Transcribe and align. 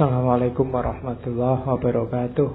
Assalamualaikum 0.00 0.72
warahmatullahi 0.72 1.60
wabarakatuh. 1.60 2.48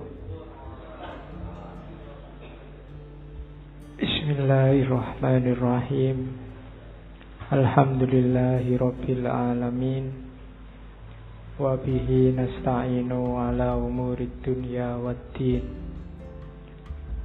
Bismillahirrahmanirrahim. 4.02 6.34
Alhamdulillahi 7.54 8.82
rabbil 8.82 9.30
alamin. 9.30 10.26
Wabihi 11.62 12.34
nasta'inu 12.34 13.38
ala 13.38 13.78
umurid 13.78 14.42
dunya 14.42 14.98
waddin 14.98 15.70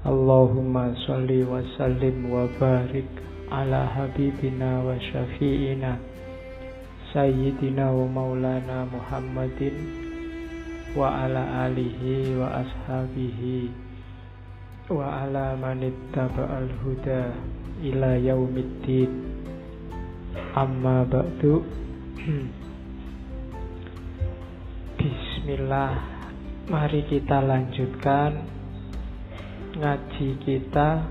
Allahumma 0.05 1.01
salli 1.09 1.49
wa 1.49 1.65
sallim 1.81 2.29
wa 2.29 2.45
barik 2.61 3.09
ala 3.49 3.89
habibina 3.89 4.85
wa 4.85 5.01
syafi'ina 5.01 5.97
Sayyidina 7.09 7.89
wa 7.89 8.05
maulana 8.05 8.85
Muhammadin 8.85 10.00
wa 10.91 11.23
ala 11.23 11.71
alihi 11.71 12.35
wa 12.35 12.67
ashabihi 12.67 13.71
wa 14.91 15.23
ala 15.23 15.55
manittaba'al 15.55 16.67
huda 16.83 17.31
ila 17.79 18.19
yaumiddin. 18.19 19.07
Amma 20.51 21.07
ba'du. 21.07 21.63
Bismillah 24.99 25.95
mari 26.67 27.07
kita 27.07 27.39
lanjutkan 27.39 28.51
ngaji 29.79 30.29
kita. 30.43 31.07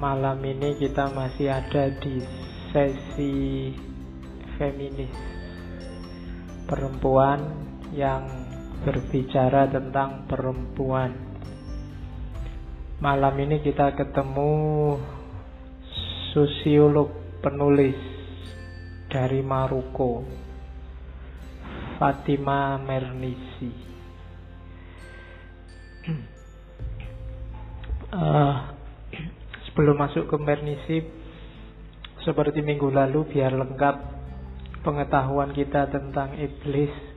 Malam 0.00 0.40
ini 0.48 0.80
kita 0.80 1.12
masih 1.12 1.52
ada 1.52 1.92
di 1.92 2.24
sesi 2.72 3.68
feminis 4.56 5.12
perempuan 6.64 7.67
yang 7.92 8.28
berbicara 8.84 9.68
tentang 9.68 10.24
perempuan. 10.28 11.12
Malam 12.98 13.34
ini 13.38 13.62
kita 13.62 13.94
ketemu 13.94 14.98
sosiolog 16.34 17.10
penulis 17.38 17.98
dari 19.08 19.40
Maroko, 19.40 20.26
Fatima 21.96 22.76
Mernisi. 22.82 23.70
uh, 28.12 28.56
sebelum 29.70 29.96
masuk 29.96 30.26
ke 30.26 30.36
Mernisi, 30.40 30.98
seperti 32.24 32.60
minggu 32.60 32.90
lalu, 32.90 33.24
biar 33.30 33.54
lengkap 33.54 33.96
pengetahuan 34.82 35.54
kita 35.54 35.86
tentang 35.90 36.34
iblis 36.38 37.07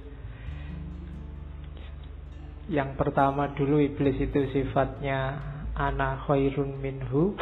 yang 2.72 2.96
pertama 2.96 3.52
dulu 3.52 3.84
iblis 3.84 4.16
itu 4.16 4.48
sifatnya 4.56 5.44
ana 5.76 6.24
khairun 6.24 6.80
minhu. 6.80 7.36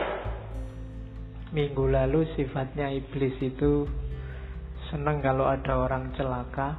Minggu 1.53 1.85
lalu 1.85 2.25
sifatnya 2.33 2.89
iblis 2.89 3.37
itu 3.37 3.85
senang 4.89 5.21
kalau 5.21 5.45
ada 5.45 5.85
orang 5.85 6.13
celaka 6.17 6.77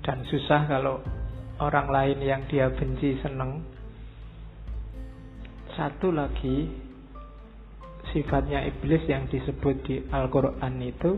dan 0.00 0.24
susah 0.32 0.64
kalau 0.64 1.04
orang 1.60 1.92
lain 1.92 2.18
yang 2.24 2.48
dia 2.48 2.72
benci 2.72 3.20
senang. 3.20 3.60
Satu 5.76 6.08
lagi 6.08 6.72
sifatnya 8.16 8.64
iblis 8.64 9.04
yang 9.04 9.28
disebut 9.28 9.76
di 9.84 10.00
Al-Quran 10.08 10.74
itu 10.80 11.12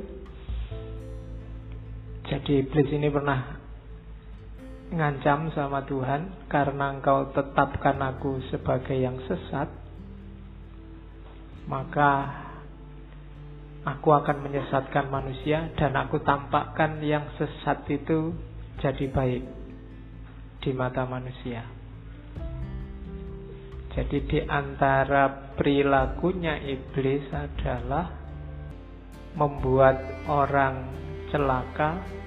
Jadi 2.30 2.62
iblis 2.62 2.86
ini 2.94 3.10
pernah 3.10 3.59
ngancam 4.90 5.54
sama 5.54 5.86
Tuhan 5.86 6.50
karena 6.50 6.98
engkau 6.98 7.30
tetapkan 7.30 7.98
aku 8.02 8.42
sebagai 8.50 8.98
yang 8.98 9.22
sesat 9.30 9.70
maka 11.70 12.26
aku 13.86 14.10
akan 14.10 14.42
menyesatkan 14.42 15.06
manusia 15.06 15.70
dan 15.78 15.94
aku 15.94 16.18
tampakkan 16.26 16.98
yang 17.00 17.30
sesat 17.38 17.86
itu 17.86 18.34
jadi 18.82 19.06
baik 19.06 19.44
di 20.60 20.70
mata 20.76 21.06
manusia. 21.06 21.64
Jadi 23.90 24.18
di 24.26 24.40
antara 24.46 25.54
perilakunya 25.58 26.62
iblis 26.62 27.26
adalah 27.34 28.06
membuat 29.34 30.26
orang 30.30 30.74
celaka 31.34 32.19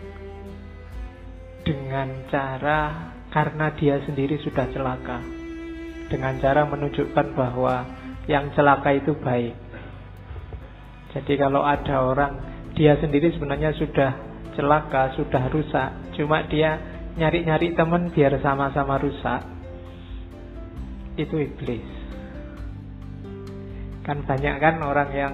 dengan 1.63 2.28
cara 2.28 3.12
karena 3.31 3.72
dia 3.75 4.00
sendiri 4.03 4.38
sudah 4.44 4.69
celaka. 4.72 5.19
Dengan 6.12 6.38
cara 6.44 6.68
menunjukkan 6.68 7.34
bahwa 7.34 7.88
yang 8.29 8.51
celaka 8.53 8.94
itu 8.94 9.16
baik. 9.18 9.56
Jadi 11.16 11.34
kalau 11.40 11.63
ada 11.63 12.03
orang 12.03 12.34
dia 12.78 13.00
sendiri 13.00 13.34
sebenarnya 13.34 13.74
sudah 13.79 14.12
celaka, 14.53 15.18
sudah 15.18 15.50
rusak, 15.50 15.90
cuma 16.19 16.46
dia 16.46 16.78
nyari-nyari 17.18 17.74
teman 17.74 18.13
biar 18.13 18.38
sama-sama 18.41 19.01
rusak. 19.01 19.41
Itu 21.18 21.38
iblis. 21.38 21.85
Kan 24.03 24.25
banyak 24.28 24.56
kan 24.59 24.81
orang 24.84 25.09
yang 25.13 25.34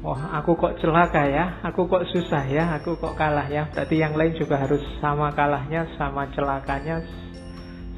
Oh, 0.00 0.16
aku 0.16 0.56
kok 0.56 0.80
celaka 0.80 1.28
ya, 1.28 1.60
aku 1.60 1.84
kok 1.84 2.08
susah 2.08 2.48
ya, 2.48 2.72
aku 2.80 2.96
kok 2.96 3.20
kalah 3.20 3.44
ya. 3.52 3.68
Berarti 3.68 4.00
yang 4.00 4.16
lain 4.16 4.32
juga 4.32 4.56
harus 4.56 4.80
sama 4.96 5.28
kalahnya, 5.36 5.92
sama 6.00 6.24
celakanya, 6.32 7.04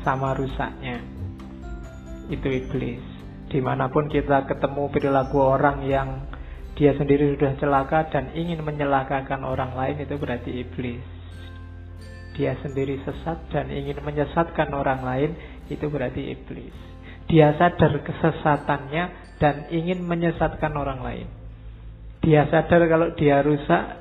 sama 0.03 0.35
rusaknya. 0.35 0.99
Itu 2.27 2.51
iblis. 2.51 2.99
Di 3.47 3.63
mana 3.63 3.87
pun 3.87 4.11
kita 4.11 4.51
ketemu 4.51 4.91
perilaku 4.91 5.47
orang 5.47 5.87
yang 5.87 6.27
dia 6.75 6.91
sendiri 6.99 7.39
sudah 7.39 7.55
celaka 7.63 8.11
dan 8.11 8.35
ingin 8.35 8.67
menyelakakan 8.67 9.47
orang 9.47 9.71
lain, 9.79 10.03
itu 10.03 10.19
berarti 10.19 10.59
iblis. 10.59 11.07
Dia 12.35 12.59
sendiri 12.67 12.99
sesat 13.07 13.47
dan 13.55 13.71
ingin 13.71 14.03
menyesatkan 14.03 14.75
orang 14.75 15.07
lain, 15.07 15.39
itu 15.71 15.87
berarti 15.87 16.35
iblis. 16.35 16.75
Dia 17.31 17.55
sadar 17.55 17.95
kesesatannya 18.03 19.39
dan 19.39 19.71
ingin 19.71 20.03
menyesatkan 20.03 20.75
orang 20.75 20.99
lain 21.07 21.42
dia 22.23 22.47
sadar 22.47 22.87
kalau 22.87 23.19
dia 23.19 23.43
rusak 23.43 23.99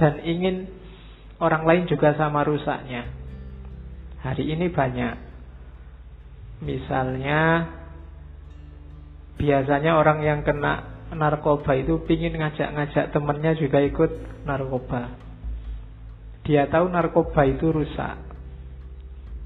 dan 0.00 0.24
ingin 0.24 0.72
orang 1.36 1.68
lain 1.68 1.84
juga 1.84 2.16
sama 2.16 2.40
rusaknya. 2.40 3.04
Hari 4.24 4.44
ini 4.48 4.72
banyak. 4.72 5.14
Misalnya 6.64 7.70
biasanya 9.38 9.94
orang 9.94 10.24
yang 10.24 10.40
kena 10.42 11.06
narkoba 11.14 11.76
itu 11.78 12.02
pingin 12.08 12.34
ngajak-ngajak 12.40 13.14
temennya 13.14 13.52
juga 13.60 13.78
ikut 13.84 14.10
narkoba. 14.48 15.12
Dia 16.48 16.66
tahu 16.72 16.88
narkoba 16.88 17.44
itu 17.44 17.68
rusak. 17.68 18.16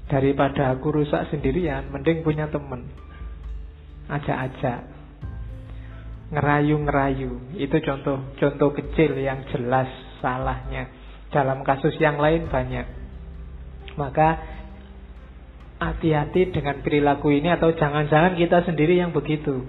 Daripada 0.07 0.71
aku 0.71 0.95
rusak 0.95 1.27
sendirian, 1.27 1.91
mending 1.91 2.23
punya 2.23 2.47
temen. 2.47 2.87
Ajak-ajak 4.07 4.92
ngerayu-ngerayu. 6.31 7.57
Itu 7.59 7.77
contoh-contoh 7.83 8.69
kecil 8.79 9.19
yang 9.19 9.43
jelas 9.51 9.89
salahnya. 10.23 10.87
Dalam 11.33 11.65
kasus 11.65 11.97
yang 11.97 12.21
lain 12.21 12.47
banyak. 12.47 12.85
Maka 13.97 14.39
hati-hati 15.81 16.53
dengan 16.53 16.79
perilaku 16.79 17.33
ini 17.33 17.51
atau 17.51 17.73
jangan-jangan 17.75 18.39
kita 18.39 18.63
sendiri 18.63 18.95
yang 18.95 19.11
begitu. 19.11 19.65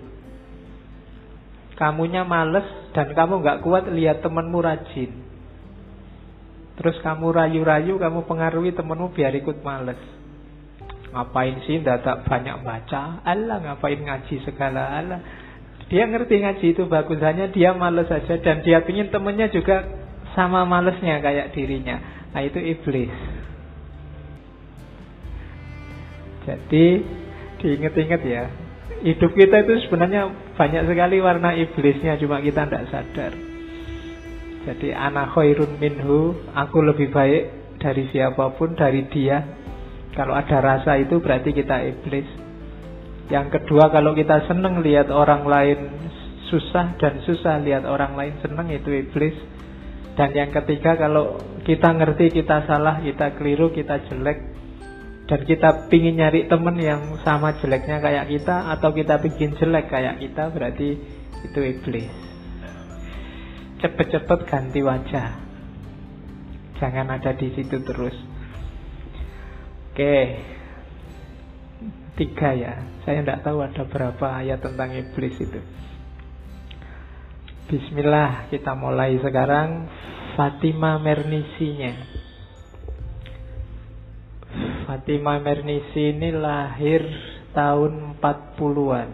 Kamunya 1.75 2.23
males 2.23 2.69
dan 2.95 3.11
kamu 3.11 3.43
nggak 3.43 3.61
kuat 3.67 3.91
lihat 3.91 4.23
temenmu 4.23 4.63
rajin. 4.63 5.11
Terus 6.75 6.99
kamu 7.03 7.35
rayu-rayu, 7.35 7.99
kamu 7.99 8.27
pengaruhi 8.27 8.75
temenmu 8.75 9.11
biar 9.11 9.35
ikut 9.35 9.63
males. 9.67 9.99
Ngapain 11.15 11.63
sih 11.67 11.79
tak 11.83 12.27
banyak 12.27 12.67
baca? 12.67 13.23
Allah 13.23 13.63
ngapain 13.63 14.03
ngaji 14.03 14.43
segala 14.43 14.99
Allah 14.99 15.23
dia 15.93 16.09
ngerti 16.09 16.41
ngaji 16.41 16.67
itu 16.73 16.83
bagus 16.89 17.21
hanya 17.21 17.53
dia 17.53 17.77
males 17.77 18.09
saja 18.09 18.41
dan 18.41 18.65
dia 18.65 18.81
ingin 18.85 19.13
temennya 19.13 19.53
juga 19.53 19.85
sama 20.33 20.65
malesnya 20.65 21.21
kayak 21.21 21.53
dirinya. 21.53 22.01
Nah 22.35 22.43
itu 22.43 22.59
iblis. 22.59 23.13
Jadi 26.45 26.87
diinget-inget 27.63 28.23
ya. 28.25 28.45
Hidup 29.05 29.33
kita 29.37 29.65
itu 29.65 29.89
sebenarnya 29.89 30.33
banyak 30.57 30.83
sekali 30.89 31.21
warna 31.21 31.53
iblisnya 31.57 32.17
cuma 32.21 32.41
kita 32.41 32.65
tidak 32.69 32.85
sadar. 32.89 33.33
Jadi 34.65 34.97
anak 34.97 35.37
khairun 35.37 35.77
minhu, 35.77 36.41
aku 36.57 36.81
lebih 36.81 37.13
baik 37.13 37.77
dari 37.81 38.09
siapa 38.09 38.57
pun 38.57 38.73
dari 38.73 39.05
dia. 39.13 39.45
Kalau 40.17 40.33
ada 40.33 40.59
rasa 40.65 40.97
itu 40.97 41.21
berarti 41.21 41.53
kita 41.53 41.85
iblis. 41.85 42.44
Yang 43.33 43.61
kedua 43.61 43.89
kalau 43.89 44.13
kita 44.13 44.45
senang 44.45 44.85
lihat 44.85 45.09
orang 45.09 45.49
lain 45.49 45.79
susah 46.53 47.01
dan 47.01 47.25
susah 47.25 47.57
lihat 47.65 47.89
orang 47.89 48.15
lain 48.15 48.35
senang 48.45 48.69
itu 48.69 48.93
iblis. 48.93 49.37
Dan 50.15 50.31
yang 50.31 50.55
ketiga 50.55 50.95
kalau 50.95 51.41
kita 51.67 51.91
ngerti 51.91 52.31
kita 52.31 52.69
salah, 52.71 53.03
kita 53.03 53.35
keliru, 53.35 53.75
kita 53.75 53.99
jelek 54.07 54.55
dan 55.25 55.41
kita 55.43 55.89
pingin 55.89 56.21
nyari 56.21 56.47
temen 56.47 56.77
yang 56.77 57.17
sama 57.25 57.57
jeleknya 57.59 57.99
kayak 57.99 58.29
kita 58.29 58.77
atau 58.77 58.93
kita 58.93 59.19
bikin 59.25 59.57
jelek 59.57 59.89
kayak 59.89 60.21
kita 60.21 60.53
berarti 60.53 61.01
itu 61.43 61.61
iblis. 61.65 62.13
Cepet-cepet 63.81 64.41
ganti 64.47 64.81
wajah. 64.85 65.29
Jangan 66.79 67.07
ada 67.09 67.33
di 67.35 67.49
situ 67.57 67.81
terus. 67.83 68.17
Oke. 69.93 70.54
Tiga 72.15 72.55
ya. 72.55 72.75
Saya 73.03 73.27
tidak 73.27 73.43
tahu 73.43 73.59
ada 73.59 73.83
berapa 73.91 74.27
ayat 74.39 74.63
tentang 74.63 74.95
iblis 74.95 75.35
itu. 75.43 75.59
Bismillah, 77.65 78.55
kita 78.55 78.77
mulai 78.79 79.19
sekarang 79.19 79.91
Fatima 80.39 80.95
Mernisinya. 81.03 81.95
Fatima 84.87 85.43
Mernisi 85.43 86.15
ini 86.15 86.31
lahir 86.31 87.03
tahun 87.51 88.21
40-an. 88.23 89.09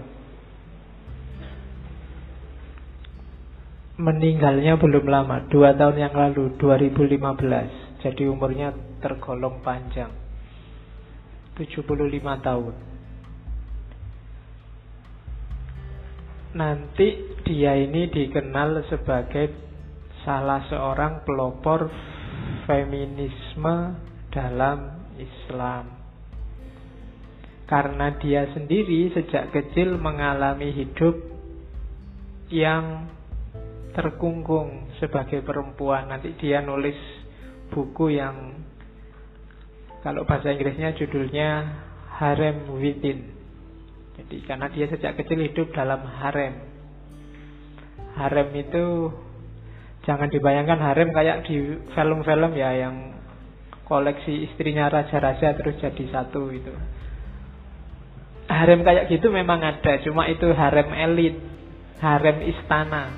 Meninggalnya 4.00 4.76
belum 4.76 5.08
lama, 5.08 5.49
dua 5.49 5.73
tahun 5.76 5.97
yang 6.05 6.12
lalu, 6.12 6.56
2015. 6.61 8.00
Jadi 8.05 8.23
umurnya 8.29 8.76
tergolong 9.00 9.64
panjang. 9.64 10.12
75 11.56 11.81
tahun. 12.41 12.90
Nanti 16.55 17.38
dia 17.47 17.79
ini 17.79 18.11
dikenal 18.11 18.87
sebagai 18.91 19.55
salah 20.26 20.67
seorang 20.67 21.23
pelopor 21.23 21.88
feminisme 22.67 23.97
dalam 24.31 25.11
Islam. 25.19 25.85
Karena 27.70 28.19
dia 28.19 28.50
sendiri 28.50 29.14
sejak 29.14 29.55
kecil 29.55 29.94
mengalami 29.94 30.75
hidup 30.75 31.14
yang 32.50 33.06
terkungkung 33.94 34.91
sebagai 34.99 35.47
perempuan. 35.47 36.11
Nanti 36.11 36.35
dia 36.35 36.62
nulis 36.67 36.99
buku 37.70 38.19
yang 38.19 38.58
kalau 40.02 40.26
bahasa 40.26 40.50
Inggrisnya 40.50 40.99
judulnya 40.99 41.79
Harem 42.19 42.75
Within 42.82 43.40
jadi 44.21 44.37
karena 44.45 44.67
dia 44.69 44.87
sejak 44.93 45.17
kecil 45.17 45.41
hidup 45.41 45.73
dalam 45.73 46.05
harem. 46.05 46.61
Harem 48.21 48.49
itu 48.53 49.09
jangan 50.05 50.29
dibayangkan 50.29 50.77
harem 50.77 51.09
kayak 51.17 51.49
di 51.49 51.81
film-film 51.97 52.53
ya 52.53 52.71
yang 52.77 53.17
koleksi 53.89 54.47
istrinya 54.47 54.93
raja-raja 54.93 55.57
terus 55.57 55.81
jadi 55.81 56.05
satu 56.13 56.53
itu. 56.53 56.71
Harem 58.51 58.85
kayak 58.85 59.09
gitu 59.09 59.33
memang 59.33 59.63
ada, 59.63 59.99
cuma 60.05 60.29
itu 60.29 60.53
harem 60.53 60.91
elit, 60.93 61.37
harem 62.03 62.45
istana. 62.45 63.15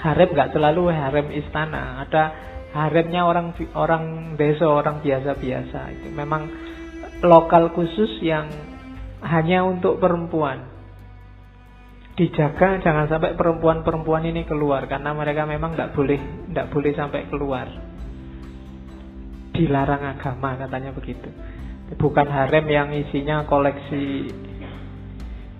Harem 0.00 0.30
nggak 0.32 0.56
selalu 0.56 0.88
harem 0.88 1.28
istana, 1.36 2.06
ada 2.06 2.24
haremnya 2.72 3.28
orang 3.28 3.52
orang 3.76 4.34
desa, 4.40 4.66
orang 4.66 5.04
biasa-biasa 5.04 5.80
itu. 5.94 6.08
Memang 6.14 6.48
lokal 7.22 7.70
khusus 7.74 8.18
yang 8.24 8.71
hanya 9.22 9.62
untuk 9.62 10.02
perempuan. 10.02 10.70
Dijaga 12.12 12.82
jangan 12.84 13.08
sampai 13.08 13.32
perempuan-perempuan 13.38 14.28
ini 14.28 14.44
keluar 14.44 14.84
karena 14.84 15.16
mereka 15.16 15.48
memang 15.48 15.72
tidak 15.72 15.96
boleh 15.96 16.20
tidak 16.52 16.66
boleh 16.68 16.92
sampai 16.92 17.20
keluar. 17.32 17.66
Dilarang 19.56 20.02
agama 20.04 20.60
katanya 20.60 20.92
begitu. 20.92 21.32
Bukan 21.96 22.28
harem 22.28 22.66
yang 22.68 22.88
isinya 22.92 23.48
koleksi 23.48 24.28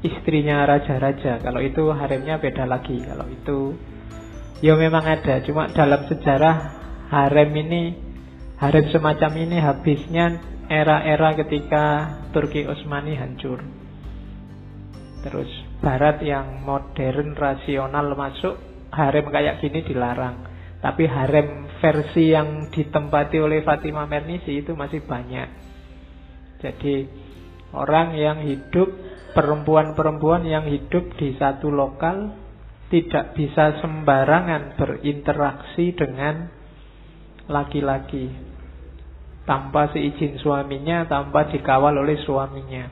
istrinya 0.04 0.66
raja-raja. 0.68 1.40
Kalau 1.40 1.60
itu 1.62 1.88
haremnya 1.88 2.36
beda 2.36 2.68
lagi. 2.68 3.00
Kalau 3.00 3.26
itu 3.30 3.78
ya 4.60 4.76
memang 4.76 5.06
ada. 5.06 5.40
Cuma 5.44 5.70
dalam 5.72 6.04
sejarah 6.10 6.56
harem 7.08 7.50
ini 7.52 7.82
harem 8.60 8.86
semacam 8.92 9.32
ini 9.40 9.56
habisnya 9.58 10.26
era-era 10.72 11.36
ketika 11.36 11.84
Turki 12.32 12.64
Utsmani 12.64 13.12
hancur. 13.12 13.60
Terus 15.20 15.50
barat 15.84 16.24
yang 16.24 16.64
modern 16.64 17.36
rasional 17.36 18.16
masuk, 18.16 18.56
harem 18.88 19.28
kayak 19.28 19.60
gini 19.60 19.84
dilarang. 19.84 20.48
Tapi 20.80 21.04
harem 21.06 21.68
versi 21.78 22.32
yang 22.32 22.72
ditempati 22.72 23.38
oleh 23.38 23.60
Fatimah 23.62 24.08
Mernisi 24.08 24.64
itu 24.64 24.72
masih 24.72 25.04
banyak. 25.04 25.48
Jadi 26.58 27.06
orang 27.76 28.16
yang 28.16 28.42
hidup, 28.42 28.88
perempuan-perempuan 29.36 30.42
yang 30.48 30.66
hidup 30.66 31.14
di 31.20 31.36
satu 31.38 31.70
lokal 31.70 32.34
tidak 32.90 33.36
bisa 33.38 33.78
sembarangan 33.78 34.74
berinteraksi 34.74 35.94
dengan 35.94 36.50
laki-laki 37.46 38.51
tanpa 39.42 39.90
seizin 39.90 40.38
suaminya, 40.38 41.02
tanpa 41.10 41.50
dikawal 41.50 41.98
oleh 41.98 42.14
suaminya. 42.22 42.86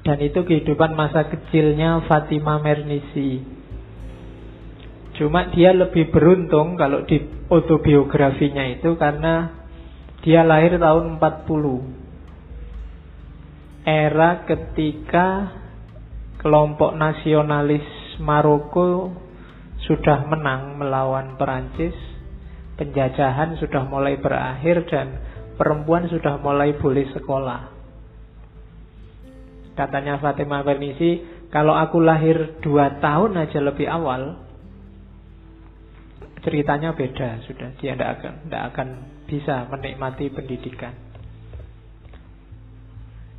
Dan 0.00 0.16
itu 0.24 0.40
kehidupan 0.40 0.96
masa 0.96 1.28
kecilnya 1.28 2.08
Fatima 2.08 2.56
Mernisi. 2.56 3.44
Cuma 5.20 5.52
dia 5.52 5.76
lebih 5.76 6.08
beruntung 6.08 6.80
kalau 6.80 7.04
di 7.04 7.20
autobiografinya 7.52 8.64
itu 8.72 8.96
karena 8.96 9.52
dia 10.24 10.40
lahir 10.40 10.80
tahun 10.80 11.20
40. 11.20 13.84
Era 13.84 14.48
ketika 14.48 15.60
kelompok 16.40 16.96
nasionalis 16.96 17.84
Maroko 18.20 19.12
sudah 19.84 20.24
menang 20.28 20.76
melawan 20.80 21.36
Perancis 21.36 22.09
penjajahan 22.80 23.60
sudah 23.60 23.84
mulai 23.84 24.16
berakhir 24.16 24.88
dan 24.88 25.20
perempuan 25.60 26.08
sudah 26.08 26.40
mulai 26.40 26.72
boleh 26.80 27.04
sekolah. 27.12 27.76
Katanya 29.76 30.16
Fatimah 30.16 30.64
Bernisi, 30.64 31.20
kalau 31.52 31.76
aku 31.76 32.00
lahir 32.00 32.56
dua 32.64 32.96
tahun 33.04 33.36
aja 33.36 33.60
lebih 33.60 33.84
awal, 33.84 34.40
ceritanya 36.40 36.96
beda 36.96 37.44
sudah. 37.44 37.76
Dia 37.76 37.92
tidak 37.92 38.10
akan, 38.16 38.34
tidak 38.48 38.62
akan 38.72 38.88
bisa 39.28 39.68
menikmati 39.68 40.32
pendidikan. 40.32 40.96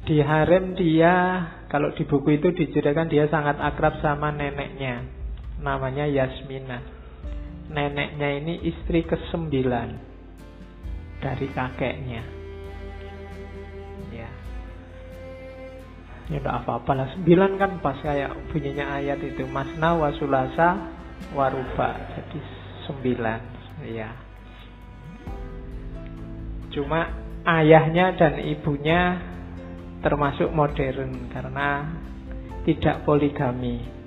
Di 0.06 0.22
harem 0.22 0.77
dia, 0.77 1.46
kalau 1.66 1.94
di 1.98 2.06
buku 2.06 2.38
itu 2.38 2.54
diceritakan 2.54 3.10
dia 3.10 3.25
sangat 3.30 3.58
akrab 3.58 4.01
sama 4.06 4.30
neneknya. 4.34 5.01
Namanya 5.62 6.10
Yasmina 6.10 7.00
neneknya 7.72 8.30
ini 8.44 8.60
istri 8.68 9.08
kesembilan 9.08 9.90
dari 11.24 11.48
kakeknya. 11.54 12.24
Ya. 14.12 14.30
Ya 16.28 16.38
udah 16.42 16.54
apa-apa 16.63 16.92
lah. 16.96 17.08
Sembilan 17.16 17.51
kan 17.56 17.72
pas 17.80 17.98
kayak 18.01 18.51
bunyinya 18.51 19.00
ayat 19.00 19.20
itu. 19.24 19.48
Masna 19.48 19.96
wasulasa 19.96 20.75
waruba. 21.32 21.96
Jadi 22.18 22.40
sembilan. 22.90 23.42
Ya. 23.88 24.12
Cuma 26.72 27.08
ayahnya 27.44 28.16
dan 28.16 28.40
ibunya 28.40 29.20
termasuk 30.01 30.50
modern 30.51 31.30
karena 31.30 31.86
tidak 32.66 33.06
poligami. 33.06 34.00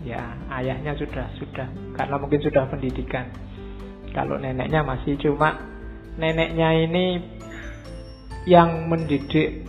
Ya, 0.00 0.32
ayahnya 0.48 0.96
sudah 0.96 1.28
sudah 1.36 1.68
karena 1.92 2.16
mungkin 2.16 2.40
sudah 2.40 2.64
pendidikan. 2.72 3.28
Kalau 4.16 4.40
neneknya 4.40 4.80
masih 4.82 5.20
cuma 5.20 5.60
neneknya 6.16 6.72
ini 6.88 7.06
yang 8.48 8.88
mendidik 8.88 9.68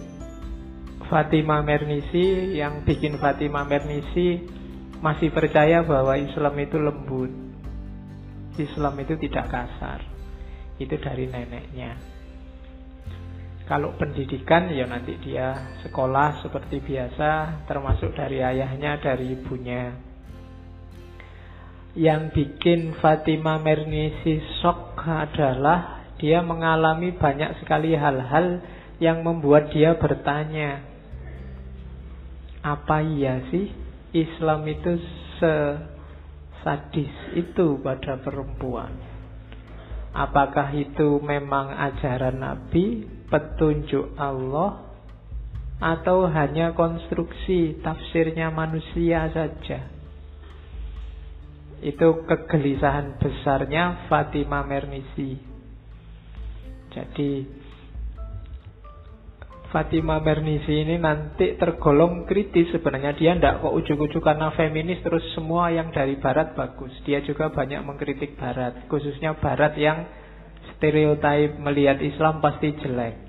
Fatima 1.12 1.60
Mernisi, 1.60 2.56
yang 2.56 2.88
bikin 2.88 3.20
Fatima 3.20 3.68
Mernisi 3.68 4.40
masih 5.04 5.28
percaya 5.36 5.84
bahwa 5.84 6.16
Islam 6.16 6.56
itu 6.56 6.80
lembut. 6.80 7.32
Islam 8.56 8.96
itu 9.04 9.20
tidak 9.20 9.52
kasar. 9.52 10.00
Itu 10.80 10.96
dari 10.96 11.28
neneknya. 11.28 12.00
Kalau 13.68 13.96
pendidikan 13.96 14.68
ya 14.72 14.88
nanti 14.88 15.16
dia 15.20 15.76
sekolah 15.84 16.44
seperti 16.44 16.80
biasa, 16.84 17.64
termasuk 17.68 18.16
dari 18.16 18.44
ayahnya, 18.44 19.00
dari 19.00 19.36
ibunya. 19.36 20.11
Yang 21.92 22.22
bikin 22.32 22.96
Fatima 23.04 23.60
Mernisi 23.60 24.40
shock 24.64 24.96
adalah 25.04 26.08
dia 26.16 26.40
mengalami 26.40 27.12
banyak 27.12 27.60
sekali 27.60 27.98
hal-hal 27.98 28.64
yang 29.02 29.26
membuat 29.26 29.74
dia 29.74 29.98
bertanya, 29.98 30.86
apa 32.62 33.02
iya 33.02 33.42
sih 33.50 33.74
Islam 34.14 34.70
itu 34.70 35.02
se 35.42 35.54
sadis 36.62 37.10
itu 37.34 37.82
pada 37.82 38.22
perempuan. 38.22 38.94
Apakah 40.14 40.70
itu 40.78 41.18
memang 41.24 41.74
ajaran 41.74 42.38
Nabi, 42.38 43.08
petunjuk 43.32 44.14
Allah, 44.20 44.86
atau 45.82 46.30
hanya 46.30 46.78
konstruksi 46.78 47.82
tafsirnya 47.82 48.54
manusia 48.54 49.26
saja? 49.34 50.01
Itu 51.82 52.26
kegelisahan 52.30 53.18
besarnya 53.18 54.06
Fatima 54.06 54.62
Mernisi. 54.62 55.38
Jadi 56.94 57.32
Fatima 59.72 60.20
Mernisi 60.20 60.84
ini 60.84 61.00
nanti 61.00 61.58
tergolong 61.58 62.28
kritis. 62.28 62.70
Sebenarnya 62.76 63.16
dia 63.18 63.34
tidak 63.34 63.66
kok 63.66 63.74
ujuk-ujuk 63.74 64.22
karena 64.22 64.52
feminis 64.54 65.02
terus 65.02 65.24
semua 65.34 65.72
yang 65.72 65.90
dari 65.90 66.20
barat 66.22 66.54
bagus. 66.54 66.92
Dia 67.08 67.24
juga 67.24 67.50
banyak 67.50 67.82
mengkritik 67.82 68.38
barat 68.38 68.86
khususnya 68.92 69.40
barat 69.40 69.74
yang 69.80 70.06
stereotip 70.76 71.62
melihat 71.62 72.02
Islam 72.02 72.42
pasti 72.42 72.74
jelek 72.82 73.21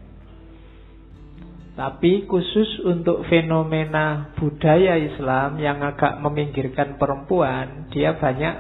tapi 1.73 2.29
khusus 2.29 2.85
untuk 2.85 3.25
fenomena 3.33 4.37
budaya 4.37 5.00
Islam 5.00 5.57
yang 5.57 5.81
agak 5.81 6.21
meminggirkan 6.21 7.00
perempuan 7.00 7.88
dia 7.88 8.12
banyak 8.12 8.55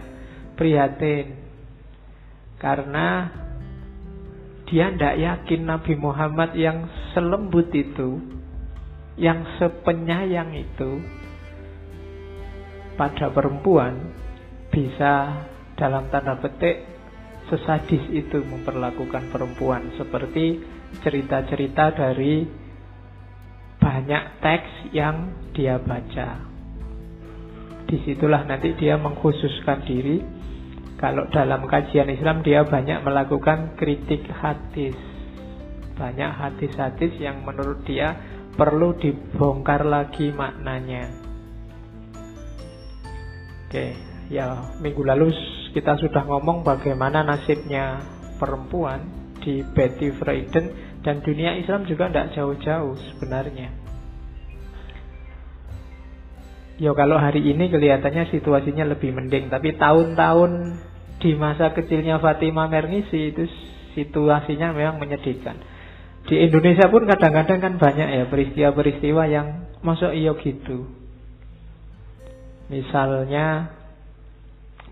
prihatin. 0.56 1.36
Karena 2.56 3.28
dia 4.64 4.88
tidak 4.94 5.16
yakin 5.20 5.62
Nabi 5.68 5.94
Muhammad 6.00 6.56
yang 6.56 6.88
selembut 7.12 7.68
itu, 7.76 8.16
yang 9.20 9.44
sepenyayang 9.60 10.56
itu 10.56 11.04
pada 12.96 13.28
perempuan 13.28 14.14
bisa 14.72 15.44
dalam 15.76 16.08
tanda 16.08 16.40
petik 16.40 16.88
sesadis 17.52 18.00
itu 18.08 18.40
memperlakukan 18.40 19.28
perempuan. 19.28 19.92
Seperti 20.00 20.64
cerita-cerita 21.04 21.92
dari 21.92 22.61
banyak 23.82 24.38
teks 24.38 24.94
yang 24.94 25.34
dia 25.50 25.82
baca. 25.82 26.38
Di 27.90 27.98
situlah 28.06 28.46
nanti 28.46 28.78
dia 28.78 28.94
mengkhususkan 28.94 29.82
diri 29.82 30.22
kalau 31.02 31.26
dalam 31.34 31.66
kajian 31.66 32.06
Islam 32.14 32.46
dia 32.46 32.62
banyak 32.62 33.02
melakukan 33.02 33.74
kritik 33.74 34.22
hadis. 34.30 34.94
Banyak 35.98 36.30
hadis-hadis 36.30 37.18
yang 37.18 37.42
menurut 37.42 37.82
dia 37.82 38.14
perlu 38.54 38.94
dibongkar 38.94 39.82
lagi 39.82 40.30
maknanya. 40.30 41.10
Oke, 43.66 43.98
ya 44.30 44.72
minggu 44.78 45.02
lalu 45.02 45.34
kita 45.74 45.98
sudah 45.98 46.22
ngomong 46.22 46.62
bagaimana 46.62 47.26
nasibnya 47.26 47.98
perempuan 48.38 49.04
di 49.42 49.66
Betty 49.74 50.14
Friedan 50.14 50.91
dan 51.02 51.22
dunia 51.22 51.58
Islam 51.58 51.86
juga 51.86 52.10
tidak 52.10 52.34
jauh-jauh 52.38 52.94
sebenarnya. 53.12 53.74
Ya 56.82 56.90
kalau 56.98 57.14
hari 57.14 57.46
ini 57.46 57.70
kelihatannya 57.70 58.32
situasinya 58.32 58.88
lebih 58.90 59.14
mending, 59.14 59.52
tapi 59.52 59.76
tahun-tahun 59.78 60.82
di 61.22 61.38
masa 61.38 61.70
kecilnya 61.70 62.18
Fatima 62.18 62.66
Mernisi 62.66 63.30
itu 63.30 63.46
situasinya 63.94 64.74
memang 64.74 64.98
menyedihkan. 64.98 65.62
Di 66.26 66.38
Indonesia 66.38 66.86
pun 66.90 67.06
kadang-kadang 67.06 67.58
kan 67.58 67.74
banyak 67.78 68.08
ya 68.08 68.24
peristiwa-peristiwa 68.30 69.22
yang 69.30 69.46
masuk 69.82 70.14
iyo 70.14 70.38
gitu. 70.38 70.86
Misalnya 72.70 73.74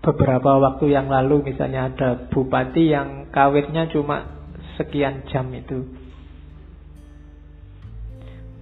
beberapa 0.03 0.59
waktu 0.59 0.91
yang 0.91 1.07
lalu 1.07 1.51
misalnya 1.51 1.91
ada 1.91 2.09
bupati 2.29 2.91
yang 2.91 3.31
kawinnya 3.31 3.87
cuma 3.91 4.47
sekian 4.75 5.27
jam 5.31 5.47
itu. 5.55 6.00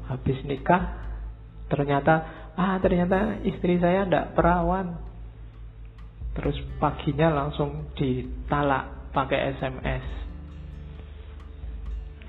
Habis 0.09 0.41
nikah 0.43 0.97
ternyata 1.69 2.25
ah 2.57 2.81
ternyata 2.81 3.45
istri 3.45 3.77
saya 3.77 4.09
tidak 4.09 4.33
perawan 4.33 5.09
Terus 6.39 6.55
paginya 6.79 7.33
langsung 7.33 7.91
ditalak 7.99 9.11
pakai 9.11 9.59
SMS. 9.59 10.05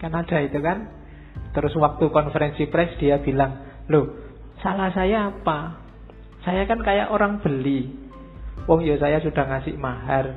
Kan 0.03 0.17
ada 0.17 0.37
itu 0.43 0.59
kan? 0.59 0.89
Terus 1.55 1.71
waktu 1.79 2.11
konferensi 2.11 2.67
pers 2.67 2.97
dia 2.97 3.23
bilang, 3.23 3.85
loh 3.87 4.11
salah 4.65 4.91
saya 4.91 5.31
apa? 5.31 5.79
Saya 6.43 6.67
kan 6.67 6.83
kayak 6.83 7.15
orang 7.15 7.39
beli. 7.39 7.93
Wong 8.65 8.83
ya 8.83 8.97
saya 8.97 9.23
sudah 9.23 9.45
ngasih 9.45 9.77
mahar. 9.77 10.35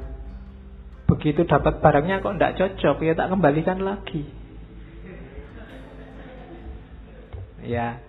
Begitu 1.10 1.48
dapat 1.48 1.80
barangnya 1.80 2.22
kok 2.22 2.38
tidak 2.38 2.56
cocok, 2.60 2.98
ya 3.10 3.14
tak 3.18 3.34
kembalikan 3.34 3.82
lagi. 3.82 4.22
Ya, 7.64 8.04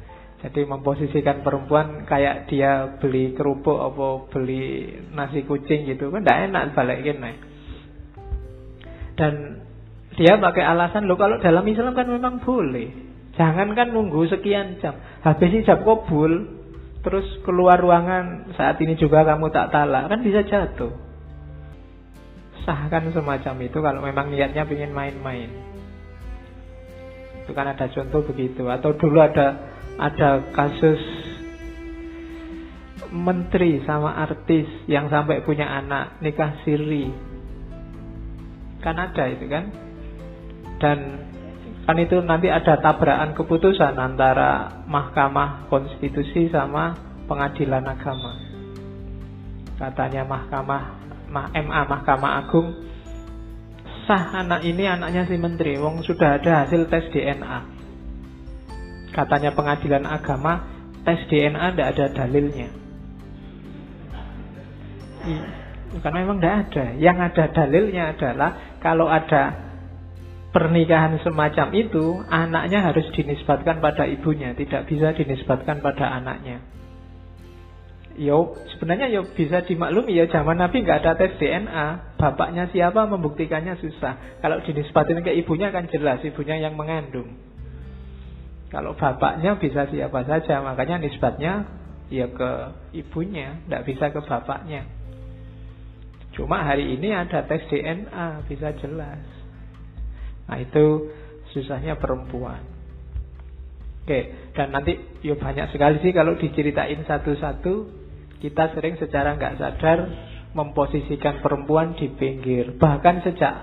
jadi 0.45 0.69
memposisikan 0.69 1.41
perempuan 1.41 2.05
kayak 2.05 2.53
dia 2.53 3.01
beli 3.01 3.33
kerupuk 3.33 3.81
apa 3.81 4.29
beli 4.29 4.93
nasi 5.17 5.41
kucing 5.49 5.89
gitu 5.89 6.13
kan 6.13 6.21
tidak 6.21 6.53
enak 6.53 6.63
balikin 6.77 7.17
nih. 7.25 7.37
Dan 9.17 9.65
dia 10.21 10.37
pakai 10.37 10.63
alasan 10.69 11.09
lo 11.09 11.17
kalau 11.17 11.41
dalam 11.41 11.65
Islam 11.65 11.97
kan 11.97 12.13
memang 12.13 12.45
boleh. 12.45 12.93
Jangan 13.41 13.73
kan 13.73 13.89
nunggu 13.91 14.29
sekian 14.29 14.79
jam. 14.85 14.95
Habis 15.25 15.65
jam 15.65 15.81
kobul 15.81 16.61
terus 17.01 17.25
keluar 17.49 17.81
ruangan 17.81 18.53
saat 18.53 18.77
ini 18.85 19.01
juga 19.01 19.25
kamu 19.25 19.49
tak 19.49 19.73
talak 19.73 20.13
kan 20.13 20.21
bisa 20.21 20.45
jatuh. 20.45 20.93
Sahkan 22.69 23.17
semacam 23.17 23.55
itu 23.65 23.79
kalau 23.81 24.01
memang 24.05 24.29
niatnya 24.29 24.69
ingin 24.69 24.93
main-main. 24.93 25.74
Itu 27.45 27.53
kan 27.53 27.69
ada 27.69 27.85
contoh 27.93 28.25
begitu. 28.25 28.65
Atau 28.73 28.97
dulu 28.97 29.21
ada 29.21 29.61
ada 30.01 30.41
kasus 30.57 30.99
menteri 33.13 33.85
sama 33.85 34.17
artis 34.17 34.67
yang 34.89 35.13
sampai 35.13 35.45
punya 35.45 35.69
anak 35.69 36.19
nikah 36.25 36.57
siri. 36.65 37.13
Kan 38.81 38.97
ada 38.97 39.29
itu 39.29 39.45
kan? 39.47 39.69
Dan 40.81 40.99
kan 41.85 41.97
itu 42.01 42.17
nanti 42.25 42.49
ada 42.49 42.81
tabrakan 42.81 43.37
keputusan 43.37 43.95
antara 44.01 44.83
mahkamah 44.89 45.69
konstitusi 45.69 46.49
sama 46.49 46.97
pengadilan 47.29 47.85
agama. 47.85 48.41
Katanya 49.77 50.25
mahkamah 50.25 50.83
MA 51.35 51.83
mahkamah 51.85 52.33
agung 52.47 52.94
sah 54.05 54.45
anak 54.45 54.65
ini 54.65 54.85
anaknya 54.85 55.25
si 55.29 55.37
menteri 55.41 55.81
wong 55.81 56.05
sudah 56.05 56.41
ada 56.41 56.65
hasil 56.65 56.89
tes 56.93 57.09
DNA 57.13 57.75
Katanya 59.15 59.55
pengadilan 59.55 60.03
agama, 60.11 60.67
tes 61.07 61.23
DNA 61.31 61.71
tidak 61.71 61.89
ada 61.95 62.05
dalilnya. 62.11 62.69
Karena 66.03 66.19
memang 66.27 66.43
tidak 66.43 66.57
ada. 66.67 66.85
Yang 66.99 67.19
ada 67.31 67.45
dalilnya 67.55 68.05
adalah 68.11 68.51
kalau 68.83 69.07
ada 69.07 69.55
pernikahan 70.51 71.23
semacam 71.23 71.71
itu, 71.79 72.19
anaknya 72.27 72.91
harus 72.91 73.07
dinisbatkan 73.15 73.79
pada 73.79 74.03
ibunya, 74.11 74.51
tidak 74.59 74.91
bisa 74.91 75.15
dinisbatkan 75.15 75.79
pada 75.79 76.19
anaknya. 76.19 76.59
Yo, 78.15 78.55
sebenarnya 78.71 79.11
yo 79.11 79.27
bisa 79.35 79.67
dimaklumi 79.67 80.15
ya 80.15 80.31
zaman 80.31 80.55
Nabi 80.55 80.87
nggak 80.87 81.03
ada 81.03 81.19
tes 81.19 81.35
DNA, 81.35 82.15
bapaknya 82.15 82.71
siapa 82.71 83.11
membuktikannya 83.11 83.75
susah. 83.83 84.39
Kalau 84.39 84.63
dinisbatin 84.63 85.19
ke 85.27 85.35
ibunya 85.35 85.75
kan 85.75 85.91
jelas 85.91 86.23
ibunya 86.23 86.63
yang 86.63 86.79
mengandung. 86.79 87.35
Kalau 88.71 88.95
bapaknya 88.95 89.59
bisa 89.59 89.91
siapa 89.91 90.23
saja, 90.31 90.63
makanya 90.63 91.03
nisbatnya 91.03 91.67
ya 92.07 92.31
ke 92.31 92.51
ibunya, 92.95 93.59
tidak 93.67 93.83
bisa 93.83 94.15
ke 94.15 94.21
bapaknya. 94.23 94.87
Cuma 96.39 96.63
hari 96.63 96.95
ini 96.95 97.11
ada 97.15 97.43
tes 97.47 97.67
DNA, 97.67 98.47
bisa 98.47 98.79
jelas. 98.79 99.23
Nah 100.47 100.59
itu 100.63 101.11
susahnya 101.51 101.99
perempuan. 101.99 102.63
Oke, 104.05 104.53
dan 104.53 104.69
nanti 104.69 105.01
ya 105.25 105.33
banyak 105.33 105.73
sekali 105.73 105.97
sih 106.05 106.13
kalau 106.13 106.37
diceritain 106.37 107.01
satu-satu, 107.09 108.04
kita 108.39 108.75
sering 108.75 108.99
secara 108.99 109.35
nggak 109.37 109.57
sadar 109.59 109.99
memposisikan 110.55 111.43
perempuan 111.43 111.99
di 111.99 112.11
pinggir. 112.15 112.75
Bahkan 112.79 113.27
sejak 113.27 113.55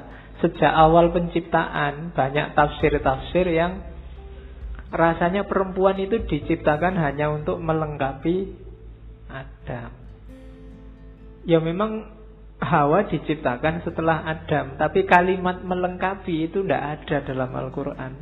sejak 0.44 0.74
awal 0.74 1.14
penciptaan 1.14 2.12
banyak 2.18 2.58
tafsir-tafsir 2.58 3.46
yang 3.52 3.92
Rasanya 4.92 5.48
perempuan 5.48 5.96
itu 6.04 6.20
diciptakan 6.28 7.00
hanya 7.00 7.32
untuk 7.32 7.64
melengkapi 7.64 8.52
Adam. 9.32 9.90
Ya 11.48 11.64
memang 11.64 12.12
Hawa 12.62 13.08
diciptakan 13.08 13.88
setelah 13.88 14.22
Adam, 14.28 14.78
tapi 14.78 15.08
kalimat 15.08 15.64
melengkapi 15.64 16.52
itu 16.52 16.62
tidak 16.62 17.02
ada 17.02 17.18
dalam 17.24 17.50
Al-Quran. 17.56 18.14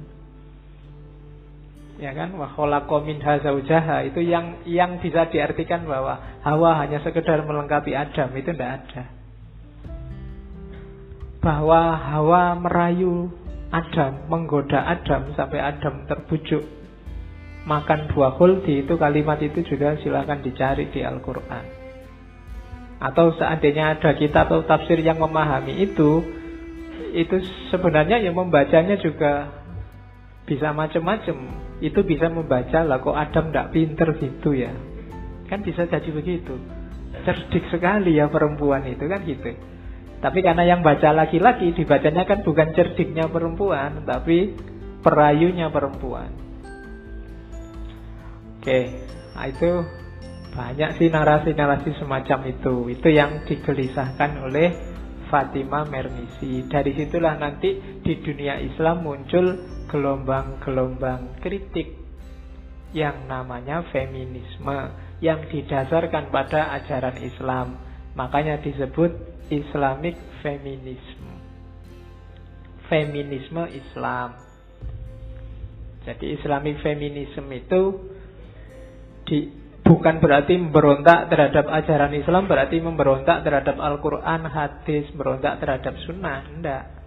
Ya 2.00 2.16
kan? 2.16 2.32
Wa 2.40 2.48
khalaqa 2.56 3.04
zaujaha 3.44 4.08
itu 4.08 4.24
yang 4.24 4.64
yang 4.64 5.04
bisa 5.04 5.28
diartikan 5.28 5.84
bahwa 5.84 6.40
Hawa 6.48 6.80
hanya 6.80 7.04
sekedar 7.04 7.44
melengkapi 7.44 7.92
Adam 7.92 8.32
itu 8.40 8.56
tidak 8.56 8.72
ada. 8.80 9.04
Bahwa 11.44 12.00
Hawa 12.00 12.56
merayu 12.56 13.28
Adam, 13.70 14.32
menggoda 14.32 14.80
Adam 14.82 15.36
sampai 15.36 15.60
Adam 15.60 16.08
terbujuk 16.08 16.64
makan 17.68 18.10
buah 18.16 18.40
huldi 18.40 18.88
itu 18.88 18.96
kalimat 18.96 19.38
itu 19.44 19.62
juga 19.68 20.00
silakan 20.00 20.40
dicari 20.42 20.88
di 20.90 21.04
Al-Qur'an. 21.04 21.66
Atau 23.00 23.36
seandainya 23.36 24.00
ada 24.00 24.16
kita 24.16 24.48
atau 24.48 24.64
tafsir 24.64 25.00
yang 25.04 25.20
memahami 25.20 25.84
itu, 25.84 26.24
itu 27.14 27.36
sebenarnya 27.70 28.20
yang 28.24 28.36
membacanya 28.36 28.98
juga 28.98 29.59
bisa 30.50 30.74
macam-macam. 30.74 31.38
Itu 31.80 32.02
bisa 32.02 32.28
membaca 32.28 32.82
lah 32.82 32.98
kok 33.00 33.14
Adam 33.14 33.54
tidak 33.54 33.72
pinter 33.72 34.10
gitu 34.18 34.58
ya. 34.58 34.74
Kan 35.46 35.62
bisa 35.62 35.86
jadi 35.86 36.10
begitu. 36.10 36.58
Cerdik 37.24 37.70
sekali 37.70 38.18
ya 38.18 38.26
perempuan 38.28 38.84
itu 38.90 39.06
kan 39.06 39.22
gitu. 39.24 39.54
Tapi 40.20 40.44
karena 40.44 40.68
yang 40.68 40.84
baca 40.84 41.16
laki-laki 41.16 41.72
dibacanya 41.72 42.28
kan 42.28 42.44
bukan 42.44 42.76
cerdiknya 42.76 43.32
perempuan, 43.32 44.04
tapi 44.04 44.52
perayunya 45.00 45.72
perempuan. 45.72 46.28
Oke, 48.60 48.80
nah 49.32 49.48
itu 49.48 49.72
banyak 50.52 51.00
sih 51.00 51.08
narasi-narasi 51.08 51.96
semacam 52.04 52.40
itu. 52.52 52.92
Itu 52.92 53.08
yang 53.08 53.48
digelisahkan 53.48 54.44
oleh 54.44 54.76
Fatima 55.32 55.88
Mernisi. 55.88 56.68
Dari 56.68 56.92
situlah 57.00 57.40
nanti 57.40 57.80
di 58.04 58.14
dunia 58.20 58.60
Islam 58.60 59.08
muncul 59.08 59.79
gelombang-gelombang 59.90 61.42
kritik 61.42 61.98
yang 62.96 63.30
namanya 63.30 63.86
feminisme 63.94 64.94
yang 65.20 65.46
didasarkan 65.52 66.32
pada 66.32 66.74
ajaran 66.80 67.18
Islam. 67.22 67.68
Makanya 68.16 68.64
disebut 68.64 69.12
Islamic 69.54 70.18
Feminism. 70.42 71.26
Feminisme 72.90 73.70
Islam. 73.70 74.30
Jadi 76.10 76.26
Islamic 76.42 76.82
Feminism 76.82 77.46
itu 77.54 77.82
di, 79.30 79.46
bukan 79.86 80.18
berarti 80.18 80.58
memberontak 80.58 81.30
terhadap 81.30 81.70
ajaran 81.70 82.18
Islam, 82.18 82.50
berarti 82.50 82.82
memberontak 82.82 83.46
terhadap 83.46 83.78
Al-Quran, 83.78 84.42
hadis, 84.50 85.06
memberontak 85.14 85.62
terhadap 85.62 85.94
sunnah. 86.10 86.50
Tidak. 86.50 86.99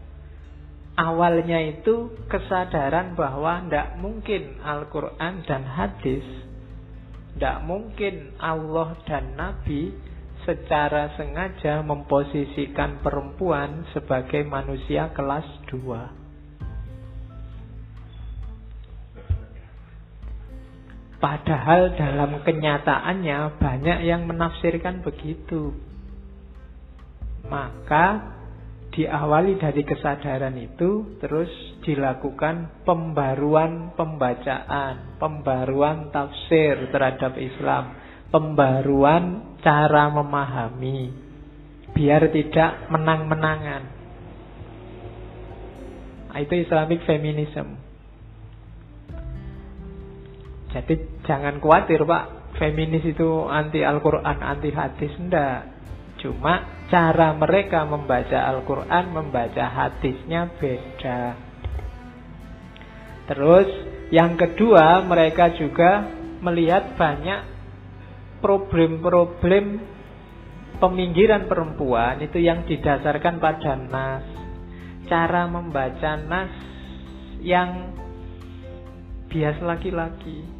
Awalnya 0.92 1.56
itu 1.72 2.12
kesadaran 2.28 3.16
bahwa 3.16 3.64
tidak 3.64 3.96
mungkin 3.96 4.60
Al-Quran 4.60 5.40
dan 5.48 5.64
hadis, 5.64 6.20
tidak 7.32 7.64
mungkin 7.64 8.36
Allah 8.36 8.92
dan 9.08 9.32
Nabi 9.32 9.88
secara 10.44 11.16
sengaja 11.16 11.80
memposisikan 11.80 13.00
perempuan 13.00 13.88
sebagai 13.96 14.44
manusia 14.44 15.08
kelas 15.16 15.48
2. 15.72 16.20
Padahal 21.22 21.94
dalam 21.94 22.42
kenyataannya 22.42 23.62
banyak 23.62 23.98
yang 24.02 24.26
menafsirkan 24.26 25.06
begitu. 25.06 25.70
Maka 27.46 28.34
diawali 28.92 29.56
dari 29.56 29.82
kesadaran 29.88 30.56
itu 30.60 31.16
terus 31.16 31.48
dilakukan 31.80 32.84
pembaruan 32.84 33.96
pembacaan, 33.96 35.16
pembaruan 35.16 36.12
tafsir 36.12 36.92
terhadap 36.92 37.34
Islam 37.40 38.02
pembaruan 38.32 39.56
cara 39.60 40.08
memahami 40.08 41.12
biar 41.92 42.32
tidak 42.32 42.88
menang-menangan. 42.88 43.82
Nah, 46.32 46.40
itu 46.40 46.64
Islamic 46.64 47.04
feminism. 47.04 47.76
Jadi 50.72 51.20
jangan 51.28 51.60
khawatir 51.60 52.00
Pak, 52.08 52.56
feminis 52.56 53.04
itu 53.04 53.44
anti 53.44 53.84
Al-Quran, 53.84 54.40
anti 54.40 54.72
hadis. 54.72 55.12
Enggak. 55.20 55.68
Cuma 56.22 56.86
cara 56.86 57.34
mereka 57.34 57.82
membaca 57.82 58.46
Al-Quran, 58.54 59.04
membaca 59.10 59.64
hadisnya 59.66 60.46
beda. 60.54 61.34
Terus 63.26 63.68
yang 64.14 64.38
kedua 64.38 65.02
mereka 65.02 65.50
juga 65.58 66.06
melihat 66.42 66.94
banyak 66.94 67.40
problem-problem 68.38 69.82
peminggiran 70.82 71.46
perempuan 71.46 72.18
itu 72.22 72.42
yang 72.42 72.66
didasarkan 72.66 73.38
pada 73.38 73.78
nas. 73.78 74.26
Cara 75.06 75.46
membaca 75.50 76.18
nas 76.22 76.52
yang 77.42 77.94
bias 79.32 79.58
laki-laki. 79.64 80.51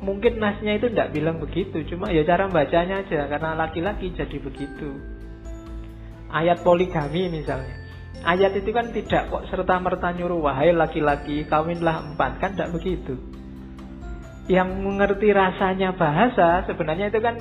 Mungkin 0.00 0.40
nasnya 0.40 0.80
itu 0.80 0.88
tidak 0.88 1.12
bilang 1.12 1.36
begitu, 1.44 1.84
cuma 1.92 2.08
ya 2.08 2.24
cara 2.24 2.48
bacanya 2.48 3.04
aja 3.04 3.28
karena 3.28 3.52
laki-laki 3.52 4.16
jadi 4.16 4.36
begitu. 4.40 4.96
Ayat 6.32 6.64
poligami 6.64 7.28
misalnya. 7.28 7.76
Ayat 8.24 8.56
itu 8.56 8.72
kan 8.72 8.92
tidak 8.96 9.28
kok 9.28 9.44
serta 9.52 9.76
merta 9.80 10.12
nyuruh 10.12 10.40
wahai 10.40 10.72
laki-laki 10.72 11.44
kawinlah 11.48 12.12
empat 12.12 12.40
kan 12.40 12.52
tidak 12.56 12.72
begitu 12.76 13.16
yang 14.50 14.82
mengerti 14.82 15.30
rasanya 15.30 15.94
bahasa 15.94 16.66
sebenarnya 16.66 17.14
itu 17.14 17.22
kan 17.22 17.38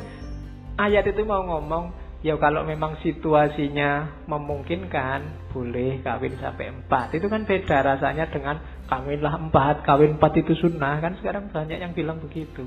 ayat 0.78 1.10
itu 1.10 1.26
mau 1.26 1.41
ngomong 1.41 1.89
ya 2.22 2.38
kalau 2.38 2.62
memang 2.62 3.02
situasinya 3.02 4.22
memungkinkan 4.30 5.50
boleh 5.50 6.06
kawin 6.06 6.38
sampai 6.38 6.69
empat 6.69 7.17
itu 7.17 7.26
kan 7.26 7.50
beda 7.50 7.78
rasanya 7.82 8.30
dengan 8.30 8.62
kawinlah 8.89 9.38
empat 9.38 9.86
kawin 9.86 10.17
empat 10.17 10.34
itu 10.41 10.58
sunnah 10.58 10.97
kan 10.99 11.13
sekarang 11.21 11.54
banyak 11.54 11.78
yang 11.78 11.93
bilang 11.93 12.17
begitu 12.17 12.65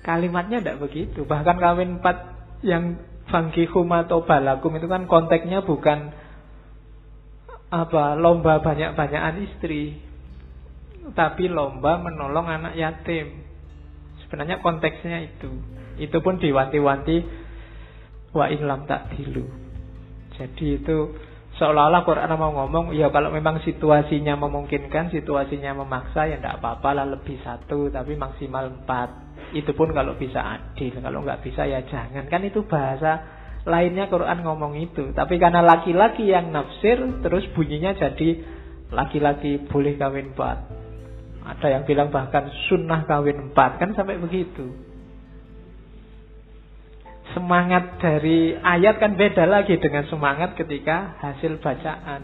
kalimatnya 0.00 0.64
tidak 0.64 0.80
begitu 0.80 1.28
bahkan 1.28 1.60
kawin 1.60 2.00
empat 2.00 2.16
yang 2.64 2.96
fangkihum 3.28 3.92
atau 3.92 4.24
balakum 4.24 4.72
itu 4.80 4.88
kan 4.88 5.04
konteksnya 5.04 5.60
bukan 5.60 6.10
apa 7.66 8.14
lomba 8.16 8.62
banyak-banyakan 8.62 9.44
istri 9.44 10.06
tapi 11.14 11.46
lomba 11.46 12.02
menolong 12.02 12.48
anak 12.50 12.74
yatim. 12.74 13.46
Sebenarnya 14.26 14.58
konteksnya 14.58 15.22
itu. 15.22 15.52
Itu 16.02 16.18
pun 16.18 16.42
diwanti-wanti 16.42 17.16
wa 18.34 18.50
inlam 18.50 18.90
tak 18.90 19.14
dilu. 19.14 19.46
Jadi 20.34 20.82
itu 20.82 21.14
seolah-olah 21.56 22.02
Quran 22.04 22.30
mau 22.36 22.52
ngomong, 22.52 22.92
ya 22.92 23.08
kalau 23.08 23.32
memang 23.32 23.60
situasinya 23.64 24.36
memungkinkan, 24.36 25.08
situasinya 25.12 25.72
memaksa, 25.84 26.28
ya 26.28 26.36
tidak 26.36 26.60
apa-apa 26.60 26.90
lah 27.02 27.06
lebih 27.08 27.40
satu, 27.40 27.88
tapi 27.88 28.16
maksimal 28.16 28.68
empat. 28.68 29.08
Itu 29.56 29.72
pun 29.72 29.92
kalau 29.96 30.16
bisa 30.20 30.40
adil, 30.40 31.00
kalau 31.00 31.24
nggak 31.24 31.40
bisa 31.40 31.64
ya 31.64 31.80
jangan. 31.88 32.28
Kan 32.28 32.44
itu 32.44 32.64
bahasa 32.68 33.24
lainnya 33.66 34.06
Quran 34.06 34.44
ngomong 34.44 34.78
itu. 34.78 35.10
Tapi 35.16 35.40
karena 35.40 35.64
laki-laki 35.64 36.28
yang 36.28 36.52
nafsir, 36.52 37.00
terus 37.20 37.44
bunyinya 37.56 37.96
jadi 37.96 38.28
laki-laki 38.92 39.66
boleh 39.66 39.98
kawin 39.98 40.32
empat. 40.36 40.58
Ada 41.46 41.66
yang 41.78 41.82
bilang 41.86 42.10
bahkan 42.10 42.50
sunnah 42.66 43.06
kawin 43.06 43.50
empat 43.50 43.78
kan 43.78 43.94
sampai 43.94 44.18
begitu. 44.18 44.95
Semangat 47.34 47.98
dari 47.98 48.54
ayat 48.54 49.02
kan 49.02 49.18
beda 49.18 49.44
lagi 49.50 49.80
dengan 49.82 50.06
semangat 50.06 50.54
ketika 50.54 51.18
hasil 51.18 51.58
bacaan. 51.58 52.22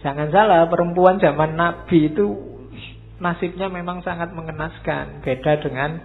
Jangan 0.00 0.28
salah, 0.32 0.64
perempuan 0.70 1.20
zaman 1.20 1.58
Nabi 1.58 2.08
itu 2.08 2.26
nasibnya 3.20 3.68
memang 3.68 4.00
sangat 4.00 4.32
mengenaskan. 4.32 5.20
Beda 5.20 5.60
dengan 5.60 6.00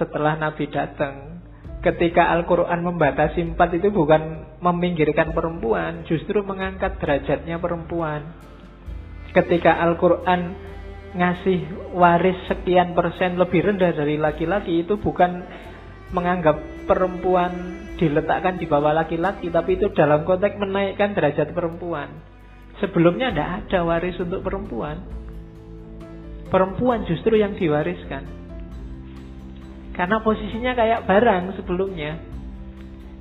setelah 0.00 0.34
Nabi 0.36 0.66
datang. 0.68 1.38
Ketika 1.84 2.34
Al-Quran 2.34 2.82
membatasi 2.82 3.54
empat 3.54 3.78
itu 3.78 3.94
bukan 3.94 4.58
meminggirkan 4.58 5.30
perempuan, 5.30 6.02
justru 6.10 6.42
mengangkat 6.42 6.98
derajatnya 6.98 7.62
perempuan. 7.62 8.26
Ketika 9.30 9.78
Al-Quran 9.86 10.56
ngasih 11.14 11.92
waris 11.94 12.36
sekian 12.50 12.92
persen 12.92 13.38
lebih 13.38 13.62
rendah 13.62 13.94
dari 13.94 14.18
laki-laki 14.18 14.82
itu 14.82 14.98
bukan 14.98 15.46
menganggap 16.14 16.58
perempuan 16.86 17.82
diletakkan 17.96 18.60
di 18.60 18.66
bawah 18.68 18.92
laki-laki 18.92 19.48
tapi 19.48 19.80
itu 19.80 19.90
dalam 19.96 20.22
konteks 20.22 20.60
menaikkan 20.60 21.16
derajat 21.16 21.50
perempuan 21.56 22.12
sebelumnya 22.78 23.32
tidak 23.32 23.50
ada 23.66 23.78
waris 23.88 24.18
untuk 24.20 24.44
perempuan 24.44 25.00
perempuan 26.52 27.08
justru 27.08 27.40
yang 27.40 27.56
diwariskan 27.56 28.22
karena 29.96 30.20
posisinya 30.20 30.72
kayak 30.76 31.08
barang 31.08 31.56
sebelumnya 31.56 32.20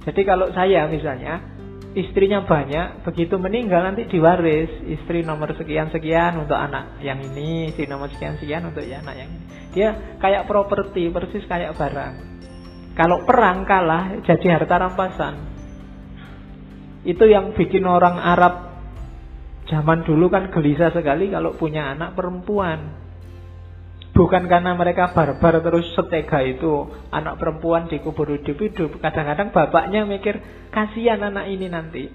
jadi 0.05 0.21
kalau 0.21 0.53
saya 0.53 0.85
misalnya 0.85 1.55
istrinya 1.95 2.43
banyak, 2.43 3.07
begitu 3.07 3.39
meninggal 3.39 3.81
nanti 3.81 4.05
diwaris. 4.05 4.69
Istri 4.85 5.23
nomor 5.23 5.55
sekian-sekian 5.55 6.35
untuk 6.43 6.59
anak 6.59 6.99
yang 7.01 7.23
ini, 7.23 7.71
istri 7.71 7.87
nomor 7.87 8.11
sekian-sekian 8.13 8.69
untuk 8.69 8.83
ya 8.83 9.01
anak 9.01 9.15
yang 9.15 9.29
ini. 9.31 9.45
Dia 9.73 9.89
kayak 10.19 10.45
properti, 10.45 11.07
persis 11.09 11.47
kayak 11.47 11.73
barang. 11.73 12.34
Kalau 12.95 13.27
perang 13.27 13.67
kalah 13.67 14.23
jadi 14.23 14.55
harta 14.55 14.79
rampasan. 14.79 15.35
Itu 17.03 17.27
yang 17.27 17.51
bikin 17.53 17.83
orang 17.83 18.17
Arab 18.17 18.71
zaman 19.67 20.07
dulu 20.07 20.31
kan 20.31 20.49
gelisah 20.49 20.95
sekali 20.95 21.29
kalau 21.29 21.59
punya 21.59 21.91
anak 21.91 22.15
perempuan. 22.15 23.03
Bukan 24.15 24.47
karena 24.47 24.71
mereka 24.79 25.11
barbar 25.11 25.59
terus 25.59 25.91
setega 25.91 26.39
itu 26.39 26.87
anak 27.11 27.35
perempuan 27.35 27.91
dikubur 27.91 28.31
hidup-hidup. 28.31 29.03
Kadang-kadang 29.03 29.51
bapaknya 29.51 30.07
mikir 30.07 30.39
kasihan 30.71 31.19
anak 31.19 31.51
ini 31.51 31.67
nanti. 31.67 32.07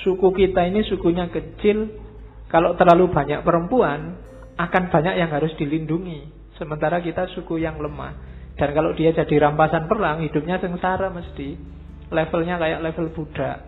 Suku 0.00 0.32
kita 0.32 0.64
ini 0.64 0.80
sukunya 0.88 1.28
kecil. 1.28 2.00
Kalau 2.48 2.80
terlalu 2.80 3.12
banyak 3.12 3.44
perempuan 3.44 4.16
akan 4.56 4.88
banyak 4.88 5.20
yang 5.20 5.28
harus 5.28 5.52
dilindungi. 5.60 6.32
Sementara 6.56 7.04
kita 7.04 7.28
suku 7.36 7.60
yang 7.60 7.76
lemah. 7.76 8.31
Dan 8.62 8.70
kalau 8.78 8.94
dia 8.94 9.10
jadi 9.10 9.42
rampasan 9.42 9.90
perang 9.90 10.22
hidupnya 10.22 10.62
sengsara 10.62 11.10
mesti. 11.10 11.58
Levelnya 12.14 12.62
kayak 12.62 12.78
level 12.86 13.10
budak. 13.10 13.58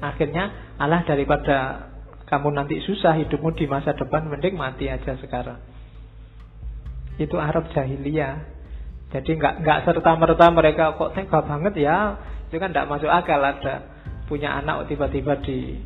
Akhirnya 0.00 0.72
Allah 0.80 1.04
daripada 1.04 1.88
kamu 2.24 2.56
nanti 2.56 2.80
susah 2.80 3.12
hidupmu 3.20 3.52
di 3.52 3.68
masa 3.68 3.92
depan 3.92 4.24
mending 4.32 4.56
mati 4.56 4.88
aja 4.88 5.12
sekarang 5.20 5.60
itu 7.18 7.36
Arab 7.38 7.70
jahiliyah. 7.70 8.52
Jadi 9.14 9.38
nggak 9.38 9.62
nggak 9.62 9.78
serta 9.86 10.12
merta 10.18 10.46
mereka 10.50 10.98
kok 10.98 11.14
tega 11.14 11.38
banget 11.46 11.74
ya, 11.78 12.18
itu 12.50 12.58
kan 12.58 12.74
nggak 12.74 12.88
masuk 12.90 13.10
akal 13.10 13.38
ada 13.38 13.86
punya 14.26 14.58
anak 14.58 14.90
tiba-tiba 14.90 15.38
di 15.46 15.78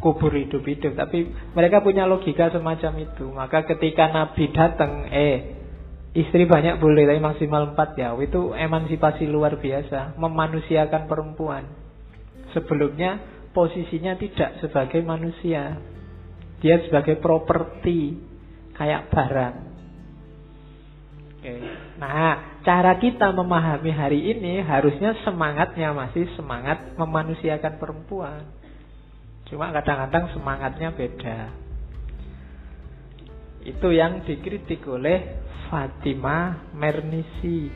kubur 0.00 0.32
hidup-hidup. 0.32 0.96
Tapi 0.96 1.28
mereka 1.52 1.84
punya 1.84 2.08
logika 2.08 2.48
semacam 2.48 2.92
itu. 3.04 3.28
Maka 3.28 3.68
ketika 3.68 4.08
Nabi 4.08 4.48
datang, 4.56 5.12
eh 5.12 5.60
istri 6.12 6.44
banyak 6.44 6.76
boleh 6.76 7.08
tapi 7.08 7.20
maksimal 7.20 7.72
empat 7.72 7.96
ya. 7.96 8.12
Itu 8.20 8.52
emansipasi 8.52 9.24
luar 9.28 9.56
biasa, 9.56 10.16
memanusiakan 10.20 11.08
perempuan. 11.08 11.64
Sebelumnya 12.52 13.20
posisinya 13.56 14.16
tidak 14.20 14.60
sebagai 14.60 15.00
manusia, 15.00 15.80
dia 16.60 16.76
sebagai 16.84 17.16
properti 17.20 18.16
kayak 18.76 19.08
barang. 19.08 19.54
Oke. 21.42 21.58
Nah, 21.98 22.62
cara 22.62 23.02
kita 23.02 23.34
memahami 23.34 23.90
hari 23.90 24.30
ini 24.30 24.62
harusnya 24.62 25.18
semangatnya 25.26 25.90
masih 25.90 26.30
semangat 26.38 26.94
memanusiakan 26.94 27.82
perempuan. 27.82 28.46
Cuma 29.50 29.74
kadang-kadang 29.74 30.30
semangatnya 30.38 30.94
beda. 30.94 31.50
Itu 33.66 33.90
yang 33.90 34.22
dikritik 34.22 34.86
oleh 34.86 35.41
Fatima 35.72 36.68
Mernisi. 36.76 37.72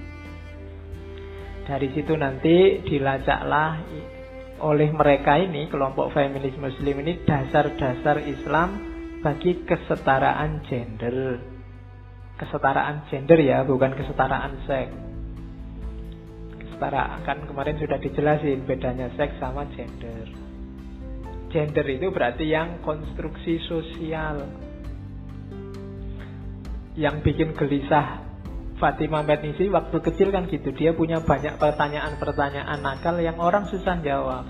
Dari 1.65 1.89
situ 1.97 2.13
nanti 2.13 2.85
dilacaklah 2.85 3.81
oleh 4.61 4.93
mereka 4.93 5.41
ini, 5.41 5.73
kelompok 5.73 6.13
feminis 6.13 6.61
muslim 6.61 7.01
ini 7.01 7.25
dasar-dasar 7.25 8.21
Islam 8.21 8.69
bagi 9.25 9.65
kesetaraan 9.65 10.61
gender 10.69 11.41
kesetaraan 12.37 13.09
gender 13.09 13.41
ya, 13.41 13.65
bukan 13.65 13.97
kesetaraan 13.97 14.61
seks. 14.69 14.93
Kesetaraan 16.61 17.25
kan 17.25 17.39
kemarin 17.49 17.81
sudah 17.81 17.97
dijelasin 17.97 18.69
bedanya 18.69 19.09
seks 19.17 19.41
sama 19.41 19.65
gender. 19.73 20.29
Gender 21.49 21.87
itu 21.89 22.13
berarti 22.13 22.53
yang 22.53 22.85
konstruksi 22.85 23.57
sosial. 23.65 24.65
Yang 26.97 27.17
bikin 27.29 27.53
gelisah 27.53 28.25
Fatima 28.77 29.25
Mednisi 29.25 29.69
waktu 29.73 30.01
kecil 30.01 30.33
kan 30.33 30.49
gitu. 30.49 30.73
Dia 30.73 30.93
punya 30.93 31.21
banyak 31.25 31.57
pertanyaan-pertanyaan 31.57 32.81
nakal 32.81 33.17
yang 33.21 33.41
orang 33.41 33.69
susah 33.69 34.01
jawab. 34.05 34.45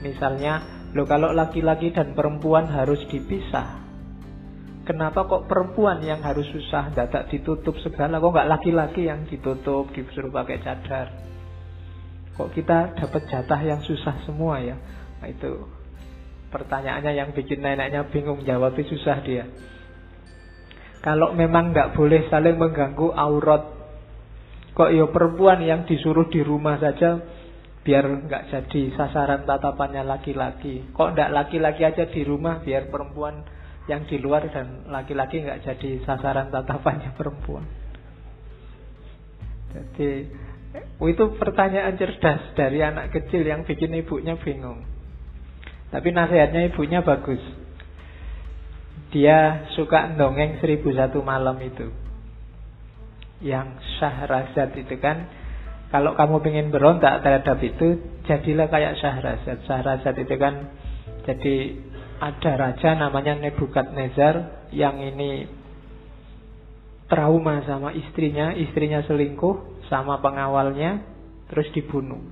Misalnya, 0.00 0.88
lo 0.96 1.04
kalau 1.04 1.32
laki-laki 1.36 1.92
dan 1.92 2.16
perempuan 2.16 2.68
harus 2.72 3.04
dipisah, 3.12 3.80
Kenapa 4.80 5.28
kok 5.28 5.46
perempuan 5.46 6.02
yang 6.02 6.18
harus 6.24 6.48
susah 6.50 6.90
dadak 6.90 7.30
ditutup 7.30 7.78
segala 7.78 8.18
Kok 8.18 8.32
nggak 8.32 8.50
laki-laki 8.50 9.06
yang 9.06 9.22
ditutup 9.28 9.92
Disuruh 9.92 10.34
pakai 10.34 10.58
cadar 10.64 11.14
Kok 12.34 12.50
kita 12.56 12.98
dapat 12.98 13.22
jatah 13.28 13.60
yang 13.62 13.84
susah 13.86 14.24
semua 14.26 14.58
ya 14.58 14.74
Nah 15.20 15.28
itu 15.30 15.68
Pertanyaannya 16.50 17.12
yang 17.12 17.30
bikin 17.36 17.62
neneknya 17.62 18.08
bingung 18.10 18.42
Jawabnya 18.42 18.82
susah 18.90 19.22
dia 19.22 19.46
Kalau 21.00 21.32
memang 21.32 21.72
nggak 21.72 21.96
boleh 21.96 22.28
saling 22.28 22.60
mengganggu 22.60 23.12
aurat 23.16 23.64
Kok 24.76 24.90
ya 24.92 25.08
perempuan 25.08 25.64
yang 25.64 25.88
disuruh 25.88 26.28
di 26.28 26.44
rumah 26.44 26.76
saja 26.76 27.20
Biar 27.80 28.04
nggak 28.04 28.52
jadi 28.52 28.82
sasaran 28.94 29.48
tatapannya 29.48 30.04
laki-laki 30.04 30.92
Kok 30.92 31.16
nggak 31.16 31.32
laki-laki 31.32 31.82
aja 31.88 32.04
di 32.04 32.20
rumah 32.20 32.60
Biar 32.60 32.92
perempuan 32.92 33.40
yang 33.90 34.06
di 34.06 34.22
luar 34.22 34.46
dan 34.54 34.86
laki-laki 34.86 35.42
nggak 35.42 35.66
jadi 35.66 36.06
sasaran 36.06 36.54
tatapannya 36.54 37.10
perempuan. 37.18 37.66
Jadi 39.70 40.10
itu 41.02 41.24
pertanyaan 41.34 41.98
cerdas 41.98 42.54
dari 42.54 42.78
anak 42.78 43.10
kecil 43.10 43.42
yang 43.42 43.66
bikin 43.66 43.90
ibunya 43.98 44.38
bingung. 44.38 44.86
Tapi 45.90 46.14
nasihatnya 46.14 46.70
ibunya 46.70 47.02
bagus. 47.02 47.42
Dia 49.10 49.66
suka 49.74 50.14
dongeng 50.14 50.62
seribu 50.62 50.94
satu 50.94 51.22
malam 51.26 51.58
itu. 51.58 51.90
Yang 53.42 53.82
Syahrazad 53.98 54.76
itu 54.78 54.94
kan 55.02 55.26
kalau 55.90 56.14
kamu 56.14 56.38
ingin 56.54 56.68
berontak 56.70 57.26
terhadap 57.26 57.58
itu 57.58 57.98
jadilah 58.30 58.70
kayak 58.70 58.94
Syahrazad. 59.02 59.66
Syahrazad 59.66 60.14
itu 60.14 60.34
kan 60.38 60.70
jadi 61.26 61.56
ada 62.20 62.52
raja 62.54 62.94
namanya 62.94 63.34
Nebukadnezar 63.40 64.68
yang 64.70 65.02
ini 65.02 65.48
trauma 67.10 67.66
sama 67.66 67.90
istrinya, 67.90 68.54
istrinya 68.54 69.02
selingkuh 69.02 69.82
sama 69.90 70.22
pengawalnya, 70.22 71.02
terus 71.50 71.66
dibunuh. 71.74 72.22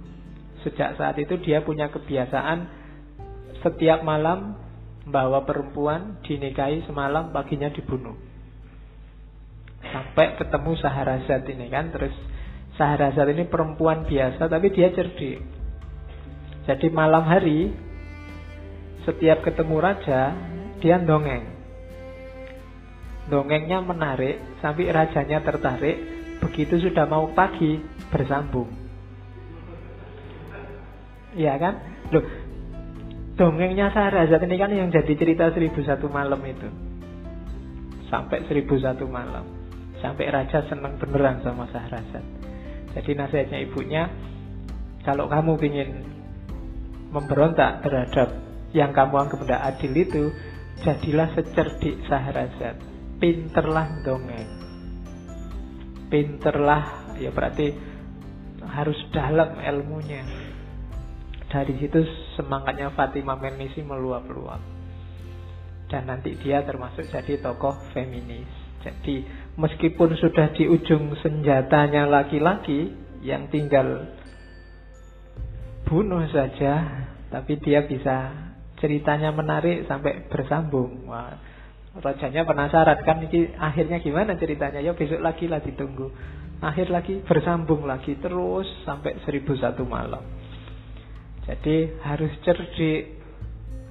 Sejak 0.62 0.94
saat 0.94 1.18
itu 1.18 1.34
dia 1.42 1.66
punya 1.66 1.90
kebiasaan 1.90 2.70
setiap 3.58 4.06
malam 4.06 4.54
bawa 5.08 5.44
perempuan 5.44 6.20
dinikahi 6.24 6.84
semalam 6.84 7.32
paginya 7.32 7.68
dibunuh. 7.72 8.16
Sampai 9.88 10.36
ketemu 10.36 10.72
Saharazat 10.78 11.48
ini 11.48 11.66
kan, 11.72 11.88
terus 11.90 12.12
Saharazat 12.76 13.32
ini 13.32 13.48
perempuan 13.48 14.06
biasa 14.06 14.46
tapi 14.46 14.70
dia 14.70 14.92
cerdik. 14.92 15.40
Jadi 16.68 16.86
malam 16.92 17.24
hari 17.24 17.72
setiap 19.08 19.40
ketemu 19.40 19.76
raja 19.80 20.36
dia 20.84 21.00
dongeng. 21.00 21.48
Dongengnya 23.28 23.80
menarik 23.80 24.60
sampai 24.60 24.92
rajanya 24.92 25.40
tertarik. 25.40 25.96
Begitu 26.38 26.78
sudah 26.78 27.08
mau 27.08 27.32
pagi 27.34 27.82
bersambung. 28.12 28.70
Iya 31.34 31.54
kan? 31.60 31.74
Loh, 32.14 32.24
dongengnya 33.38 33.94
Saharazat 33.94 34.42
ini 34.44 34.56
kan 34.58 34.74
yang 34.74 34.90
jadi 34.90 35.14
cerita 35.14 35.54
seribu 35.54 35.80
satu 35.86 36.10
malam 36.10 36.42
itu. 36.42 36.68
Sampai 38.10 38.42
seribu 38.50 38.74
satu 38.76 39.06
malam. 39.06 39.46
Sampai 40.02 40.28
raja 40.28 40.66
senang 40.66 40.98
beneran 40.98 41.40
sama 41.46 41.70
Saharazat. 41.70 42.24
Jadi 42.98 43.10
nasihatnya 43.14 43.58
ibunya, 43.62 44.10
kalau 45.06 45.30
kamu 45.30 45.54
ingin 45.64 45.90
memberontak 47.14 47.80
terhadap 47.86 48.28
yang 48.76 48.92
kamu 48.92 49.14
anggap 49.16 49.40
tidak 49.40 49.62
adil 49.64 49.92
itu 49.96 50.22
jadilah 50.84 51.28
secerdik 51.32 51.96
Sahrazad 52.06 52.76
pinterlah 53.18 53.88
dongeng 54.04 54.48
pinterlah 56.12 57.16
ya 57.16 57.32
berarti 57.32 57.72
harus 58.68 58.98
dalam 59.10 59.56
ilmunya 59.58 60.22
dari 61.48 61.74
situ 61.80 62.04
semangatnya 62.36 62.92
Fatimah 62.92 63.40
Menisi 63.40 63.80
meluap-luap 63.80 64.60
dan 65.88 66.04
nanti 66.04 66.36
dia 66.40 66.60
termasuk 66.64 67.08
jadi 67.08 67.40
tokoh 67.40 67.76
feminis 67.96 68.48
jadi 68.84 69.24
meskipun 69.56 70.14
sudah 70.20 70.52
di 70.54 70.68
ujung 70.68 71.16
senjatanya 71.18 72.04
laki-laki 72.06 72.92
yang 73.24 73.48
tinggal 73.48 74.06
bunuh 75.88 76.28
saja 76.28 77.04
tapi 77.28 77.60
dia 77.60 77.84
bisa 77.84 78.48
ceritanya 78.78 79.34
menarik 79.34 79.84
sampai 79.90 80.26
bersambung. 80.30 81.06
Wah, 81.10 81.34
rajanya 81.98 82.46
penasaran 82.46 82.98
kan 83.02 83.20
ini 83.26 83.52
akhirnya 83.58 83.98
gimana 83.98 84.38
ceritanya? 84.38 84.80
Ya 84.80 84.94
besok 84.94 85.20
lagi 85.20 85.50
lah 85.50 85.60
ditunggu. 85.60 86.08
Akhir 86.58 86.90
lagi 86.90 87.22
bersambung 87.22 87.86
lagi 87.86 88.18
terus 88.18 88.66
sampai 88.82 89.18
seribu 89.22 89.54
satu 89.54 89.86
malam. 89.86 90.22
Jadi 91.48 91.96
harus 92.04 92.28
cerdik 92.44 93.16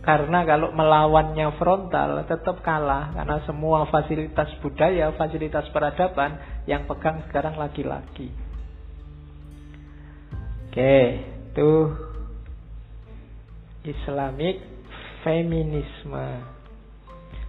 karena 0.06 0.46
kalau 0.46 0.72
melawannya 0.72 1.58
frontal 1.58 2.24
tetap 2.30 2.62
kalah 2.63 3.12
karena 3.12 3.43
semua 3.43 3.89
fasilitas 3.89 4.56
budaya, 4.63 5.12
fasilitas 5.17 5.67
peradaban 5.74 6.38
yang 6.70 6.86
pegang 6.86 7.26
sekarang 7.28 7.58
laki-laki. 7.58 8.30
Oke, 10.70 10.96
itu 11.52 11.72
Islamic 13.84 14.62
feminisme. 15.26 16.56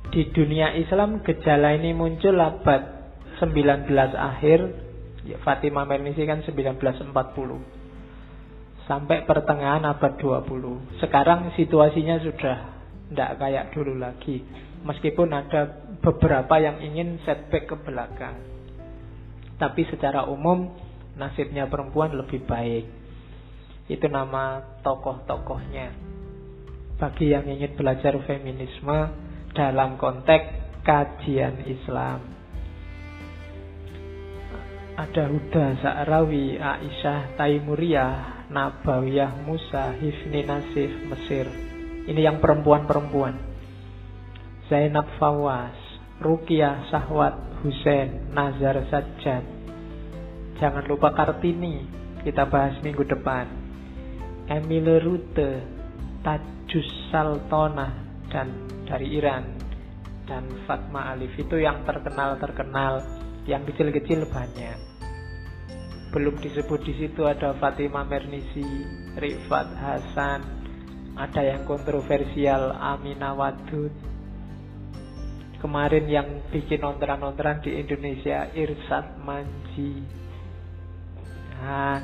Di 0.09 0.33
dunia 0.33 0.73
Islam 0.73 1.21
gejala 1.21 1.77
ini 1.77 1.93
muncul 1.93 2.33
abad 2.41 3.13
19 3.45 3.93
akhir 4.17 4.59
ya, 5.29 5.37
Fatimah 5.45 5.85
Mernisi 5.85 6.25
kan 6.25 6.41
1940 6.43 7.78
sampai 8.89 9.29
pertengahan 9.29 9.85
abad 9.85 10.17
20. 10.17 10.99
Sekarang 11.05 11.53
situasinya 11.55 12.17
sudah 12.25 12.57
tidak 13.13 13.31
kayak 13.37 13.65
dulu 13.77 14.01
lagi. 14.01 14.41
Meskipun 14.83 15.29
ada 15.31 15.93
beberapa 16.01 16.57
yang 16.57 16.81
ingin 16.81 17.21
setback 17.29 17.69
ke 17.69 17.77
belakang. 17.85 18.41
Tapi 19.61 19.85
secara 19.93 20.25
umum 20.25 20.73
nasibnya 21.21 21.69
perempuan 21.69 22.17
lebih 22.17 22.49
baik. 22.49 22.89
Itu 23.93 24.09
nama 24.09 24.81
tokoh-tokohnya. 24.81 26.09
Bagi 26.97 27.31
yang 27.31 27.45
ingin 27.45 27.77
belajar 27.77 28.17
feminisme 28.25 28.99
dalam 29.53 30.01
konteks 30.01 30.81
kajian 30.87 31.67
Islam. 31.69 32.21
Ada 34.99 35.31
Huda 35.31 35.67
Sa'rawi, 35.79 36.59
Aisyah 36.59 37.39
Taimuriyah, 37.39 38.38
Nabawiyah 38.49 39.45
Musa 39.45 39.93
Hifni 40.01 40.41
Nasif 40.41 40.89
Mesir. 41.05 41.45
Ini 42.09 42.17
yang 42.25 42.41
perempuan-perempuan. 42.41 43.37
Zainab 44.73 45.05
Fawas 45.21 45.77
Rukiah 46.25 46.89
Sahwat 46.89 47.61
Hussein 47.61 48.33
Nazar 48.33 48.81
Sajjad. 48.89 49.45
Jangan 50.57 50.85
lupa 50.89 51.13
Kartini 51.13 51.85
Kita 52.25 52.49
bahas 52.49 52.81
minggu 52.81 53.05
depan. 53.05 53.47
Emile 54.49 54.97
Rute 55.05 55.53
Tajus 56.25 56.89
Saltona 57.13 57.93
Dan 58.33 58.49
dari 58.89 59.13
Iran. 59.13 59.45
Dan 60.25 60.65
Fatma 60.65 61.13
Alif 61.13 61.37
Itu 61.37 61.61
yang 61.61 61.85
terkenal-terkenal 61.85 63.05
Yang 63.45 63.77
kecil-kecil 63.77 64.25
banyak 64.33 64.98
belum 66.09 66.41
disebut 66.41 66.81
di 66.89 66.95
situ 66.97 67.29
ada 67.29 67.53
Fatimah 67.61 68.09
Mernisi, 68.09 68.65
Rifat 69.21 69.69
Hasan, 69.77 70.41
ada 71.13 71.43
yang 71.45 71.69
kontroversial 71.69 72.73
Aminah 72.73 73.37
Wadud. 73.37 73.93
Kemarin 75.59 76.07
yang 76.07 76.29
bikin 76.49 76.81
ontran-ontran 76.81 77.61
di 77.61 77.77
Indonesia 77.77 78.49
Irsad 78.55 79.21
Manji. 79.21 80.01
Nah, 81.59 81.99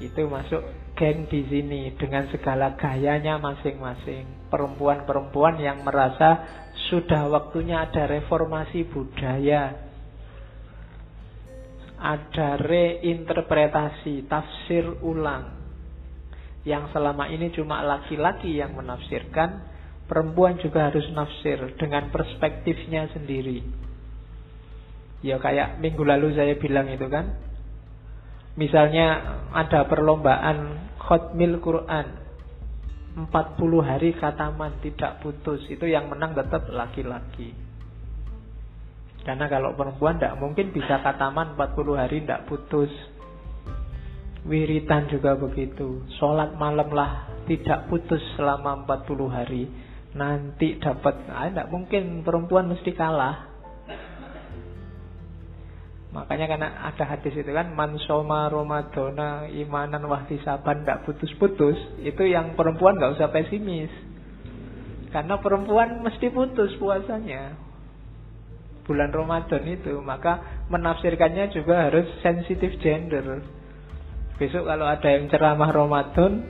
itu 0.00 0.24
masuk 0.24 0.64
geng 0.96 1.28
di 1.30 1.46
sini 1.46 1.94
dengan 1.94 2.26
segala 2.34 2.74
gayanya 2.74 3.38
masing-masing. 3.38 4.50
Perempuan-perempuan 4.50 5.60
yang 5.62 5.84
merasa 5.86 6.42
sudah 6.88 7.28
waktunya 7.28 7.84
ada 7.86 8.08
reformasi 8.08 8.88
budaya 8.88 9.87
ada 11.98 12.54
reinterpretasi, 12.62 14.30
tafsir 14.30 14.86
ulang. 15.02 15.58
Yang 16.62 16.94
selama 16.94 17.26
ini 17.30 17.50
cuma 17.50 17.82
laki-laki 17.82 18.54
yang 18.54 18.78
menafsirkan, 18.78 19.66
perempuan 20.06 20.58
juga 20.62 20.90
harus 20.90 21.06
nafsir 21.10 21.58
dengan 21.74 22.10
perspektifnya 22.14 23.10
sendiri. 23.10 23.62
Ya 25.26 25.42
kayak 25.42 25.82
minggu 25.82 26.06
lalu 26.06 26.34
saya 26.38 26.54
bilang 26.54 26.86
itu 26.86 27.10
kan. 27.10 27.34
Misalnya 28.58 29.38
ada 29.54 29.86
perlombaan 29.86 30.90
khotmil 30.98 31.62
Quran 31.62 32.06
40 33.14 33.30
hari 33.86 34.14
kataman 34.18 34.82
tidak 34.82 35.22
putus 35.22 35.62
Itu 35.70 35.86
yang 35.86 36.10
menang 36.10 36.34
tetap 36.34 36.66
laki-laki 36.66 37.67
karena 39.26 39.46
kalau 39.50 39.74
perempuan 39.74 40.16
tidak 40.16 40.38
mungkin 40.38 40.70
bisa 40.70 41.02
kataman 41.02 41.58
40 41.58 42.00
hari 42.00 42.22
tidak 42.22 42.46
putus. 42.46 42.90
Wiritan 44.48 45.10
juga 45.12 45.36
begitu. 45.36 46.06
Sholat 46.16 46.56
malam 46.56 46.88
lah 46.94 47.42
tidak 47.44 47.90
putus 47.90 48.22
selama 48.38 48.86
40 48.86 49.28
hari. 49.28 49.68
Nanti 50.16 50.80
dapat, 50.80 51.28
ah, 51.28 51.50
tidak 51.50 51.68
mungkin 51.68 52.24
perempuan 52.24 52.70
mesti 52.72 52.96
kalah. 52.96 53.48
Makanya 56.08 56.46
karena 56.48 56.68
ada 56.88 57.04
hadis 57.04 57.36
itu 57.36 57.52
kan 57.52 57.76
mansoma 57.76 58.48
romadona 58.48 59.44
imanan 59.52 60.08
wahtisaban 60.08 60.80
tidak 60.80 61.04
putus-putus 61.04 61.76
itu 62.00 62.24
yang 62.24 62.56
perempuan 62.56 62.96
nggak 62.96 63.20
usah 63.20 63.28
pesimis 63.28 63.92
karena 65.12 65.36
perempuan 65.40 66.00
mesti 66.00 66.32
putus 66.32 66.72
puasanya 66.80 67.67
bulan 68.88 69.12
Ramadan 69.12 69.68
itu 69.68 70.00
maka 70.00 70.64
menafsirkannya 70.72 71.52
juga 71.52 71.92
harus 71.92 72.08
sensitif 72.24 72.80
gender. 72.80 73.44
Besok 74.40 74.64
kalau 74.64 74.88
ada 74.88 75.08
yang 75.12 75.28
ceramah 75.28 75.68
Ramadan 75.68 76.40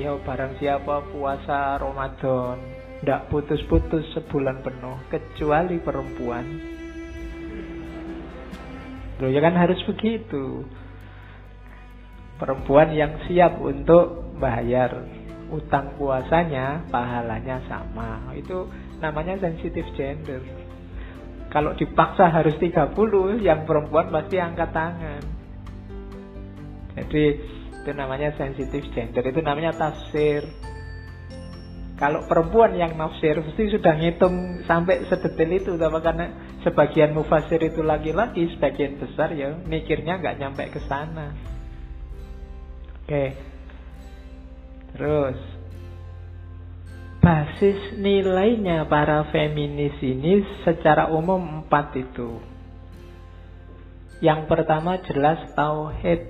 ya 0.00 0.16
barang 0.16 0.56
siapa 0.56 1.12
puasa 1.12 1.76
Ramadan 1.76 2.56
tidak 2.98 3.28
putus-putus 3.28 4.02
sebulan 4.16 4.64
penuh 4.64 4.96
kecuali 5.12 5.76
perempuan. 5.76 6.46
Loh 9.20 9.28
ya 9.28 9.44
kan 9.44 9.54
harus 9.60 9.78
begitu. 9.84 10.64
Perempuan 12.38 12.94
yang 12.94 13.18
siap 13.26 13.58
untuk 13.60 14.38
bayar 14.38 15.04
utang 15.50 15.98
puasanya 15.98 16.86
pahalanya 16.86 17.60
sama. 17.66 18.30
Itu 18.38 18.70
namanya 19.02 19.42
sensitif 19.42 19.84
gender 19.98 20.57
kalau 21.48 21.72
dipaksa 21.72 22.28
harus 22.28 22.56
30, 22.60 23.40
yang 23.40 23.64
perempuan 23.64 24.12
pasti 24.12 24.36
angkat 24.36 24.70
tangan. 24.72 25.22
Jadi 26.98 27.24
itu 27.78 27.90
namanya 27.96 28.36
sensitif 28.36 28.84
gender, 28.92 29.24
itu 29.24 29.40
namanya 29.40 29.72
tafsir. 29.72 30.44
Kalau 31.98 32.28
perempuan 32.30 32.78
yang 32.78 32.94
nafsir 32.94 33.42
pasti 33.42 33.74
sudah 33.74 33.96
ngitung 33.98 34.62
sampai 34.68 35.08
sedetail 35.10 35.50
itu, 35.50 35.74
tapi 35.74 35.98
karena 35.98 36.26
sebagian 36.62 37.10
mufasir 37.10 37.58
itu 37.58 37.82
laki-laki, 37.82 38.54
sebagian 38.54 39.02
besar 39.02 39.34
ya 39.34 39.56
mikirnya 39.66 40.20
nggak 40.22 40.36
nyampe 40.38 40.62
ke 40.70 40.78
sana. 40.86 41.34
Oke, 43.02 43.34
terus 44.94 45.57
basis 47.18 47.98
nilainya 47.98 48.86
para 48.86 49.26
feminis 49.28 49.96
ini 50.00 50.42
secara 50.62 51.10
umum 51.10 51.64
empat 51.64 51.94
itu. 51.98 52.38
Yang 54.18 54.50
pertama 54.50 54.98
jelas 55.06 55.38
tauhid. 55.54 56.26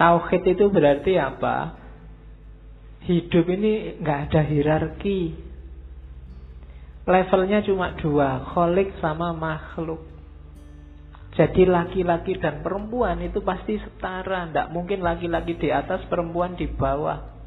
Tauhid 0.00 0.42
itu 0.46 0.64
berarti 0.72 1.20
apa? 1.20 1.76
Hidup 3.04 3.44
ini 3.48 4.00
nggak 4.00 4.18
ada 4.30 4.40
hierarki. 4.44 5.36
Levelnya 7.08 7.64
cuma 7.64 7.96
dua, 7.96 8.44
kholik 8.52 8.92
sama 9.00 9.32
makhluk. 9.32 10.04
Jadi 11.38 11.64
laki-laki 11.70 12.36
dan 12.36 12.60
perempuan 12.66 13.22
itu 13.22 13.40
pasti 13.40 13.78
setara. 13.78 14.48
Tidak 14.50 14.74
mungkin 14.74 15.00
laki-laki 15.00 15.56
di 15.56 15.70
atas, 15.70 16.04
perempuan 16.10 16.58
di 16.58 16.66
bawah. 16.66 17.37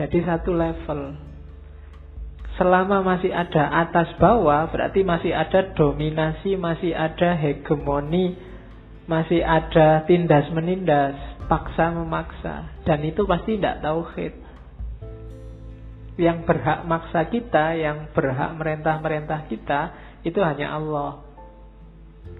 Jadi 0.00 0.24
satu 0.24 0.56
level. 0.56 1.12
Selama 2.56 3.04
masih 3.04 3.36
ada 3.36 3.84
atas 3.84 4.08
bawah, 4.16 4.64
berarti 4.72 5.04
masih 5.04 5.36
ada 5.36 5.76
dominasi, 5.76 6.56
masih 6.56 6.96
ada 6.96 7.36
hegemoni, 7.36 8.32
masih 9.04 9.44
ada 9.44 10.08
tindas 10.08 10.48
menindas, 10.56 11.20
paksa 11.52 11.92
memaksa. 11.92 12.80
Dan 12.88 13.04
itu 13.04 13.28
pasti 13.28 13.60
tidak 13.60 13.84
tauhid. 13.84 14.32
Yang 16.16 16.48
berhak 16.48 16.80
maksa 16.88 17.28
kita, 17.28 17.76
yang 17.76 18.08
berhak 18.16 18.56
merentah-merentah 18.56 19.52
kita, 19.52 19.80
itu 20.24 20.40
hanya 20.40 20.80
Allah. 20.80 21.28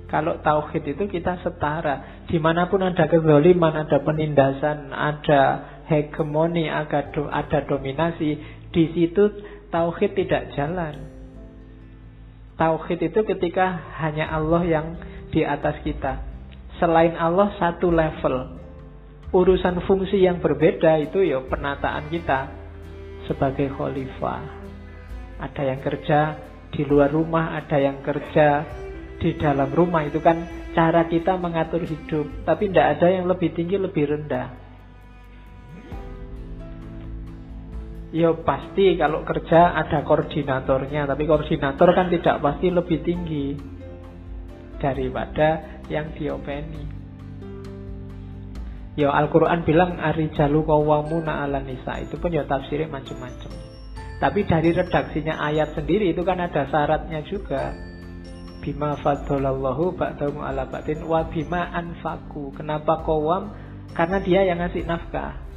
Kalau 0.09 0.41
tauhid 0.41 0.97
itu 0.97 1.05
kita 1.07 1.45
setara. 1.45 2.25
Di 2.27 2.41
mana 2.41 2.67
pun 2.67 2.83
ada 2.83 3.07
kezoliman, 3.07 3.85
ada 3.85 4.03
penindasan, 4.03 4.91
ada 4.91 5.43
hegemoni, 5.91 6.71
ada, 6.71 7.59
dominasi, 7.67 8.39
di 8.71 8.85
situ 8.95 9.43
tauhid 9.75 10.15
tidak 10.15 10.55
jalan. 10.55 10.95
Tauhid 12.55 13.11
itu 13.11 13.21
ketika 13.27 13.99
hanya 13.99 14.31
Allah 14.31 14.63
yang 14.63 14.87
di 15.35 15.43
atas 15.43 15.83
kita. 15.83 16.31
selain 16.81 17.13
Allah 17.13 17.53
satu 17.61 17.93
level. 17.93 18.57
Urusan 19.37 19.85
fungsi 19.85 20.25
yang 20.25 20.41
berbeda 20.41 20.97
itu 20.97 21.21
ya 21.21 21.45
penataan 21.45 22.09
kita 22.09 22.49
sebagai 23.29 23.69
khalifah. 23.77 24.41
Ada 25.45 25.63
yang 25.77 25.81
kerja 25.85 26.21
di 26.73 26.83
luar 26.89 27.13
rumah, 27.13 27.53
ada 27.53 27.77
yang 27.77 28.01
kerja 28.01 28.65
di 29.21 29.37
dalam 29.37 29.69
rumah. 29.77 30.09
Itu 30.09 30.25
kan 30.25 30.41
cara 30.73 31.05
kita 31.05 31.37
mengatur 31.37 31.85
hidup. 31.85 32.49
Tapi 32.49 32.73
tidak 32.73 32.97
ada 32.97 33.07
yang 33.13 33.29
lebih 33.29 33.53
tinggi, 33.53 33.77
lebih 33.77 34.09
rendah. 34.09 34.60
Ya 38.11 38.35
pasti 38.35 38.99
kalau 38.99 39.23
kerja 39.23 39.71
ada 39.71 40.03
koordinatornya, 40.03 41.07
tapi 41.07 41.31
koordinator 41.31 41.95
kan 41.95 42.11
tidak 42.11 42.43
pasti 42.43 42.67
lebih 42.75 43.07
tinggi 43.07 43.55
daripada 44.83 45.81
yang 45.87 46.11
diopeni. 46.19 46.91
Ya 48.99 49.15
Al-Quran 49.15 49.63
bilang 49.63 50.03
Arijalu 50.03 50.67
kawamuna 50.67 51.47
ala 51.47 51.63
nisa. 51.63 52.03
Itu 52.03 52.19
pun 52.19 52.35
ya 52.35 52.43
tafsirnya 52.51 52.91
macam-macam. 52.91 53.53
Tapi 54.21 54.45
dari 54.45 54.77
redaksinya 54.77 55.41
ayat 55.41 55.73
sendiri 55.73 56.13
Itu 56.13 56.29
kan 56.29 56.37
ada 56.43 56.69
syaratnya 56.69 57.25
juga. 57.25 57.73
Bima 58.61 58.93
fadolallahu 59.01 59.97
ba'damu 59.97 60.45
ala 60.45 60.69
ba'din 60.69 61.01
Wa 61.09 61.25
bima 61.33 61.73
anfaku 61.73 62.53
Kenapa 62.53 63.01
kawam? 63.09 63.57
Karena 63.97 64.21
dia 64.21 64.45
yang 64.45 64.61
ngasih 64.61 64.85
nafkah 64.85 65.50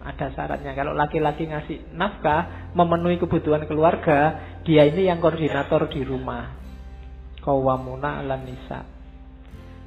Ada 0.00 0.32
syaratnya 0.32 0.72
Kalau 0.72 0.96
laki-laki 0.96 1.44
ngasih 1.48 1.92
nafkah 1.92 2.72
Memenuhi 2.72 3.20
kebutuhan 3.20 3.68
keluarga 3.68 4.40
Dia 4.64 4.88
ini 4.88 5.08
yang 5.08 5.20
koordinator 5.20 5.88
di 5.92 6.00
rumah 6.04 6.56
Kawamuna 7.44 8.24
ala 8.24 8.40
nisa 8.40 8.84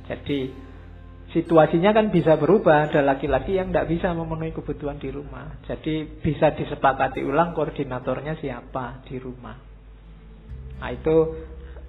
Jadi 0.06 0.73
situasinya 1.34 1.91
kan 1.91 2.13
bisa 2.13 2.38
berubah. 2.38 2.88
Ada 2.88 3.02
laki-laki 3.02 3.58
yang 3.58 3.73
tidak 3.73 3.89
bisa 3.89 4.13
memenuhi 4.13 4.54
kebutuhan 4.54 5.02
di 5.02 5.10
rumah. 5.10 5.60
Jadi 5.65 6.21
bisa 6.21 6.54
disepakati 6.54 7.26
ulang 7.26 7.58
koordinatornya 7.58 8.38
siapa 8.38 9.04
di 9.10 9.17
rumah. 9.17 9.58
Nah 10.80 10.89
itu 10.93 11.17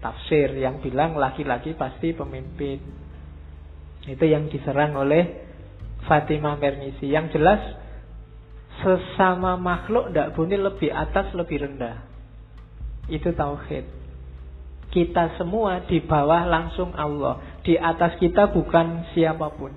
tafsir 0.01 0.57
yang 0.57 0.81
bilang 0.81 1.15
laki-laki 1.21 1.77
pasti 1.77 2.17
pemimpin. 2.17 2.81
Itu 4.09 4.25
yang 4.25 4.49
diserang 4.49 4.97
oleh 4.97 5.45
Fatimah 6.09 6.57
Mernisi. 6.57 7.13
Yang 7.13 7.37
jelas 7.41 7.61
sesama 8.85 9.57
makhluk 9.57 10.12
tidak 10.12 10.37
boleh 10.37 10.61
lebih 10.61 10.92
atas 10.92 11.33
lebih 11.33 11.64
rendah. 11.64 12.05
Itu 13.09 13.33
tauhid. 13.33 14.05
Kita 14.92 15.35
semua 15.40 15.83
di 15.88 15.99
bawah 16.05 16.47
langsung 16.47 16.92
Allah. 16.94 17.40
Di 17.64 17.75
atas 17.81 18.14
kita 18.20 18.53
bukan 18.53 19.11
siapa 19.16 19.51
pun. 19.57 19.73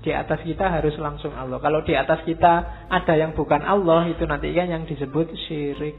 Di 0.00 0.14
atas 0.14 0.40
kita 0.46 0.70
harus 0.70 0.94
langsung 0.96 1.34
Allah. 1.34 1.58
Kalau 1.58 1.82
di 1.84 1.92
atas 1.92 2.22
kita 2.24 2.86
ada 2.88 3.14
yang 3.18 3.34
bukan 3.34 3.60
Allah, 3.60 4.08
itu 4.08 4.24
nanti 4.24 4.54
kan 4.54 4.70
yang 4.70 4.86
disebut 4.86 5.34
syirik. 5.50 5.98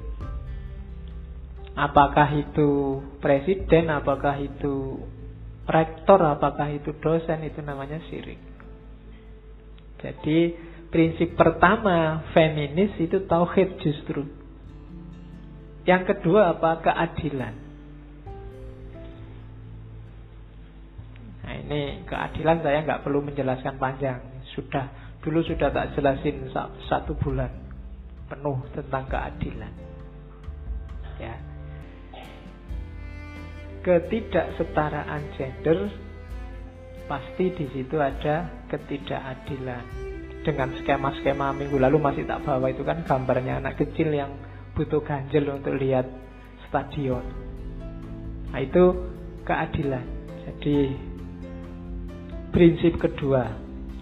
Apakah 1.78 2.28
itu 2.34 3.04
presiden, 3.22 3.92
apakah 3.92 4.40
itu 4.40 5.04
rektor, 5.70 6.20
apakah 6.26 6.74
itu 6.74 6.96
dosen, 6.98 7.46
itu 7.46 7.62
namanya 7.62 8.02
syirik. 8.10 8.40
Jadi 10.00 10.69
prinsip 10.90 11.38
pertama 11.38 12.26
feminis 12.34 12.98
itu 12.98 13.22
tauhid 13.30 13.78
justru. 13.82 14.26
Yang 15.86 16.14
kedua 16.14 16.58
apa? 16.58 16.82
Keadilan. 16.82 17.56
Nah 21.46 21.54
ini 21.66 22.06
keadilan 22.06 22.62
saya 22.62 22.86
nggak 22.86 23.02
perlu 23.06 23.26
menjelaskan 23.26 23.78
panjang. 23.78 24.22
Sudah 24.54 24.90
dulu 25.22 25.46
sudah 25.46 25.70
tak 25.70 25.94
jelasin 25.98 26.50
satu 26.90 27.14
bulan 27.18 27.50
penuh 28.30 28.58
tentang 28.74 29.06
keadilan. 29.10 29.74
Ya. 31.22 31.36
Ketidaksetaraan 33.80 35.24
gender 35.38 35.90
pasti 37.10 37.46
di 37.56 37.66
situ 37.74 37.98
ada 37.98 38.68
ketidakadilan. 38.70 40.09
Dengan 40.40 40.72
skema-skema 40.80 41.52
minggu 41.52 41.76
lalu 41.76 42.00
masih 42.00 42.24
tak 42.24 42.48
bawa 42.48 42.72
itu 42.72 42.82
kan 42.88 43.04
gambarnya 43.04 43.60
anak 43.60 43.76
kecil 43.76 44.08
yang 44.10 44.32
butuh 44.72 45.04
ganjel 45.04 45.52
untuk 45.52 45.76
lihat 45.76 46.08
stadion. 46.70 47.26
Nah, 48.50 48.62
itu 48.64 48.86
keadilan. 49.44 50.06
Jadi 50.48 50.78
prinsip 52.56 52.98
kedua, 52.98 53.52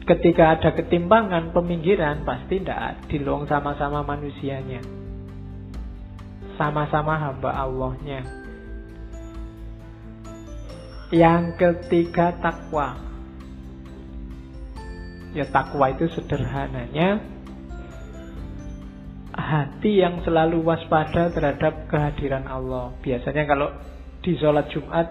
ketika 0.06 0.56
ada 0.56 0.70
ketimpangan 0.72 1.52
peminggiran 1.52 2.24
pasti 2.24 2.62
tidak 2.62 3.02
adil 3.02 3.44
sama-sama 3.50 4.06
manusianya. 4.06 4.80
Sama-sama 6.56 7.18
hamba 7.18 7.54
Allahnya. 7.54 8.22
Yang 11.14 11.44
ketiga 11.56 12.36
takwa. 12.38 13.07
Ya 15.38 15.46
takwa 15.54 15.94
itu 15.94 16.10
sederhananya 16.18 17.22
hati 19.38 20.02
yang 20.02 20.26
selalu 20.26 20.66
waspada 20.66 21.30
terhadap 21.30 21.86
kehadiran 21.94 22.50
Allah. 22.50 22.98
Biasanya 23.06 23.46
kalau 23.46 23.70
di 24.26 24.34
sholat 24.42 24.66
Jumat 24.74 25.08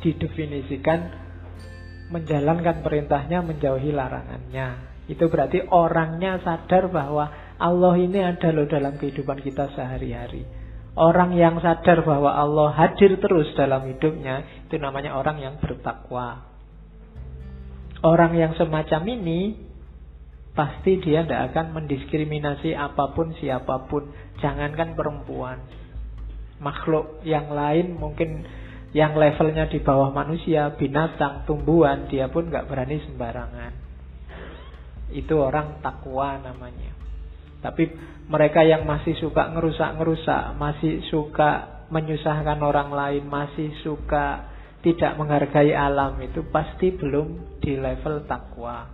didefinisikan 0.00 0.98
menjalankan 2.08 2.80
perintahnya, 2.80 3.44
menjauhi 3.44 3.92
larangannya. 3.92 4.88
Itu 5.04 5.28
berarti 5.28 5.68
orangnya 5.68 6.40
sadar 6.40 6.88
bahwa 6.88 7.28
Allah 7.60 7.94
ini 8.00 8.24
ada 8.24 8.48
loh 8.56 8.64
dalam 8.64 8.96
kehidupan 8.96 9.44
kita 9.44 9.68
sehari-hari. 9.76 10.48
Orang 10.96 11.36
yang 11.36 11.60
sadar 11.60 12.02
bahwa 12.08 12.32
Allah 12.32 12.72
hadir 12.72 13.20
terus 13.20 13.52
dalam 13.52 13.84
hidupnya, 13.84 14.64
itu 14.64 14.80
namanya 14.80 15.14
orang 15.14 15.38
yang 15.38 15.54
bertakwa. 15.60 16.47
Orang 17.98 18.38
yang 18.38 18.54
semacam 18.54 19.02
ini 19.10 19.58
pasti 20.54 20.98
dia 21.02 21.22
tidak 21.22 21.54
akan 21.54 21.82
mendiskriminasi 21.82 22.74
apa 22.74 23.10
pun 23.14 23.34
siapa 23.38 23.90
pun. 23.90 24.10
Jangankan 24.38 24.94
perempuan. 24.94 25.58
Makhluk 26.62 27.22
yang 27.26 27.50
lain 27.50 27.98
mungkin 27.98 28.46
yang 28.96 29.18
levelnya 29.18 29.68
di 29.68 29.84
bawah 29.84 30.14
manusia, 30.14 30.72
binatang, 30.78 31.44
tumbuhan, 31.44 32.08
dia 32.08 32.30
pun 32.32 32.48
nggak 32.48 32.66
berani 32.70 33.02
sembarangan. 33.04 33.72
Itu 35.12 35.38
orang 35.38 35.82
takwa 35.84 36.40
namanya. 36.40 36.96
Tapi 37.58 37.90
mereka 38.30 38.62
yang 38.62 38.86
masih 38.86 39.18
suka 39.18 39.50
ngerusak-ngerusak, 39.52 40.54
masih 40.56 41.02
suka 41.10 41.82
menyusahkan 41.90 42.60
orang 42.60 42.92
lain, 42.92 43.24
masih 43.26 43.72
suka 43.82 44.57
tidak 44.88 45.20
menghargai 45.20 45.76
alam 45.76 46.16
itu 46.24 46.40
pasti 46.48 46.96
belum 46.96 47.60
di 47.60 47.76
level 47.76 48.24
takwa. 48.24 48.88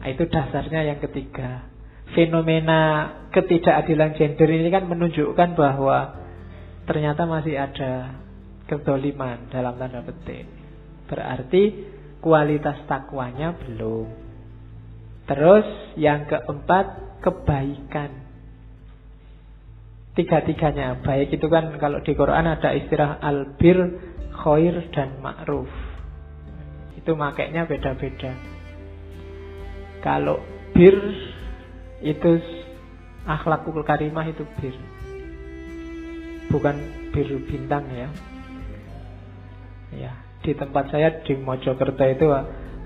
Nah, 0.00 0.08
itu 0.08 0.24
dasarnya 0.24 0.88
yang 0.88 1.00
ketiga. 1.04 1.68
Fenomena 2.16 3.12
ketidakadilan 3.28 4.16
gender 4.16 4.48
ini 4.48 4.72
kan 4.72 4.88
menunjukkan 4.88 5.52
bahwa 5.52 6.16
ternyata 6.88 7.28
masih 7.28 7.60
ada 7.60 8.16
kedoliman 8.64 9.52
dalam 9.52 9.76
tanda 9.76 10.00
petik. 10.00 10.48
Berarti 11.12 11.62
kualitas 12.24 12.80
takwanya 12.88 13.52
belum. 13.52 14.08
Terus 15.26 15.66
yang 15.98 16.24
keempat 16.24 17.20
kebaikan. 17.20 18.25
Tiga-tiganya 20.16 21.04
baik 21.04 21.36
itu 21.36 21.46
kan 21.52 21.76
kalau 21.76 22.00
di 22.00 22.16
Quran 22.16 22.48
ada 22.48 22.72
istilah 22.72 23.20
albir, 23.20 23.76
khair 24.32 24.88
dan 24.96 25.20
ma'ruf. 25.20 25.68
Itu 26.96 27.12
makainya 27.12 27.68
beda-beda. 27.68 28.32
Kalau 30.00 30.40
bir 30.72 30.96
itu 32.00 32.30
akhlakul 33.28 33.84
karimah 33.84 34.24
itu 34.24 34.48
bir. 34.56 34.76
Bukan 36.48 36.76
bir 37.12 37.28
bintang 37.44 37.84
ya. 37.92 38.08
Ya, 39.92 40.12
di 40.40 40.56
tempat 40.56 40.88
saya 40.88 41.20
di 41.28 41.36
Mojokerto 41.36 42.04
itu 42.08 42.26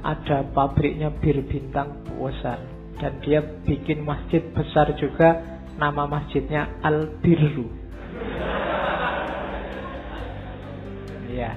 ada 0.02 0.38
pabriknya 0.50 1.14
bir 1.14 1.46
bintang 1.46 2.02
besar 2.08 2.58
dan 3.00 3.20
dia 3.24 3.40
bikin 3.64 4.04
masjid 4.04 4.44
besar 4.52 4.92
juga 4.96 5.59
nama 5.80 6.04
masjidnya 6.04 6.84
Al 6.84 7.16
Birru. 7.24 7.80
Ya, 11.30 11.56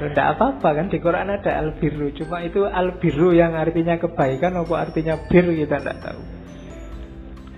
tidak 0.00 0.26
apa-apa 0.34 0.68
kan 0.72 0.86
di 0.88 0.98
Quran 0.98 1.28
ada 1.28 1.60
al-birru. 1.60 2.10
Cuma 2.16 2.40
itu 2.40 2.64
al-birru 2.64 3.36
yang 3.36 3.52
artinya 3.52 4.00
kebaikan 4.00 4.56
Apa 4.56 4.88
artinya 4.88 5.14
bir 5.28 5.46
kita 5.52 5.78
tidak 5.78 6.00
tahu. 6.00 6.22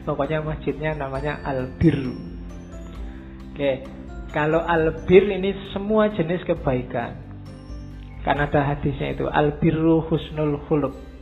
Pokoknya 0.05 0.45
masjidnya 0.45 0.99
namanya 0.99 1.41
al-birru. 1.47 2.13
Oke 3.55 3.87
Kalau 4.35 4.61
al-bir 4.67 5.31
ini 5.31 5.55
semua 5.71 6.11
jenis 6.11 6.43
kebaikan. 6.43 7.23
Kan 8.27 8.41
ada 8.41 8.67
hadisnya 8.67 9.15
itu 9.15 9.29
Al-birru 9.31 10.03
husnul 10.11 10.59
khuluq 10.67 11.14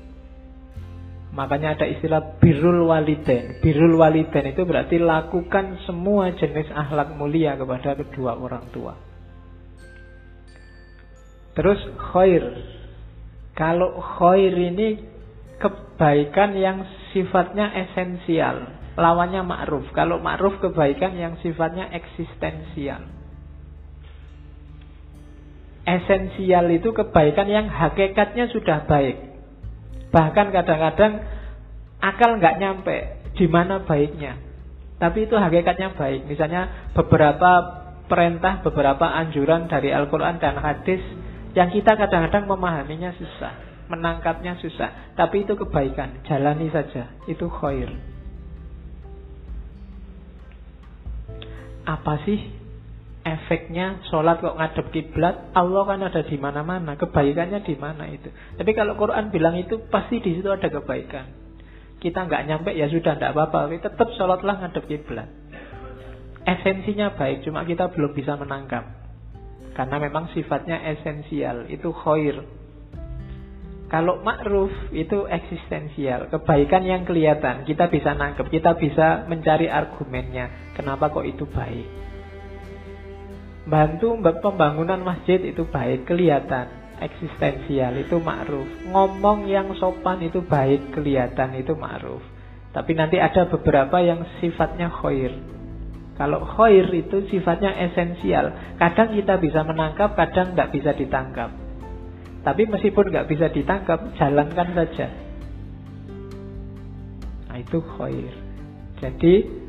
Makanya 1.32 1.80
ada 1.80 1.88
istilah 1.88 2.36
birrul 2.44 2.92
waliden 2.92 3.64
Birrul 3.64 3.96
waliden 3.96 4.52
itu 4.52 4.68
berarti 4.68 5.00
lakukan 5.00 5.80
semua 5.88 6.28
jenis 6.36 6.68
akhlak 6.68 7.16
mulia 7.16 7.56
kepada 7.56 7.96
kedua 7.96 8.36
orang 8.36 8.68
tua. 8.68 8.92
Terus 11.56 11.80
khair. 12.12 12.44
Kalau 13.56 13.96
khair 14.00 14.52
ini 14.52 15.00
kebaikan 15.56 16.56
yang 16.56 16.84
sifatnya 17.12 17.72
esensial. 17.80 18.80
Lawannya 18.96 19.40
ma'ruf. 19.40 19.88
Kalau 19.96 20.20
ma'ruf 20.20 20.60
kebaikan 20.60 21.16
yang 21.16 21.40
sifatnya 21.40 21.88
eksistensial. 21.96 23.08
Esensial 25.88 26.68
itu 26.72 26.92
kebaikan 26.92 27.48
yang 27.48 27.66
hakikatnya 27.72 28.52
sudah 28.52 28.84
baik. 28.84 29.31
Bahkan 30.12 30.46
kadang-kadang 30.52 31.12
akal 31.98 32.36
nggak 32.36 32.58
nyampe 32.60 32.96
di 33.32 33.46
mana 33.48 33.80
baiknya. 33.82 34.36
Tapi 35.00 35.26
itu 35.26 35.34
hakikatnya 35.34 35.98
baik. 35.98 36.28
Misalnya 36.28 36.92
beberapa 36.94 37.82
perintah, 38.06 38.62
beberapa 38.62 39.08
anjuran 39.08 39.66
dari 39.66 39.90
Al-Quran 39.90 40.38
dan 40.38 40.60
hadis 40.60 41.00
yang 41.56 41.72
kita 41.72 41.96
kadang-kadang 41.98 42.46
memahaminya 42.46 43.10
susah, 43.16 43.52
menangkapnya 43.90 44.60
susah. 44.62 45.16
Tapi 45.18 45.48
itu 45.48 45.58
kebaikan, 45.58 46.22
jalani 46.28 46.68
saja. 46.70 47.10
Itu 47.26 47.50
khair. 47.50 47.90
Apa 51.82 52.22
sih 52.22 52.61
efeknya 53.22 54.02
sholat 54.10 54.42
kok 54.42 54.58
ngadep 54.58 54.86
kiblat 54.90 55.54
Allah 55.54 55.82
kan 55.86 56.02
ada 56.02 56.22
di 56.26 56.36
mana-mana 56.38 56.98
kebaikannya 56.98 57.62
di 57.62 57.74
mana 57.78 58.10
itu. 58.10 58.28
Tapi 58.58 58.70
kalau 58.74 58.98
Quran 58.98 59.30
bilang 59.30 59.54
itu 59.54 59.78
pasti 59.88 60.18
di 60.18 60.38
situ 60.38 60.50
ada 60.50 60.66
kebaikan. 60.66 61.26
Kita 62.02 62.26
nggak 62.26 62.42
nyampe 62.50 62.70
ya 62.74 62.90
sudah 62.90 63.14
tidak 63.14 63.38
apa-apa. 63.38 63.70
Tapi 63.70 63.78
tetap 63.78 64.08
sholatlah 64.18 64.58
ngadep 64.58 64.84
kiblat. 64.90 65.30
Esensinya 66.42 67.14
baik 67.14 67.46
cuma 67.46 67.62
kita 67.62 67.94
belum 67.94 68.10
bisa 68.10 68.34
menangkap. 68.34 68.90
Karena 69.72 69.96
memang 70.02 70.28
sifatnya 70.34 70.82
esensial 70.90 71.70
itu 71.70 71.94
khair. 71.94 72.42
Kalau 73.86 74.24
ma'ruf 74.24 74.72
itu 74.90 75.30
eksistensial. 75.30 76.26
Kebaikan 76.32 76.82
yang 76.82 77.06
kelihatan 77.06 77.62
kita 77.68 77.86
bisa 77.86 78.18
nangkep 78.18 78.50
kita 78.50 78.74
bisa 78.74 79.30
mencari 79.30 79.70
argumennya. 79.70 80.74
Kenapa 80.74 81.14
kok 81.14 81.22
itu 81.22 81.46
baik 81.46 82.11
Bantu 83.62 84.18
pembangunan 84.42 84.98
masjid 85.06 85.38
itu 85.38 85.62
baik, 85.70 86.10
kelihatan, 86.10 86.98
eksistensial 86.98 87.94
itu 87.94 88.18
ma'ruf. 88.18 88.66
Ngomong 88.90 89.46
yang 89.46 89.70
sopan 89.78 90.18
itu 90.22 90.42
baik, 90.42 90.90
kelihatan 90.90 91.54
itu 91.54 91.74
ma'ruf. 91.78 92.22
Tapi 92.72 92.92
nanti 92.98 93.22
ada 93.22 93.46
beberapa 93.46 94.02
yang 94.02 94.26
sifatnya 94.42 94.90
khair. 94.90 95.30
Kalau 96.18 96.42
khair 96.42 96.90
itu 96.90 97.28
sifatnya 97.28 97.70
esensial. 97.86 98.76
Kadang 98.80 99.14
kita 99.14 99.38
bisa 99.38 99.62
menangkap, 99.62 100.18
kadang 100.18 100.56
tidak 100.56 100.70
bisa 100.74 100.90
ditangkap. 100.96 101.50
Tapi 102.42 102.62
meskipun 102.66 103.14
nggak 103.14 103.28
bisa 103.30 103.46
ditangkap, 103.54 104.10
jalankan 104.18 104.68
saja. 104.74 105.06
Nah 107.46 107.56
itu 107.60 107.78
khair. 107.78 108.32
Jadi 108.98 109.61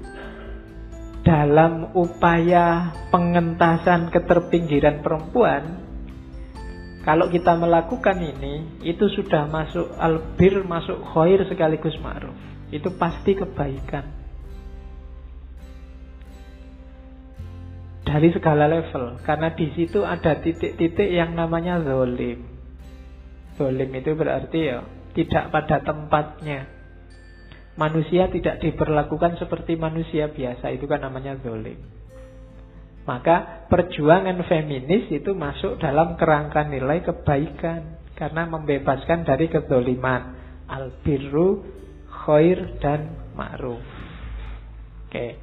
dalam 1.23 1.95
upaya 1.95 2.91
pengentasan 3.07 4.11
keterpinggiran 4.11 4.99
perempuan 4.99 5.83
kalau 7.03 7.27
kita 7.27 7.59
melakukan 7.59 8.15
ini 8.15 8.79
itu 8.87 9.11
sudah 9.11 9.47
masuk 9.51 9.91
albir 9.99 10.63
masuk 10.63 11.03
khair 11.11 11.43
sekaligus 11.51 11.99
ma'ruf. 11.99 12.31
Itu 12.71 12.95
pasti 12.95 13.35
kebaikan. 13.35 14.07
Dari 18.07 18.31
segala 18.31 18.71
level. 18.71 19.19
Karena 19.19 19.51
di 19.51 19.67
situ 19.75 20.07
ada 20.07 20.39
titik-titik 20.39 21.11
yang 21.11 21.35
namanya 21.35 21.83
zolim. 21.83 22.39
Zolim 23.59 23.89
itu 23.91 24.15
berarti 24.15 24.59
ya 24.63 24.79
tidak 25.11 25.51
pada 25.51 25.83
tempatnya 25.83 26.71
manusia 27.75 28.29
tidak 28.29 28.61
diperlakukan 28.61 29.41
seperti 29.41 29.77
manusia 29.77 30.29
biasa 30.29 30.73
itu 30.73 30.85
kan 30.85 31.01
namanya 31.01 31.37
zolim. 31.41 31.77
Maka 33.03 33.67
perjuangan 33.67 34.39
feminis 34.47 35.11
itu 35.11 35.35
masuk 35.35 35.75
dalam 35.81 36.15
kerangka 36.15 36.63
nilai 36.63 37.03
kebaikan 37.03 37.99
karena 38.15 38.47
membebaskan 38.47 39.27
dari 39.27 39.51
kezoliman. 39.51 40.39
Al-birru 40.71 41.59
khair 42.23 42.79
dan 42.79 43.33
ma'ruf. 43.35 43.83
Oke. 45.11 45.35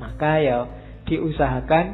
Maka 0.00 0.40
ya 0.40 0.58
diusahakan 1.04 1.86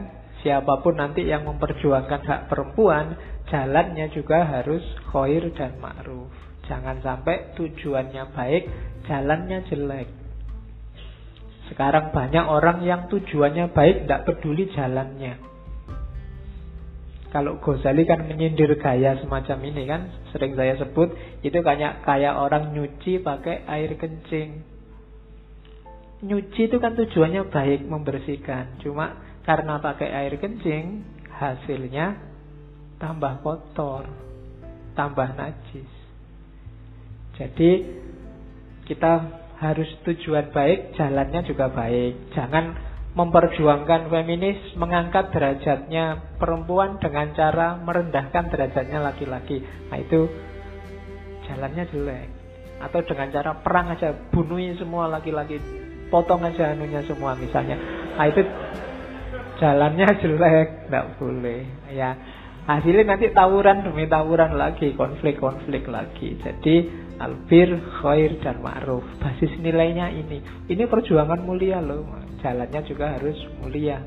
siapa 0.47 0.78
pun 0.87 0.95
nanti 0.95 1.26
yang 1.26 1.43
memperjuangkan 1.43 2.22
hak 2.22 2.41
perempuan 2.47 3.18
jalannya 3.51 4.14
juga 4.14 4.47
harus 4.47 4.83
khair 5.11 5.51
dan 5.59 5.83
ma'ruf. 5.83 6.30
Jangan 6.70 7.03
sampai 7.03 7.59
tujuannya 7.59 8.30
baik, 8.30 8.64
jalannya 9.07 9.64
jelek. 9.68 10.09
Sekarang 11.72 12.12
banyak 12.12 12.44
orang 12.44 12.84
yang 12.84 13.09
tujuannya 13.09 13.72
baik, 13.72 14.05
tidak 14.05 14.28
peduli 14.28 14.68
jalannya. 14.76 15.40
Kalau 17.32 17.57
Ghazali 17.64 18.05
kan 18.05 18.28
menyindir 18.28 18.76
gaya 18.76 19.16
semacam 19.16 19.59
ini 19.64 19.88
kan, 19.88 20.12
sering 20.36 20.53
saya 20.53 20.76
sebut, 20.76 21.16
itu 21.40 21.57
kayak 21.64 22.05
kayak 22.05 22.36
orang 22.36 22.76
nyuci 22.76 23.24
pakai 23.24 23.64
air 23.64 23.96
kencing. 23.96 24.61
Nyuci 26.28 26.68
itu 26.68 26.76
kan 26.76 26.92
tujuannya 26.92 27.48
baik, 27.48 27.88
membersihkan. 27.88 28.84
Cuma 28.84 29.16
karena 29.48 29.80
pakai 29.80 30.12
air 30.12 30.36
kencing, 30.36 31.09
hasilnya 31.32 32.20
tambah 33.00 33.40
kotor, 33.40 34.12
tambah 34.92 35.32
najis. 35.32 35.88
Jadi 37.40 38.01
kita 38.93 39.12
harus 39.57 39.88
tujuan 40.05 40.53
baik, 40.53 40.93
jalannya 41.01 41.40
juga 41.49 41.72
baik. 41.72 42.36
Jangan 42.36 42.76
memperjuangkan 43.16 44.12
feminis 44.12 44.76
mengangkat 44.76 45.32
derajatnya 45.32 46.36
perempuan 46.36 47.01
dengan 47.01 47.32
cara 47.32 47.80
merendahkan 47.80 48.53
derajatnya 48.53 49.01
laki-laki. 49.01 49.64
Nah 49.88 49.97
itu 49.97 50.28
jalannya 51.49 51.88
jelek. 51.88 52.28
Atau 52.82 53.01
dengan 53.09 53.32
cara 53.32 53.57
perang 53.62 53.95
aja 53.97 54.12
bunuhi 54.34 54.74
semua 54.76 55.09
laki-laki, 55.09 55.57
potong 56.12 56.45
aja 56.45 56.76
anunya 56.76 57.01
semua 57.09 57.32
misalnya. 57.38 57.78
Nah 58.18 58.26
itu 58.28 58.43
jalannya 59.57 60.09
jelek, 60.24 60.68
nggak 60.93 61.07
boleh. 61.16 61.62
Ya 61.95 62.18
hasilnya 62.66 63.14
nanti 63.14 63.30
tawuran 63.30 63.86
demi 63.86 64.07
tawuran 64.07 64.59
lagi, 64.59 64.95
konflik-konflik 64.99 65.86
lagi. 65.86 66.38
Jadi 66.43 67.01
Albir, 67.21 67.81
khair, 68.01 68.41
dan 68.41 68.65
ma'ruf. 68.65 69.05
Basis 69.21 69.53
nilainya 69.61 70.09
ini. 70.13 70.41
Ini 70.71 70.89
perjuangan 70.89 71.45
mulia 71.45 71.83
loh 71.83 72.07
Jalannya 72.43 72.81
juga 72.89 73.15
harus 73.15 73.39
mulia. 73.63 74.03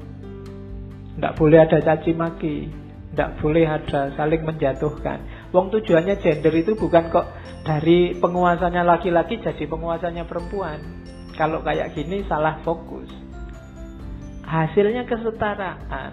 Tidak 1.16 1.34
boleh 1.40 1.60
ada 1.64 1.80
caci 1.80 2.12
maki. 2.12 2.68
Tidak 3.14 3.40
boleh 3.40 3.64
ada 3.64 4.12
saling 4.20 4.44
menjatuhkan. 4.44 5.50
Wong 5.56 5.72
tujuannya 5.72 6.20
gender 6.20 6.52
itu 6.52 6.76
bukan 6.76 7.08
kok 7.08 7.32
Dari 7.64 8.20
penguasanya 8.20 8.84
laki-laki 8.84 9.40
jadi 9.40 9.64
penguasanya 9.66 10.28
perempuan. 10.28 10.84
Kalau 11.40 11.64
kayak 11.64 11.96
gini 11.96 12.28
salah 12.28 12.60
fokus. 12.68 13.08
Hasilnya 14.44 15.08
kesetaraan. 15.08 16.12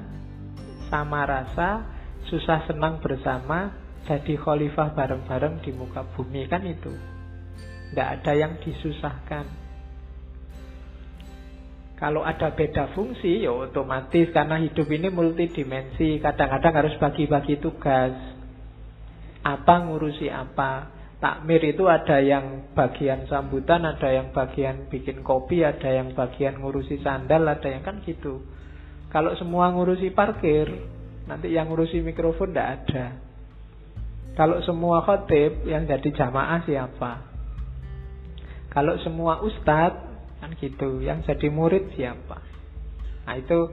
Sama 0.87 1.27
rasa 1.27 1.93
Susah 2.31 2.63
senang 2.71 3.03
bersama 3.03 3.82
jadi 4.03 4.35
khalifah 4.35 4.99
bareng-bareng 4.99 5.63
di 5.63 5.71
muka 5.71 6.03
bumi 6.03 6.51
kan 6.51 6.67
itu. 6.67 6.91
Tidak 7.93 8.09
ada 8.09 8.33
yang 8.35 8.59
disusahkan. 8.59 9.47
Kalau 12.03 12.27
ada 12.27 12.51
beda 12.51 12.91
fungsi, 12.99 13.47
ya 13.47 13.55
otomatis 13.55 14.35
karena 14.35 14.59
hidup 14.59 14.91
ini 14.91 15.07
multidimensi. 15.07 16.19
Kadang-kadang 16.19 16.75
harus 16.83 16.95
bagi-bagi 16.99 17.63
tugas. 17.63 18.11
Apa 19.47 19.87
ngurusi 19.87 20.27
apa. 20.27 20.91
Takmir 21.23 21.63
itu 21.63 21.87
ada 21.87 22.19
yang 22.19 22.75
bagian 22.75 23.31
sambutan, 23.31 23.87
ada 23.87 24.11
yang 24.11 24.35
bagian 24.35 24.91
bikin 24.91 25.23
kopi, 25.23 25.63
ada 25.63 25.87
yang 25.87 26.11
bagian 26.19 26.59
ngurusi 26.59 26.99
sandal, 27.07 27.47
ada 27.47 27.71
yang 27.71 27.87
kan 27.87 28.03
gitu. 28.03 28.43
Kalau 29.07 29.31
semua 29.39 29.71
ngurusi 29.71 30.11
parkir, 30.11 30.67
nanti 31.31 31.55
yang 31.55 31.71
ngurusi 31.71 32.03
mikrofon 32.03 32.51
tidak 32.51 32.69
ada. 32.83 33.32
Kalau 34.33 34.65
semua 34.65 35.05
khotib 35.05 35.69
yang 35.69 35.85
jadi 35.85 36.09
jamaah 36.09 36.65
siapa? 36.65 37.13
Kalau 38.73 38.97
semua 39.05 39.45
ustadz 39.45 40.13
kan 40.41 40.57
gitu, 40.59 41.05
yang 41.05 41.21
jadi 41.23 41.53
murid 41.53 41.93
siapa? 41.95 42.41
Nah 43.29 43.37
itu 43.39 43.71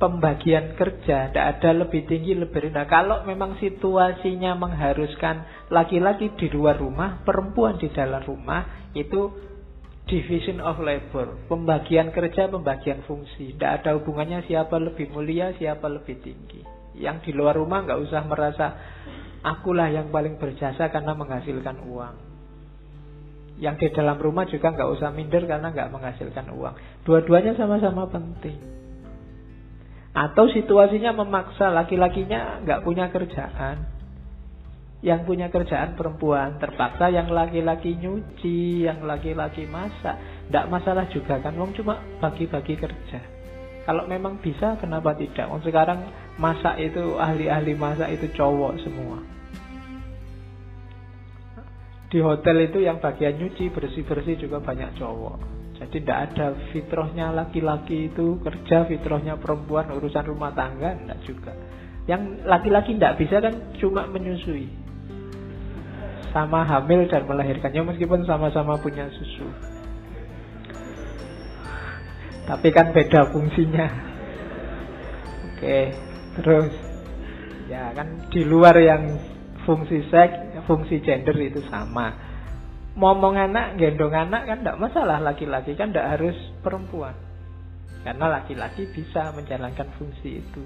pembagian 0.00 0.76
kerja, 0.76 1.28
tidak 1.28 1.46
ada 1.58 1.70
lebih 1.84 2.08
tinggi 2.08 2.32
lebih 2.32 2.68
rendah. 2.68 2.88
Kalau 2.88 3.24
memang 3.28 3.60
situasinya 3.60 4.56
mengharuskan 4.56 5.68
laki-laki 5.72 6.32
di 6.40 6.48
luar 6.52 6.80
rumah, 6.80 7.20
perempuan 7.24 7.76
di 7.76 7.92
dalam 7.92 8.24
rumah, 8.24 8.92
itu 8.96 9.28
division 10.08 10.58
of 10.64 10.80
labor, 10.80 11.36
pembagian 11.46 12.10
kerja, 12.10 12.48
pembagian 12.48 13.04
fungsi. 13.04 13.54
Tidak 13.54 13.70
ada 13.82 13.96
hubungannya 14.00 14.42
siapa 14.48 14.80
lebih 14.80 15.12
mulia, 15.12 15.52
siapa 15.56 15.86
lebih 15.86 16.18
tinggi. 16.24 16.79
Yang 17.00 17.16
di 17.24 17.30
luar 17.32 17.56
rumah 17.56 17.82
nggak 17.88 18.00
usah 18.04 18.22
merasa 18.28 18.66
akulah 19.40 19.88
yang 19.88 20.12
paling 20.12 20.36
berjasa 20.36 20.92
karena 20.92 21.16
menghasilkan 21.16 21.80
uang. 21.88 22.16
Yang 23.60 23.76
di 23.76 23.88
dalam 23.96 24.16
rumah 24.20 24.44
juga 24.48 24.72
nggak 24.72 24.90
usah 25.00 25.08
minder 25.12 25.48
karena 25.48 25.72
nggak 25.72 25.92
menghasilkan 25.92 26.46
uang. 26.52 26.74
Dua-duanya 27.04 27.56
sama-sama 27.56 28.08
penting. 28.08 28.56
Atau 30.10 30.50
situasinya 30.50 31.14
memaksa 31.14 31.70
laki-lakinya 31.70 32.64
nggak 32.64 32.82
punya 32.82 33.08
kerjaan. 33.08 34.00
Yang 35.00 35.20
punya 35.24 35.48
kerjaan 35.48 35.96
perempuan 35.96 36.60
terpaksa 36.60 37.08
yang 37.08 37.32
laki-laki 37.32 37.96
nyuci, 37.96 38.84
yang 38.84 39.00
laki-laki 39.08 39.64
masak. 39.64 40.20
Tidak 40.48 40.68
masalah 40.68 41.08
juga 41.08 41.40
kan, 41.40 41.56
wong 41.56 41.72
cuma 41.72 42.04
bagi-bagi 42.20 42.76
kerja. 42.76 43.20
Kalau 43.88 44.04
memang 44.04 44.44
bisa, 44.44 44.76
kenapa 44.76 45.16
tidak? 45.16 45.48
Wong 45.48 45.64
sekarang 45.64 46.04
masak 46.40 46.80
itu 46.80 47.20
ahli-ahli 47.20 47.76
masak 47.76 48.16
itu 48.16 48.32
cowok 48.32 48.80
semua. 48.80 49.20
Di 52.10 52.18
hotel 52.18 52.66
itu 52.66 52.82
yang 52.82 52.98
bagian 52.98 53.38
nyuci, 53.38 53.70
bersih-bersih 53.70 54.40
juga 54.40 54.58
banyak 54.58 54.98
cowok. 54.98 55.36
Jadi 55.78 56.02
tidak 56.02 56.18
ada 56.32 56.46
fitrahnya 56.74 57.30
laki-laki 57.30 58.10
itu 58.10 58.42
kerja, 58.42 58.88
fitrahnya 58.90 59.38
perempuan 59.38 59.92
urusan 59.94 60.26
rumah 60.26 60.50
tangga, 60.50 60.96
tidak 60.96 61.20
juga. 61.22 61.52
Yang 62.10 62.42
laki-laki 62.42 62.98
tidak 62.98 63.14
bisa 63.20 63.36
kan 63.38 63.54
cuma 63.78 64.10
menyusui. 64.10 64.66
Sama 66.34 66.66
hamil 66.66 67.06
dan 67.06 67.28
melahirkannya 67.30 67.94
meskipun 67.94 68.26
sama-sama 68.26 68.80
punya 68.82 69.06
susu. 69.14 69.46
Tapi 72.50 72.68
kan 72.74 72.90
beda 72.90 73.30
fungsinya. 73.30 73.86
Oke, 75.54 76.09
terus 76.40 76.72
ya 77.70 77.94
kan 77.94 78.28
di 78.28 78.42
luar 78.42 78.74
yang 78.80 79.16
fungsi 79.64 80.08
seks, 80.10 80.66
fungsi 80.66 81.04
gender 81.04 81.36
itu 81.38 81.62
sama 81.68 82.30
ngomong 82.98 83.38
anak, 83.38 83.78
gendong 83.78 84.12
anak 84.12 84.44
kan 84.44 84.58
tidak 84.60 84.80
masalah 84.82 85.18
laki-laki 85.22 85.78
kan 85.78 85.94
tidak 85.94 86.18
harus 86.18 86.36
perempuan. 86.60 87.14
Karena 88.00 88.40
laki-laki 88.40 88.88
bisa 88.90 89.30
menjalankan 89.36 89.88
fungsi 90.00 90.40
itu. 90.40 90.64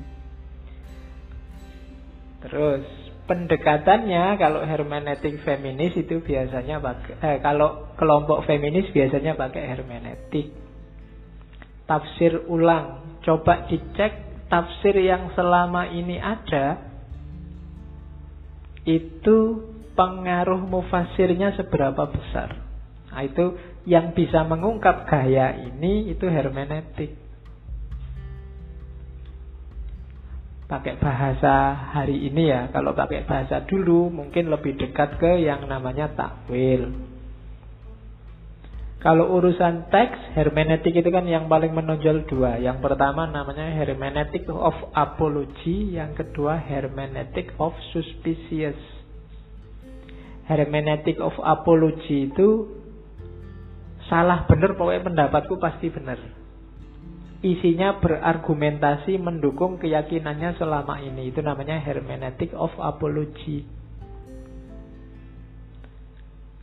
Terus 2.47 2.85
pendekatannya 3.25 4.37
kalau 4.37 4.62
hermeneutik 4.62 5.41
feminis 5.43 5.97
itu 5.97 6.20
biasanya 6.20 6.79
pakai 6.79 7.14
eh, 7.25 7.39
kalau 7.41 7.93
kelompok 7.97 8.45
feminis 8.45 8.89
biasanya 8.93 9.35
pakai 9.35 9.64
hermeneutik. 9.64 10.53
Tafsir 11.85 12.49
ulang, 12.49 13.20
coba 13.20 13.68
dicek 13.68 14.34
tafsir 14.49 14.97
yang 15.01 15.33
selama 15.33 15.89
ini 15.89 16.21
ada 16.21 16.81
itu 18.85 19.65
pengaruh 19.95 20.61
mufasirnya 20.61 21.57
seberapa 21.57 22.05
besar. 22.11 22.61
Nah, 23.15 23.23
itu 23.25 23.57
yang 23.87 24.13
bisa 24.13 24.43
mengungkap 24.45 25.07
gaya 25.07 25.55
ini 25.55 26.11
itu 26.13 26.27
hermeneutik. 26.27 27.15
Pakai 30.65 30.97
bahasa 30.99 31.77
hari 31.95 32.27
ini 32.27 32.51
ya, 32.51 32.73
kalau 32.73 32.97
pakai 32.97 33.23
bahasa 33.29 33.63
dulu 33.63 34.11
mungkin 34.11 34.51
lebih 34.51 34.75
dekat 34.81 35.21
ke 35.21 35.45
yang 35.45 35.69
namanya 35.71 36.11
takwil. 36.11 37.14
Kalau 39.05 39.37
urusan 39.37 39.93
teks, 39.93 40.33
hermeneutik 40.33 40.97
itu 40.97 41.13
kan 41.13 41.29
yang 41.29 41.45
paling 41.45 41.77
menonjol 41.77 42.25
dua. 42.25 42.57
Yang 42.57 42.81
pertama 42.81 43.29
namanya 43.29 43.69
hermeneutik 43.69 44.49
of 44.49 44.73
apology, 44.97 46.01
yang 46.01 46.17
kedua 46.17 46.57
hermeneutik 46.57 47.53
of 47.61 47.77
suspicious 47.93 49.05
hermeneutic 50.45 51.17
of 51.21 51.33
apology 51.41 52.29
itu 52.29 52.69
salah 54.09 54.45
benar 54.45 54.77
pokoknya 54.77 55.09
pendapatku 55.09 55.57
pasti 55.57 55.89
benar. 55.89 56.21
Isinya 57.45 58.01
berargumentasi 58.01 59.21
mendukung 59.21 59.77
keyakinannya 59.77 60.57
selama 60.57 60.97
ini. 61.05 61.29
Itu 61.29 61.45
namanya 61.45 61.77
hermeneutic 61.77 62.57
of 62.57 62.73
apology. 62.81 63.69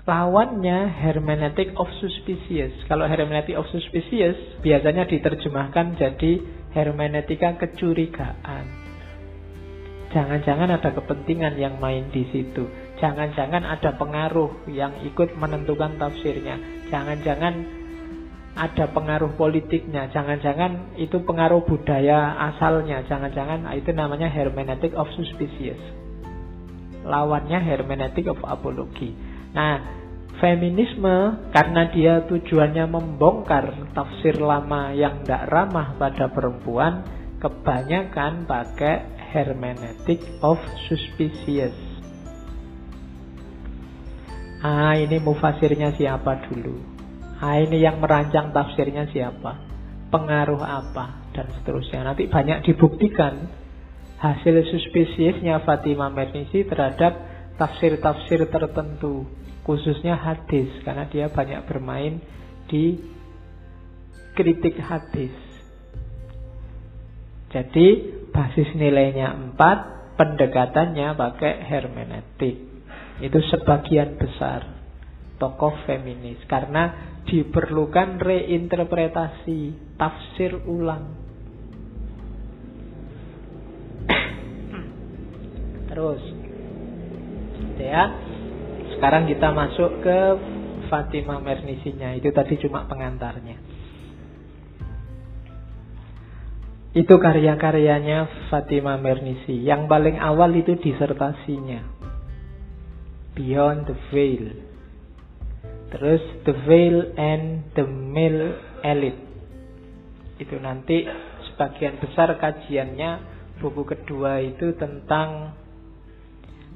Lawannya 0.02 0.90
hermeneutic 0.98 1.78
of 1.78 1.86
suspicious. 2.02 2.74
Kalau 2.90 3.06
hermeneutic 3.06 3.54
of 3.54 3.70
suspicious 3.70 4.34
biasanya 4.66 5.06
diterjemahkan 5.06 5.94
jadi 5.94 6.42
hermeneutika 6.74 7.62
kecurigaan. 7.62 8.66
Jangan-jangan 10.10 10.74
ada 10.74 10.90
kepentingan 10.92 11.54
yang 11.56 11.78
main 11.78 12.10
di 12.10 12.26
situ. 12.34 12.66
Jangan-jangan 12.98 13.62
ada 13.62 13.94
pengaruh 13.96 14.66
yang 14.74 15.06
ikut 15.06 15.38
menentukan 15.38 15.96
tafsirnya. 16.02 16.58
Jangan-jangan 16.90 17.54
ada 18.58 18.86
pengaruh 18.92 19.38
politiknya. 19.38 20.10
Jangan-jangan 20.12 20.98
itu 20.98 21.22
pengaruh 21.24 21.62
budaya 21.64 22.42
asalnya. 22.52 23.06
Jangan-jangan 23.06 23.70
itu 23.78 23.94
namanya 23.94 24.28
hermeneutic 24.34 24.98
of 24.98 25.08
suspicious. 25.14 25.80
Lawannya 27.06 27.62
hermeneutic 27.62 28.28
of 28.28 28.42
apology. 28.44 29.31
Nah, 29.52 29.76
feminisme 30.40 31.52
karena 31.52 31.92
dia 31.92 32.24
tujuannya 32.24 32.86
membongkar 32.88 33.92
tafsir 33.92 34.40
lama 34.40 34.96
yang 34.96 35.22
tidak 35.22 35.52
ramah 35.52 35.94
pada 36.00 36.32
perempuan, 36.32 37.04
kebanyakan 37.44 38.48
pakai 38.48 39.28
hermeneutic 39.36 40.24
of 40.40 40.60
suspicious. 40.88 41.76
Ah 44.62 44.94
ini 44.94 45.18
mufasirnya 45.18 45.98
siapa 45.98 46.48
dulu? 46.48 46.78
Ah 47.42 47.58
ini 47.58 47.82
yang 47.82 47.98
merancang 47.98 48.54
tafsirnya 48.54 49.10
siapa? 49.10 49.58
Pengaruh 50.14 50.62
apa? 50.62 51.34
Dan 51.34 51.50
seterusnya. 51.60 52.04
Nanti 52.04 52.28
banyak 52.28 52.68
dibuktikan 52.68 53.62
Hasil 54.22 54.54
suspisiesnya 54.70 55.66
Fatimah 55.66 56.14
Mernisi 56.14 56.62
terhadap 56.62 57.18
Tafsir-tafsir 57.58 58.50
tertentu 58.54 59.26
Khususnya 59.62 60.18
hadis 60.18 60.70
Karena 60.82 61.06
dia 61.10 61.30
banyak 61.30 61.66
bermain 61.70 62.22
di 62.68 62.98
Kritik 64.34 64.80
hadis 64.82 65.34
Jadi 67.52 67.88
basis 68.32 68.74
nilainya 68.74 69.36
4 69.56 70.18
Pendekatannya 70.18 71.18
pakai 71.18 71.54
hermeneutik 71.66 72.72
itu 73.22 73.38
sebagian 73.54 74.18
besar 74.18 74.82
tokoh 75.42 75.74
feminis 75.90 76.38
karena 76.46 77.18
diperlukan 77.26 78.22
reinterpretasi, 78.22 79.74
tafsir 79.98 80.54
ulang. 80.70 81.18
Terus, 85.90 86.22
ya. 87.82 88.06
Sekarang 89.02 89.26
kita 89.26 89.50
masuk 89.50 90.06
ke 90.06 90.20
Fatimah 90.86 91.42
Mernisinya. 91.42 92.14
Itu 92.14 92.30
tadi 92.30 92.54
cuma 92.62 92.86
pengantarnya. 92.86 93.58
Itu 96.94 97.18
karya-karyanya 97.18 98.30
Fatimah 98.54 99.02
Mernisi. 99.02 99.58
Yang 99.66 99.90
paling 99.90 100.22
awal 100.22 100.54
itu 100.54 100.78
disertasinya. 100.78 101.82
Beyond 103.34 103.90
the 103.90 103.98
Veil. 104.14 104.46
Terus 105.90 106.22
The 106.46 106.54
Veil 106.70 107.18
and 107.18 107.74
the 107.74 107.90
Male 107.90 108.54
Elite. 108.86 109.24
Itu 110.38 110.62
nanti 110.62 111.10
sebagian 111.50 111.98
besar 111.98 112.38
kajiannya 112.38 113.12
buku 113.58 113.82
kedua 113.82 114.46
itu 114.46 114.78
tentang 114.78 115.58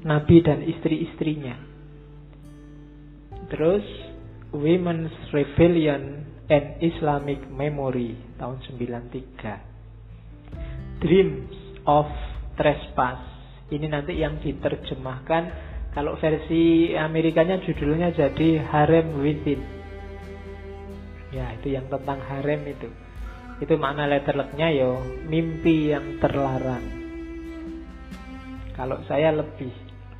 Nabi 0.02 0.42
dan 0.42 0.66
istri-istrinya. 0.66 1.65
Terus 3.46 3.86
Women's 4.56 5.12
Rebellion 5.30 6.26
and 6.50 6.66
Islamic 6.82 7.46
Memory 7.50 8.18
tahun 8.42 8.58
93. 8.74 11.02
Dreams 11.02 11.54
of 11.86 12.06
Trespass. 12.58 13.20
Ini 13.70 13.88
nanti 13.90 14.14
yang 14.18 14.38
diterjemahkan 14.42 15.44
kalau 15.94 16.18
versi 16.18 16.94
Amerikanya 16.98 17.62
judulnya 17.62 18.12
jadi 18.14 18.60
Harem 18.66 19.22
Within. 19.22 19.62
Ya, 21.34 21.52
itu 21.60 21.70
yang 21.76 21.92
tentang 21.92 22.24
harem 22.24 22.64
itu. 22.64 22.88
Itu 23.60 23.76
makna 23.76 24.08
letterleknya 24.08 24.72
yo 24.72 25.04
mimpi 25.28 25.92
yang 25.92 26.16
terlarang. 26.24 27.04
Kalau 28.76 29.00
saya 29.08 29.32
lebih 29.36 29.72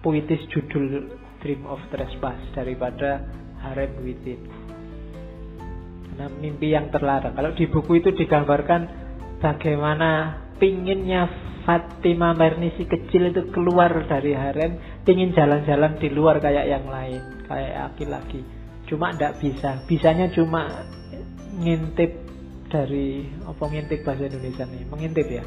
puitis 0.04 0.44
judul 0.52 1.08
Dream 1.46 1.70
of 1.70 1.78
Trespass 1.94 2.42
daripada 2.58 3.22
Harem 3.62 4.02
Within. 4.02 4.42
Karena 6.10 6.26
mimpi 6.42 6.74
yang 6.74 6.90
terlarang. 6.90 7.38
Kalau 7.38 7.54
di 7.54 7.70
buku 7.70 8.02
itu 8.02 8.10
digambarkan 8.18 8.90
bagaimana 9.38 10.42
pinginnya 10.58 11.30
Fatima 11.66 12.34
Mernisi 12.34 12.90
kecil 12.90 13.30
itu 13.30 13.54
keluar 13.54 13.94
dari 14.10 14.34
harem, 14.34 15.02
pingin 15.06 15.34
jalan-jalan 15.38 15.98
di 16.02 16.10
luar 16.14 16.42
kayak 16.42 16.66
yang 16.66 16.86
lain, 16.90 17.46
kayak 17.46 17.94
laki-laki. 17.94 18.42
Cuma 18.86 19.14
tidak 19.14 19.42
bisa, 19.42 19.82
bisanya 19.90 20.30
cuma 20.30 20.86
ngintip 21.58 22.26
dari 22.70 23.26
apa 23.46 23.64
ngintip 23.66 24.02
bahasa 24.06 24.30
Indonesia 24.30 24.66
nih, 24.70 24.84
mengintip 24.90 25.28
ya. 25.30 25.44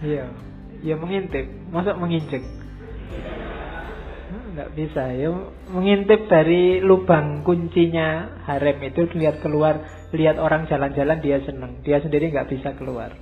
Iya, 0.00 0.26
ya 0.86 0.94
mengintip, 0.94 1.46
masuk 1.74 1.98
menginjek. 1.98 2.42
Nggak 4.50 4.70
bisa 4.74 5.02
ya 5.14 5.30
mengintip 5.70 6.26
dari 6.26 6.82
lubang 6.82 7.46
kuncinya 7.46 8.42
harem 8.50 8.82
itu 8.82 9.06
lihat 9.14 9.38
keluar 9.46 9.78
lihat 10.10 10.42
orang 10.42 10.66
jalan-jalan 10.66 11.22
dia 11.22 11.38
seneng 11.46 11.78
dia 11.86 12.02
sendiri 12.02 12.34
nggak 12.34 12.50
bisa 12.50 12.74
keluar 12.74 13.14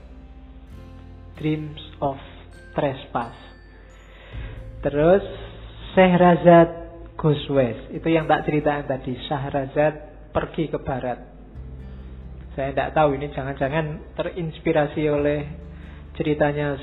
dreams 1.39 1.79
of 2.03 2.19
trespass. 2.75 3.35
Terus 4.83 5.23
Sehrazad 5.95 6.71
goes 7.19 7.43
west. 7.51 7.91
Itu 7.91 8.07
yang 8.13 8.31
tak 8.31 8.47
ceritakan 8.47 8.87
tadi. 8.87 9.19
Sahrazad 9.27 9.95
pergi 10.31 10.71
ke 10.71 10.79
barat. 10.79 11.19
Saya 12.55 12.75
tidak 12.75 12.95
tahu 12.95 13.19
ini 13.19 13.31
jangan-jangan 13.35 14.15
terinspirasi 14.19 15.03
oleh 15.11 15.41
ceritanya 16.15 16.79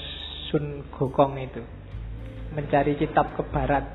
Sun 0.52 0.88
Gokong 0.92 1.40
itu. 1.40 1.64
Mencari 2.52 3.00
kitab 3.00 3.36
ke 3.40 3.44
barat. 3.48 3.95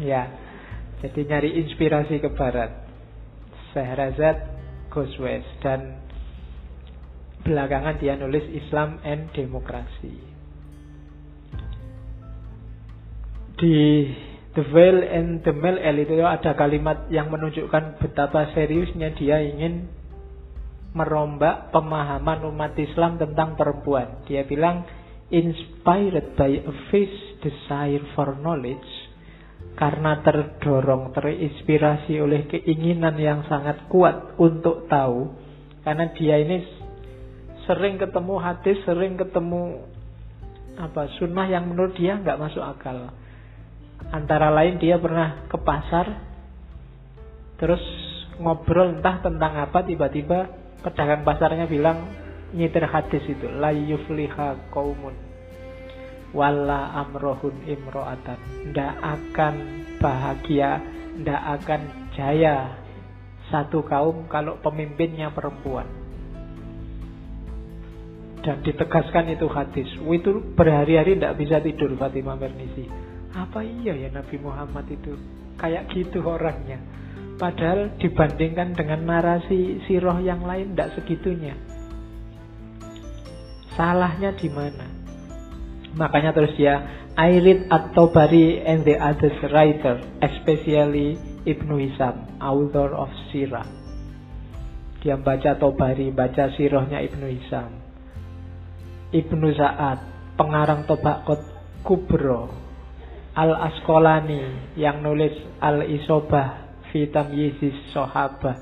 Ya. 0.00 0.32
Jadi 1.02 1.26
nyari 1.26 1.50
inspirasi 1.66 2.22
ke 2.22 2.30
barat. 2.32 2.70
Sehrazad 3.74 4.52
west 4.92 5.48
dan 5.64 6.02
Belakangan 7.42 7.98
dia 7.98 8.14
nulis 8.14 8.46
Islam 8.54 9.02
and 9.02 9.26
Demokrasi. 9.34 10.14
Di 13.58 13.78
The 14.54 14.64
Veil 14.70 15.02
and 15.02 15.42
the 15.42 15.50
Mel 15.50 15.74
itu 15.98 16.22
ada 16.22 16.54
kalimat 16.54 17.10
yang 17.10 17.34
menunjukkan 17.34 17.98
betapa 17.98 18.54
seriusnya 18.54 19.18
dia 19.18 19.42
ingin 19.42 19.90
merombak 20.94 21.74
pemahaman 21.74 22.46
umat 22.46 22.78
Islam 22.78 23.18
tentang 23.18 23.58
perempuan. 23.58 24.22
Dia 24.30 24.46
bilang, 24.46 24.86
inspired 25.34 26.38
by 26.38 26.62
a 26.62 26.72
fierce 26.94 27.42
desire 27.42 28.06
for 28.14 28.38
knowledge, 28.38 28.86
karena 29.72 30.20
terdorong, 30.20 31.16
terinspirasi 31.16 32.20
oleh 32.20 32.44
keinginan 32.44 33.16
yang 33.16 33.40
sangat 33.48 33.88
kuat 33.88 34.36
untuk 34.36 34.84
tahu, 34.86 35.32
karena 35.80 36.12
dia 36.12 36.36
ini 36.38 36.60
sering 37.64 37.96
ketemu 37.96 38.34
hadis, 38.36 38.76
sering 38.84 39.16
ketemu 39.16 39.80
apa 40.76 41.08
sunnah 41.20 41.48
yang 41.48 41.68
menurut 41.72 41.96
dia 41.96 42.20
nggak 42.20 42.40
masuk 42.40 42.60
akal. 42.60 43.12
Antara 44.12 44.52
lain 44.52 44.76
dia 44.76 45.00
pernah 45.00 45.48
ke 45.48 45.56
pasar, 45.56 46.06
terus 47.56 47.82
ngobrol 48.36 49.00
entah 49.00 49.24
tentang 49.24 49.56
apa, 49.56 49.86
tiba-tiba 49.88 50.52
pedagang 50.84 51.24
pasarnya 51.24 51.64
bilang 51.64 52.12
nyitir 52.52 52.84
hadis 52.84 53.24
itu, 53.24 53.48
la 53.56 53.72
yufliha 53.72 54.68
kaumun 54.68 55.31
wala 56.32 56.96
amrohun 57.00 57.56
imro'atan. 57.64 58.40
Ndak 58.72 58.94
akan 59.00 59.54
bahagia, 60.00 60.80
ndak 61.20 61.42
akan 61.60 61.80
jaya 62.16 62.76
satu 63.48 63.84
kaum 63.84 64.28
kalau 64.32 64.56
pemimpinnya 64.64 65.28
perempuan 65.32 66.02
dan 68.42 68.58
ditegaskan 68.60 69.32
itu 69.32 69.46
hadis. 69.48 69.88
Itu 70.02 70.42
berhari-hari 70.58 71.16
tidak 71.16 71.38
bisa 71.38 71.62
tidur 71.62 71.94
Fatimah 71.94 72.36
Mernisi. 72.36 72.84
Apa 73.32 73.64
iya 73.64 73.96
ya 73.96 74.08
Nabi 74.12 74.36
Muhammad 74.42 74.84
itu 74.90 75.14
kayak 75.56 75.88
gitu 75.94 76.20
orangnya? 76.26 76.76
Padahal 77.38 77.96
dibandingkan 77.96 78.76
dengan 78.76 79.08
narasi 79.08 79.80
siroh 79.88 80.20
yang 80.20 80.44
lain 80.44 80.74
tidak 80.74 80.94
segitunya. 81.00 81.56
Salahnya 83.72 84.36
di 84.36 84.52
mana? 84.52 85.01
Makanya 85.92 86.32
terus 86.32 86.56
ya, 86.56 87.04
I 87.12 87.36
read 87.36 87.68
At-Tabari 87.68 88.64
and 88.64 88.80
the 88.88 88.96
other 88.96 89.28
writer, 89.52 90.00
especially 90.24 91.20
Ibnu 91.44 91.76
Hisam, 91.76 92.40
author 92.40 92.96
of 92.96 93.12
Sirah. 93.28 93.68
Dia 95.02 95.18
baca 95.18 95.58
Tobari, 95.58 96.14
baca 96.14 96.54
sirohnya 96.54 97.02
Ibnu 97.02 97.26
Hisam. 97.26 97.70
Ibnu 99.12 99.50
Sa'ad, 99.52 99.98
pengarang 100.40 100.88
Tobakot 100.88 101.42
Kubro, 101.84 102.48
Al-Askolani 103.34 104.72
yang 104.78 105.02
nulis 105.02 105.34
Al-Isobah 105.60 106.78
Fitam 106.88 107.34
Yizis 107.34 107.76
Sohabah, 107.92 108.56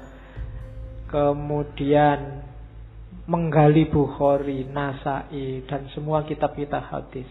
kemudian 1.06 2.49
menggali 3.28 3.88
Bukhari, 3.90 4.64
Nasai, 4.68 5.64
dan 5.68 5.90
semua 5.92 6.24
kitab-kitab 6.24 6.88
hadis. 6.88 7.28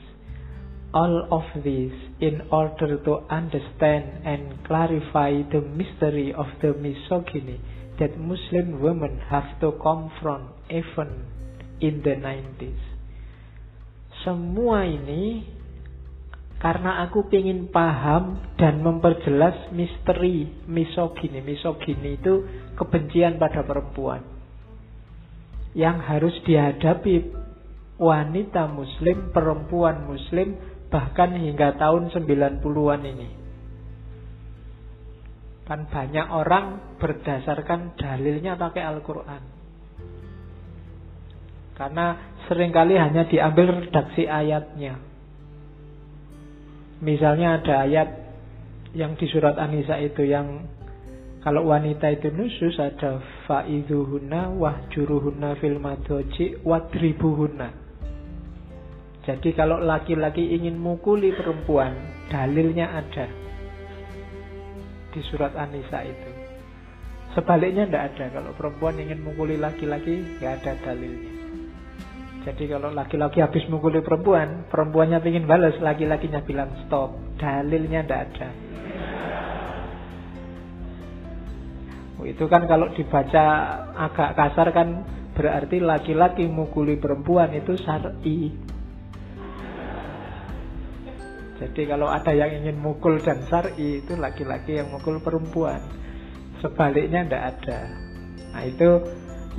All 0.89 1.29
of 1.29 1.45
this 1.61 1.93
in 2.17 2.49
order 2.49 2.97
to 3.05 3.21
understand 3.29 4.25
and 4.25 4.57
clarify 4.65 5.45
the 5.53 5.61
mystery 5.61 6.33
of 6.33 6.49
the 6.65 6.73
misogyny 6.73 7.61
that 8.01 8.17
Muslim 8.17 8.81
women 8.81 9.21
have 9.29 9.45
to 9.61 9.77
confront 9.77 10.49
even 10.73 11.29
in 11.77 12.01
the 12.01 12.17
90s. 12.17 12.81
Semua 14.25 14.83
ini 14.89 15.45
karena 16.59 17.07
aku 17.07 17.23
ingin 17.31 17.71
paham 17.71 18.41
dan 18.59 18.83
memperjelas 18.83 19.71
misteri 19.71 20.51
misogini. 20.67 21.39
Misogini 21.39 22.19
itu 22.19 22.43
kebencian 22.75 23.39
pada 23.39 23.63
perempuan. 23.63 24.38
Yang 25.77 25.97
harus 26.05 26.35
dihadapi 26.45 27.15
wanita 27.99 28.71
muslim, 28.71 29.29
perempuan 29.35 30.07
muslim, 30.07 30.57
bahkan 30.89 31.35
hingga 31.35 31.77
tahun 31.77 32.09
90-an 32.09 33.01
ini. 33.05 33.29
Kan 35.69 35.85
banyak 35.85 36.27
orang 36.33 36.97
berdasarkan 36.97 37.93
dalilnya 37.93 38.57
pakai 38.57 38.81
Al-Quran. 38.81 39.43
Karena 41.77 42.35
sering 42.49 42.73
kali 42.73 42.97
hanya 42.97 43.29
diambil 43.29 43.85
redaksi 43.85 44.25
ayatnya. 44.25 44.97
Misalnya 46.99 47.61
ada 47.61 47.85
ayat 47.87 48.09
yang 48.97 49.15
di 49.15 49.29
surat 49.29 49.55
An-Nisa 49.55 50.01
itu 50.01 50.25
yang 50.25 50.65
kalau 51.39 51.71
wanita 51.71 52.11
itu 52.11 52.35
nusus 52.35 52.75
ada 52.83 53.23
faiduhuna 53.47 54.51
wahjuruhuna 54.59 55.55
fil 55.63 55.79
madoji 55.79 56.59
wadribuhuna. 56.67 57.71
Jadi 59.23 59.55
kalau 59.55 59.79
laki-laki 59.79 60.41
ingin 60.51 60.75
mukuli 60.75 61.31
perempuan, 61.31 61.95
dalilnya 62.27 62.91
ada 62.91 63.29
di 65.15 65.21
surat 65.31 65.55
An-Nisa 65.55 65.99
itu. 66.03 66.31
Sebaliknya 67.37 67.85
tidak 67.87 68.03
ada. 68.15 68.25
Kalau 68.41 68.51
perempuan 68.57 68.97
ingin 68.99 69.21
mukuli 69.21 69.55
laki-laki, 69.55 70.41
nggak 70.41 70.53
ada 70.59 70.71
dalilnya. 70.81 71.31
Jadi 72.39 72.63
kalau 72.71 72.89
laki-laki 72.89 73.39
habis 73.39 73.63
mukuli 73.69 74.01
perempuan, 74.01 74.65
perempuannya 74.67 75.21
ingin 75.23 75.45
balas, 75.45 75.77
laki-lakinya 75.77 76.41
bilang 76.43 76.71
stop. 76.87 77.13
Dalilnya 77.37 78.03
tidak 78.03 78.21
ada. 78.33 78.49
Itu 82.27 82.47
kan 82.51 82.67
kalau 82.67 82.91
dibaca 82.91 83.45
agak 83.95 84.35
kasar 84.35 84.67
kan 84.75 85.05
berarti 85.37 85.79
laki-laki 85.79 86.47
mukuli 86.49 86.99
perempuan 86.99 87.55
itu 87.55 87.79
syar'i. 87.79 88.51
Jadi 91.59 91.81
kalau 91.91 92.07
ada 92.07 92.31
yang 92.31 92.63
ingin 92.63 92.79
mukul 92.79 93.19
dan 93.19 93.43
syar'i 93.47 94.03
itu 94.03 94.15
laki-laki 94.15 94.79
yang 94.79 94.91
mukul 94.91 95.19
perempuan. 95.19 95.79
Sebaliknya 96.59 97.23
tidak 97.27 97.43
ada. 97.55 97.79
Nah 98.55 98.63
itu 98.67 98.89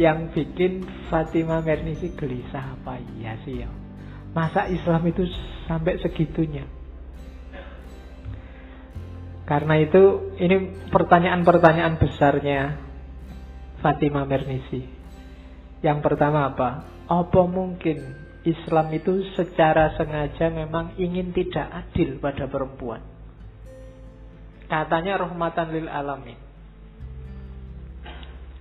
yang 0.01 0.33
bikin 0.33 0.85
Fatima 1.13 1.61
Mernisi 1.61 2.17
gelisah 2.17 2.81
apa 2.81 2.97
iya 3.21 3.37
sih 3.45 3.61
ya 3.61 3.69
masa 4.33 4.65
Islam 4.71 5.05
itu 5.05 5.29
sampai 5.69 6.01
segitunya 6.01 6.65
karena 9.51 9.83
itu 9.83 10.31
ini 10.39 10.87
pertanyaan-pertanyaan 10.95 11.99
besarnya 11.99 12.79
Fatima 13.83 14.23
Mernisi 14.23 14.87
Yang 15.83 15.99
pertama 16.07 16.55
apa? 16.55 16.87
Apa 17.11 17.43
mungkin 17.51 17.99
Islam 18.47 18.95
itu 18.95 19.27
secara 19.35 19.97
sengaja 19.99 20.53
memang 20.55 20.95
ingin 21.01 21.35
tidak 21.35 21.67
adil 21.67 22.21
pada 22.23 22.47
perempuan? 22.47 23.03
Katanya 24.71 25.25
rahmatan 25.25 25.73
lil 25.75 25.89
alamin. 25.91 26.39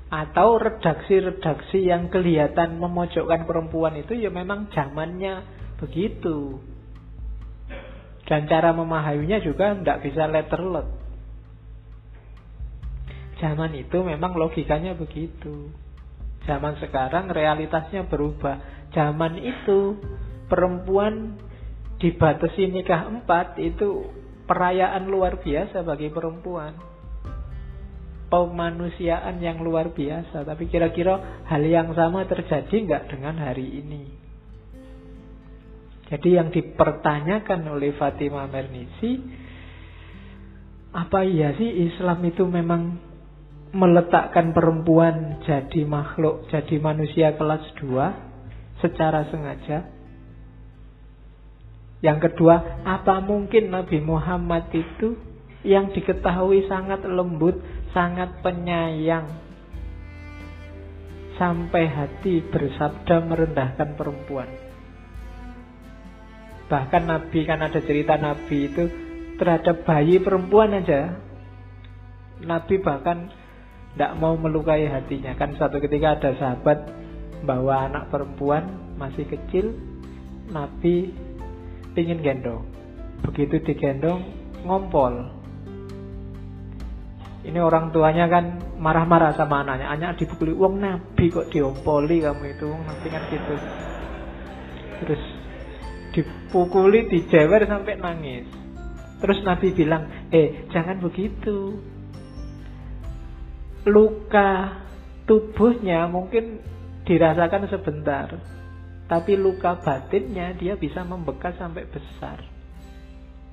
Atau 0.10 0.58
redaksi-redaksi 0.58 1.86
yang 1.86 2.10
kelihatan 2.10 2.82
memojokkan 2.82 3.46
perempuan 3.46 4.00
itu 4.00 4.18
ya 4.18 4.34
memang 4.34 4.74
zamannya 4.74 5.46
begitu. 5.78 6.64
Dan 8.30 8.46
cara 8.46 8.70
memahaminya 8.78 9.42
juga 9.42 9.74
tidak 9.74 10.06
bisa 10.06 10.30
letterlet. 10.30 10.86
Zaman 13.42 13.74
itu 13.74 14.06
memang 14.06 14.38
logikanya 14.38 14.94
begitu. 14.94 15.74
Zaman 16.46 16.78
sekarang 16.78 17.34
realitasnya 17.34 18.06
berubah. 18.06 18.86
Zaman 18.94 19.42
itu 19.42 19.98
perempuan 20.46 21.42
dibatasi 21.98 22.70
nikah 22.70 23.10
empat 23.10 23.58
itu 23.58 24.06
perayaan 24.46 25.10
luar 25.10 25.42
biasa 25.42 25.82
bagi 25.82 26.14
perempuan. 26.14 26.78
Pemanusiaan 28.30 29.42
yang 29.42 29.58
luar 29.66 29.90
biasa. 29.90 30.46
Tapi 30.46 30.70
kira-kira 30.70 31.42
hal 31.50 31.66
yang 31.66 31.98
sama 31.98 32.30
terjadi 32.30 32.76
nggak 32.86 33.04
dengan 33.10 33.42
hari 33.42 33.82
ini? 33.82 34.19
Jadi 36.10 36.30
yang 36.42 36.50
dipertanyakan 36.50 37.70
oleh 37.70 37.94
Fatimah 37.94 38.50
Mernisi, 38.50 39.22
apa 40.90 41.22
iya 41.22 41.54
sih 41.54 41.86
Islam 41.86 42.26
itu 42.26 42.50
memang 42.50 42.98
meletakkan 43.70 44.50
perempuan 44.50 45.38
jadi 45.46 45.86
makhluk, 45.86 46.50
jadi 46.50 46.82
manusia 46.82 47.38
kelas 47.38 47.62
dua 47.78 48.18
secara 48.82 49.30
sengaja? 49.30 49.86
Yang 52.02 52.32
kedua, 52.32 52.82
apa 52.88 53.22
mungkin 53.22 53.70
Nabi 53.70 54.02
Muhammad 54.02 54.72
itu 54.74 55.14
yang 55.62 55.94
diketahui 55.94 56.66
sangat 56.66 57.06
lembut, 57.06 57.60
sangat 57.92 58.40
penyayang, 58.40 59.28
sampai 61.36 61.86
hati 61.86 62.40
bersabda 62.50 63.16
merendahkan 63.28 64.00
perempuan. 64.00 64.69
Bahkan 66.70 67.04
Nabi 67.10 67.40
kan 67.50 67.66
ada 67.66 67.82
cerita 67.82 68.14
Nabi 68.22 68.70
itu 68.70 68.84
terhadap 69.42 69.82
bayi 69.90 70.22
perempuan 70.22 70.78
aja. 70.78 71.18
Nabi 72.46 72.78
bahkan 72.80 73.34
tidak 73.98 74.12
mau 74.22 74.38
melukai 74.38 74.86
hatinya. 74.86 75.34
Kan 75.34 75.58
suatu 75.58 75.82
ketika 75.82 76.22
ada 76.22 76.32
sahabat 76.38 76.78
bawa 77.44 77.90
anak 77.90 78.14
perempuan 78.14 78.96
masih 79.02 79.26
kecil, 79.26 79.74
Nabi 80.54 81.10
ingin 81.98 82.22
gendong. 82.22 82.64
Begitu 83.26 83.60
digendong, 83.66 84.24
ngompol. 84.64 85.36
Ini 87.40 87.60
orang 87.64 87.90
tuanya 87.90 88.30
kan 88.30 88.78
marah-marah 88.78 89.34
sama 89.34 89.66
anaknya. 89.66 89.90
Anak 89.90 90.22
dipukuli, 90.22 90.54
uang 90.54 90.78
nabi 90.78 91.32
kok 91.32 91.50
diompoli 91.50 92.22
kamu 92.22 92.46
itu. 92.52 92.70
Nabi 92.70 93.08
kan 93.10 93.24
gitu. 93.32 93.56
Terus 95.00 95.39
dipukuli, 96.14 97.10
dijewer 97.10 97.66
sampai 97.66 97.96
nangis. 98.00 98.48
Terus 99.20 99.40
Nabi 99.44 99.76
bilang, 99.76 100.08
eh 100.32 100.70
jangan 100.72 101.04
begitu. 101.04 101.76
Luka 103.90 104.80
tubuhnya 105.28 106.08
mungkin 106.08 106.64
dirasakan 107.04 107.68
sebentar. 107.68 108.28
Tapi 109.10 109.34
luka 109.34 109.82
batinnya 109.82 110.54
dia 110.54 110.78
bisa 110.78 111.02
membekas 111.02 111.58
sampai 111.58 111.90
besar. 111.90 112.46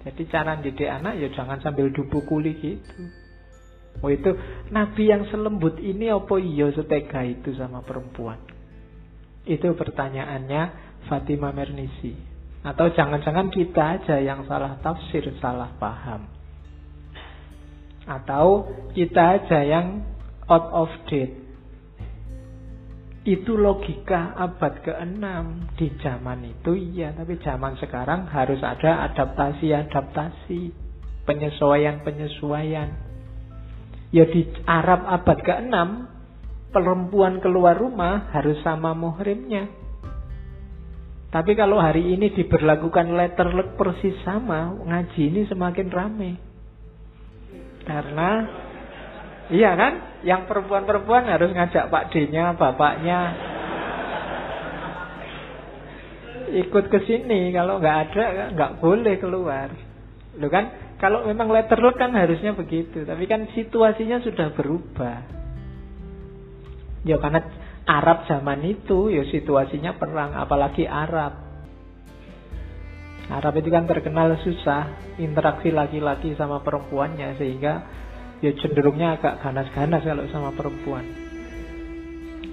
Jadi 0.07 0.23
cara 0.31 0.55
didik 0.61 0.87
anak 0.87 1.19
ya 1.19 1.29
jangan 1.35 1.59
sambil 1.65 1.91
dipukuli 1.91 2.55
gitu. 2.61 3.11
Oh 4.05 4.13
itu 4.13 4.37
Nabi 4.69 5.09
yang 5.09 5.25
selembut 5.33 5.81
ini 5.81 6.13
apa 6.13 6.37
iya 6.37 6.69
setega 6.71 7.25
itu 7.25 7.57
sama 7.57 7.81
perempuan? 7.81 8.39
Itu 9.49 9.73
pertanyaannya 9.73 10.63
Fatimah 11.09 11.57
Mernisi. 11.57 12.36
Atau 12.67 12.91
jangan-jangan 12.91 13.47
kita 13.55 14.03
aja 14.03 14.19
yang 14.19 14.43
salah 14.51 14.75
tafsir, 14.83 15.23
salah 15.39 15.71
paham. 15.79 16.27
Atau 18.11 18.67
kita 18.91 19.39
aja 19.39 19.62
yang 19.62 20.03
out 20.51 20.67
of 20.75 20.91
date. 21.07 21.47
Itu 23.27 23.59
logika 23.59 24.35
abad 24.39 24.83
ke-6 24.87 25.25
di 25.79 25.91
zaman 25.99 26.47
itu 26.47 26.75
iya, 26.75 27.11
tapi 27.14 27.39
zaman 27.43 27.75
sekarang 27.79 28.31
harus 28.31 28.62
ada 28.62 29.03
adaptasi-adaptasi, 29.11 30.71
penyesuaian-penyesuaian. 31.27 32.91
Ya 34.14 34.25
di 34.31 34.47
Arab 34.67 35.07
abad 35.07 35.39
ke-6 35.43 35.75
perempuan 36.71 37.43
keluar 37.43 37.79
rumah 37.79 38.31
harus 38.31 38.59
sama 38.62 38.95
muhrimnya. 38.95 39.86
Tapi 41.37 41.53
kalau 41.53 41.76
hari 41.76 42.16
ini 42.16 42.32
diberlakukan 42.32 43.12
letter 43.12 43.53
luck 43.53 43.76
persis 43.76 44.16
sama, 44.24 44.72
ngaji 44.72 45.20
ini 45.20 45.45
semakin 45.45 45.93
rame. 45.93 46.41
Karena 47.84 48.30
Iya 49.47 49.78
kan? 49.78 49.93
Yang 50.26 50.51
perempuan-perempuan 50.51 51.30
harus 51.30 51.55
ngajak 51.55 51.87
Pak 51.87 52.11
D-nya, 52.11 52.59
bapaknya. 52.59 53.20
Ikut 56.66 56.84
ke 56.91 56.99
sini, 57.07 57.55
kalau 57.55 57.78
nggak 57.78 57.99
ada 58.11 58.24
nggak 58.55 58.72
boleh 58.82 59.14
keluar. 59.22 59.70
Lo 60.41 60.51
kan? 60.51 60.97
Kalau 60.99 61.28
memang 61.28 61.53
letter 61.53 61.78
luck 61.78 62.01
kan 62.01 62.11
harusnya 62.16 62.57
begitu, 62.57 63.05
tapi 63.05 63.28
kan 63.28 63.47
situasinya 63.55 64.24
sudah 64.24 64.51
berubah. 64.57 65.18
Ya 67.07 67.20
karena 67.22 67.45
Arab 67.87 68.26
zaman 68.26 68.66
itu 68.66 69.14
ya 69.14 69.22
situasinya 69.30 69.95
perang, 69.95 70.34
apalagi 70.34 70.91
Arab. 70.91 71.39
Arab 73.30 73.55
itu 73.59 73.70
kan 73.70 73.87
terkenal 73.87 74.34
susah 74.43 75.14
interaksi 75.18 75.70
laki-laki 75.70 76.34
sama 76.39 76.62
perempuannya 76.62 77.39
sehingga 77.39 77.87
ya 78.43 78.51
cenderungnya 78.59 79.18
agak 79.18 79.43
ganas-ganas 79.43 80.03
kalau 80.03 80.26
sama 80.30 80.51
perempuan. 80.55 81.07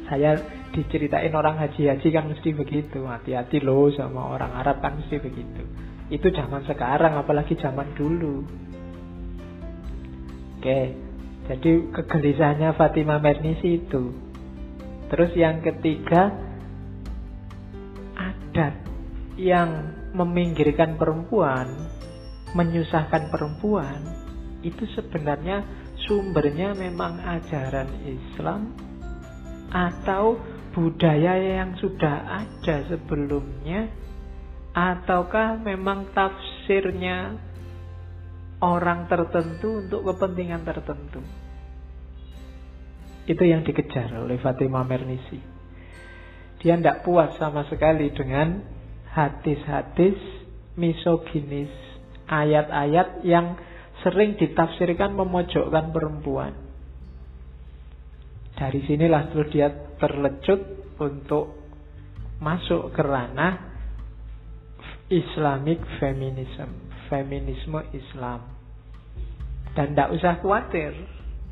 Saya 0.09 0.37
diceritain 0.73 1.33
orang 1.33 1.61
haji-haji 1.61 2.07
kan 2.09 2.25
mesti 2.29 2.49
begitu. 2.53 3.05
Hati-hati 3.05 3.61
loh 3.61 3.89
sama 3.93 4.37
orang 4.37 4.53
Arab 4.53 4.81
kan 4.81 5.01
mesti 5.01 5.17
begitu. 5.17 5.65
Itu 6.13 6.29
zaman 6.29 6.65
sekarang 6.69 7.17
apalagi 7.17 7.57
zaman 7.57 7.93
dulu. 7.97 8.45
Oke, 10.61 10.81
jadi 11.49 11.71
kegelisahannya 11.89 12.69
Fatimah 12.77 13.19
Mernisi 13.19 13.81
itu. 13.81 14.32
Terus 15.13 15.29
yang 15.37 15.61
ketiga 15.61 16.33
adat 18.17 18.73
yang 19.37 19.69
meminggirkan 20.17 20.97
perempuan, 20.97 21.69
menyusahkan 22.57 23.29
perempuan 23.29 24.01
itu 24.65 24.89
sebenarnya 24.97 25.61
sumbernya 26.09 26.73
memang 26.73 27.21
ajaran 27.21 27.93
Islam 28.09 28.73
atau 29.69 30.41
budaya 30.73 31.37
yang 31.61 31.77
sudah 31.77 32.41
ada 32.41 32.81
sebelumnya 32.89 33.93
ataukah 34.73 35.61
memang 35.61 36.09
tafsirnya 36.17 37.37
orang 38.65 39.05
tertentu 39.05 39.85
untuk 39.85 40.09
kepentingan 40.09 40.65
tertentu 40.65 41.21
itu 43.29 43.43
yang 43.43 43.63
dikejar 43.63 44.11
oleh 44.19 44.39
Fatimah 44.39 44.83
Mernisi 44.83 45.53
dia 46.63 46.79
tidak 46.79 47.03
puas 47.03 47.35
sama 47.35 47.67
sekali 47.67 48.07
dengan 48.15 48.63
hadis-hadis 49.11 50.15
misoginis 50.79 51.69
ayat-ayat 52.23 53.27
yang 53.27 53.59
sering 53.99 54.39
ditafsirkan 54.39 55.11
memojokkan 55.11 55.91
perempuan. 55.91 56.55
Dari 58.55 58.79
sinilah 58.87 59.35
terus 59.35 59.51
dia 59.51 59.75
terlecut 59.99 60.95
untuk 61.03 61.51
masuk 62.39 62.95
ke 62.95 63.01
ranah 63.03 63.75
Islamic 65.11 65.83
feminism, 65.99 66.95
feminisme 67.11 67.83
Islam. 67.91 68.39
Dan 69.75 69.91
tidak 69.93 70.15
usah 70.15 70.39
khawatir, 70.39 70.95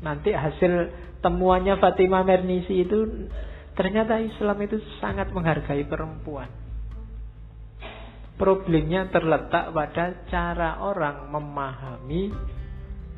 nanti 0.00 0.32
hasil 0.32 0.88
temuannya 1.22 1.78
Fatimah 1.78 2.26
Mernisi 2.26 2.82
itu 2.82 3.30
ternyata 3.78 4.20
Islam 4.20 4.58
itu 4.66 4.76
sangat 4.98 5.30
menghargai 5.32 5.86
perempuan. 5.86 6.50
Problemnya 8.36 9.06
terletak 9.08 9.70
pada 9.70 10.26
cara 10.26 10.82
orang 10.82 11.30
memahami 11.30 12.34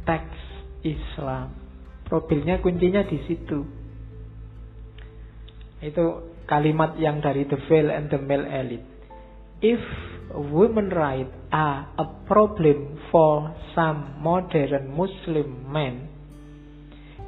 teks 0.04 0.38
Islam. 0.84 1.56
Problemnya 2.04 2.60
kuncinya 2.60 3.00
di 3.08 3.18
situ. 3.24 3.64
Itu 5.80 6.36
kalimat 6.44 7.00
yang 7.00 7.24
dari 7.24 7.48
The 7.48 7.56
Veil 7.66 7.88
and 7.88 8.12
the 8.12 8.20
Male 8.20 8.44
Elite. 8.44 8.88
If 9.64 9.80
women 10.36 10.92
right 10.92 11.30
are 11.48 11.88
a 11.96 12.06
problem 12.28 13.00
for 13.08 13.56
some 13.72 14.20
modern 14.20 14.92
Muslim 14.92 15.72
men, 15.72 16.13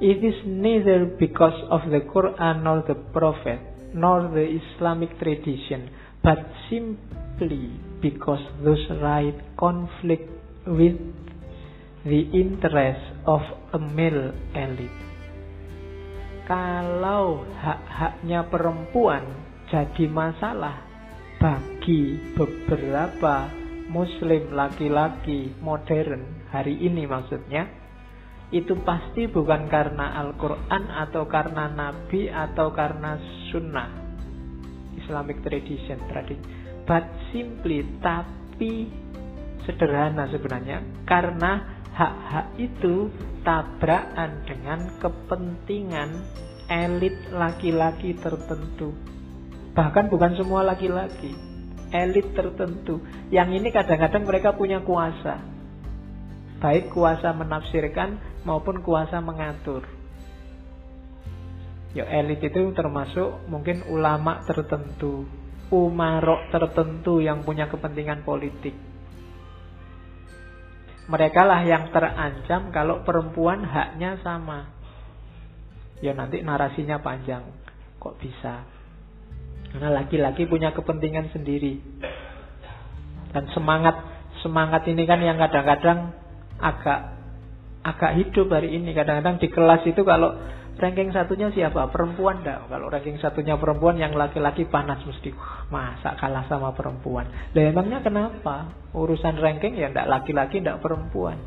it 0.01 0.20
is 0.20 0.36
neither 0.44 1.07
because 1.16 1.57
of 1.72 1.88
the 1.88 2.05
Quran 2.05 2.64
nor 2.64 2.84
the 2.84 2.94
Prophet 3.16 3.61
nor 3.97 4.28
the 4.28 4.44
Islamic 4.44 5.16
tradition, 5.16 5.88
but 6.20 6.36
simply 6.68 7.72
because 8.05 8.44
those 8.61 8.84
rights 9.01 9.40
conflict 9.57 10.28
with 10.68 11.01
the 12.05 12.20
interest 12.36 13.01
of 13.24 13.40
a 13.72 13.80
male 13.80 14.36
elite. 14.53 15.01
Kalau 16.44 17.42
hak-haknya 17.59 18.47
perempuan 18.53 19.24
jadi 19.66 20.07
masalah 20.07 20.86
bagi 21.42 22.20
beberapa 22.38 23.51
muslim 23.90 24.55
laki-laki 24.55 25.51
modern 25.59 26.47
hari 26.55 26.78
ini 26.78 27.03
maksudnya 27.07 27.86
itu 28.55 28.78
pasti 28.86 29.26
bukan 29.26 29.66
karena 29.66 30.14
Al-Quran 30.22 30.82
atau 30.86 31.26
karena 31.26 31.66
Nabi 31.66 32.30
atau 32.30 32.70
karena 32.70 33.18
Sunnah 33.51 33.90
Islamic 34.94 35.42
tradition 35.42 35.99
tradisi 36.07 36.42
but 36.86 37.03
simply 37.34 37.82
tapi 37.99 38.86
sederhana 39.66 40.30
sebenarnya 40.30 40.78
karena 41.03 41.82
hak-hak 41.97 42.55
itu 42.61 43.11
tabrakan 43.42 44.44
dengan 44.44 45.01
kepentingan 45.01 46.11
elit 46.68 47.16
laki-laki 47.30 48.12
tertentu. 48.18 48.92
Bahkan 49.72 50.11
bukan 50.11 50.36
semua 50.36 50.66
laki-laki, 50.66 51.32
elit 51.94 52.34
tertentu. 52.34 53.01
Yang 53.30 53.62
ini 53.62 53.68
kadang-kadang 53.70 54.24
mereka 54.26 54.53
punya 54.53 54.82
kuasa. 54.82 55.56
Baik 56.57 56.93
kuasa 56.93 57.37
menafsirkan 57.37 58.17
maupun 58.49 58.81
kuasa 58.81 59.21
mengatur. 59.21 59.85
Ya 61.93 62.05
elit 62.09 62.45
itu 62.45 62.73
termasuk 62.77 63.49
mungkin 63.49 63.85
ulama 63.89 64.45
tertentu, 64.45 65.25
umarok 65.73 66.53
tertentu 66.53 67.25
yang 67.25 67.41
punya 67.45 67.69
kepentingan 67.73 68.25
politik 68.25 68.77
mereka 71.07 71.47
lah 71.47 71.63
yang 71.63 71.95
terancam 71.95 72.75
kalau 72.75 73.07
perempuan 73.07 73.63
haknya 73.63 74.19
sama. 74.27 74.67
Ya 76.03 76.13
nanti 76.13 76.43
narasinya 76.43 76.99
panjang. 76.99 77.47
Kok 78.03 78.19
bisa? 78.19 78.67
Karena 79.71 80.03
laki-laki 80.03 80.51
punya 80.51 80.75
kepentingan 80.75 81.31
sendiri. 81.31 81.79
Dan 83.31 83.47
semangat 83.55 83.97
semangat 84.43 84.83
ini 84.91 85.07
kan 85.07 85.23
yang 85.23 85.39
kadang-kadang 85.39 86.13
agak 86.61 87.17
agak 87.87 88.13
hidup 88.19 88.51
hari 88.51 88.75
ini. 88.75 88.91
Kadang-kadang 88.93 89.39
di 89.39 89.49
kelas 89.53 89.83
itu 89.87 90.03
kalau 90.03 90.35
ranking 90.77 91.15
satunya 91.15 91.49
siapa? 91.55 91.89
Perempuan 91.89 92.43
dah. 92.43 92.67
Kalau 92.67 92.91
ranking 92.91 93.17
satunya 93.23 93.55
perempuan 93.57 93.97
yang 93.97 94.13
laki-laki 94.19 94.67
panas 94.67 95.01
mesti 95.07 95.31
masa 95.71 96.19
kalah 96.19 96.45
sama 96.51 96.75
perempuan. 96.75 97.31
Lah 97.55 97.65
emangnya 97.65 98.03
kenapa? 98.03 98.75
Urusan 98.93 99.39
ranking 99.39 99.79
ya 99.79 99.89
ndak 99.93 100.11
laki-laki 100.11 100.61
ndak 100.61 100.83
perempuan. 100.83 101.39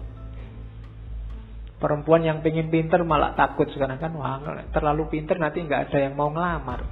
Perempuan 1.79 2.27
yang 2.27 2.43
pengen 2.43 2.67
pinter 2.67 2.99
malah 3.07 3.39
takut 3.39 3.71
sekarang 3.71 4.03
kan 4.03 4.11
wah 4.11 4.43
terlalu 4.75 5.07
pinter 5.07 5.39
nanti 5.39 5.63
nggak 5.63 5.91
ada 5.91 5.97
yang 6.03 6.13
mau 6.15 6.27
ngelamar. 6.27 6.83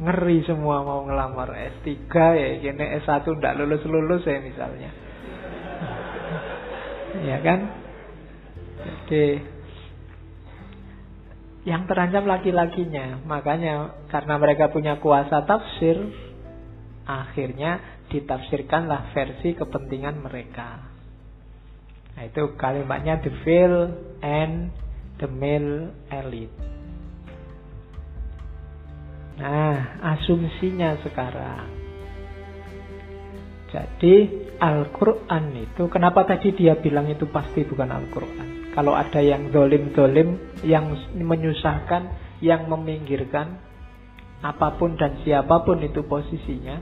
Ngeri 0.00 0.48
semua 0.48 0.80
mau 0.80 1.04
ngelamar 1.04 1.52
S3 1.76 2.08
ya, 2.32 2.48
gini 2.56 2.84
S1 3.04 3.20
ndak 3.36 3.52
lulus-lulus 3.60 4.24
ya 4.24 4.40
misalnya. 4.40 4.99
Ya 7.24 7.38
kan? 7.42 7.60
Jadi 8.80 9.26
yang 11.68 11.84
terancam 11.84 12.24
laki-lakinya. 12.24 13.20
Makanya 13.28 14.06
karena 14.08 14.34
mereka 14.40 14.72
punya 14.72 14.96
kuasa 14.96 15.44
tafsir, 15.44 15.96
akhirnya 17.04 18.04
ditafsirkanlah 18.08 19.12
versi 19.12 19.54
kepentingan 19.54 20.24
mereka. 20.24 20.90
Nah, 22.16 22.26
itu 22.26 22.58
kalimatnya 22.58 23.22
the 23.22 23.32
veil 23.46 23.96
and 24.24 24.74
the 25.22 25.28
male 25.30 25.94
elite. 26.10 26.52
Nah, 29.40 30.04
asumsinya 30.04 31.00
sekarang. 31.00 31.68
Jadi 33.70 34.16
Al-Quran 34.60 35.44
itu, 35.56 35.88
kenapa 35.88 36.28
tadi 36.28 36.52
dia 36.52 36.76
bilang 36.76 37.08
itu 37.08 37.24
pasti 37.32 37.64
bukan 37.64 37.88
Al-Quran? 37.88 38.76
Kalau 38.76 38.92
ada 38.92 39.18
yang 39.24 39.48
dolim-dolim, 39.48 40.60
yang 40.68 40.92
menyusahkan, 41.16 42.02
yang 42.44 42.68
meminggirkan, 42.68 43.56
apa 44.44 44.76
pun 44.76 45.00
dan 45.00 45.16
siapa 45.24 45.64
pun 45.64 45.80
itu 45.80 46.04
posisinya, 46.04 46.76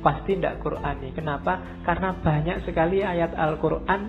pasti 0.00 0.40
tidak 0.40 0.64
Qurani. 0.64 1.12
Kenapa? 1.12 1.84
Karena 1.84 2.16
banyak 2.16 2.64
sekali 2.64 3.04
ayat 3.04 3.36
Al-Quran 3.36 4.00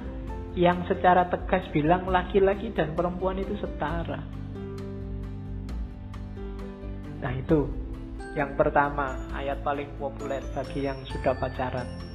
yang 0.55 0.87
secara 0.87 1.27
tegas 1.27 1.67
bilang 1.75 2.07
laki-laki 2.07 2.71
dan 2.71 2.95
perempuan 2.95 3.35
itu 3.35 3.59
setara. 3.59 4.23
Nah 7.19 7.33
itu 7.35 7.67
yang 8.33 8.57
pertama, 8.57 9.29
ayat 9.35 9.61
paling 9.61 9.93
populer 10.01 10.41
bagi 10.57 10.87
yang 10.87 10.97
sudah 11.05 11.37
pacaran. 11.37 12.12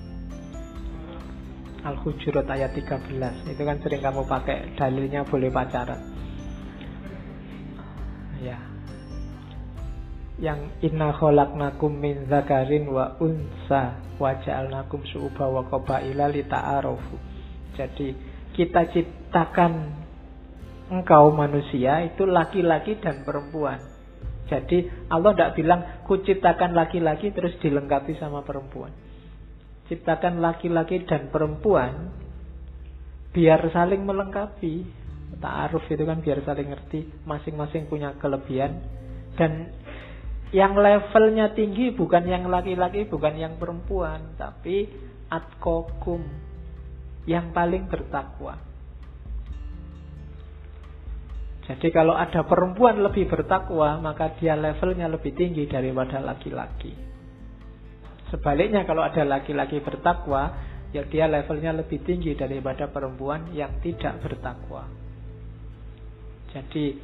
Al-Hujurat 1.88 2.44
ayat 2.44 2.76
13 2.76 3.48
Itu 3.48 3.62
kan 3.64 3.80
sering 3.80 4.02
kamu 4.04 4.28
pakai 4.28 4.76
dalilnya 4.76 5.24
boleh 5.24 5.48
pacaran. 5.48 6.00
Ya. 8.44 8.58
Yang 10.38 10.60
inna 10.86 11.10
kholaknakum 11.16 11.90
min 11.98 12.28
zakarin 12.30 12.86
wa 12.92 13.18
unsa 13.18 13.98
wa 14.20 14.30
ja'alnakum 14.38 15.02
su'uba 15.08 15.50
wa 15.50 15.66
qabaila 15.66 16.30
lita'arofu 16.30 17.16
Jadi 17.74 18.14
kita 18.54 18.86
ciptakan 18.94 19.72
engkau 20.92 21.34
manusia 21.34 22.06
itu 22.06 22.22
laki-laki 22.28 23.02
dan 23.02 23.26
perempuan. 23.26 23.82
Jadi 24.46 25.10
Allah 25.10 25.34
tidak 25.34 25.52
bilang 25.58 25.80
kuciptakan 26.06 26.72
laki-laki 26.72 27.34
terus 27.34 27.58
dilengkapi 27.60 28.16
sama 28.16 28.46
perempuan 28.46 29.07
ciptakan 29.88 30.40
laki-laki 30.44 31.04
dan 31.08 31.32
perempuan 31.32 32.12
biar 33.32 33.60
saling 33.72 34.04
melengkapi. 34.04 34.96
Ta'aruf 35.38 35.84
itu 35.92 36.02
kan 36.08 36.24
biar 36.24 36.40
saling 36.40 36.72
ngerti, 36.72 37.24
masing-masing 37.28 37.84
punya 37.86 38.16
kelebihan 38.16 38.80
dan 39.36 39.70
yang 40.50 40.74
levelnya 40.74 41.52
tinggi 41.52 41.92
bukan 41.92 42.24
yang 42.24 42.48
laki-laki, 42.48 43.04
bukan 43.06 43.36
yang 43.36 43.54
perempuan, 43.60 44.34
tapi 44.40 44.88
atkokum 45.28 46.24
yang 47.28 47.52
paling 47.52 47.86
bertakwa. 47.86 48.56
Jadi 51.68 51.92
kalau 51.92 52.16
ada 52.16 52.48
perempuan 52.48 53.04
lebih 53.04 53.28
bertakwa, 53.28 54.00
maka 54.00 54.32
dia 54.40 54.56
levelnya 54.56 55.04
lebih 55.04 55.36
tinggi 55.36 55.68
daripada 55.68 56.16
laki-laki. 56.16 57.07
Sebaliknya 58.28 58.84
kalau 58.84 59.00
ada 59.00 59.24
laki-laki 59.24 59.80
bertakwa, 59.80 60.52
ya 60.92 61.04
dia 61.08 61.28
levelnya 61.28 61.72
lebih 61.76 62.00
tinggi 62.04 62.36
daripada 62.36 62.88
perempuan 62.88 63.52
yang 63.56 63.80
tidak 63.80 64.20
bertakwa. 64.20 64.88
Jadi 66.52 66.96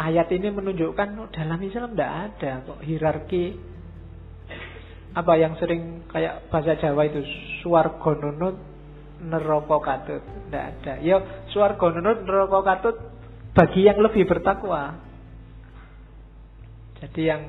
ayat 0.00 0.28
ini 0.32 0.48
menunjukkan 0.48 1.08
oh, 1.20 1.28
dalam 1.28 1.60
Islam 1.60 1.92
tidak 1.92 2.12
ada 2.32 2.52
kok 2.64 2.80
hierarki 2.84 3.44
apa 5.10 5.32
yang 5.34 5.58
sering 5.58 6.06
kayak 6.06 6.46
bahasa 6.48 6.78
Jawa 6.78 7.02
itu 7.10 7.20
suarga 7.60 8.12
nunut 8.14 8.56
neraka 9.20 9.76
katut 9.82 10.22
tidak 10.48 10.64
ada. 10.78 10.94
Ya 11.02 11.16
suarga 11.52 11.86
nunut 11.98 12.24
neraka 12.24 12.60
katut 12.64 12.96
bagi 13.52 13.84
yang 13.84 13.98
lebih 14.00 14.24
bertakwa. 14.24 14.96
Jadi 17.00 17.22
yang 17.26 17.42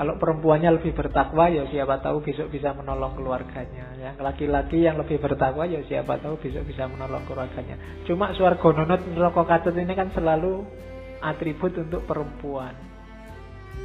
kalau 0.00 0.16
perempuannya 0.16 0.80
lebih 0.80 0.96
bertakwa 0.96 1.52
ya 1.52 1.68
siapa 1.68 2.00
tahu 2.00 2.24
besok 2.24 2.48
bisa 2.48 2.72
menolong 2.72 3.20
keluarganya. 3.20 3.84
Yang 4.00 4.16
laki-laki 4.24 4.80
yang 4.80 4.96
lebih 4.96 5.20
bertakwa 5.20 5.68
ya 5.68 5.84
siapa 5.84 6.16
tahu 6.16 6.40
besok 6.40 6.64
bisa 6.64 6.88
menolong 6.88 7.20
keluarganya. 7.28 7.76
Cuma 8.08 8.32
suar 8.32 8.56
gononot 8.56 9.04
neraka 9.12 9.44
katut 9.44 9.76
ini 9.76 9.92
kan 9.92 10.08
selalu 10.16 10.64
atribut 11.20 11.76
untuk 11.76 12.08
perempuan. 12.08 12.72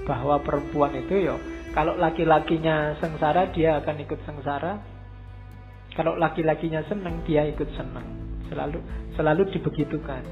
Bahwa 0.08 0.40
perempuan 0.40 0.96
itu 0.96 1.20
ya 1.20 1.36
kalau 1.76 2.00
laki-lakinya 2.00 2.96
sengsara 3.04 3.52
dia 3.52 3.84
akan 3.84 3.96
ikut 4.08 4.20
sengsara. 4.24 4.80
Kalau 6.00 6.16
laki-lakinya 6.16 6.80
senang 6.88 7.28
dia 7.28 7.44
ikut 7.44 7.76
senang. 7.76 8.08
Selalu 8.48 8.80
selalu 9.20 9.52
dibegitukan. 9.52 10.24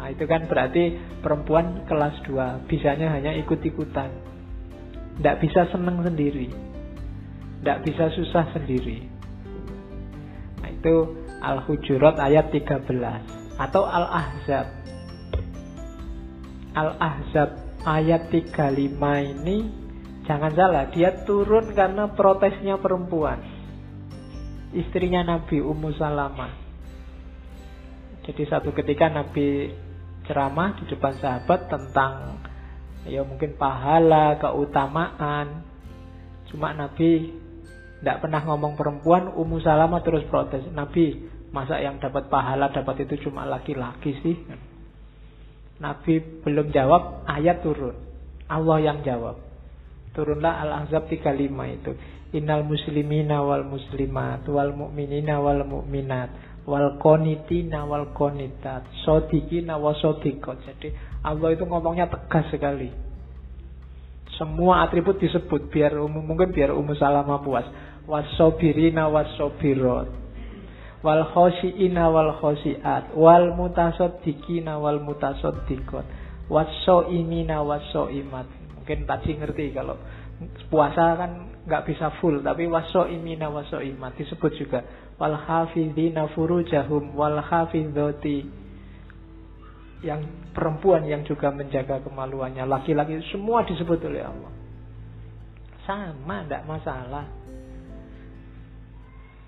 Nah, 0.00 0.08
itu 0.08 0.24
kan 0.24 0.48
berarti 0.48 0.96
perempuan 1.20 1.84
kelas 1.84 2.24
2 2.24 2.72
bisanya 2.72 3.12
hanya 3.12 3.36
ikut-ikutan. 3.36 4.29
Tidak 5.20 5.36
bisa 5.36 5.68
seneng 5.68 6.00
sendiri. 6.00 6.48
Tidak 7.60 7.78
bisa 7.84 8.08
susah 8.16 8.56
sendiri. 8.56 9.04
Nah, 10.64 10.72
itu 10.72 10.94
Al-Hujurat 11.44 12.16
ayat 12.16 12.48
13 12.48 12.88
atau 13.60 13.84
Al-Ahzab. 13.84 14.66
Al-Ahzab 16.72 17.50
ayat 17.84 18.32
35 18.32 18.96
ini 19.36 19.56
jangan 20.24 20.56
salah, 20.56 20.88
dia 20.88 21.12
turun 21.28 21.76
karena 21.76 22.08
protesnya 22.16 22.80
perempuan. 22.80 23.44
Istrinya 24.72 25.36
Nabi 25.36 25.60
Ummu 25.60 26.00
Salamah. 26.00 26.52
Jadi 28.24 28.42
satu 28.48 28.72
ketika 28.72 29.12
Nabi 29.12 29.68
ceramah 30.24 30.80
di 30.80 30.88
depan 30.88 31.12
sahabat 31.20 31.68
tentang 31.68 32.40
ya 33.08 33.24
mungkin 33.24 33.56
pahala, 33.56 34.36
keutamaan. 34.36 35.64
Cuma 36.50 36.74
Nabi 36.74 37.30
tidak 38.00 38.24
pernah 38.24 38.40
ngomong 38.48 38.80
perempuan, 38.80 39.28
Ummu 39.28 39.60
Salamah 39.60 40.00
terus 40.00 40.24
protes. 40.32 40.64
Nabi, 40.72 41.20
masa 41.52 41.76
yang 41.84 42.00
dapat 42.00 42.32
pahala 42.32 42.72
dapat 42.72 43.04
itu 43.04 43.28
cuma 43.28 43.44
laki-laki 43.44 44.16
sih? 44.24 44.36
Nabi 45.80 46.44
belum 46.44 46.72
jawab, 46.72 47.28
ayat 47.28 47.60
turun. 47.60 47.96
Allah 48.48 48.78
yang 48.80 49.04
jawab. 49.04 49.36
Turunlah 50.16 50.64
Al-Ahzab 50.66 51.06
35 51.06 51.76
itu. 51.76 51.92
Innal 52.34 52.66
muslimina 52.66 53.42
wal 53.42 53.66
muslimat 53.66 54.46
wal 54.46 54.74
mu'minina 54.74 55.38
wal 55.38 55.62
mu'minat 55.66 56.30
wal 56.66 56.98
konitina 57.02 57.82
wal 57.86 58.14
konitat 58.14 58.86
sodikina 59.02 59.78
wa 59.78 59.94
sodikot. 59.98 60.62
Jadi 60.62 60.94
Allah 61.20 61.52
itu 61.52 61.64
ngomongnya 61.68 62.08
tegas 62.08 62.48
sekali. 62.48 62.88
Semua 64.40 64.88
atribut 64.88 65.20
disebut 65.20 65.68
biar 65.68 65.92
umum 66.00 66.24
mungkin 66.24 66.48
biar 66.52 66.72
umum 66.72 66.96
salama 66.96 67.44
puas. 67.44 67.68
Wasobirina 68.08 69.06
wasobirot 69.12 70.08
wal 71.00 71.24
khosiina 71.32 72.12
wal 72.12 72.36
khosiat 72.40 73.16
wal 73.16 73.56
mutasoddikina 73.56 74.76
wal 74.76 75.00
mutasoddikot 75.00 76.04
wasoimina 76.48 77.60
wasoimat. 77.64 78.48
Mungkin 78.80 79.04
tadi 79.08 79.36
ngerti 79.36 79.76
kalau 79.76 79.96
puasa 80.72 81.20
kan 81.20 81.30
nggak 81.68 81.84
bisa 81.84 82.16
full 82.18 82.40
tapi 82.40 82.64
waso 82.64 83.04
imina 83.04 83.52
waso 83.52 83.78
imat 83.84 84.16
disebut 84.16 84.52
juga 84.56 84.80
wal 85.20 85.36
hafidina 85.36 86.32
furujahum 86.32 87.12
wal 87.12 87.36
hafidhoti 87.44 88.48
yang 90.00 90.24
perempuan 90.56 91.04
yang 91.04 91.22
juga 91.28 91.52
menjaga 91.52 92.00
kemaluannya 92.00 92.64
laki-laki 92.64 93.20
semua 93.28 93.64
disebut 93.68 94.00
oleh 94.08 94.24
Allah 94.24 94.52
sama 95.84 96.44
tidak 96.44 96.64
masalah 96.64 97.26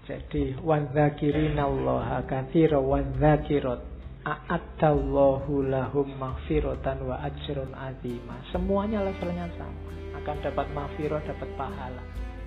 jadi 0.04 0.58
wadzakirina 0.60 1.62
Allah 1.64 2.20
katsira 2.28 2.76
wadzakirat 2.76 3.80
a'addallahu 4.22 5.72
lahum 5.72 6.06
maghfiratan 6.20 7.06
wa 7.06 7.16
ajrun 7.22 7.70
azima 7.72 8.36
semuanya 8.52 9.00
levelnya 9.02 9.48
sama 9.56 9.92
akan 10.22 10.38
dapat 10.38 10.66
maghfirah, 10.70 11.20
dapat 11.26 11.50
pahala. 11.58 12.02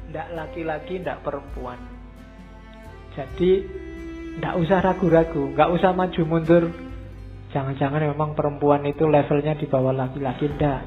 Tidak 0.08 0.28
laki-laki, 0.32 1.04
tidak 1.04 1.20
perempuan. 1.28 1.76
Jadi 3.20 3.52
tidak 4.40 4.56
usah 4.64 4.80
ragu-ragu, 4.80 5.52
nggak 5.52 5.70
usah 5.76 5.92
maju 5.92 6.22
mundur. 6.24 6.64
Jangan-jangan 7.56 8.12
memang 8.12 8.36
perempuan 8.36 8.84
itu 8.84 9.08
levelnya 9.08 9.56
di 9.56 9.64
bawah 9.64 9.96
laki-laki, 9.96 10.52
tidak. 10.60 10.84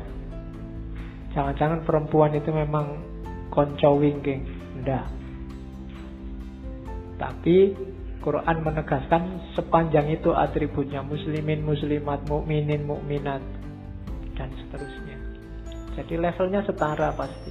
Jangan-jangan 1.32 1.80
perempuan 1.88 2.36
itu 2.36 2.52
memang 2.52 3.00
konco 3.48 3.96
wingking, 3.96 4.44
tidak. 4.76 5.08
Tapi 7.16 7.72
Quran 8.20 8.60
menegaskan 8.60 9.56
sepanjang 9.56 10.12
itu 10.12 10.36
atributnya 10.36 11.00
muslimin, 11.00 11.64
muslimat, 11.64 12.28
mukminin, 12.28 12.84
mukminat 12.84 13.40
dan 14.36 14.52
seterusnya. 14.52 15.16
Jadi 15.96 16.20
levelnya 16.20 16.60
setara 16.68 17.16
pasti. 17.16 17.50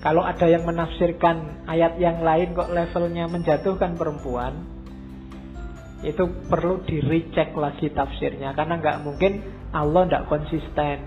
Kalau 0.00 0.24
ada 0.24 0.48
yang 0.48 0.64
menafsirkan 0.64 1.68
ayat 1.68 2.00
yang 2.00 2.24
lain 2.24 2.56
kok 2.56 2.72
levelnya 2.72 3.28
menjatuhkan 3.28 4.00
perempuan, 4.00 4.79
itu 6.00 6.48
perlu 6.48 6.80
di 6.88 6.96
recheck 7.04 7.52
lagi 7.52 7.92
tafsirnya 7.92 8.56
karena 8.56 8.80
nggak 8.80 8.98
mungkin 9.04 9.32
Allah 9.70 10.08
nggak 10.08 10.26
konsisten. 10.26 10.98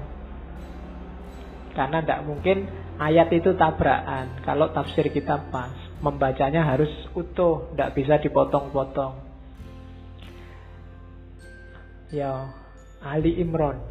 Karena 1.73 2.05
nggak 2.05 2.21
mungkin 2.29 2.69
ayat 3.01 3.33
itu 3.33 3.57
tabrakan. 3.57 4.45
Kalau 4.45 4.69
tafsir 4.69 5.09
kita 5.09 5.49
pas, 5.49 5.73
membacanya 6.05 6.61
harus 6.61 6.91
utuh, 7.17 7.73
nggak 7.73 7.97
bisa 7.97 8.21
dipotong-potong. 8.21 9.17
Ya, 12.13 12.53
Ali 13.01 13.41
Imron 13.41 13.81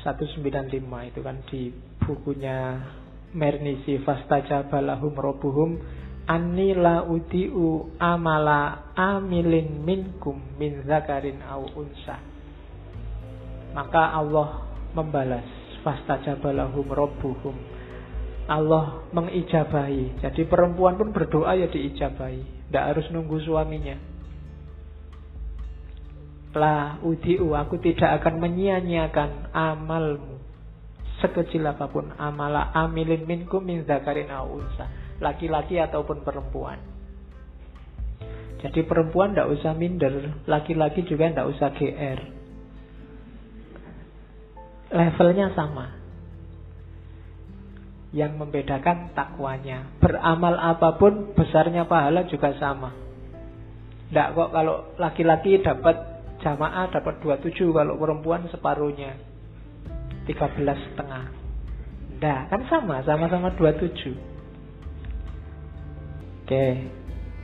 195 0.00 0.80
itu 1.12 1.20
kan 1.20 1.36
di 1.52 1.68
bukunya 2.00 2.80
Mernisi 3.34 3.98
fastajabalahum 3.98 5.10
robuhum 5.18 5.70
anni 6.24 6.72
la 6.72 7.04
udiu 7.04 7.92
amala 8.00 8.92
amilin 8.96 9.84
minkum 9.84 10.40
min 10.56 10.84
zakarin 10.88 11.40
au 11.44 11.68
unsa. 11.76 12.20
Maka 13.74 14.14
Allah 14.14 14.64
membalas 14.94 15.46
fastajabalahum 15.82 16.86
robuhum 16.88 17.74
Allah 18.44 19.08
mengijabahi. 19.16 20.20
Jadi 20.20 20.44
perempuan 20.44 21.00
pun 21.00 21.16
berdoa 21.16 21.56
ya 21.56 21.68
diijabahi. 21.68 22.68
Tidak 22.68 22.84
harus 22.84 23.08
nunggu 23.08 23.40
suaminya. 23.40 23.96
La 26.54 27.00
udiu, 27.02 27.56
aku 27.56 27.80
tidak 27.82 28.20
akan 28.20 28.38
menyia-nyiakan 28.38 29.50
amalmu. 29.50 30.38
Sekecil 31.18 31.64
apa 31.64 31.88
pun 31.88 32.12
amala 32.20 32.70
amilin 32.76 33.24
minku 33.24 33.64
min 33.64 33.82
zakarin 33.88 34.28
unsa. 34.28 34.86
Laki-laki 35.22 35.78
ataupun 35.78 36.26
perempuan. 36.26 36.78
Jadi 38.64 38.80
perempuan 38.88 39.36
tidak 39.36 39.52
usah 39.52 39.76
minder, 39.76 40.40
laki-laki 40.48 41.04
juga 41.04 41.28
tidak 41.28 41.52
usah 41.52 41.68
GR. 41.76 42.20
Levelnya 44.94 45.52
sama. 45.52 45.92
Yang 48.14 48.32
membedakan 48.40 49.12
takwanya. 49.12 49.90
Beramal 50.00 50.56
apa 50.56 50.96
pun 50.96 51.34
besarnya 51.36 51.84
pahala 51.84 52.24
juga 52.30 52.56
sama. 52.56 52.94
Tidak 54.08 54.28
kok 54.32 54.50
kalau 54.54 54.96
laki-laki 54.96 55.60
dapat 55.60 56.14
jamaah 56.40 56.88
dapat 56.92 57.20
27 57.20 57.72
kalau 57.72 57.96
perempuan 57.96 58.46
separuhnya 58.52 59.16
13 60.28 60.60
setengah 60.60 61.44
Nah, 62.24 62.48
kan 62.48 62.62
sama, 62.72 63.04
sama-sama 63.04 63.52
27 63.52 64.33
Oke. 66.44 66.68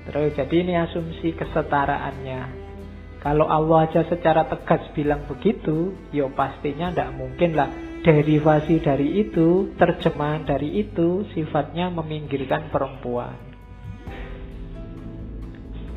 Terus 0.05 0.37
jadi 0.37 0.55
ini 0.61 0.77
asumsi 0.77 1.33
kesetaraannya. 1.33 2.61
Kalau 3.21 3.49
Allah 3.49 3.89
aja 3.89 4.05
secara 4.09 4.49
tegas 4.49 4.81
bilang 4.97 5.29
begitu 5.29 5.93
Ya 6.09 6.25
pastinya 6.29 6.93
tidak 6.93 7.17
mungkin 7.17 7.57
lah. 7.57 7.69
Derivasi 8.01 8.81
dari 8.81 9.21
itu, 9.29 9.77
terjemahan 9.77 10.49
dari 10.49 10.81
itu 10.81 11.29
Sifatnya 11.37 11.93
meminggirkan 11.93 12.73
perempuan 12.73 13.50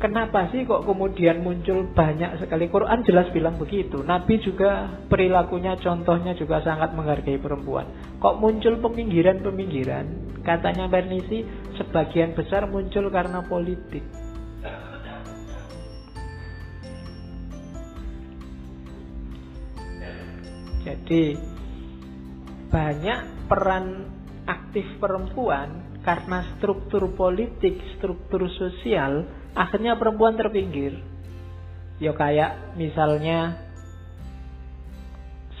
Kenapa 0.04 0.52
sih 0.52 0.68
kok 0.68 0.84
kemudian 0.84 1.40
muncul 1.40 1.88
banyak 1.96 2.36
sekali 2.36 2.68
Quran 2.68 3.00
jelas 3.08 3.24
bilang 3.32 3.56
begitu. 3.56 4.04
Nabi 4.04 4.36
juga 4.36 5.00
perilakunya 5.08 5.80
contohnya 5.80 6.36
juga 6.36 6.60
sangat 6.60 6.92
menghargai 6.92 7.40
perempuan. 7.40 7.88
Kok 8.20 8.36
muncul 8.36 8.84
peminggiran-peminggiran? 8.84 10.36
Katanya 10.44 10.92
Bernisi 10.92 11.48
sebagian 11.80 12.36
besar 12.36 12.68
muncul 12.68 13.08
karena 13.08 13.48
politik. 13.48 14.04
Jadi 20.84 21.24
banyak 22.68 23.48
peran 23.48 24.04
aktif 24.44 24.84
perempuan 25.00 25.96
karena 26.04 26.44
struktur 26.60 27.08
politik, 27.16 27.80
struktur 27.96 28.52
sosial 28.52 29.43
akhirnya 29.54 29.96
perempuan 29.96 30.34
terpinggir. 30.34 30.98
Ya 32.02 32.10
kayak 32.10 32.74
misalnya 32.74 33.64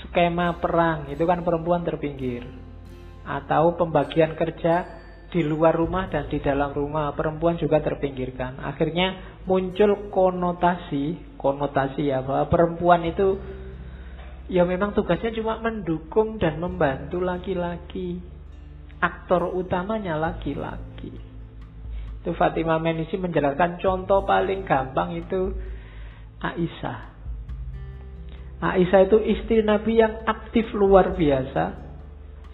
skema 0.04 0.58
perang 0.58 1.08
itu 1.08 1.22
kan 1.24 1.46
perempuan 1.46 1.86
terpinggir. 1.86 2.44
Atau 3.24 3.78
pembagian 3.80 4.36
kerja 4.36 4.84
di 5.32 5.42
luar 5.42 5.74
rumah 5.74 6.06
dan 6.06 6.30
di 6.30 6.38
dalam 6.38 6.70
rumah 6.70 7.10
perempuan 7.16 7.56
juga 7.56 7.80
terpinggirkan. 7.80 8.60
Akhirnya 8.60 9.40
muncul 9.48 10.12
konotasi, 10.12 11.38
konotasi 11.40 12.12
ya 12.12 12.20
bahwa 12.20 12.46
perempuan 12.52 13.02
itu 13.02 13.40
ya 14.46 14.68
memang 14.68 14.92
tugasnya 14.92 15.32
cuma 15.32 15.58
mendukung 15.58 16.36
dan 16.36 16.60
membantu 16.60 17.18
laki-laki. 17.24 18.20
Aktor 19.00 19.52
utamanya 19.52 20.16
laki-laki. 20.16 21.23
Itu 22.24 22.32
Fatimah 22.32 22.80
Menisi 22.80 23.20
menjelaskan 23.20 23.76
contoh 23.84 24.24
paling 24.24 24.64
gampang 24.64 25.12
itu 25.12 25.52
Aisyah. 26.40 27.12
Aisyah 28.64 29.00
itu 29.04 29.20
istri 29.28 29.60
Nabi 29.60 30.00
yang 30.00 30.24
aktif 30.24 30.72
luar 30.72 31.12
biasa. 31.12 31.84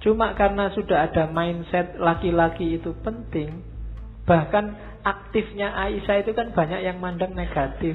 Cuma 0.03 0.35
karena 0.35 0.75
sudah 0.75 1.07
ada 1.07 1.31
mindset 1.31 1.95
laki-laki 2.03 2.83
itu 2.83 2.99
penting. 2.99 3.63
Bahkan 4.27 4.65
aktifnya 5.07 5.71
Aisyah 5.71 6.27
itu 6.27 6.35
kan 6.35 6.51
banyak 6.51 6.83
yang 6.83 6.99
mandang 6.99 7.31
negatif. 7.39 7.95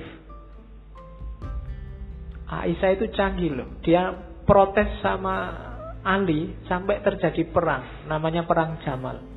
Aisyah 2.47 2.91
itu 2.95 3.11
canggih 3.11 3.51
loh. 3.51 3.67
Dia 3.83 4.15
protes 4.47 4.87
sama 5.03 5.51
Ali 6.07 6.55
sampai 6.71 7.03
terjadi 7.03 7.51
perang. 7.51 8.07
Namanya 8.07 8.47
perang 8.47 8.79
Jamal. 8.79 9.34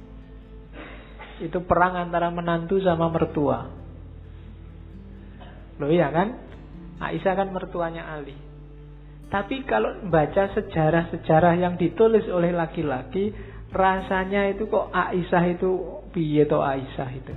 Itu 1.38 1.62
perang 1.64 1.94
antara 1.94 2.28
menantu 2.34 2.82
sama 2.82 3.08
mertua. 3.08 3.70
Loh 5.78 5.90
iya 5.90 6.10
kan? 6.10 6.34
Aisyah 6.98 7.34
kan 7.38 7.48
mertuanya 7.54 8.10
Ali. 8.10 8.34
Tapi 9.28 9.62
kalau 9.68 10.08
baca 10.08 10.50
sejarah-sejarah 10.56 11.54
yang 11.60 11.78
ditulis 11.78 12.26
oleh 12.32 12.50
laki-laki, 12.50 13.30
rasanya 13.70 14.48
itu 14.50 14.66
kok 14.66 14.90
Aisyah 14.90 15.44
itu 15.52 15.70
piye 16.10 16.48
to 16.48 16.58
Aisyah 16.58 17.10
itu. 17.14 17.34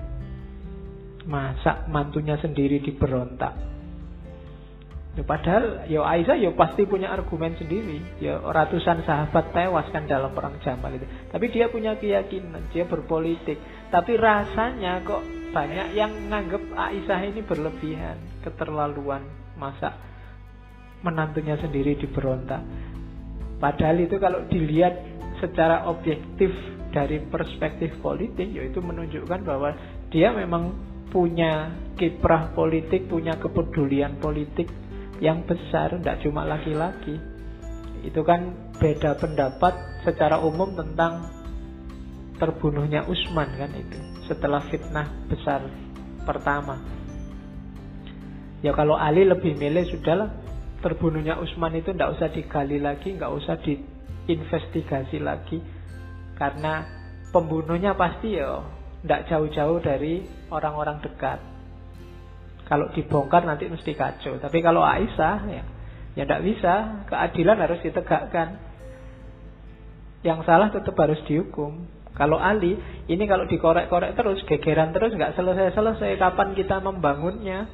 Masa 1.30 1.86
mantunya 1.92 2.40
sendiri 2.42 2.82
diberontak. 2.82 3.54
Ya, 5.12 5.28
padahal 5.28 5.92
ya 5.92 6.08
Aisyah 6.08 6.40
ya 6.40 6.52
pasti 6.56 6.88
punya 6.88 7.12
argumen 7.12 7.60
sendiri. 7.60 8.24
Ya 8.24 8.40
ratusan 8.40 9.04
sahabat 9.04 9.52
tewas 9.52 9.92
kan 9.92 10.08
dalam 10.08 10.32
perang 10.32 10.56
Jamal 10.64 10.96
itu. 10.96 11.04
Tapi 11.28 11.52
dia 11.52 11.68
punya 11.68 12.00
keyakinan, 12.00 12.72
dia 12.72 12.88
berpolitik. 12.88 13.60
Tapi 13.92 14.16
rasanya 14.16 15.04
kok 15.04 15.20
banyak 15.52 16.00
yang 16.00 16.32
nganggep 16.32 16.64
Aisyah 16.72 17.22
ini 17.28 17.44
berlebihan, 17.44 18.18
keterlaluan. 18.40 19.20
Masa 19.60 19.94
menantunya 21.04 21.60
sendiri 21.60 22.00
diberontak. 22.00 22.64
Padahal 23.60 24.00
itu 24.00 24.16
kalau 24.18 24.48
dilihat 24.48 24.96
secara 25.44 25.86
objektif 25.92 26.50
dari 26.96 27.20
perspektif 27.28 27.94
politik, 28.00 28.48
yaitu 28.48 28.80
menunjukkan 28.80 29.44
bahwa 29.44 29.76
dia 30.10 30.32
memang 30.34 30.72
punya 31.12 31.76
kiprah 32.00 32.56
politik, 32.56 33.12
punya 33.12 33.36
kepedulian 33.38 34.18
politik 34.18 34.72
yang 35.20 35.44
besar, 35.44 36.00
tidak 36.00 36.24
cuma 36.24 36.48
laki-laki. 36.48 37.20
Itu 38.02 38.26
kan 38.26 38.74
beda 38.80 39.20
pendapat 39.20 40.02
secara 40.08 40.42
umum 40.42 40.74
tentang 40.74 41.41
terbunuhnya 42.42 43.06
Usman 43.06 43.50
kan 43.54 43.70
itu 43.78 43.98
setelah 44.26 44.66
fitnah 44.74 45.06
besar 45.30 45.62
pertama. 46.26 46.82
Ya 48.66 48.74
kalau 48.74 48.98
Ali 48.98 49.26
lebih 49.26 49.54
milih 49.58 49.86
sudahlah 49.94 50.34
terbunuhnya 50.82 51.38
Usman 51.38 51.78
itu 51.78 51.94
tidak 51.94 52.18
usah 52.18 52.34
digali 52.34 52.82
lagi, 52.82 53.14
nggak 53.14 53.34
usah 53.34 53.62
diinvestigasi 53.62 55.22
lagi, 55.22 55.62
karena 56.38 56.86
pembunuhnya 57.30 57.94
pasti 57.94 58.38
ya 58.38 58.66
tidak 59.06 59.30
jauh-jauh 59.30 59.78
dari 59.82 60.26
orang-orang 60.50 61.02
dekat. 61.02 61.38
Kalau 62.66 62.90
dibongkar 62.94 63.46
nanti 63.46 63.68
mesti 63.70 63.94
kacau. 63.94 64.42
Tapi 64.42 64.58
kalau 64.64 64.82
Aisyah 64.82 65.38
ya 65.50 65.64
ya 66.18 66.24
tidak 66.26 66.42
bisa, 66.44 67.06
keadilan 67.10 67.58
harus 67.62 67.80
ditegakkan. 67.86 68.58
Yang 70.22 70.40
salah 70.46 70.70
tetap 70.70 70.94
harus 71.02 71.18
dihukum. 71.26 72.01
Kalau 72.22 72.38
Ali, 72.38 72.78
ini 73.10 73.26
kalau 73.26 73.50
dikorek-korek 73.50 74.14
terus, 74.14 74.46
gegeran 74.46 74.94
terus, 74.94 75.18
nggak 75.18 75.34
selesai-selesai. 75.34 76.22
Kapan 76.22 76.54
kita 76.54 76.78
membangunnya? 76.78 77.66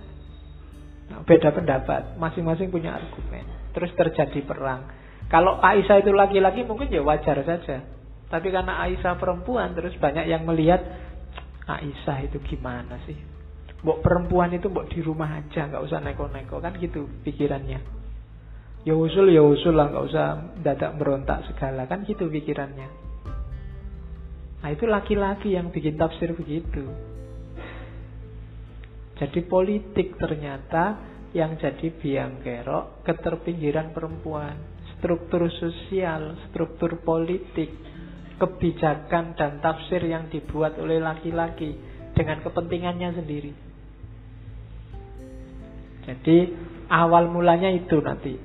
Nah, 1.12 1.20
beda 1.28 1.52
pendapat, 1.52 2.16
masing-masing 2.16 2.72
punya 2.72 2.96
argumen. 2.96 3.44
Terus 3.76 3.92
terjadi 4.00 4.40
perang. 4.48 4.88
Kalau 5.28 5.60
Aisyah 5.60 6.00
itu 6.00 6.16
laki-laki 6.16 6.64
mungkin 6.64 6.88
ya 6.88 7.04
wajar 7.04 7.44
saja. 7.44 7.84
Tapi 8.32 8.48
karena 8.48 8.80
Aisyah 8.88 9.20
perempuan 9.20 9.76
terus 9.76 9.92
banyak 10.00 10.32
yang 10.32 10.48
melihat 10.48 10.80
Aisyah 11.68 12.32
itu 12.32 12.40
gimana 12.48 13.04
sih? 13.04 13.20
Mbok 13.84 14.00
perempuan 14.00 14.56
itu 14.56 14.72
mbok 14.72 14.88
di 14.88 15.04
rumah 15.04 15.44
aja, 15.44 15.68
nggak 15.68 15.84
usah 15.84 16.00
neko-neko 16.00 16.64
kan 16.64 16.72
gitu 16.80 17.12
pikirannya. 17.28 17.84
Ya 18.88 18.96
usul 18.96 19.28
ya 19.28 19.44
usul 19.44 19.76
lah, 19.76 19.92
nggak 19.92 20.06
usah 20.08 20.28
dadak 20.64 20.96
berontak 20.96 21.44
segala 21.52 21.84
kan 21.92 22.08
gitu 22.08 22.32
pikirannya. 22.32 23.07
Nah 24.62 24.70
itu 24.74 24.90
laki-laki 24.90 25.54
yang 25.54 25.70
bikin 25.70 25.96
tafsir 25.96 26.34
begitu. 26.34 26.86
Jadi 29.18 29.40
politik 29.50 30.18
ternyata 30.22 30.98
yang 31.34 31.58
jadi 31.58 31.90
biang 31.94 32.42
kerok 32.46 33.02
keterpinggiran 33.06 33.94
perempuan, 33.94 34.58
struktur 34.98 35.50
sosial, 35.58 36.38
struktur 36.50 37.02
politik, 37.02 37.74
kebijakan 38.38 39.34
dan 39.34 39.58
tafsir 39.62 40.02
yang 40.06 40.30
dibuat 40.30 40.78
oleh 40.78 41.02
laki-laki 41.02 41.74
dengan 42.14 42.42
kepentingannya 42.46 43.10
sendiri. 43.18 43.52
Jadi 46.08 46.38
awal 46.94 47.28
mulanya 47.28 47.74
itu 47.74 48.00
nanti. 48.00 48.38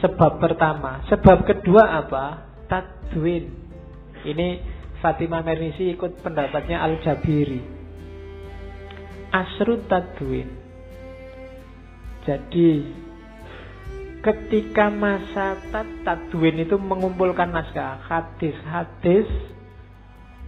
Sebab 0.00 0.38
pertama, 0.38 1.04
sebab 1.08 1.44
kedua 1.44 2.04
apa? 2.04 2.24
Tadwin. 2.68 3.48
Ini 4.26 4.75
Fatimah 5.04 5.44
Mernisi 5.44 5.92
ikut 5.92 6.24
pendapatnya 6.24 6.80
Al-Jabiri 6.82 7.76
asrut 9.36 9.84
tadwin. 9.90 10.48
Jadi 12.24 12.70
ketika 14.24 14.90
masa 14.90 15.60
tadwin 16.02 16.58
itu 16.58 16.74
mengumpulkan 16.80 17.52
naskah 17.52 18.02
hadis-hadis 18.02 19.28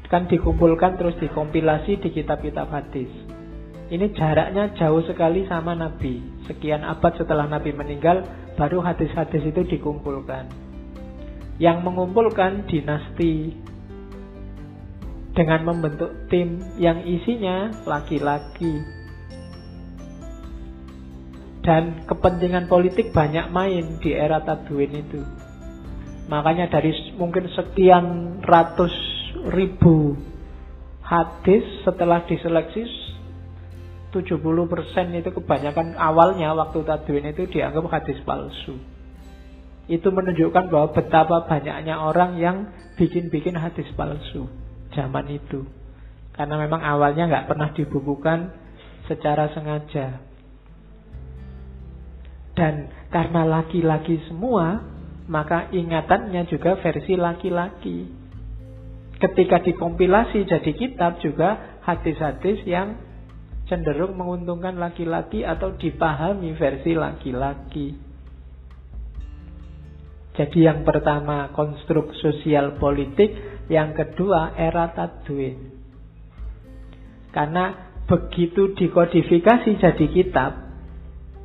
kan 0.09 0.25
dikumpulkan 0.27 0.97
terus 0.97 1.15
dikompilasi 1.21 2.01
di 2.01 2.09
kitab-kitab 2.11 2.73
hadis. 2.73 3.13
Ini 3.89 4.13
jaraknya 4.13 4.73
jauh 4.77 5.01
sekali 5.05 5.49
sama 5.49 5.73
Nabi. 5.73 6.45
Sekian 6.45 6.85
abad 6.85 7.17
setelah 7.17 7.49
Nabi 7.49 7.73
meninggal, 7.73 8.25
baru 8.57 8.85
hadis-hadis 8.85 9.49
itu 9.49 9.65
dikumpulkan. 9.65 10.49
Yang 11.57 11.79
mengumpulkan 11.85 12.69
dinasti 12.69 13.57
dengan 15.39 15.71
membentuk 15.71 16.27
tim 16.27 16.59
yang 16.83 17.07
isinya 17.07 17.71
laki-laki. 17.87 18.83
Dan 21.63 22.03
kepentingan 22.11 22.67
politik 22.67 23.15
banyak 23.15 23.55
main 23.55 24.03
di 24.03 24.11
era 24.19 24.43
Tadwin 24.43 24.99
itu. 24.99 25.23
Makanya 26.27 26.67
dari 26.67 26.91
mungkin 27.15 27.47
sekian 27.55 28.41
ratus 28.43 28.91
ribu 29.55 30.19
hadis 31.07 31.63
setelah 31.87 32.27
diseleksi 32.27 32.83
70% 34.11 35.23
itu 35.23 35.31
kebanyakan 35.31 35.95
awalnya 35.95 36.51
waktu 36.57 36.83
Tadwin 36.83 37.31
itu 37.31 37.47
dianggap 37.47 37.87
hadis 37.95 38.19
palsu. 38.27 38.75
Itu 39.87 40.11
menunjukkan 40.11 40.67
bahwa 40.73 40.91
betapa 40.91 41.47
banyaknya 41.47 41.95
orang 42.01 42.43
yang 42.43 42.57
bikin-bikin 42.99 43.55
hadis 43.55 43.87
palsu 43.95 44.68
zaman 44.93 45.27
itu. 45.33 45.65
Karena 46.33 46.55
memang 46.61 46.81
awalnya 46.85 47.27
nggak 47.27 47.47
pernah 47.51 47.69
dibukukan 47.75 48.55
secara 49.11 49.51
sengaja. 49.57 50.23
Dan 52.55 52.91
karena 53.11 53.47
laki-laki 53.47 54.19
semua, 54.27 54.83
maka 55.31 55.71
ingatannya 55.71 56.47
juga 56.51 56.79
versi 56.79 57.15
laki-laki. 57.15 58.11
Ketika 59.19 59.63
dikompilasi 59.63 60.47
jadi 60.47 60.73
kitab 60.75 61.19
juga 61.19 61.81
hadis-hadis 61.83 62.63
yang 62.67 62.99
cenderung 63.67 64.17
menguntungkan 64.17 64.79
laki-laki 64.81 65.43
atau 65.43 65.75
dipahami 65.75 66.55
versi 66.55 66.95
laki-laki. 66.95 67.89
Jadi 70.39 70.59
yang 70.71 70.87
pertama 70.87 71.51
konstruk 71.51 72.15
sosial 72.23 72.79
politik, 72.79 73.58
yang 73.69 73.93
kedua 73.93 74.57
era 74.57 74.91
tadwin. 74.97 75.77
Karena 77.33 77.93
begitu 78.09 78.73
dikodifikasi 78.73 79.77
jadi 79.77 80.07
kitab, 80.09 80.53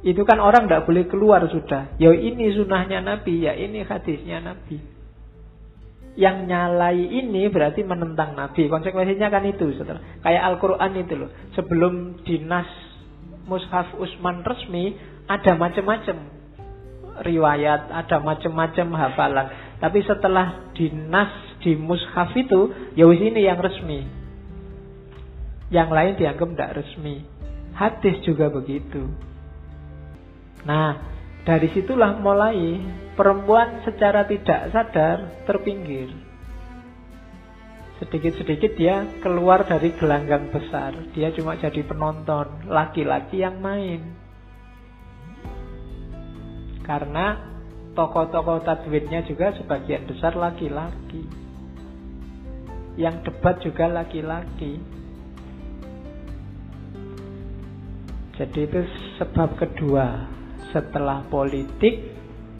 itu 0.03 0.23
kan 0.27 0.39
orang 0.39 0.67
tidak 0.67 0.83
boleh 0.87 1.07
keluar 1.07 1.43
sudah. 1.47 1.95
Ya 1.99 2.11
ini 2.11 2.51
sunahnya 2.55 3.03
Nabi, 3.03 3.43
ya 3.43 3.55
ini 3.55 3.83
hadisnya 3.83 4.43
Nabi. 4.43 4.79
Yang 6.19 6.37
nyalai 6.45 6.99
ini 7.23 7.47
berarti 7.47 7.87
menentang 7.87 8.35
Nabi. 8.35 8.67
Konsekuensinya 8.67 9.31
kan 9.31 9.47
itu. 9.47 9.73
Setelah, 9.75 10.03
kayak 10.21 10.43
Al-Quran 10.43 10.91
itu 10.99 11.13
loh. 11.17 11.31
Sebelum 11.55 12.23
dinas 12.27 12.69
Mushaf 13.47 13.95
Usman 13.99 14.43
resmi, 14.43 14.95
ada 15.27 15.55
macam-macam 15.55 16.15
riwayat, 17.23 17.91
ada 17.91 18.17
macam-macam 18.19 18.87
hafalan. 18.99 19.47
Tapi 19.79 19.99
setelah 20.03 20.71
dinas 20.75 21.31
di 21.63 21.79
mushaf 21.79 22.35
itu, 22.35 22.93
ya 22.93 23.07
wis 23.07 23.23
ini 23.23 23.47
yang 23.47 23.57
resmi. 23.57 24.03
Yang 25.71 25.89
lain 25.89 26.13
dianggap 26.19 26.47
tidak 26.53 26.73
resmi. 26.83 27.15
Hadis 27.73 28.21
juga 28.21 28.53
begitu. 28.53 29.09
Nah, 30.69 30.95
dari 31.43 31.67
situlah 31.73 32.19
mulai 32.21 32.79
perempuan 33.17 33.81
secara 33.83 34.23
tidak 34.29 34.69
sadar 34.69 35.43
terpinggir. 35.49 36.13
Sedikit-sedikit 38.03 38.75
dia 38.75 39.07
keluar 39.23 39.63
dari 39.63 39.95
gelanggang 39.95 40.51
besar. 40.51 40.91
Dia 41.15 41.31
cuma 41.31 41.55
jadi 41.55 41.81
penonton, 41.87 42.67
laki-laki 42.67 43.41
yang 43.41 43.63
main. 43.63 44.01
Karena 46.83 47.39
tokoh-tokoh 47.95 48.65
tadwidnya 48.67 49.23
juga 49.23 49.55
sebagian 49.55 50.03
besar 50.03 50.35
laki-laki. 50.35 51.42
Yang 52.93 53.15
debat 53.25 53.55
juga 53.61 53.85
laki-laki. 53.89 54.77
Jadi 58.37 58.59
itu 58.65 58.81
sebab 59.21 59.57
kedua. 59.57 60.29
Setelah 60.73 61.21
politik, 61.29 62.01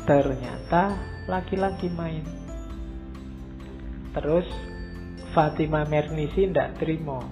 ternyata 0.06 0.94
laki-laki 1.26 1.90
main. 1.90 2.22
Terus 4.14 4.46
Fatima 5.34 5.82
Mernisi 5.90 6.46
tidak 6.46 6.78
terima. 6.78 7.26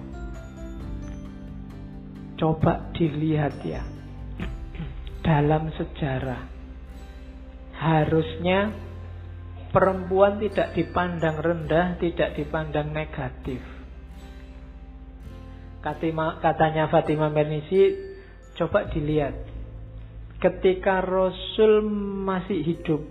Coba 2.34 2.90
dilihat 2.98 3.62
ya. 3.62 3.86
Dalam 5.22 5.70
sejarah. 5.78 6.50
Harusnya 7.78 8.74
perempuan 9.72 10.38
tidak 10.38 10.76
dipandang 10.76 11.40
rendah, 11.40 11.96
tidak 11.98 12.36
dipandang 12.36 12.92
negatif. 12.92 13.58
Katanya 15.82 16.86
Fatima 16.92 17.26
Mernisi, 17.32 17.90
coba 18.54 18.86
dilihat. 18.92 19.50
Ketika 20.38 21.02
Rasul 21.02 21.86
masih 22.26 22.62
hidup, 22.62 23.02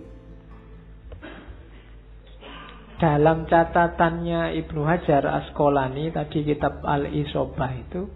dalam 3.02 3.50
catatannya 3.50 4.54
Ibnu 4.62 4.86
Hajar 4.86 5.26
Askolani 5.26 6.14
tadi 6.14 6.46
kitab 6.46 6.86
Al 6.86 7.10
Isobah 7.10 7.74
itu 7.74 8.06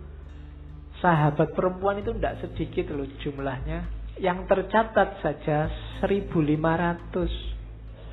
sahabat 1.02 1.58
perempuan 1.58 1.98
itu 1.98 2.14
tidak 2.14 2.38
sedikit 2.38 2.94
loh 2.94 3.10
jumlahnya 3.18 3.90
yang 4.22 4.46
tercatat 4.46 5.18
saja 5.26 5.66
1500 6.06 7.55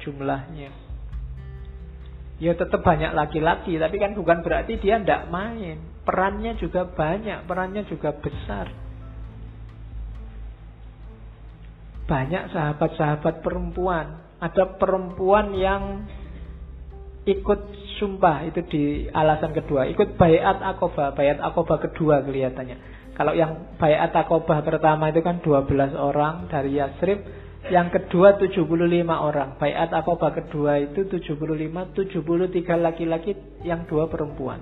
jumlahnya. 0.04 0.72
Ya 2.44 2.52
tetap 2.60 2.84
banyak 2.84 3.16
laki-laki 3.16 3.80
tapi 3.80 3.96
kan 4.02 4.12
bukan 4.14 4.44
berarti 4.44 4.76
dia 4.78 5.00
tidak 5.00 5.32
main. 5.32 5.80
Perannya 6.04 6.60
juga 6.60 6.84
banyak 6.84 7.48
perannya 7.48 7.88
juga 7.88 8.12
besar. 8.12 8.68
Banyak 12.04 12.52
sahabat-sahabat 12.52 13.40
perempuan. 13.40 14.28
Ada 14.44 14.76
perempuan 14.76 15.56
yang 15.56 16.04
ikut 17.24 17.60
sumpah 17.96 18.44
itu 18.44 18.60
di 18.68 18.84
alasan 19.08 19.56
kedua. 19.56 19.88
Ikut 19.88 20.20
bayat 20.20 20.60
akobah. 20.60 21.16
Bayat 21.16 21.40
akobah 21.40 21.80
kedua 21.80 22.20
kelihatannya. 22.28 23.08
Kalau 23.14 23.32
yang 23.38 23.78
bayat 23.80 24.12
akobah 24.12 24.66
pertama 24.66 25.14
itu 25.14 25.24
kan 25.24 25.40
12 25.40 25.96
orang 25.96 26.50
dari 26.52 26.82
Yasrib 26.82 27.43
yang 27.72 27.88
kedua 27.88 28.36
75 28.36 28.68
orang 29.08 29.56
bayat 29.56 29.92
akobah 29.96 30.36
kedua 30.36 30.84
itu 30.84 31.08
75 31.08 31.40
73 31.96 32.60
laki-laki 32.76 33.32
yang 33.64 33.88
dua 33.88 34.12
perempuan 34.12 34.60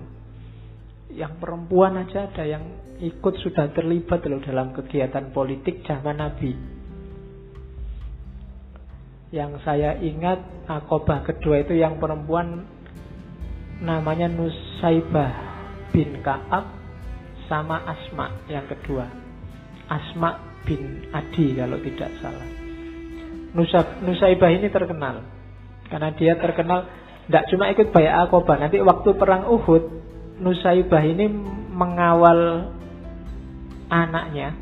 yang 1.09 1.41
perempuan 1.41 1.97
aja 1.97 2.29
ada 2.29 2.45
yang 2.45 2.63
ikut 3.01 3.33
sudah 3.41 3.73
terlibat 3.73 4.21
loh 4.29 4.37
dalam 4.45 4.69
kegiatan 4.77 5.33
politik 5.33 5.81
zaman 5.81 6.21
Nabi 6.21 6.53
yang 9.31 9.57
saya 9.63 9.95
ingat 9.97 10.67
akobah 10.67 11.23
kedua 11.23 11.63
itu 11.63 11.73
yang 11.79 11.97
perempuan 11.97 12.67
namanya 13.81 14.29
Nusaibah 14.29 15.31
bin 15.89 16.21
Kaab 16.21 16.67
sama 17.49 17.83
Asma 17.83 18.31
yang 18.47 18.67
kedua. 18.69 19.09
Asma 19.91 20.61
bin 20.63 21.09
Adi 21.11 21.57
kalau 21.57 21.81
tidak 21.83 22.11
salah. 22.23 22.60
Nusa, 23.51 23.99
Nusaibah 24.03 24.51
ini 24.51 24.71
terkenal 24.71 25.27
karena 25.91 26.09
dia 26.15 26.39
terkenal 26.39 26.87
tidak 27.27 27.43
cuma 27.51 27.67
ikut 27.67 27.91
bayar 27.91 28.27
akobah. 28.27 28.55
Nanti 28.59 28.79
waktu 28.79 29.09
perang 29.15 29.47
Uhud, 29.51 29.83
Nusaibah 30.39 31.03
ini 31.03 31.27
mengawal 31.71 32.71
anaknya 33.91 34.55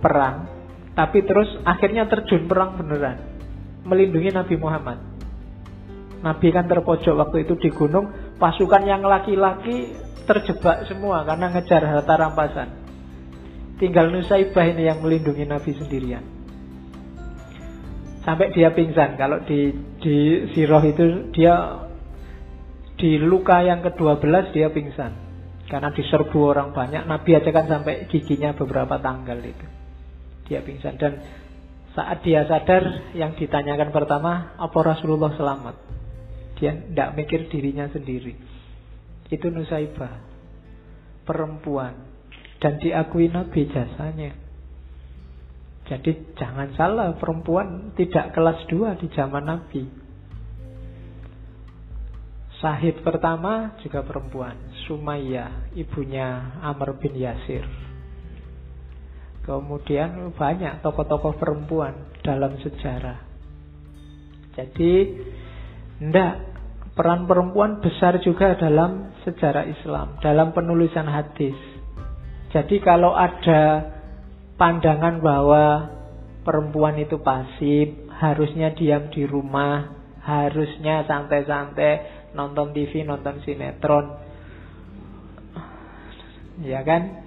perang, 0.00 0.48
tapi 0.96 1.20
terus 1.24 1.48
akhirnya 1.68 2.08
terjun 2.08 2.48
perang 2.48 2.80
beneran 2.80 3.20
melindungi 3.84 4.32
Nabi 4.32 4.56
Muhammad. 4.56 4.98
Nabi 6.24 6.48
kan 6.48 6.64
terpojok 6.64 7.14
waktu 7.20 7.44
itu 7.44 7.54
di 7.60 7.68
gunung, 7.68 8.36
pasukan 8.40 8.88
yang 8.88 9.04
laki-laki 9.04 9.92
terjebak 10.24 10.88
semua 10.88 11.20
karena 11.28 11.52
ngejar 11.52 11.84
harta 11.84 12.14
rampasan. 12.16 12.68
Tinggal 13.76 14.08
Nusaibah 14.08 14.64
ini 14.64 14.88
yang 14.88 15.04
melindungi 15.04 15.44
Nabi 15.44 15.76
sendirian. 15.76 16.33
Sampai 18.24 18.56
dia 18.56 18.72
pingsan. 18.72 19.20
Kalau 19.20 19.44
di 19.44 19.72
di 20.00 20.16
Siroh 20.56 20.80
itu 20.84 21.28
dia 21.36 21.84
di 22.96 23.20
luka 23.20 23.60
yang 23.60 23.84
ke-12 23.84 24.56
dia 24.56 24.72
pingsan. 24.72 25.12
Karena 25.68 25.92
diserbu 25.92 26.38
orang 26.44 26.76
banyak, 26.76 27.08
Nabi 27.08 27.40
aja 27.40 27.48
kan 27.48 27.64
sampai 27.68 28.08
giginya 28.08 28.52
beberapa 28.52 29.00
tanggal 29.00 29.40
itu. 29.40 29.66
Dia 30.44 30.60
pingsan 30.60 31.00
dan 31.00 31.24
saat 31.94 32.26
dia 32.26 32.42
sadar, 32.50 33.14
yang 33.14 33.38
ditanyakan 33.38 33.94
pertama, 33.94 34.58
apa 34.58 34.78
Rasulullah 34.82 35.30
selamat? 35.38 35.78
Dia 36.58 36.74
tidak 36.74 37.14
mikir 37.14 37.46
dirinya 37.46 37.86
sendiri. 37.86 38.34
Itu 39.30 39.46
Nusaibah. 39.54 40.18
Perempuan. 41.22 41.94
Dan 42.58 42.82
diakui 42.82 43.30
Nabi 43.30 43.70
jasanya. 43.70 44.34
Jadi 45.84 46.32
jangan 46.40 46.72
salah, 46.74 47.12
perempuan 47.20 47.92
tidak 47.92 48.32
kelas 48.32 48.64
dua 48.72 48.96
di 48.96 49.04
zaman 49.12 49.44
Nabi. 49.44 49.84
Sahid 52.64 53.04
pertama 53.04 53.76
juga 53.84 54.00
perempuan, 54.00 54.56
Sumayyah, 54.88 55.76
ibunya 55.76 56.56
Amr 56.64 56.96
bin 56.96 57.12
Yasir. 57.12 57.68
Kemudian 59.44 60.32
banyak 60.32 60.80
tokoh-tokoh 60.80 61.36
perempuan 61.36 61.92
dalam 62.24 62.56
sejarah. 62.64 63.20
Jadi, 64.56 65.20
ndak 66.00 66.34
peran 66.96 67.28
perempuan 67.28 67.84
besar 67.84 68.16
juga 68.24 68.56
dalam 68.56 69.12
sejarah 69.28 69.68
Islam, 69.68 70.16
dalam 70.24 70.56
penulisan 70.56 71.04
hadis. 71.04 71.58
Jadi 72.54 72.80
kalau 72.80 73.12
ada 73.12 73.92
pandangan 74.54 75.18
bahwa 75.18 75.64
perempuan 76.46 77.00
itu 77.00 77.18
pasif, 77.18 78.10
harusnya 78.14 78.74
diam 78.76 79.10
di 79.10 79.26
rumah, 79.26 79.90
harusnya 80.22 81.04
santai-santai 81.08 82.30
nonton 82.36 82.70
TV, 82.74 83.02
nonton 83.02 83.42
sinetron. 83.42 84.06
Ya 86.62 86.86
kan? 86.86 87.26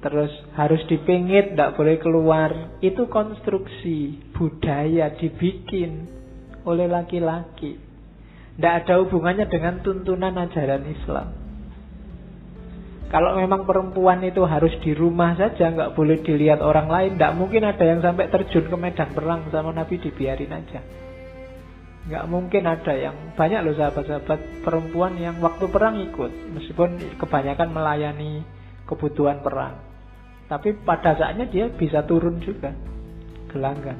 Terus 0.00 0.32
harus 0.56 0.80
dipingit, 0.88 1.52
tidak 1.52 1.76
boleh 1.76 2.00
keluar. 2.00 2.80
Itu 2.80 3.10
konstruksi 3.12 4.32
budaya 4.32 5.12
dibikin 5.12 6.08
oleh 6.64 6.88
laki-laki. 6.88 7.76
Tidak 8.56 8.74
ada 8.84 9.00
hubungannya 9.04 9.48
dengan 9.48 9.84
tuntunan 9.84 10.36
ajaran 10.36 10.84
Islam. 10.88 11.39
Kalau 13.10 13.34
memang 13.34 13.66
perempuan 13.66 14.22
itu 14.22 14.46
harus 14.46 14.70
di 14.86 14.94
rumah 14.94 15.34
saja, 15.34 15.74
nggak 15.74 15.98
boleh 15.98 16.22
dilihat 16.22 16.62
orang 16.62 16.86
lain, 16.86 17.18
tidak 17.18 17.34
mungkin 17.34 17.66
ada 17.66 17.82
yang 17.82 17.98
sampai 17.98 18.30
terjun 18.30 18.70
ke 18.70 18.76
medan 18.78 19.10
perang 19.10 19.50
sama 19.50 19.74
Nabi 19.74 19.98
dibiarin 19.98 20.54
aja. 20.54 20.78
Nggak 22.06 22.24
mungkin 22.30 22.70
ada 22.70 22.94
yang 22.94 23.34
banyak 23.34 23.66
loh 23.66 23.74
sahabat-sahabat 23.74 24.62
perempuan 24.62 25.18
yang 25.18 25.42
waktu 25.42 25.66
perang 25.66 25.98
ikut, 26.06 26.54
meskipun 26.54 27.18
kebanyakan 27.18 27.68
melayani 27.74 28.46
kebutuhan 28.86 29.42
perang. 29.42 29.74
Tapi 30.46 30.78
pada 30.86 31.18
saatnya 31.18 31.50
dia 31.50 31.66
bisa 31.66 32.06
turun 32.06 32.38
juga 32.38 32.70
gelanggang. 33.50 33.98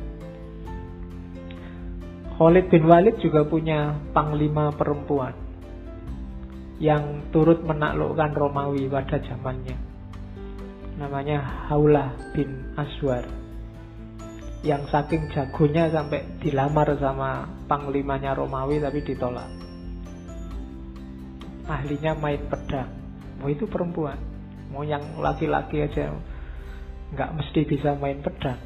Khalid 2.39 2.71
bin 2.71 2.87
Walid 2.87 3.19
juga 3.19 3.43
punya 3.43 3.91
panglima 4.15 4.71
perempuan 4.71 5.50
yang 6.81 7.29
turut 7.29 7.61
menaklukkan 7.61 8.33
Romawi 8.33 8.89
pada 8.89 9.21
zamannya. 9.21 9.77
Namanya 10.97 11.69
Haulah 11.69 12.17
bin 12.33 12.75
Aswar. 12.75 13.25
yang 14.61 14.85
saking 14.93 15.33
jagonya 15.33 15.89
sampai 15.89 16.21
dilamar 16.37 16.93
sama 17.01 17.49
panglimanya 17.65 18.37
Romawi 18.37 18.77
tapi 18.77 19.01
ditolak. 19.01 19.49
Ahlinya 21.65 22.13
main 22.13 22.45
pedang. 22.45 22.93
Mau 23.41 23.49
itu 23.49 23.65
perempuan. 23.65 24.21
Mau 24.69 24.85
yang 24.85 25.17
laki-laki 25.17 25.81
aja 25.81 26.13
nggak 27.17 27.31
mesti 27.41 27.61
bisa 27.65 27.97
main 27.97 28.21
pedang. 28.21 28.61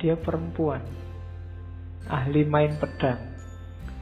Dia 0.00 0.16
perempuan. 0.16 0.80
Ahli 2.08 2.48
main 2.48 2.80
pedang 2.80 3.20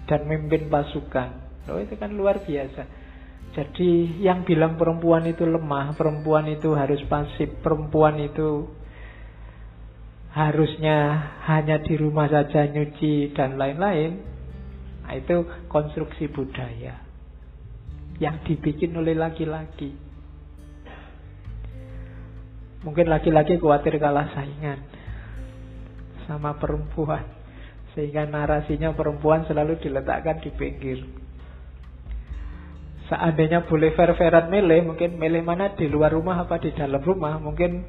dan 0.07 0.31
memimpin 0.31 0.71
pasukan. 0.71 1.29
Loh 1.67 1.83
itu 1.83 1.99
kan 1.99 2.15
luar 2.15 2.39
biasa. 2.39 2.87
Jadi 3.57 4.21
yang 4.21 4.45
bilang 4.45 4.77
perempuan 4.77 5.25
itu 5.25 5.49
lemah, 5.49 5.97
perempuan 5.97 6.45
itu 6.53 6.77
harus 6.77 7.01
pasif, 7.09 7.49
perempuan 7.65 8.21
itu 8.21 8.69
harusnya 10.37 11.33
hanya 11.49 11.81
di 11.81 11.97
rumah 11.97 12.29
saja 12.29 12.69
nyuci 12.69 13.33
dan 13.33 13.57
lain-lain, 13.57 14.21
nah, 15.01 15.17
itu 15.17 15.49
konstruksi 15.73 16.29
budaya 16.29 17.01
yang 18.21 18.45
dibikin 18.45 18.93
oleh 18.93 19.17
laki-laki. 19.17 19.97
Mungkin 22.85 23.09
laki-laki 23.09 23.57
khawatir 23.57 23.97
kalah 23.97 24.37
saingan 24.37 24.85
sama 26.29 26.61
perempuan, 26.61 27.25
sehingga 27.97 28.29
narasinya 28.29 28.93
perempuan 28.93 29.49
selalu 29.49 29.81
diletakkan 29.81 30.45
di 30.45 30.53
pinggir. 30.53 31.26
Seandainya 33.07 33.63
boleh 33.71 33.95
fair-fairan 33.95 34.51
milih, 34.51 34.93
mungkin 34.93 35.15
milih 35.15 35.47
mana 35.47 35.75
di 35.79 35.87
luar 35.87 36.11
rumah 36.11 36.43
apa 36.43 36.59
di 36.59 36.75
dalam 36.75 36.99
rumah, 36.99 37.39
mungkin 37.39 37.87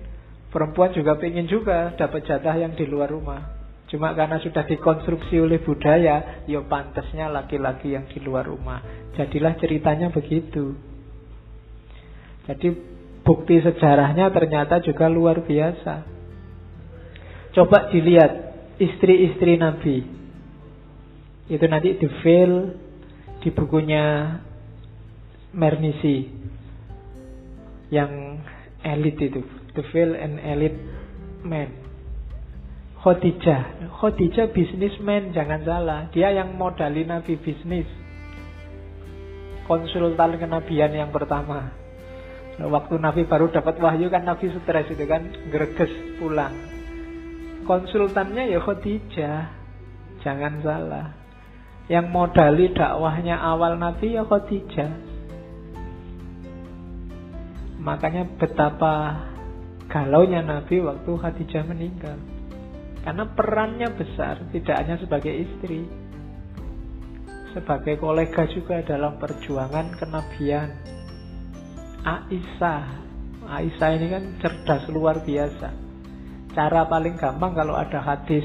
Perempuan 0.48 0.96
juga 0.96 1.20
pengen 1.20 1.44
juga 1.46 1.92
dapat 2.00 2.24
jatah 2.24 2.56
yang 2.56 2.72
di 2.72 2.88
luar 2.88 3.12
rumah. 3.12 3.60
Cuma 3.92 4.16
karena 4.16 4.40
sudah 4.40 4.64
dikonstruksi 4.64 5.40
oleh 5.44 5.60
budaya, 5.60 6.44
ya 6.48 6.60
pantasnya 6.64 7.28
laki-laki 7.28 7.96
yang 7.96 8.08
di 8.08 8.20
luar 8.24 8.48
rumah. 8.48 8.80
Jadilah 9.20 9.60
ceritanya 9.60 10.08
begitu. 10.12 10.76
Jadi 12.48 12.68
bukti 13.28 13.60
sejarahnya 13.60 14.32
ternyata 14.32 14.80
juga 14.80 15.12
luar 15.12 15.44
biasa. 15.44 16.08
Coba 17.52 17.92
dilihat 17.92 18.32
istri-istri 18.80 19.60
Nabi. 19.60 20.04
Itu 21.52 21.64
nanti 21.68 21.96
di 22.00 22.08
fail 22.24 22.54
di 23.44 23.50
bukunya 23.52 24.40
Mernisi 25.58 26.30
yang 27.90 28.38
elit 28.86 29.18
itu 29.18 29.42
the 29.74 29.84
feel 29.94 30.14
and 30.14 30.38
elite 30.42 30.78
man. 31.46 31.88
Khadijah, 32.98 33.94
Khadijah 33.94 34.52
bisnismen 34.52 35.32
jangan 35.32 35.62
salah. 35.64 36.00
Dia 36.12 36.34
yang 36.34 36.58
modali 36.58 37.06
Nabi 37.06 37.38
bisnis. 37.38 37.86
Konsultan 39.70 40.42
kenabian 40.42 40.92
yang 40.92 41.14
pertama. 41.14 41.72
Waktu 42.58 42.98
Nabi 42.98 43.30
baru 43.30 43.54
dapat 43.54 43.78
wahyu 43.78 44.10
kan 44.10 44.26
Nabi 44.26 44.50
stres 44.50 44.90
itu 44.90 45.06
kan 45.06 45.30
greges 45.54 45.94
pulang. 46.18 46.58
Konsultannya 47.70 48.50
ya 48.50 48.60
Khadijah. 48.60 49.40
Jangan 50.26 50.66
salah. 50.66 51.14
Yang 51.88 52.06
modali 52.10 52.74
dakwahnya 52.74 53.38
awal 53.38 53.78
Nabi 53.78 54.18
ya 54.18 54.26
Khadijah. 54.26 55.07
Makanya 57.88 58.28
betapa 58.36 59.16
galaunya 59.88 60.44
Nabi 60.44 60.84
waktu 60.84 61.08
Khadijah 61.08 61.64
meninggal. 61.72 62.20
Karena 63.08 63.24
perannya 63.32 63.88
besar, 63.96 64.44
tidak 64.52 64.76
hanya 64.84 65.00
sebagai 65.00 65.32
istri, 65.32 65.88
sebagai 67.56 67.96
kolega 67.96 68.44
juga 68.52 68.84
dalam 68.84 69.16
perjuangan 69.16 69.96
kenabian. 69.96 70.70
Aisyah, 72.04 72.84
Aisyah 73.48 73.90
ini 73.96 74.08
kan 74.12 74.24
cerdas 74.44 74.84
luar 74.92 75.24
biasa. 75.24 75.72
Cara 76.52 76.84
paling 76.92 77.16
gampang 77.16 77.56
kalau 77.56 77.80
ada 77.80 78.04
hadis 78.04 78.44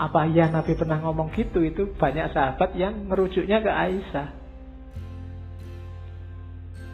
apa 0.00 0.28
ya 0.32 0.48
Nabi 0.48 0.76
pernah 0.76 0.96
ngomong 1.00 1.32
gitu 1.36 1.60
itu 1.60 1.92
banyak 1.96 2.32
sahabat 2.32 2.76
yang 2.76 3.08
merujuknya 3.08 3.64
ke 3.64 3.72
Aisyah. 3.72 4.39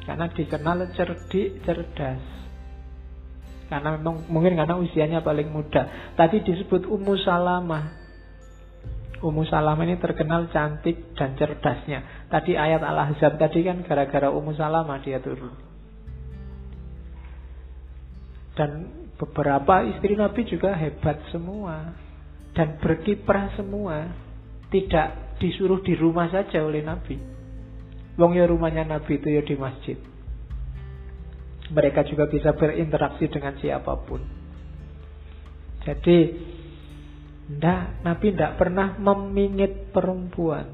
Karena 0.06 0.30
dikenal 0.30 0.94
cerdik, 0.94 1.66
cerdas. 1.66 2.22
Karena 3.66 3.98
memang 3.98 4.30
mungkin 4.30 4.54
karena 4.54 4.78
usianya 4.78 5.26
paling 5.26 5.50
muda. 5.50 6.14
Tadi 6.14 6.46
disebut 6.46 6.86
Ummu 6.86 7.14
Salamah. 7.26 8.06
Ummu 9.18 9.42
Salamah 9.50 9.82
ini 9.82 9.98
terkenal 9.98 10.46
cantik 10.54 11.18
dan 11.18 11.34
cerdasnya. 11.34 12.30
Tadi 12.30 12.54
ayat 12.54 12.86
Al-Ahzab 12.86 13.34
tadi 13.42 13.66
kan 13.66 13.82
gara-gara 13.82 14.30
Ummu 14.30 14.54
Salamah 14.54 15.02
dia 15.02 15.18
turun. 15.18 15.50
Dan 18.54 18.70
beberapa 19.18 19.82
istri 19.90 20.14
Nabi 20.14 20.46
juga 20.46 20.70
hebat 20.78 21.18
semua. 21.34 21.98
Dan 22.54 22.78
berkiprah 22.78 23.58
semua. 23.58 24.14
Tidak 24.70 25.42
disuruh 25.42 25.82
di 25.82 25.98
rumah 25.98 26.30
saja 26.30 26.62
oleh 26.62 26.86
Nabi. 26.86 27.35
Wong 28.16 28.32
ya 28.32 28.48
rumahnya 28.48 28.88
Nabi 28.88 29.20
itu 29.20 29.28
ya 29.28 29.44
di 29.44 29.56
masjid. 29.60 30.00
Mereka 31.68 32.08
juga 32.08 32.24
bisa 32.32 32.56
berinteraksi 32.56 33.28
dengan 33.28 33.60
siapa 33.60 33.92
pun. 34.08 34.24
Jadi, 35.84 36.18
ndak, 37.52 38.02
Nabi 38.02 38.26
tidak 38.32 38.56
pernah 38.56 38.96
memingit 38.96 39.92
perempuan. 39.92 40.66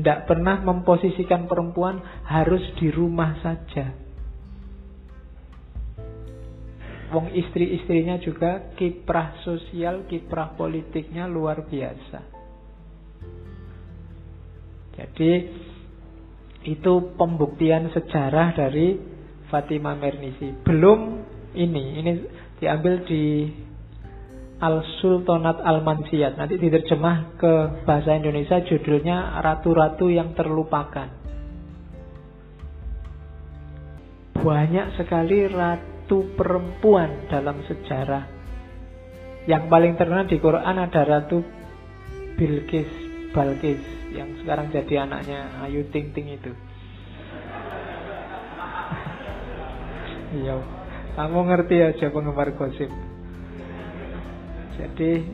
Tidak 0.00 0.24
pernah 0.24 0.64
memposisikan 0.64 1.44
perempuan 1.44 2.00
harus 2.24 2.64
di 2.80 2.88
rumah 2.88 3.36
saja. 3.44 3.92
Wong 7.10 7.34
istri-istrinya 7.34 8.22
juga 8.22 8.70
kiprah 8.78 9.42
sosial, 9.42 10.06
kiprah 10.06 10.54
politiknya 10.54 11.26
luar 11.26 11.66
biasa. 11.66 12.39
Jadi 15.00 15.32
itu 16.68 16.92
pembuktian 17.16 17.88
sejarah 17.88 18.52
dari 18.52 19.00
Fatimah 19.48 19.96
Mernisi. 19.96 20.52
Belum 20.60 21.24
ini, 21.56 21.84
ini 22.04 22.12
diambil 22.60 23.00
di 23.08 23.48
Al 24.60 24.84
Sultanat 25.00 25.64
Al 25.64 25.80
Mansiyat. 25.80 26.36
Nanti 26.36 26.60
diterjemah 26.60 27.40
ke 27.40 27.52
bahasa 27.88 28.12
Indonesia 28.12 28.60
judulnya 28.60 29.40
Ratu-ratu 29.40 30.12
yang 30.12 30.36
terlupakan. 30.36 31.08
Banyak 34.40 35.00
sekali 35.00 35.48
ratu 35.48 36.36
perempuan 36.36 37.28
dalam 37.28 37.60
sejarah. 37.64 38.24
Yang 39.48 39.64
paling 39.72 39.96
terkenal 39.96 40.28
di 40.28 40.36
Quran 40.36 40.76
ada 40.76 41.00
Ratu 41.08 41.40
Bilqis, 42.36 42.88
Balkis 43.32 43.99
yang 44.10 44.30
sekarang 44.42 44.70
jadi 44.74 45.06
anaknya 45.06 45.62
Ayu 45.62 45.86
Ting 45.94 46.10
Ting 46.10 46.26
itu. 46.34 46.52
Iya, 50.30 50.62
kamu 51.18 51.38
ngerti 51.50 51.76
aja 51.82 52.06
penggemar 52.14 52.54
gosip. 52.54 52.90
Jadi, 54.78 55.26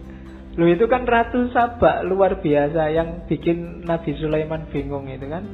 lu 0.57 0.65
itu 0.73 0.89
kan 0.89 1.05
ratu 1.05 1.53
Sabak 1.53 2.01
luar 2.09 2.41
biasa 2.41 2.89
yang 2.97 3.29
bikin 3.29 3.85
Nabi 3.85 4.17
Sulaiman 4.17 4.65
bingung 4.73 5.05
itu 5.13 5.29
kan. 5.29 5.45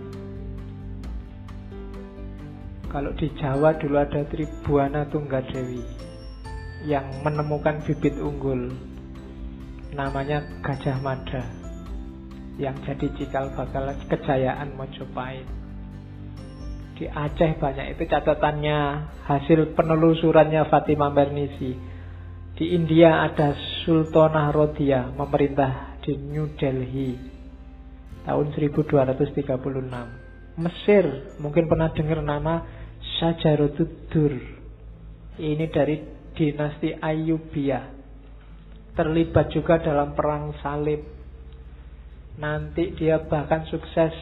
Kalau 2.87 3.11
di 3.17 3.33
Jawa 3.41 3.75
dulu 3.81 3.97
ada 3.99 4.21
Tribuana 4.29 5.09
Tunggadewi 5.09 5.81
yang 6.85 7.09
menemukan 7.25 7.81
bibit 7.89 8.15
unggul 8.21 8.69
namanya 9.97 10.45
Gajah 10.61 11.01
Mada 11.01 11.62
yang 12.63 12.79
jadi 12.87 13.11
cikal 13.19 13.51
bakal 13.59 13.91
kejayaan 14.07 14.79
Mojopahit. 14.79 15.47
Di 16.95 17.11
Aceh 17.11 17.59
banyak 17.59 17.99
itu 17.99 18.07
catatannya 18.07 18.79
hasil 19.27 19.75
penelusurannya 19.75 20.71
Fatimah 20.71 21.11
Bernisi. 21.11 21.75
Di 22.55 22.79
India 22.79 23.27
ada 23.27 23.59
Sultanah 23.83 24.55
Rodia 24.55 25.11
memerintah 25.11 25.99
di 26.07 26.15
New 26.15 26.55
Delhi 26.55 27.19
tahun 28.23 28.55
1236. 28.55 30.63
Mesir 30.63 31.05
mungkin 31.43 31.67
pernah 31.67 31.91
dengar 31.91 32.23
nama 32.23 32.63
Sajarotudur. 33.19 34.39
Ini 35.43 35.65
dari 35.73 35.97
dinasti 36.39 36.95
Ayyubiyah. 36.95 37.99
Terlibat 38.93 39.49
juga 39.51 39.81
dalam 39.81 40.13
perang 40.13 40.53
salib 40.61 41.22
Nanti 42.41 42.97
dia 42.97 43.21
bahkan 43.29 43.69
sukses 43.69 44.15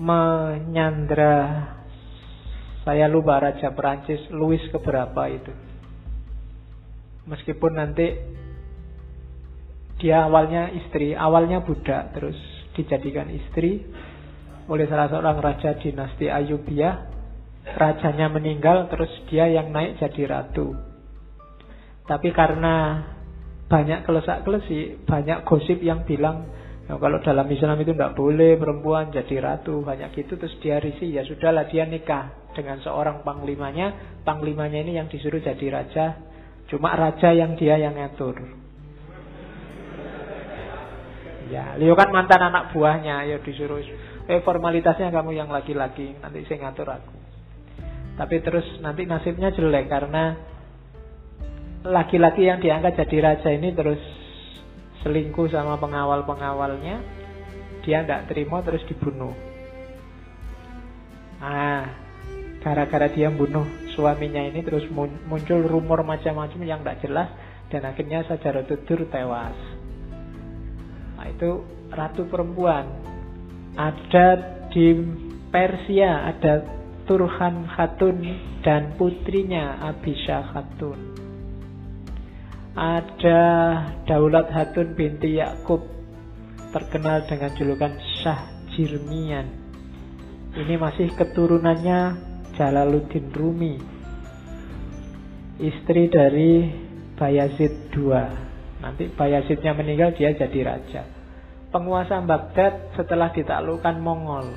menyandra 0.00 1.68
saya 2.84 3.08
lupa 3.08 3.40
Raja 3.40 3.72
Perancis 3.72 4.28
Louis 4.28 4.60
keberapa 4.68 5.24
itu. 5.32 5.52
Meskipun 7.24 7.80
nanti 7.80 8.12
dia 9.96 10.28
awalnya 10.28 10.68
istri, 10.68 11.16
awalnya 11.16 11.64
budak, 11.64 12.12
terus 12.12 12.36
dijadikan 12.76 13.32
istri 13.32 13.80
oleh 14.68 14.84
salah 14.88 15.08
seorang 15.08 15.40
raja 15.40 15.76
dinasti 15.80 16.28
Ayubiyah. 16.28 17.16
Rajanya 17.64 18.28
meninggal, 18.28 18.92
terus 18.92 19.08
dia 19.32 19.48
yang 19.48 19.72
naik 19.72 19.96
jadi 19.96 20.28
ratu. 20.28 20.76
Tapi 22.04 22.28
karena 22.36 23.08
banyak 23.72 24.04
kelesak-kelesi, 24.04 25.08
banyak 25.08 25.48
gosip 25.48 25.80
yang 25.80 26.04
bilang 26.04 26.44
Ya, 26.84 27.00
kalau 27.00 27.16
dalam 27.24 27.48
Islam 27.48 27.80
itu 27.80 27.96
tidak 27.96 28.12
boleh 28.12 28.60
perempuan 28.60 29.08
jadi 29.08 29.40
ratu 29.40 29.80
banyak 29.80 30.12
gitu 30.20 30.36
terus 30.36 30.52
dia 30.60 30.76
risih 30.76 31.16
ya 31.16 31.24
sudahlah 31.24 31.64
dia 31.72 31.88
nikah 31.88 32.52
dengan 32.52 32.76
seorang 32.84 33.24
panglimanya. 33.24 34.20
Panglimanya 34.20 34.84
ini 34.84 35.00
yang 35.00 35.08
disuruh 35.08 35.40
jadi 35.40 35.66
raja 35.72 36.20
cuma 36.68 36.92
raja 36.92 37.32
yang 37.32 37.56
dia 37.56 37.80
yang 37.80 37.96
ngatur. 37.96 38.36
Ya 41.48 41.76
Leo 41.80 41.96
kan 41.96 42.12
mantan 42.12 42.52
anak 42.52 42.76
buahnya 42.76 43.32
ya 43.32 43.36
disuruh 43.40 43.80
eh 44.28 44.40
formalitasnya 44.44 45.08
kamu 45.08 45.36
yang 45.36 45.48
laki-laki 45.48 46.16
nanti 46.20 46.44
saya 46.44 46.68
ngatur 46.68 46.88
aku. 46.88 47.16
Tapi 48.20 48.36
terus 48.44 48.64
nanti 48.84 49.08
nasibnya 49.08 49.56
jelek 49.56 49.88
karena 49.88 50.36
laki-laki 51.84 52.44
yang 52.44 52.60
diangkat 52.60 52.96
jadi 53.04 53.16
raja 53.20 53.48
ini 53.52 53.72
terus 53.72 54.00
selingkuh 55.04 55.52
sama 55.52 55.76
pengawal-pengawalnya, 55.76 57.04
dia 57.84 58.00
tidak 58.02 58.32
terima 58.32 58.64
terus 58.64 58.82
dibunuh. 58.88 59.36
Ah, 61.44 61.84
gara-gara 62.64 63.12
dia 63.12 63.28
bunuh 63.28 63.68
suaminya 63.92 64.40
ini 64.40 64.64
terus 64.64 64.88
muncul 65.28 65.60
rumor 65.68 66.00
macam-macam 66.00 66.60
yang 66.64 66.80
tidak 66.80 66.98
jelas 67.04 67.28
dan 67.68 67.84
akhirnya 67.84 68.24
Sajaratudur 68.24 69.04
tewas. 69.12 69.56
Nah, 71.20 71.26
itu 71.28 71.62
ratu 71.92 72.24
perempuan. 72.24 72.88
Ada 73.76 74.26
di 74.72 74.96
Persia 75.52 76.32
ada 76.32 76.64
Turhan 77.04 77.68
Khatun 77.68 78.18
dan 78.64 78.96
putrinya 78.96 79.84
Abisha 79.84 80.42
Khatun. 80.50 81.13
Ada 82.74 83.42
Daulat 84.02 84.50
Hatun 84.50 84.98
binti 84.98 85.38
Yakub 85.38 85.86
terkenal 86.74 87.22
dengan 87.30 87.54
julukan 87.54 87.94
Syah 88.18 88.50
Jirmian. 88.74 89.46
Ini 90.58 90.74
masih 90.74 91.14
keturunannya 91.14 92.18
Jalaluddin 92.58 93.30
Rumi. 93.30 93.78
Istri 95.62 96.10
dari 96.10 96.66
Bayazid 97.14 97.94
II. 97.94 98.10
Nanti 98.82 99.06
Bayazidnya 99.06 99.70
meninggal 99.70 100.18
dia 100.18 100.34
jadi 100.34 100.60
raja. 100.66 101.06
Penguasa 101.70 102.18
Baghdad 102.26 102.90
setelah 102.98 103.30
ditaklukkan 103.30 104.02
Mongol, 104.02 104.50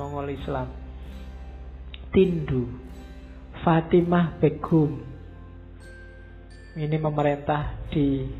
Mongol 0.00 0.32
Islam. 0.32 0.72
Tindu, 2.08 2.72
Fatimah 3.60 4.40
Begum, 4.40 5.09
ini 6.78 6.96
memerintah 7.00 7.90
di 7.90 8.30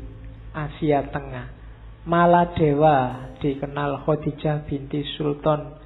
Asia 0.55 1.03
Tengah. 1.11 1.59
Maladewa 2.07 3.29
dikenal 3.43 4.07
Khadijah 4.07 4.65
binti 4.65 5.05
Sultan 5.19 5.77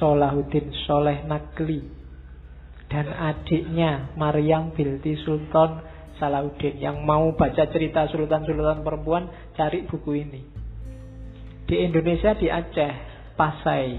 Solahuddin 0.00 0.74
Soleh 0.88 1.22
Nagli 1.28 1.86
dan 2.90 3.06
adiknya 3.06 4.10
Maryam 4.18 4.74
binti 4.74 5.14
Sultan 5.22 5.86
Salahuddin 6.18 6.82
yang 6.82 7.06
mau 7.06 7.32
baca 7.32 7.64
cerita 7.70 8.10
sultan-sultan 8.10 8.82
perempuan 8.82 9.30
cari 9.54 9.86
buku 9.86 10.10
ini. 10.18 10.42
Di 11.64 11.78
Indonesia 11.86 12.34
di 12.34 12.50
Aceh, 12.50 12.94
Pasai 13.38 13.96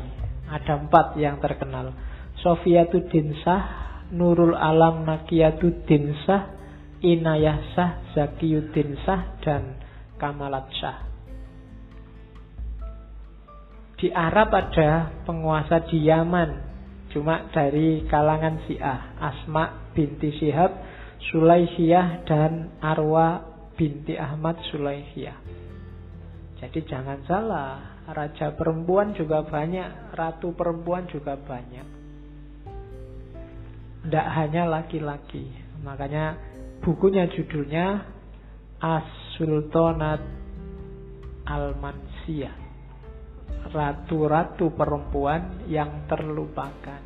ada 0.51 0.73
empat 0.77 1.15
yang 1.15 1.39
terkenal. 1.39 1.95
Sofiatuddin 2.43 3.39
Sah, 3.41 3.63
Nurul 4.11 4.53
Alam 4.53 5.07
Nakiyatuddin 5.07 6.13
Sah, 6.27 6.60
Inayah 7.01 7.73
Sah, 7.73 7.91
Zakiyuddin 8.13 8.93
Sah, 9.01 9.41
dan 9.41 9.81
Kamalat 10.21 10.69
Sah. 10.77 10.97
Di 13.97 14.09
Arab 14.13 14.53
ada 14.53 15.13
penguasa 15.25 15.81
di 15.89 16.05
Yaman, 16.05 16.49
cuma 17.13 17.49
dari 17.53 18.05
kalangan 18.09 18.65
Syiah, 18.65 19.17
Asma 19.17 19.93
binti 19.93 20.33
Syihab, 20.41 20.73
Sulaihiyah, 21.29 22.25
dan 22.25 22.81
Arwa 22.81 23.45
binti 23.77 24.17
Ahmad 24.17 24.57
Sulaihiyah. 24.69 25.37
Jadi 26.61 26.85
jangan 26.85 27.25
salah, 27.25 28.01
raja 28.09 28.53
perempuan 28.53 29.17
juga 29.17 29.41
banyak, 29.41 30.13
ratu 30.13 30.53
perempuan 30.53 31.09
juga 31.09 31.33
banyak. 31.37 31.87
Tidak 34.05 34.27
hanya 34.37 34.69
laki-laki. 34.69 35.49
Makanya 35.81 36.37
Bukunya 36.81 37.29
judulnya 37.29 38.01
As-Sultanat 38.81 40.21
Al-Mansiyah 41.45 42.57
Ratu-ratu 43.69 44.73
perempuan 44.73 45.69
yang 45.69 46.09
terlupakan. 46.09 47.01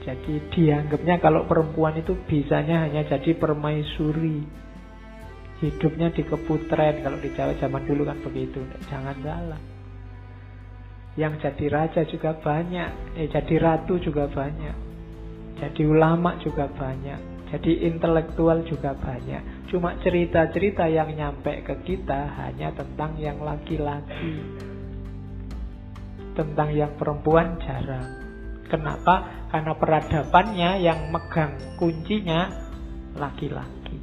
Jadi 0.00 0.34
dianggapnya 0.48 1.20
kalau 1.20 1.44
perempuan 1.44 2.00
itu 2.00 2.16
bisanya 2.24 2.88
hanya 2.88 3.04
jadi 3.04 3.36
permaisuri. 3.36 4.40
Hidupnya 5.56 6.12
di 6.12 6.20
keputren 6.20 7.00
Kalau 7.00 7.16
di 7.16 7.32
Jawa 7.32 7.56
zaman 7.56 7.88
dulu 7.88 8.04
kan 8.04 8.20
begitu 8.20 8.60
Jangan 8.88 9.16
salah. 9.20 9.60
Yang 11.16 11.48
jadi 11.48 11.64
raja 11.72 12.02
juga 12.08 12.36
banyak 12.36 13.20
Eh 13.20 13.28
jadi 13.28 13.54
ratu 13.56 13.96
juga 14.00 14.28
banyak 14.28 14.76
Jadi 15.60 15.82
ulama 15.84 16.36
juga 16.44 16.68
banyak 16.68 17.35
jadi 17.46 17.86
intelektual 17.86 18.66
juga 18.66 18.98
banyak. 18.98 19.70
Cuma 19.70 19.94
cerita-cerita 20.02 20.90
yang 20.90 21.14
nyampe 21.14 21.62
ke 21.62 21.74
kita 21.86 22.26
hanya 22.42 22.74
tentang 22.74 23.14
yang 23.22 23.38
laki-laki. 23.38 24.42
Tentang 26.34 26.74
yang 26.74 26.92
perempuan 26.98 27.58
jarang. 27.62 28.26
Kenapa? 28.66 29.46
Karena 29.46 29.72
peradabannya 29.78 30.70
yang 30.82 31.14
megang 31.14 31.54
kuncinya 31.78 32.50
laki-laki. 33.14 33.94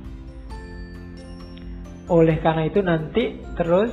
Oleh 2.07 2.40
karena 2.40 2.64
itu 2.68 2.80
nanti 2.80 3.44
terus 3.60 3.91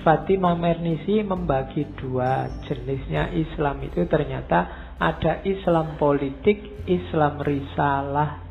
Fatimah 0.00 0.56
Mernisi 0.56 1.20
membagi 1.20 1.84
dua 2.00 2.48
jenisnya 2.64 3.28
Islam 3.36 3.84
itu 3.84 4.08
ternyata 4.08 4.88
ada 4.96 5.44
Islam 5.44 6.00
politik, 6.00 6.88
Islam 6.88 7.44
risalah. 7.44 8.47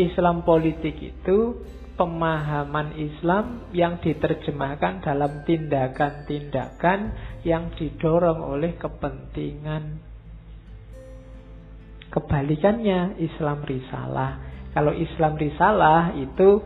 Islam 0.00 0.44
politik 0.48 0.96
itu 0.96 1.60
pemahaman 2.00 2.96
Islam 2.96 3.68
yang 3.76 4.00
diterjemahkan 4.00 5.04
dalam 5.04 5.44
tindakan-tindakan 5.44 7.00
yang 7.44 7.68
didorong 7.76 8.40
oleh 8.40 8.72
kepentingan. 8.80 10.00
Kebalikannya 12.12 13.20
Islam 13.20 13.64
risalah. 13.64 14.40
Kalau 14.72 14.96
Islam 14.96 15.36
risalah 15.36 16.16
itu 16.16 16.60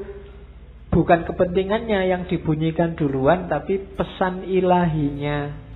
bukan 0.94 1.27
kepentingannya 1.27 2.07
yang 2.07 2.23
dibunyikan 2.31 2.94
duluan 2.94 3.51
tapi 3.51 3.82
pesan 3.82 4.47
ilahinya. 4.47 5.66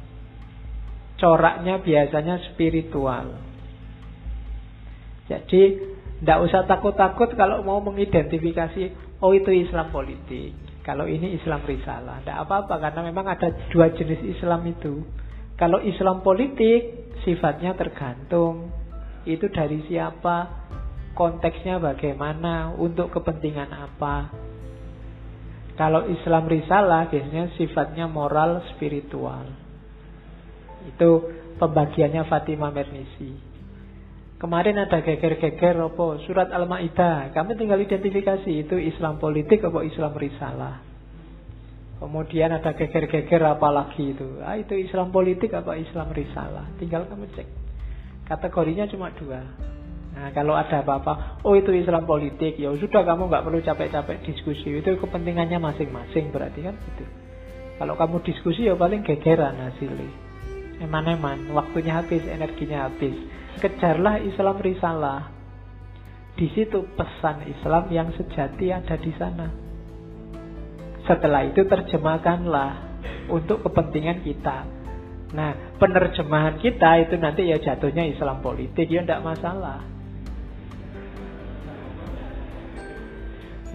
Coraknya 1.19 1.83
biasanya 1.83 2.39
spiritual. 2.51 3.35
Jadi 5.31 5.90
tidak 6.21 6.39
usah 6.45 6.69
takut-takut 6.69 7.33
kalau 7.33 7.65
mau 7.65 7.81
mengidentifikasi, 7.81 8.93
oh 9.25 9.33
itu 9.33 9.49
Islam 9.57 9.89
politik. 9.89 10.53
Kalau 10.85 11.09
ini 11.09 11.33
Islam 11.33 11.65
risalah. 11.65 12.21
Tidak 12.21 12.37
apa-apa 12.45 12.77
karena 12.77 13.01
memang 13.09 13.25
ada 13.25 13.49
dua 13.73 13.89
jenis 13.97 14.21
Islam 14.37 14.69
itu. 14.69 15.01
Kalau 15.57 15.81
Islam 15.81 16.21
politik 16.21 17.13
sifatnya 17.25 17.73
tergantung. 17.73 18.69
Itu 19.25 19.49
dari 19.49 19.81
siapa, 19.89 20.69
konteksnya 21.17 21.81
bagaimana, 21.81 22.73
untuk 22.77 23.13
kepentingan 23.17 23.73
apa. 23.73 24.33
Kalau 25.81 26.05
Islam 26.05 26.45
risalah 26.49 27.09
biasanya 27.09 27.57
sifatnya 27.57 28.05
moral 28.05 28.61
spiritual. 28.77 29.49
Itu 30.85 31.33
pembagiannya 31.57 32.29
Fatimah 32.29 32.73
Mernisi. 32.73 33.50
Kemarin 34.41 34.81
ada 34.81 35.05
geger-geger 35.05 35.77
apa 35.77 36.25
surat 36.25 36.49
Al-Maidah. 36.49 37.37
Kami 37.37 37.61
tinggal 37.61 37.77
identifikasi 37.77 38.49
itu 38.49 38.73
Islam 38.81 39.21
politik 39.21 39.61
apa 39.61 39.85
Islam 39.85 40.17
risalah. 40.17 40.81
Kemudian 42.01 42.49
ada 42.49 42.73
geger-geger 42.73 43.45
apa 43.45 43.69
lagi 43.69 44.17
itu. 44.17 44.41
Ah, 44.41 44.57
itu 44.57 44.73
Islam 44.73 45.13
politik 45.13 45.53
apa 45.53 45.77
Islam 45.77 46.09
risalah. 46.17 46.73
Tinggal 46.81 47.05
kamu 47.13 47.29
cek. 47.37 47.45
Kategorinya 48.33 48.89
cuma 48.89 49.13
dua. 49.13 49.45
Nah 50.17 50.33
kalau 50.33 50.57
ada 50.57 50.89
apa-apa, 50.89 51.45
oh 51.45 51.53
itu 51.53 51.77
Islam 51.77 52.09
politik, 52.09 52.57
ya 52.57 52.73
sudah 52.73 53.05
kamu 53.05 53.29
nggak 53.29 53.45
perlu 53.45 53.61
capek-capek 53.61 54.25
diskusi. 54.25 54.73
Itu 54.73 54.97
kepentingannya 54.97 55.61
masing-masing 55.61 56.33
berarti 56.33 56.65
kan 56.65 56.81
gitu. 56.81 57.05
Kalau 57.77 57.93
kamu 57.93 58.25
diskusi 58.25 58.65
ya 58.65 58.73
paling 58.73 59.05
gegeran 59.05 59.61
hasilnya. 59.61 60.30
Eman-eman, 60.81 61.53
waktunya 61.53 62.01
habis, 62.01 62.25
energinya 62.25 62.89
habis. 62.89 63.13
Kejarlah 63.61 64.25
Islam 64.25 64.57
risalah. 64.65 65.29
Di 66.41 66.49
situ 66.57 66.89
pesan 66.97 67.45
Islam 67.45 67.93
yang 67.93 68.09
sejati 68.17 68.73
ada 68.73 68.97
di 68.97 69.13
sana. 69.21 69.53
Setelah 71.05 71.45
itu 71.45 71.69
terjemahkanlah 71.69 72.73
untuk 73.29 73.61
kepentingan 73.69 74.25
kita. 74.25 74.65
Nah, 75.37 75.53
penerjemahan 75.77 76.57
kita 76.59 77.07
itu 77.07 77.15
nanti 77.21 77.45
ya 77.45 77.61
jatuhnya 77.61 78.09
Islam 78.09 78.41
politik, 78.41 78.89
ya 78.89 79.05
tidak 79.05 79.21
masalah. 79.21 79.85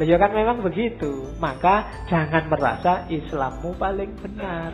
Ya 0.01 0.19
kan 0.19 0.35
memang 0.35 0.59
begitu. 0.59 1.31
Maka 1.39 1.87
jangan 2.11 2.51
merasa 2.51 3.07
Islammu 3.07 3.79
paling 3.79 4.11
benar. 4.19 4.73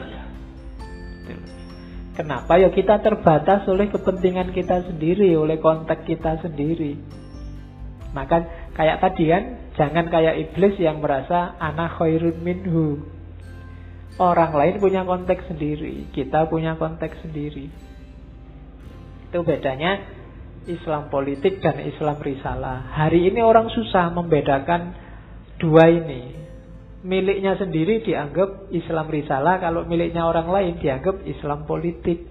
Kenapa? 2.12 2.60
Ya 2.60 2.68
kita 2.68 3.00
terbatas 3.00 3.64
oleh 3.72 3.88
kepentingan 3.88 4.52
kita 4.52 4.84
sendiri, 4.84 5.32
oleh 5.40 5.64
konteks 5.64 6.04
kita 6.04 6.44
sendiri. 6.44 7.00
Maka 8.12 8.68
kayak 8.76 9.00
tadi 9.00 9.32
kan, 9.32 9.44
jangan 9.80 10.12
kayak 10.12 10.36
iblis 10.50 10.76
yang 10.76 11.00
merasa 11.00 11.56
anak 11.56 11.96
khairun 11.96 12.44
minhu. 12.44 13.00
Orang 14.20 14.52
lain 14.52 14.84
punya 14.84 15.08
konteks 15.08 15.48
sendiri, 15.48 16.12
kita 16.12 16.52
punya 16.52 16.76
konteks 16.76 17.16
sendiri. 17.24 17.72
Itu 19.32 19.48
bedanya 19.48 20.04
Islam 20.68 21.08
politik 21.08 21.64
dan 21.64 21.80
Islam 21.80 22.20
risalah. 22.20 22.92
Hari 22.92 23.32
ini 23.32 23.40
orang 23.40 23.72
susah 23.72 24.12
membedakan 24.12 24.92
dua 25.64 25.88
ini. 25.88 26.41
Miliknya 27.02 27.58
sendiri 27.58 28.06
dianggap 28.06 28.70
Islam 28.70 29.10
risalah, 29.10 29.58
kalau 29.58 29.90
miliknya 29.90 30.22
orang 30.22 30.54
lain 30.54 30.74
dianggap 30.78 31.26
Islam 31.26 31.66
politik. 31.66 32.30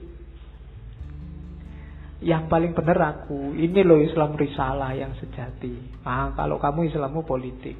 Yang 2.20 2.42
paling 2.46 2.72
benar 2.76 2.98
aku, 3.18 3.56
ini 3.56 3.80
loh 3.82 3.98
Islam 3.98 4.36
risalah 4.38 4.94
yang 4.94 5.16
sejati. 5.18 6.04
Ah, 6.06 6.30
kalau 6.38 6.62
kamu 6.62 6.92
Islammu 6.92 7.26
politik. 7.26 7.74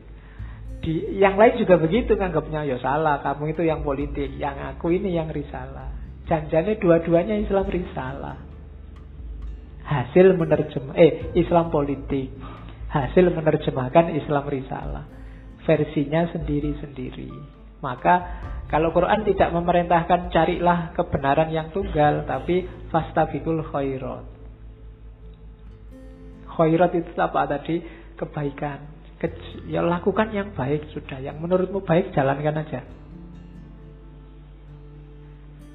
Di, 0.81 1.21
yang 1.21 1.37
lain 1.37 1.61
juga 1.61 1.77
begitu 1.77 2.17
nganggapnya 2.17 2.65
ya 2.65 2.81
salah, 2.81 3.21
kamu 3.21 3.53
itu 3.53 3.63
yang 3.69 3.85
politik, 3.85 4.33
yang 4.41 4.57
aku 4.75 4.97
ini 4.97 5.13
yang 5.13 5.29
risalah. 5.29 5.93
Janjane 6.25 6.81
dua-duanya 6.81 7.37
Islam 7.37 7.69
risalah. 7.69 8.41
Hasil 9.85 10.39
menerjemah 10.41 10.95
eh 10.97 11.37
Islam 11.37 11.69
politik. 11.69 12.33
Hasil 12.91 13.29
menerjemahkan 13.31 14.17
Islam 14.17 14.45
risalah. 14.49 15.20
Versinya 15.65 16.29
sendiri-sendiri. 16.33 17.31
Maka 17.81 18.15
kalau 18.69 18.93
Quran 18.93 19.25
tidak 19.25 19.51
memerintahkan 19.57 20.29
carilah 20.33 20.93
kebenaran 20.93 21.49
yang 21.53 21.73
tunggal, 21.73 22.29
tapi 22.29 22.69
fastabikul 22.93 23.65
khairat. 23.69 24.25
Khairat 26.51 26.91
itu 26.97 27.11
apa 27.17 27.49
tadi? 27.49 27.81
Kebaikan 28.21 29.01
ya 29.69 29.85
lakukan 29.85 30.33
yang 30.33 30.57
baik 30.57 30.89
sudah. 30.97 31.21
Yang 31.21 31.37
menurutmu 31.45 31.85
baik 31.85 32.17
jalankan 32.17 32.65
aja. 32.65 32.81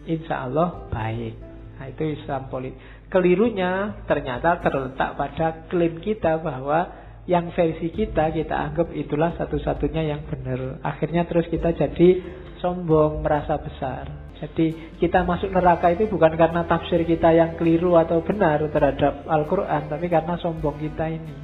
Insya 0.09 0.49
Allah 0.49 0.89
baik. 0.89 1.33
Nah, 1.75 1.85
itu 1.91 2.03
Islam 2.17 2.47
politik. 2.49 2.77
Kelirunya 3.11 4.01
ternyata 4.09 4.57
terletak 4.63 5.17
pada 5.19 5.47
klaim 5.69 6.01
kita 6.01 6.41
bahwa 6.41 7.04
yang 7.25 7.49
versi 7.57 7.89
kita 7.89 8.29
kita 8.29 8.53
anggap 8.53 8.93
itulah 8.93 9.33
satu-satunya 9.33 10.13
yang 10.13 10.21
benar. 10.29 10.77
Akhirnya 10.85 11.25
terus 11.25 11.49
kita 11.49 11.73
jadi 11.73 12.21
sombong, 12.61 13.25
merasa 13.25 13.57
besar. 13.57 14.05
Jadi 14.35 14.97
kita 15.01 15.25
masuk 15.25 15.49
neraka 15.49 15.89
itu 15.89 16.05
bukan 16.05 16.37
karena 16.37 16.67
tafsir 16.69 17.01
kita 17.01 17.33
yang 17.33 17.57
keliru 17.57 17.97
atau 17.97 18.21
benar 18.21 18.61
terhadap 18.69 19.25
Al-Quran, 19.25 19.89
tapi 19.89 20.05
karena 20.05 20.37
sombong 20.37 20.77
kita 20.77 21.07
ini 21.09 21.35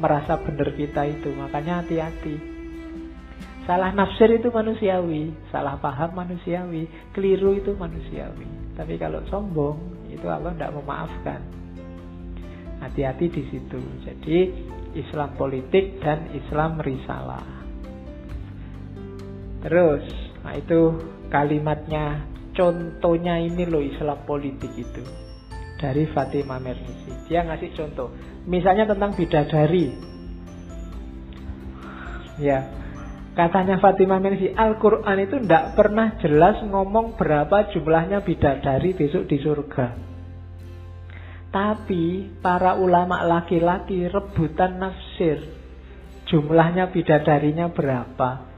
merasa 0.00 0.40
benar 0.40 0.72
kita 0.72 1.02
itu. 1.04 1.28
Makanya 1.34 1.84
hati-hati. 1.84 2.36
Salah 3.68 3.94
nafsir 3.94 4.32
itu 4.32 4.50
manusiawi, 4.50 5.30
salah 5.54 5.78
paham 5.78 6.18
manusiawi, 6.18 6.88
keliru 7.14 7.54
itu 7.54 7.76
manusiawi. 7.76 8.74
Tapi 8.74 8.96
kalau 8.98 9.22
sombong, 9.28 10.08
itu 10.10 10.26
Allah 10.26 10.50
tidak 10.56 10.72
memaafkan. 10.82 11.40
Hati-hati 12.82 13.26
di 13.30 13.42
situ. 13.54 13.78
Jadi 14.02 14.38
Islam 14.92 15.34
politik 15.36 16.00
dan 16.00 16.32
Islam 16.36 16.80
risalah. 16.80 17.44
Terus, 19.62 20.04
nah 20.42 20.58
itu 20.58 20.98
kalimatnya, 21.30 22.26
contohnya 22.52 23.38
ini 23.38 23.64
loh 23.64 23.80
Islam 23.80 24.26
politik 24.26 24.74
itu 24.74 25.04
dari 25.82 26.06
Fatimah 26.06 26.62
Mernisi. 26.62 27.26
Dia 27.26 27.42
ngasih 27.42 27.74
contoh. 27.74 28.14
Misalnya 28.46 28.86
tentang 28.86 29.18
bidadari. 29.18 29.90
Ya. 32.38 32.70
Katanya 33.32 33.80
Fatimah 33.80 34.20
Mensi, 34.20 34.52
Al-Quran 34.52 35.18
itu 35.24 35.40
tidak 35.40 35.72
pernah 35.72 36.20
jelas 36.20 36.60
ngomong 36.68 37.16
berapa 37.16 37.72
jumlahnya 37.72 38.20
bidadari 38.20 38.92
besok 38.92 39.24
di 39.24 39.40
surga. 39.40 40.11
Tapi 41.52 42.32
para 42.40 42.80
ulama 42.80 43.20
laki-laki 43.28 44.08
rebutan 44.08 44.80
nafsir. 44.80 45.36
Jumlahnya 46.32 46.88
bidadarinya 46.88 47.68
berapa. 47.68 48.48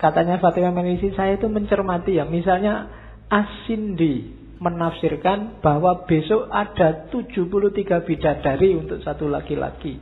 Katanya 0.00 0.40
Fatimah 0.40 0.72
Menisi, 0.72 1.12
saya 1.12 1.36
itu 1.36 1.44
mencermati 1.44 2.16
ya. 2.16 2.24
Misalnya 2.24 2.88
Asindi 3.28 4.32
menafsirkan 4.58 5.60
bahwa 5.60 6.08
besok 6.08 6.48
ada 6.48 7.06
73 7.12 8.00
bidadari 8.08 8.72
untuk 8.74 9.04
satu 9.04 9.28
laki-laki. 9.28 10.00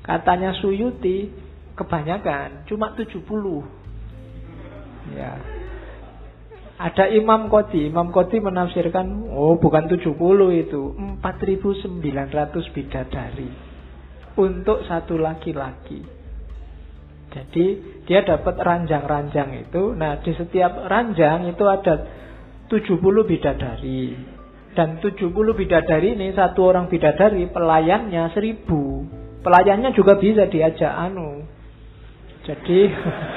Katanya 0.00 0.56
Suyuti 0.56 1.28
kebanyakan 1.76 2.64
cuma 2.64 2.96
70. 2.96 3.20
Ya. 5.12 5.55
Ada 6.76 7.08
Imam 7.08 7.48
Qadi, 7.48 7.88
Imam 7.88 8.12
Qadi 8.12 8.36
menafsirkan 8.36 9.32
oh 9.32 9.56
bukan 9.56 9.88
70 9.88 10.12
itu, 10.60 10.82
4900 11.24 12.74
bidadari 12.76 13.48
untuk 14.36 14.84
satu 14.84 15.16
laki-laki. 15.16 16.04
Jadi 17.32 17.66
dia 18.04 18.20
dapat 18.24 18.60
ranjang-ranjang 18.60 19.66
itu. 19.68 19.96
Nah, 19.96 20.20
di 20.20 20.32
setiap 20.36 20.84
ranjang 20.88 21.48
itu 21.48 21.64
ada 21.64 21.94
70 22.68 23.00
bidadari. 23.24 24.16
Dan 24.76 25.00
70 25.00 25.32
bidadari 25.56 26.12
ini 26.12 26.36
satu 26.36 26.68
orang 26.68 26.92
bidadari 26.92 27.48
pelayannya 27.48 28.28
1000. 28.32 29.40
Pelayannya 29.40 29.96
juga 29.96 30.20
bisa 30.20 30.44
diajak 30.48 30.92
anu. 30.92 31.44
Jadi 32.44 32.80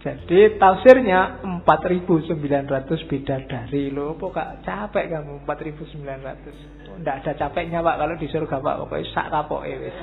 Jadi 0.00 0.56
tafsirnya 0.56 1.44
4900 1.44 3.04
bidadari 3.04 3.92
loh. 3.92 4.16
Pokok 4.16 4.64
capek 4.64 5.12
kamu 5.12 5.44
4900. 5.44 6.96
Tidak 7.00 7.16
ada 7.20 7.32
capeknya 7.36 7.84
Pak 7.84 7.96
kalau 8.00 8.14
di 8.16 8.26
surga 8.32 8.56
Pak. 8.64 8.76
Pokoknya 8.80 9.12
sak 9.12 9.26
rapoke 9.28 9.68
wis. 9.68 9.96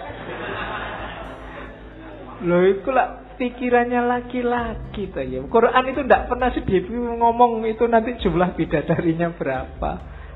Loh 2.46 2.62
itu 2.62 2.90
lah 2.94 3.26
pikirannya 3.42 4.02
laki-laki 4.06 5.10
tuh 5.10 5.26
ya. 5.26 5.42
Quran 5.50 5.84
itu 5.90 6.06
tidak 6.06 6.30
pernah 6.30 6.50
sih 6.54 6.62
ngomong 6.94 7.66
itu 7.66 7.90
nanti 7.90 8.22
jumlah 8.22 8.54
bidadarinya 8.54 9.34
berapa 9.34 9.92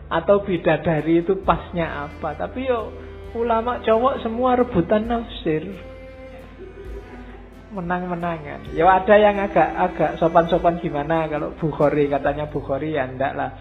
atau 0.10 0.42
bidadari 0.42 1.22
itu 1.22 1.38
pasnya 1.46 2.10
apa. 2.10 2.34
Tapi 2.34 2.66
yo 2.66 2.90
ulama 3.38 3.78
cowok 3.86 4.26
semua 4.26 4.58
rebutan 4.58 5.06
nafsir. 5.06 5.91
Menang-menangan. 7.72 8.76
Ya 8.76 8.84
ada 8.84 9.16
yang 9.16 9.40
agak 9.40 9.70
agak 9.76 10.12
sopan-sopan 10.20 10.84
gimana 10.84 11.28
kalau 11.32 11.56
Bukhari 11.56 12.12
katanya 12.12 12.48
Bukhari 12.52 12.96
ya 12.96 13.08
ndak 13.08 13.34
lah. 13.36 13.52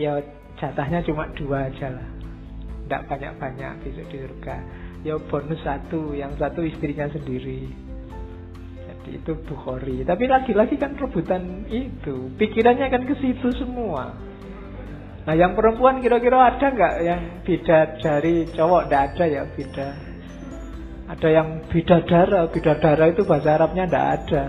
Ya 0.00 0.16
jatahnya 0.56 1.04
cuma 1.04 1.28
dua 1.36 1.68
aja 1.68 1.92
lah. 1.92 2.08
Ndak 2.88 3.12
banyak-banyak 3.12 3.72
besok 3.84 4.06
di 4.08 4.16
surga. 4.24 4.56
Ya 5.04 5.14
bonus 5.20 5.60
satu, 5.60 6.16
yang 6.16 6.32
satu 6.40 6.64
istrinya 6.64 7.10
sendiri 7.12 7.92
itu 9.10 9.32
Bukhari. 9.44 10.06
Tapi 10.06 10.24
lagi-lagi 10.30 10.78
kan 10.78 10.94
rebutan 10.94 11.66
itu. 11.66 12.30
Pikirannya 12.38 12.86
kan 12.88 13.02
ke 13.02 13.14
situ 13.18 13.50
semua. 13.58 14.14
Nah 15.22 15.34
yang 15.38 15.54
perempuan 15.54 16.02
kira-kira 16.02 16.50
ada 16.50 16.66
nggak 16.66 16.94
yang 17.02 17.22
beda 17.46 17.78
dari 18.02 18.46
cowok? 18.50 18.82
Tidak 18.86 19.02
ada 19.02 19.24
ya 19.26 19.42
beda. 19.46 19.88
Ada 21.12 21.28
yang 21.28 21.48
bidadara, 21.68 22.48
bidadara 22.48 23.04
itu 23.12 23.22
bahasa 23.28 23.60
Arabnya 23.60 23.84
tidak 23.84 24.06
ada. 24.16 24.42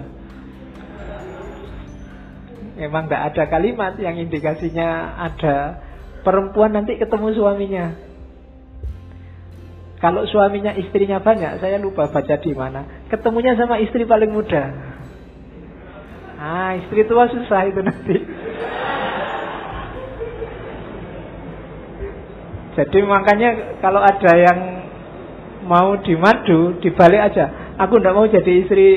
Memang 2.79 3.05
tidak 3.05 3.23
ada 3.33 3.43
kalimat 3.51 3.93
yang 3.99 4.15
indikasinya 4.17 5.19
ada 5.19 5.83
Perempuan 6.23 6.71
nanti 6.71 6.95
ketemu 6.95 7.35
suaminya. 7.35 7.85
Kalau 9.99 10.23
suaminya 10.23 10.71
istrinya 10.75 11.19
banyak, 11.19 11.59
saya 11.59 11.75
lupa 11.79 12.07
baca 12.07 12.35
di 12.39 12.51
mana. 12.55 13.07
Ketemunya 13.11 13.59
sama 13.59 13.79
istri 13.83 14.07
paling 14.07 14.31
muda. 14.31 14.71
Ah, 16.39 16.79
istri 16.79 17.03
tua 17.07 17.27
susah 17.27 17.61
itu 17.67 17.79
nanti. 17.83 18.15
Jadi 22.73 22.99
makanya 23.05 23.79
kalau 23.83 23.99
ada 23.99 24.31
yang 24.33 24.59
mau 25.65 25.97
dimadu, 25.99 26.77
dibalik 26.83 27.33
aja. 27.33 27.75
Aku 27.81 27.97
tidak 27.97 28.13
mau 28.13 28.25
jadi 28.29 28.51
istri 28.63 28.87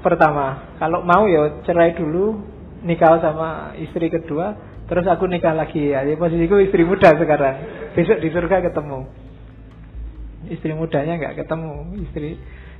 pertama. 0.00 0.76
Kalau 0.80 1.04
mau 1.04 1.28
ya 1.30 1.62
cerai 1.62 1.94
dulu, 1.94 2.40
nikah 2.82 3.20
sama 3.22 3.72
istri 3.78 4.10
kedua, 4.10 4.56
terus 4.90 5.06
aku 5.06 5.28
nikah 5.30 5.54
lagi. 5.54 5.92
Ya, 5.92 6.02
posisiku 6.18 6.58
istri 6.60 6.82
muda 6.82 7.14
sekarang. 7.14 7.56
Besok 7.94 8.18
di 8.18 8.28
surga 8.32 8.64
ketemu 8.72 9.24
istri 10.50 10.72
mudanya 10.76 11.16
nggak 11.16 11.44
ketemu 11.44 11.72
istri 12.04 12.36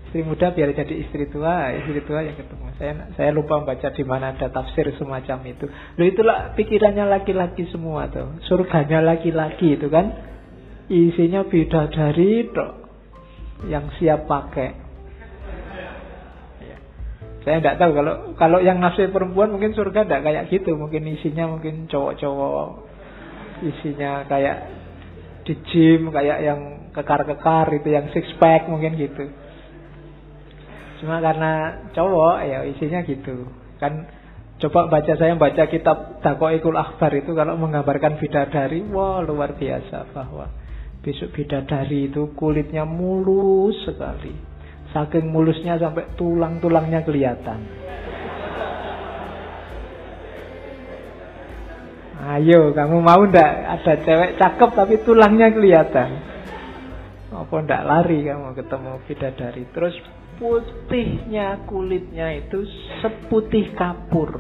istri 0.09 0.21
muda 0.23 0.53
biar 0.53 0.71
jadi 0.77 0.95
istri 1.01 1.25
tua 1.33 1.73
istri 1.73 2.01
tua 2.05 2.21
yang 2.25 2.37
ketemu 2.37 2.65
saya 2.77 2.93
saya 3.17 3.31
lupa 3.33 3.65
baca 3.65 3.89
di 3.89 4.05
mana 4.05 4.37
ada 4.37 4.53
tafsir 4.53 4.93
semacam 5.01 5.39
itu 5.49 5.67
lo 5.71 6.03
itulah 6.05 6.53
pikirannya 6.55 7.05
laki-laki 7.09 7.65
semua 7.73 8.09
tuh 8.13 8.37
surganya 8.45 9.01
laki-laki 9.01 9.81
itu 9.81 9.89
kan 9.89 10.13
isinya 10.93 11.49
bidadari 11.49 12.53
tok 12.53 12.84
yang 13.71 13.89
siap 13.97 14.29
pakai 14.29 14.71
ya. 16.65 16.77
saya 17.45 17.57
nggak 17.61 17.79
tahu 17.81 17.91
kalau 17.97 18.15
kalau 18.37 18.59
yang 18.61 18.81
nafsu 18.81 19.09
perempuan 19.09 19.53
mungkin 19.53 19.73
surga 19.73 20.05
tidak 20.05 20.23
kayak 20.25 20.45
gitu 20.53 20.77
mungkin 20.77 21.09
isinya 21.09 21.49
mungkin 21.49 21.89
cowok-cowok 21.89 22.69
isinya 23.63 24.27
kayak 24.27 24.57
di 25.45 25.55
gym 25.69 26.09
kayak 26.09 26.39
yang 26.41 26.61
kekar-kekar 26.97 27.69
itu 27.77 27.89
yang 27.93 28.09
six 28.15 28.25
pack 28.41 28.67
mungkin 28.67 28.97
gitu. 28.97 29.29
Cuma 31.03 31.21
karena 31.21 31.85
cowok 31.93 32.37
ya 32.49 32.59
isinya 32.65 33.05
gitu. 33.05 33.45
Kan 33.77 34.09
coba 34.63 34.89
baca 34.89 35.13
saya 35.19 35.37
baca 35.37 35.69
kitab 35.69 36.25
Dakoikul 36.25 36.79
Akbar 36.79 37.13
itu 37.13 37.37
kalau 37.37 37.61
menggambarkan 37.61 38.17
bidadari, 38.17 38.87
wah 38.89 39.21
luar 39.21 39.53
biasa 39.59 40.15
bahwa 40.17 40.49
besok 41.05 41.37
bidadari 41.37 42.09
itu 42.09 42.33
kulitnya 42.33 42.89
mulus 42.89 43.77
sekali. 43.85 44.33
Saking 44.97 45.29
mulusnya 45.29 45.77
sampai 45.77 46.17
tulang-tulangnya 46.17 47.05
kelihatan. 47.05 47.61
Ayo, 52.25 52.73
kamu 52.73 53.05
mau 53.05 53.21
ndak 53.29 53.53
ada 53.69 54.01
cewek 54.01 54.41
cakep 54.41 54.71
tapi 54.73 54.95
tulangnya 55.05 55.53
kelihatan? 55.53 56.35
Apa 57.35 57.55
ndak 57.67 57.83
lari 57.85 58.25
kamu 58.25 58.55
ketemu 58.55 58.93
bidadari 59.11 59.63
Terus 59.75 59.95
putihnya 60.39 61.67
kulitnya 61.67 62.31
itu 62.39 62.63
seputih 63.03 63.75
kapur 63.75 64.39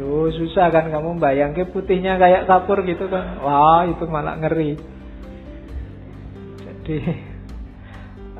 Duh 0.00 0.32
susah 0.32 0.72
kan 0.72 0.88
kamu 0.88 1.20
bayangke 1.20 1.68
putihnya 1.68 2.16
kayak 2.16 2.48
kapur 2.48 2.80
gitu 2.88 3.12
kan 3.12 3.36
Wah 3.44 3.84
itu 3.84 4.04
malah 4.08 4.40
ngeri 4.40 4.97
Jadi 6.88 7.36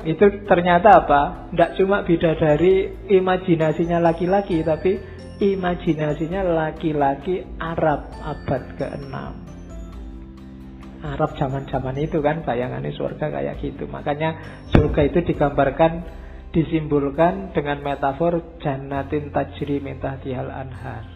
itu 0.09 0.25
ternyata 0.49 1.05
apa? 1.05 1.21
Tidak 1.53 1.71
cuma 1.77 2.01
bidadari 2.01 3.05
imajinasinya 3.11 3.99
laki-laki 3.99 4.65
Tapi 4.65 4.97
imajinasinya 5.37 6.41
laki-laki 6.41 7.45
Arab 7.61 8.09
abad 8.23 8.63
ke-6 8.79 9.13
Arab 10.99 11.31
zaman-zaman 11.39 11.95
itu 11.95 12.19
kan 12.19 12.43
bayangannya 12.43 12.91
surga 12.91 13.31
kayak 13.31 13.55
gitu. 13.63 13.87
Makanya 13.87 14.35
surga 14.75 15.07
itu 15.07 15.31
digambarkan 15.31 16.03
disimbolkan 16.51 17.55
dengan 17.55 17.79
metafor 17.79 18.59
jannatin 18.59 19.31
tajri 19.31 19.79
min 19.79 20.03
tahtihal 20.03 20.51
anhar. 20.51 21.07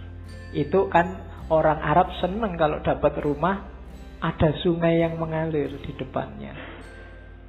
Itu 0.56 0.88
kan 0.88 1.28
orang 1.52 1.84
Arab 1.84 2.16
seneng 2.24 2.56
kalau 2.56 2.80
dapat 2.80 3.12
rumah 3.20 3.68
ada 4.24 4.56
sungai 4.64 5.04
yang 5.04 5.20
mengalir 5.20 5.68
di 5.84 5.92
depannya. 6.00 6.73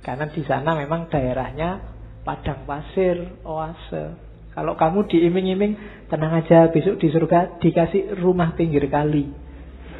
Karena 0.05 0.29
di 0.29 0.45
sana 0.45 0.77
memang 0.77 1.09
daerahnya 1.09 1.81
padang 2.29 2.69
pasir, 2.69 3.41
oase. 3.41 4.21
Kalau 4.53 4.77
kamu 4.77 5.09
diiming-iming, 5.11 6.07
tenang 6.13 6.39
aja 6.39 6.71
besok 6.71 7.01
di 7.01 7.11
surga 7.11 7.59
dikasih 7.59 8.21
rumah 8.21 8.53
pinggir 8.55 8.85
kali. 8.87 9.33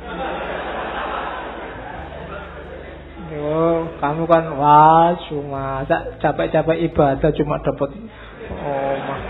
Oh, 3.35 3.85
kamu 4.01 4.25
kan 4.25 4.47
wah 4.57 5.11
cuma 5.29 5.85
capek-capek 6.17 6.87
ibadah 6.89 7.29
cuma 7.35 7.61
dapat 7.61 7.93
oh 8.49 8.95
mah 9.05 9.21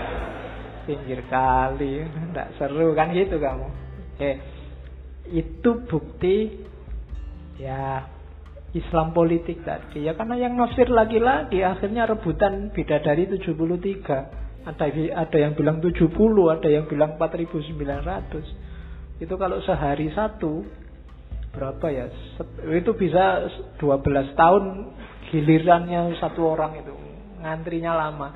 pinggir 0.85 1.25
kali, 1.27 2.05
tidak 2.05 2.47
seru 2.55 2.93
kan 2.93 3.11
gitu 3.11 3.41
kamu. 3.41 3.67
Oke, 4.15 4.31
itu 5.33 5.69
bukti 5.89 6.63
ya 7.59 8.07
Islam 8.75 9.15
politik 9.15 9.63
tadi. 9.63 10.03
Ya 10.03 10.19
karena 10.19 10.35
yang 10.35 10.59
nafsir 10.59 10.91
lagi-lagi 10.91 11.63
akhirnya 11.63 12.11
rebutan 12.11 12.75
beda 12.75 12.99
dari 12.99 13.23
73 13.31 14.67
ada 14.67 14.85
ada 15.15 15.37
yang 15.37 15.55
bilang 15.55 15.79
70 15.79 16.11
ada 16.51 16.67
yang 16.67 16.83
bilang 16.91 17.15
4900 17.15 19.23
itu 19.23 19.31
kalau 19.39 19.63
sehari 19.63 20.11
satu 20.11 20.67
berapa 21.55 21.87
ya? 21.87 22.11
Itu 22.67 22.99
bisa 22.99 23.47
12 23.79 24.35
tahun 24.35 24.63
gilirannya 25.31 26.19
satu 26.19 26.43
orang 26.43 26.83
itu 26.83 26.91
ngantrinya 27.39 27.95
lama. 27.95 28.35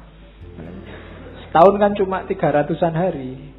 Setahun 1.43 1.75
kan 1.75 1.91
cuma 1.99 2.23
300an 2.23 2.95
hari. 2.95 3.51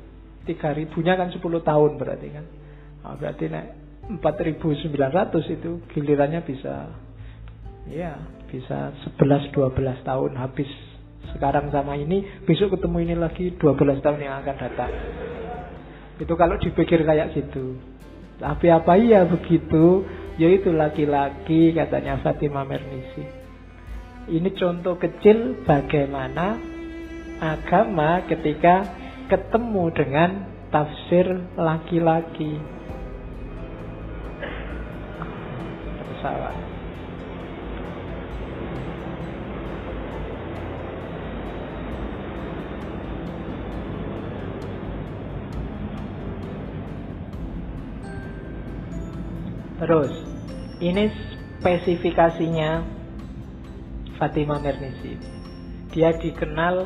3000 0.49 0.89
nya 1.05 1.21
kan 1.21 1.29
10 1.29 1.45
tahun 1.45 2.01
berarti 2.01 2.29
kan. 2.33 2.49
Nah, 3.05 3.15
berarti 3.21 3.45
nek 3.53 3.80
4900 4.19 5.55
itu 5.55 5.71
gilirannya 5.95 6.43
bisa 6.43 6.91
ya 7.87 8.19
bisa 8.51 8.91
11 9.15 9.55
12 9.55 10.03
tahun 10.03 10.33
habis 10.35 10.71
sekarang 11.37 11.71
sama 11.71 11.95
ini 11.95 12.43
besok 12.43 12.75
ketemu 12.75 12.97
ini 13.07 13.15
lagi 13.15 13.55
12 13.55 14.03
tahun 14.03 14.19
yang 14.19 14.43
akan 14.43 14.57
datang 14.59 14.93
itu 16.19 16.35
kalau 16.35 16.59
dipikir 16.59 17.07
kayak 17.07 17.31
gitu 17.39 17.79
tapi 18.41 18.73
apa 18.73 18.97
iya 18.97 19.29
begitu? 19.29 20.09
Yaitu 20.41 20.73
laki-laki 20.73 21.77
katanya 21.77 22.17
Fatimah 22.25 22.65
Mernisi. 22.65 23.21
Ini 24.33 24.49
contoh 24.57 24.97
kecil 24.97 25.61
bagaimana 25.69 26.57
agama 27.37 28.25
ketika 28.25 28.89
ketemu 29.29 29.85
dengan 29.93 30.31
tafsir 30.73 31.29
laki-laki. 31.61 32.80
Pesawat. 36.21 36.53
Terus, 49.81 50.13
ini 50.85 51.09
spesifikasinya 51.57 52.85
Fatimah 54.21 54.61
Mernisi. 54.61 55.17
Dia 55.89 56.13
dikenal 56.21 56.85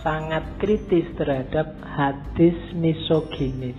sangat 0.00 0.56
kritis 0.56 1.04
terhadap 1.20 1.76
hadis 1.84 2.56
misoginis. 2.72 3.76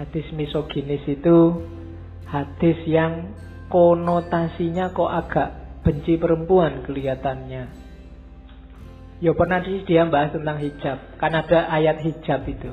Hadis 0.00 0.24
misoginis 0.32 1.04
itu 1.04 1.60
hadis 2.30 2.78
yang 2.86 3.34
konotasinya 3.66 4.94
kok 4.94 5.10
agak 5.10 5.48
benci 5.82 6.14
perempuan 6.16 6.86
kelihatannya. 6.86 7.90
Ya 9.20 9.32
pernah 9.36 9.60
dia 9.60 10.08
bahas 10.08 10.32
tentang 10.32 10.56
hijab, 10.64 11.20
kan 11.20 11.32
ada 11.36 11.68
ayat 11.68 12.00
hijab 12.00 12.40
itu. 12.48 12.72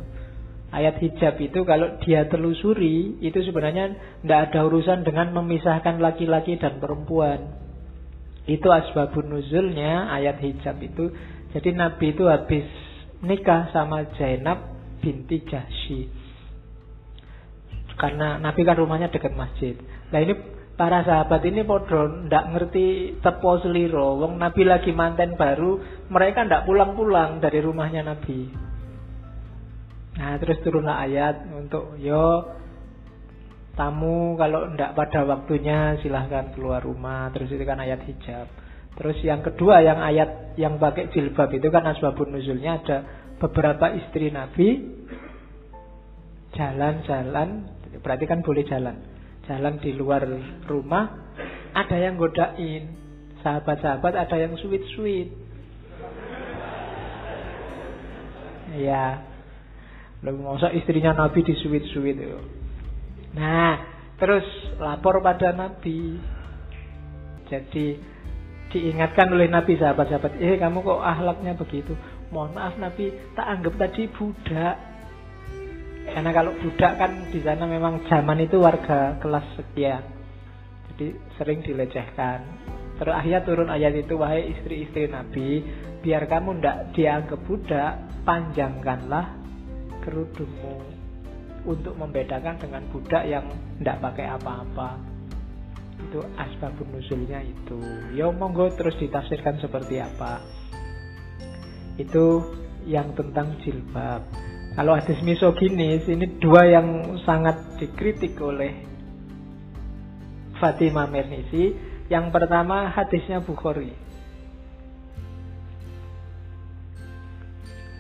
Ayat 0.72 1.00
hijab 1.00 1.36
itu 1.40 1.64
kalau 1.64 2.00
dia 2.04 2.28
telusuri 2.28 3.20
itu 3.20 3.40
sebenarnya 3.44 3.96
tidak 4.24 4.40
ada 4.52 4.60
urusan 4.68 5.04
dengan 5.04 5.36
memisahkan 5.36 6.00
laki-laki 6.00 6.56
dan 6.56 6.80
perempuan. 6.80 7.56
Itu 8.48 8.72
asbabun 8.72 9.28
nuzulnya 9.28 10.08
ayat 10.08 10.40
hijab 10.40 10.80
itu. 10.80 11.12
Jadi 11.52 11.76
Nabi 11.76 12.16
itu 12.16 12.28
habis 12.32 12.68
nikah 13.20 13.72
sama 13.76 14.08
Zainab 14.16 14.72
binti 15.04 15.44
Jahsy. 15.44 16.08
Karena 17.98 18.38
Nabi 18.38 18.62
kan 18.62 18.78
rumahnya 18.78 19.10
dekat 19.10 19.34
masjid. 19.34 19.74
Nah 20.14 20.20
ini 20.22 20.34
para 20.78 21.02
sahabat 21.02 21.42
ini 21.50 21.66
podo 21.66 22.30
ndak 22.30 22.54
ngerti 22.54 23.18
tepo 23.20 23.58
seliro. 23.60 24.22
Wong 24.22 24.38
Nabi 24.38 24.62
lagi 24.64 24.94
manten 24.94 25.34
baru, 25.34 25.82
mereka 26.14 26.46
ndak 26.46 26.70
pulang-pulang 26.70 27.42
dari 27.42 27.60
rumahnya 27.60 28.06
Nabi. 28.06 28.70
Nah, 30.18 30.34
terus 30.42 30.58
turunlah 30.66 30.98
ayat 30.98 31.46
untuk 31.54 31.94
yo 32.02 32.54
tamu 33.78 34.34
kalau 34.34 34.74
tidak 34.74 34.98
pada 34.98 35.22
waktunya 35.30 35.98
silahkan 36.02 36.54
keluar 36.58 36.82
rumah. 36.82 37.30
Terus 37.34 37.54
itu 37.54 37.62
kan 37.66 37.78
ayat 37.82 38.02
hijab. 38.06 38.50
Terus 38.98 39.18
yang 39.22 39.46
kedua 39.46 39.86
yang 39.86 40.02
ayat 40.02 40.58
yang 40.58 40.82
pakai 40.82 41.14
jilbab 41.14 41.54
itu 41.54 41.70
kan 41.70 41.86
asbabun 41.86 42.34
nuzulnya 42.34 42.82
ada 42.82 42.98
beberapa 43.38 43.94
istri 43.94 44.34
Nabi 44.34 44.98
jalan-jalan, 46.58 47.70
berarti 48.02 48.26
kan 48.28 48.44
boleh 48.44 48.64
jalan. 48.68 48.96
Jalan 49.48 49.80
di 49.80 49.96
luar 49.96 50.28
rumah, 50.68 51.34
ada 51.72 51.96
yang 51.96 52.20
godain. 52.20 52.92
Sahabat-sahabat 53.40 54.14
ada 54.18 54.36
yang 54.36 54.60
sweet-sweet. 54.60 55.30
Ya. 58.76 59.24
Lalu 60.26 60.38
masa 60.44 60.74
istrinya 60.76 61.16
Nabi 61.16 61.46
di 61.48 61.56
sweet-sweet. 61.56 62.18
Nah, 63.38 63.76
terus 64.20 64.44
lapor 64.82 65.24
pada 65.24 65.56
Nabi. 65.56 66.20
Jadi 67.48 67.96
diingatkan 68.76 69.32
oleh 69.32 69.48
Nabi 69.48 69.80
sahabat-sahabat, 69.80 70.44
eh 70.44 70.60
kamu 70.60 70.84
kok 70.84 71.00
ahlaknya 71.00 71.56
begitu? 71.56 71.96
Mohon 72.36 72.52
maaf 72.60 72.76
Nabi, 72.76 73.16
tak 73.32 73.48
anggap 73.48 73.80
tadi 73.80 74.12
budak. 74.12 74.76
Karena 76.08 76.32
kalau 76.34 76.52
budak 76.58 76.94
kan 76.98 77.12
di 77.30 77.40
sana 77.44 77.68
memang 77.68 78.08
zaman 78.08 78.40
itu 78.42 78.58
warga 78.58 79.20
kelas 79.20 79.48
sekian. 79.60 80.04
Jadi 80.94 81.08
sering 81.38 81.60
dilecehkan. 81.62 82.40
Terus 82.98 83.14
akhirnya 83.14 83.42
turun 83.46 83.70
ayat 83.70 83.94
itu, 83.94 84.18
wahai 84.18 84.58
istri-istri 84.58 85.06
Nabi, 85.06 85.62
biar 86.02 86.26
kamu 86.26 86.58
ndak 86.58 86.98
dianggap 86.98 87.40
budak, 87.46 87.94
panjangkanlah 88.26 89.38
kerudungmu 90.02 90.98
untuk 91.68 91.94
membedakan 92.00 92.58
dengan 92.58 92.84
budak 92.90 93.24
yang 93.28 93.46
ndak 93.84 94.00
pakai 94.00 94.26
apa-apa 94.32 95.18
itu 95.98 96.22
asbabun 96.38 96.94
nuzulnya 96.94 97.42
itu 97.42 97.80
ya 98.14 98.30
monggo 98.30 98.70
terus 98.78 98.96
ditafsirkan 99.02 99.58
seperti 99.58 99.98
apa 99.98 100.40
itu 101.98 102.46
yang 102.86 103.12
tentang 103.18 103.58
jilbab 103.66 104.22
kalau 104.78 104.94
hadis 104.94 105.18
misoginis 105.26 106.06
ini 106.06 106.38
dua 106.38 106.70
yang 106.70 107.18
sangat 107.26 107.82
dikritik 107.82 108.38
oleh 108.38 108.78
Fatimah 110.62 111.10
Mernisi 111.10 111.74
yang 112.14 112.30
pertama 112.30 112.94
hadisnya 112.94 113.42
Bukhari. 113.42 113.90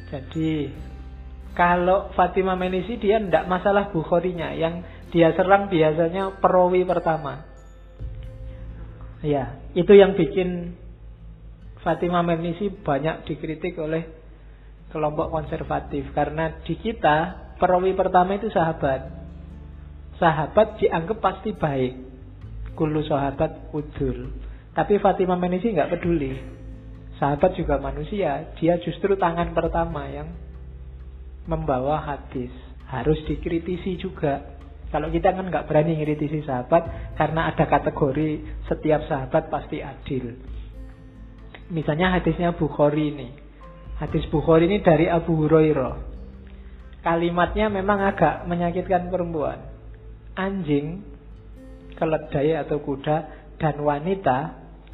Jadi 0.07 0.71
kalau 1.57 2.13
Fatimah 2.15 2.55
Menisi 2.55 2.95
dia 3.01 3.19
tidak 3.19 3.49
masalah 3.49 3.89
Bukharinya. 3.89 4.53
Yang 4.53 4.85
dia 5.09 5.33
serang 5.33 5.73
biasanya 5.73 6.37
perawi 6.37 6.85
pertama. 6.85 7.43
Ya, 9.25 9.57
itu 9.73 9.91
yang 9.97 10.13
bikin 10.13 10.77
Fatimah 11.81 12.21
Menisi 12.21 12.69
banyak 12.69 13.25
dikritik 13.25 13.75
oleh 13.81 14.05
kelompok 14.91 15.31
konservatif 15.31 16.07
karena 16.15 16.63
di 16.63 16.75
kita 16.79 17.47
perawi 17.59 17.91
pertama 17.97 18.37
itu 18.37 18.47
sahabat. 18.53 19.17
Sahabat 20.17 20.81
dianggap 20.81 21.17
pasti 21.21 21.53
baik. 21.53 21.93
Kulu 22.73 23.01
sahabat 23.05 23.73
udul. 23.73 24.33
Tapi 24.73 25.01
Fatimah 25.01 25.37
Menisi 25.37 25.73
nggak 25.73 25.97
peduli. 25.97 26.33
Sahabat 27.17 27.57
juga 27.57 27.81
manusia, 27.81 28.53
dia 28.61 28.77
justru 28.77 29.17
tangan 29.17 29.57
pertama 29.57 30.05
yang 30.05 30.29
membawa 31.49 31.97
hadis. 32.05 32.53
Harus 32.85 33.17
dikritisi 33.25 33.97
juga. 33.97 34.57
Kalau 34.93 35.11
kita 35.11 35.33
kan 35.33 35.49
nggak 35.49 35.67
berani 35.67 35.99
ngritisi 35.99 36.45
sahabat 36.47 37.13
karena 37.19 37.51
ada 37.51 37.65
kategori 37.67 38.63
setiap 38.69 39.03
sahabat 39.09 39.49
pasti 39.51 39.83
adil. 39.83 40.37
Misalnya 41.67 42.15
hadisnya 42.15 42.55
Bukhari 42.55 43.11
ini. 43.11 43.46
Hadis 43.97 44.29
Bukhari 44.29 44.69
ini 44.69 44.85
dari 44.85 45.09
Abu 45.09 45.33
Hurairah. 45.33 45.95
Kalimatnya 47.01 47.73
memang 47.73 47.97
agak 48.05 48.45
menyakitkan 48.45 49.09
perempuan. 49.09 49.57
Anjing, 50.37 51.01
keledai 51.97 52.61
atau 52.61 52.77
kuda 52.77 53.17
dan 53.57 53.75
wanita 53.81 54.37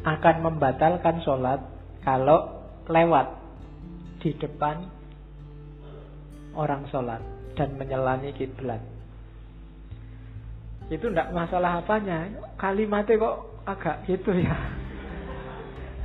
akan 0.08 0.36
membatalkan 0.40 1.20
sholat 1.28 1.60
kalau 2.08 2.64
lewat 2.88 3.28
di 4.24 4.32
depan 4.40 4.88
orang 6.56 6.88
sholat 6.88 7.20
dan 7.60 7.76
menyelani 7.76 8.32
kiblat 8.36 8.80
itu 10.92 11.06
tidak 11.08 11.32
masalah 11.32 11.80
apanya 11.80 12.28
kalimatnya 12.60 13.16
kok 13.16 13.38
agak 13.64 14.04
gitu 14.08 14.36
ya 14.36 14.83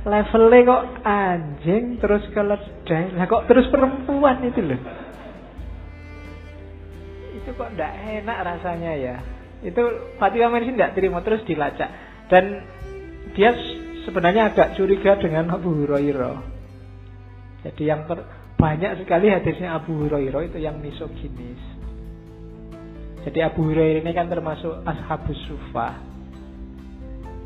levelnya 0.07 0.59
kok 0.63 0.83
anjing 1.03 1.83
terus 1.99 2.23
keledai. 2.31 3.15
Lah 3.19 3.25
kok 3.27 3.45
terus 3.51 3.67
perempuan 3.67 4.39
itu 4.47 4.61
loh? 4.63 4.79
Itu 7.35 7.49
kok 7.55 7.69
tidak 7.75 7.93
enak 8.23 8.37
rasanya 8.43 8.91
ya? 8.95 9.15
Itu 9.59 10.15
Fatimah 10.15 10.51
Mersi 10.55 10.71
tidak 10.71 10.95
terima 10.95 11.19
terus 11.19 11.43
dilacak. 11.43 11.89
Dan 12.31 12.63
dia 13.35 13.51
sebenarnya 14.07 14.53
agak 14.53 14.79
curiga 14.79 15.19
dengan 15.19 15.51
Abu 15.51 15.83
Hurairah. 15.83 16.37
Jadi 17.67 17.83
yang 17.83 18.07
per, 18.07 18.23
banyak 18.55 19.03
sekali 19.03 19.27
hadisnya 19.27 19.75
Abu 19.75 20.07
Hurairah 20.07 20.47
itu 20.47 20.57
yang 20.63 20.79
misoginis. 20.79 21.59
Jadi 23.27 23.39
Abu 23.43 23.67
Hurairah 23.67 23.99
ini 23.99 24.11
kan 24.15 24.31
termasuk 24.31 24.79
ashabus 24.87 25.39
sufah. 25.51 26.08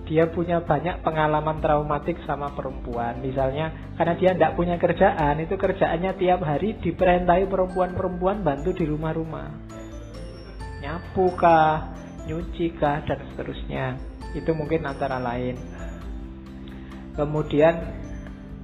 Dia 0.03 0.27
punya 0.27 0.59
banyak 0.59 0.99
pengalaman 0.99 1.63
traumatik 1.63 2.19
sama 2.27 2.51
perempuan. 2.51 3.23
Misalnya 3.23 3.95
karena 3.95 4.13
dia 4.19 4.31
tidak 4.35 4.55
punya 4.59 4.75
kerjaan, 4.75 5.39
itu 5.39 5.55
kerjaannya 5.55 6.11
tiap 6.19 6.43
hari 6.43 6.75
diperintahi 6.75 7.47
perempuan-perempuan 7.47 8.43
bantu 8.43 8.75
di 8.75 8.83
rumah-rumah. 8.83 9.47
Nyapu 10.83 11.31
kah, 11.39 11.95
nyuci 12.27 12.75
kah, 12.75 12.99
dan 13.07 13.23
seterusnya. 13.31 13.95
Itu 14.35 14.51
mungkin 14.51 14.83
antara 14.83 15.23
lain. 15.23 15.55
Kemudian 17.15 17.75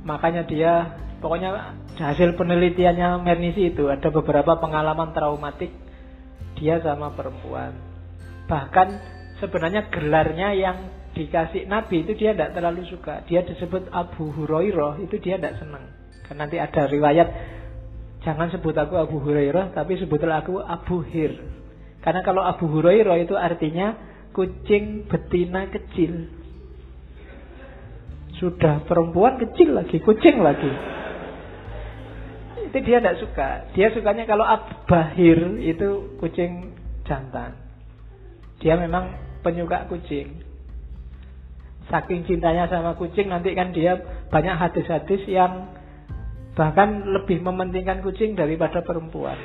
makanya 0.03 0.43
dia 0.43 0.99
pokoknya 1.21 1.75
hasil 1.99 2.33
penelitiannya 2.39 3.21
Mernisi 3.21 3.69
itu 3.69 3.91
ada 3.91 4.09
beberapa 4.09 4.57
pengalaman 4.57 5.13
traumatik 5.13 5.71
dia 6.59 6.81
sama 6.83 7.13
perempuan. 7.13 7.77
Bahkan 8.49 8.87
sebenarnya 9.39 9.87
gelarnya 9.93 10.51
yang 10.57 10.77
dikasih 11.15 11.65
Nabi 11.65 12.05
itu 12.05 12.13
dia 12.17 12.33
tidak 12.33 12.57
terlalu 12.57 12.85
suka. 12.89 13.25
Dia 13.25 13.45
disebut 13.45 13.89
Abu 13.89 14.29
Hurairah 14.33 15.01
itu 15.01 15.15
dia 15.21 15.37
tidak 15.37 15.57
senang. 15.61 15.89
Karena 16.25 16.45
nanti 16.45 16.57
ada 16.61 16.85
riwayat 16.85 17.27
jangan 18.21 18.51
sebut 18.53 18.75
aku 18.75 18.99
Abu 18.99 19.17
Hurairah 19.23 19.73
tapi 19.73 19.97
sebutlah 19.97 20.45
aku 20.45 20.61
Abu 20.61 21.01
Hir. 21.05 21.33
Karena 21.99 22.21
kalau 22.21 22.45
Abu 22.45 22.69
Hurairah 22.69 23.17
itu 23.21 23.35
artinya 23.35 23.97
kucing 24.31 25.09
betina 25.09 25.67
kecil. 25.67 26.29
Sudah 28.39 28.87
perempuan 28.87 29.35
kecil 29.35 29.75
lagi, 29.75 29.99
kucing 29.99 30.39
lagi 30.39 30.71
itu 32.69 32.77
dia 32.85 33.01
tidak 33.01 33.17
suka. 33.17 33.49
Dia 33.73 33.89
sukanya 33.89 34.29
kalau 34.29 34.45
abahir 34.45 35.57
itu 35.57 36.13
kucing 36.21 36.77
jantan. 37.01 37.57
Dia 38.61 38.77
memang 38.77 39.17
penyuka 39.41 39.89
kucing. 39.89 40.45
Saking 41.89 42.25
cintanya 42.29 42.69
sama 42.69 42.93
kucing 42.93 43.33
nanti 43.33 43.57
kan 43.57 43.73
dia 43.73 43.97
banyak 44.29 44.55
hadis-hadis 44.55 45.25
yang 45.25 45.73
bahkan 46.53 47.01
lebih 47.09 47.41
mementingkan 47.41 48.05
kucing 48.05 48.37
daripada 48.37 48.85
perempuan. 48.85 49.37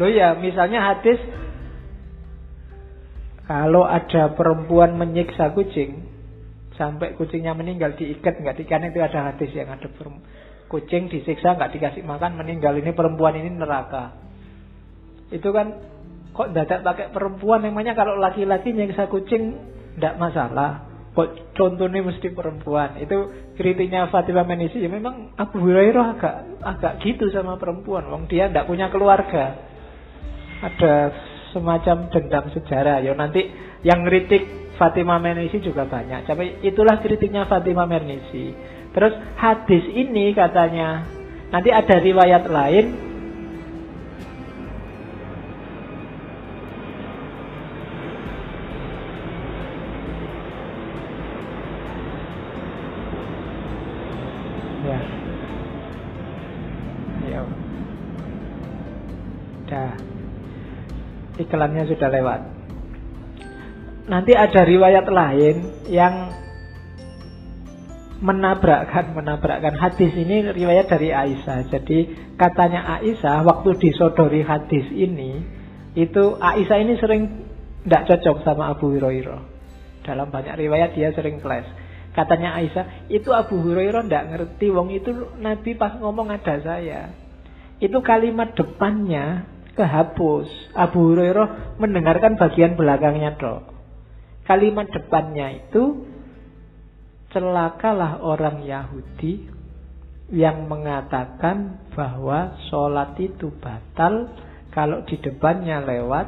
Loh 0.00 0.08
ya, 0.08 0.32
misalnya 0.32 0.80
hadis 0.80 1.20
kalau 3.44 3.84
ada 3.84 4.32
perempuan 4.32 4.96
menyiksa 4.96 5.52
kucing 5.52 6.08
sampai 6.80 7.12
kucingnya 7.20 7.52
meninggal 7.52 7.92
diikat 7.92 8.40
nggak 8.40 8.56
diikat 8.56 8.80
itu 8.88 9.00
ada 9.04 9.34
hadis 9.34 9.50
yang 9.52 9.68
ada 9.68 9.88
Kucing 10.72 11.12
disiksa 11.12 11.52
nggak 11.52 11.76
dikasih 11.76 12.00
makan 12.00 12.40
meninggal 12.40 12.72
ini 12.80 12.96
perempuan 12.96 13.36
ini 13.36 13.52
neraka. 13.52 14.16
Itu 15.28 15.52
kan 15.52 15.84
kok 16.32 16.56
dadak 16.56 16.80
pakai 16.80 17.12
perempuan 17.12 17.60
namanya 17.60 17.92
kalau 17.92 18.16
laki-laki 18.16 18.72
nyiksa 18.72 19.04
kucing 19.12 19.60
tidak 19.96 20.14
masalah. 20.18 20.70
Kok 21.12 21.52
contohnya 21.52 22.00
mesti 22.00 22.32
perempuan. 22.32 22.96
Itu 22.96 23.52
kritiknya 23.60 24.08
Fatimah 24.08 24.48
Menisi 24.48 24.80
ya 24.80 24.88
memang 24.88 25.36
Abu 25.36 25.60
Hurairah 25.60 26.06
agak 26.16 26.36
agak 26.64 26.92
gitu 27.04 27.28
sama 27.28 27.60
perempuan. 27.60 28.08
Wong 28.08 28.24
dia 28.32 28.48
tidak 28.48 28.64
punya 28.64 28.88
keluarga. 28.88 29.60
Ada 30.64 30.94
semacam 31.52 32.08
dendam 32.08 32.48
sejarah. 32.56 33.04
Ya 33.04 33.12
nanti 33.12 33.44
yang 33.84 34.08
kritik 34.08 34.74
Fatimah 34.80 35.20
Menisi 35.20 35.60
juga 35.60 35.84
banyak. 35.84 36.24
Tapi 36.24 36.64
itulah 36.64 36.96
kritiknya 37.04 37.44
Fatimah 37.44 37.84
Menisi. 37.84 38.56
Terus 38.96 39.12
hadis 39.36 39.84
ini 39.92 40.32
katanya 40.32 41.04
nanti 41.52 41.68
ada 41.68 41.96
riwayat 42.00 42.48
lain 42.48 43.11
Ya. 57.32 57.42
Dah. 59.72 59.92
Iklannya 61.40 61.88
sudah 61.88 62.08
lewat. 62.12 62.40
Nanti 64.12 64.36
ada 64.36 64.60
riwayat 64.68 65.06
lain 65.08 65.56
yang 65.88 66.28
menabrakkan 68.22 69.16
menabrakkan 69.16 69.74
hadis 69.74 70.12
ini 70.12 70.52
riwayat 70.52 70.92
dari 70.92 71.10
Aisyah. 71.10 71.72
Jadi 71.72 71.98
katanya 72.36 73.00
Aisyah 73.00 73.42
waktu 73.48 73.80
disodori 73.80 74.44
hadis 74.44 74.86
ini 74.92 75.40
itu 75.96 76.36
Aisyah 76.36 76.78
ini 76.84 76.94
sering 77.00 77.48
tidak 77.82 78.12
cocok 78.12 78.36
sama 78.44 78.76
Abu 78.76 78.92
Hurairah. 78.94 79.42
Dalam 80.04 80.28
banyak 80.28 80.54
riwayat 80.54 80.94
dia 80.94 81.10
sering 81.16 81.40
clash. 81.40 81.66
Katanya 82.12 82.60
Aisyah, 82.60 83.08
itu 83.08 83.32
Abu 83.32 83.56
Hurairah 83.64 84.04
tidak 84.04 84.24
ngerti. 84.28 84.68
Wong 84.68 84.92
itu 84.92 85.10
Nabi 85.40 85.72
pas 85.74 85.96
ngomong 85.96 86.28
ada 86.28 86.60
saya. 86.60 87.21
Itu 87.82 87.98
kalimat 88.06 88.54
depannya 88.54 89.42
kehapus. 89.74 90.46
Abu 90.78 91.10
Hurairah 91.10 91.74
mendengarkan 91.82 92.38
bagian 92.38 92.78
belakangnya 92.78 93.34
dok. 93.34 93.74
Kalimat 94.46 94.86
depannya 94.94 95.58
itu 95.66 96.06
celakalah 97.34 98.22
orang 98.22 98.62
Yahudi 98.62 99.50
yang 100.30 100.70
mengatakan 100.70 101.82
bahwa 101.98 102.54
sholat 102.70 103.18
itu 103.18 103.50
batal 103.58 104.30
kalau 104.70 105.02
di 105.04 105.18
depannya 105.18 105.82
lewat 105.82 106.26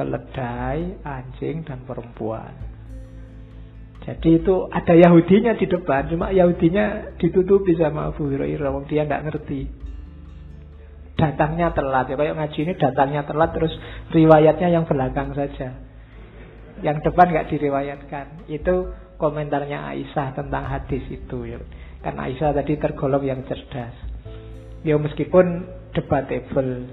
keledai, 0.00 1.04
anjing, 1.04 1.60
dan 1.62 1.84
perempuan. 1.84 2.56
Jadi 4.00 4.40
itu 4.40 4.64
ada 4.72 4.96
Yahudinya 4.96 5.60
di 5.60 5.68
depan, 5.68 6.08
cuma 6.08 6.32
Yahudinya 6.32 7.14
ditutupi 7.20 7.76
sama 7.76 8.08
Abu 8.08 8.32
Hurairah, 8.32 8.72
dia 8.88 9.04
nggak 9.04 9.24
ngerti. 9.28 9.79
Datangnya 11.20 11.76
telat, 11.76 12.08
ya 12.08 12.16
kayak 12.16 12.32
ngaji 12.40 12.58
ini 12.64 12.72
datangnya 12.80 13.28
telat, 13.28 13.52
terus 13.52 13.76
riwayatnya 14.08 14.72
yang 14.72 14.88
belakang 14.88 15.36
saja. 15.36 15.76
Yang 16.80 17.04
depan 17.04 17.28
nggak 17.28 17.52
diriwayatkan. 17.52 18.48
Itu 18.48 18.88
komentarnya 19.20 19.84
Aisyah 19.92 20.32
tentang 20.32 20.64
hadis 20.64 21.04
itu 21.12 21.38
ya. 21.44 21.60
Kan 22.00 22.16
Aisyah 22.16 22.56
tadi 22.56 22.80
tergolong 22.80 23.20
yang 23.20 23.44
cerdas. 23.44 23.92
Ya 24.80 24.96
meskipun 24.96 25.68
debatable. 25.92 26.88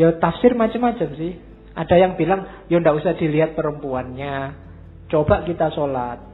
Ya 0.00 0.16
tafsir 0.16 0.56
macam-macam 0.56 1.12
sih. 1.20 1.36
Ada 1.76 1.94
yang 2.00 2.16
bilang 2.16 2.66
ya 2.72 2.80
ndak 2.80 3.04
usah 3.04 3.12
dilihat 3.20 3.52
perempuannya. 3.52 4.56
Coba 5.12 5.44
kita 5.44 5.68
sholat. 5.76 6.24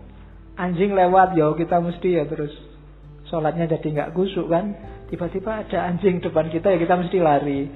Anjing 0.54 0.94
lewat 0.94 1.34
ya 1.34 1.50
kita 1.58 1.82
mesti 1.82 2.22
ya 2.22 2.24
terus 2.30 2.54
sholatnya 3.26 3.66
jadi 3.66 3.86
nggak 3.90 4.12
kusuk 4.14 4.46
kan. 4.46 4.78
Tiba-tiba 5.14 5.62
ada 5.62 5.78
anjing 5.86 6.18
depan 6.18 6.50
kita 6.50 6.74
ya 6.74 6.78
kita 6.82 6.98
mesti 6.98 7.22
lari 7.22 7.70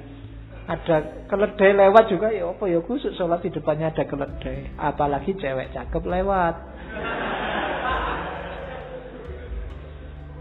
ada 0.67 1.23
keledai 1.31 1.71
lewat 1.71 2.11
juga 2.11 2.35
ya 2.35 2.51
apa 2.51 2.67
ya 2.67 2.83
kusuk 2.83 3.15
sholat 3.15 3.47
di 3.47 3.55
depannya 3.55 3.95
ada 3.95 4.03
keledai 4.11 4.75
apalagi 4.75 5.39
cewek 5.39 5.71
cakep 5.71 6.03
lewat 6.03 6.55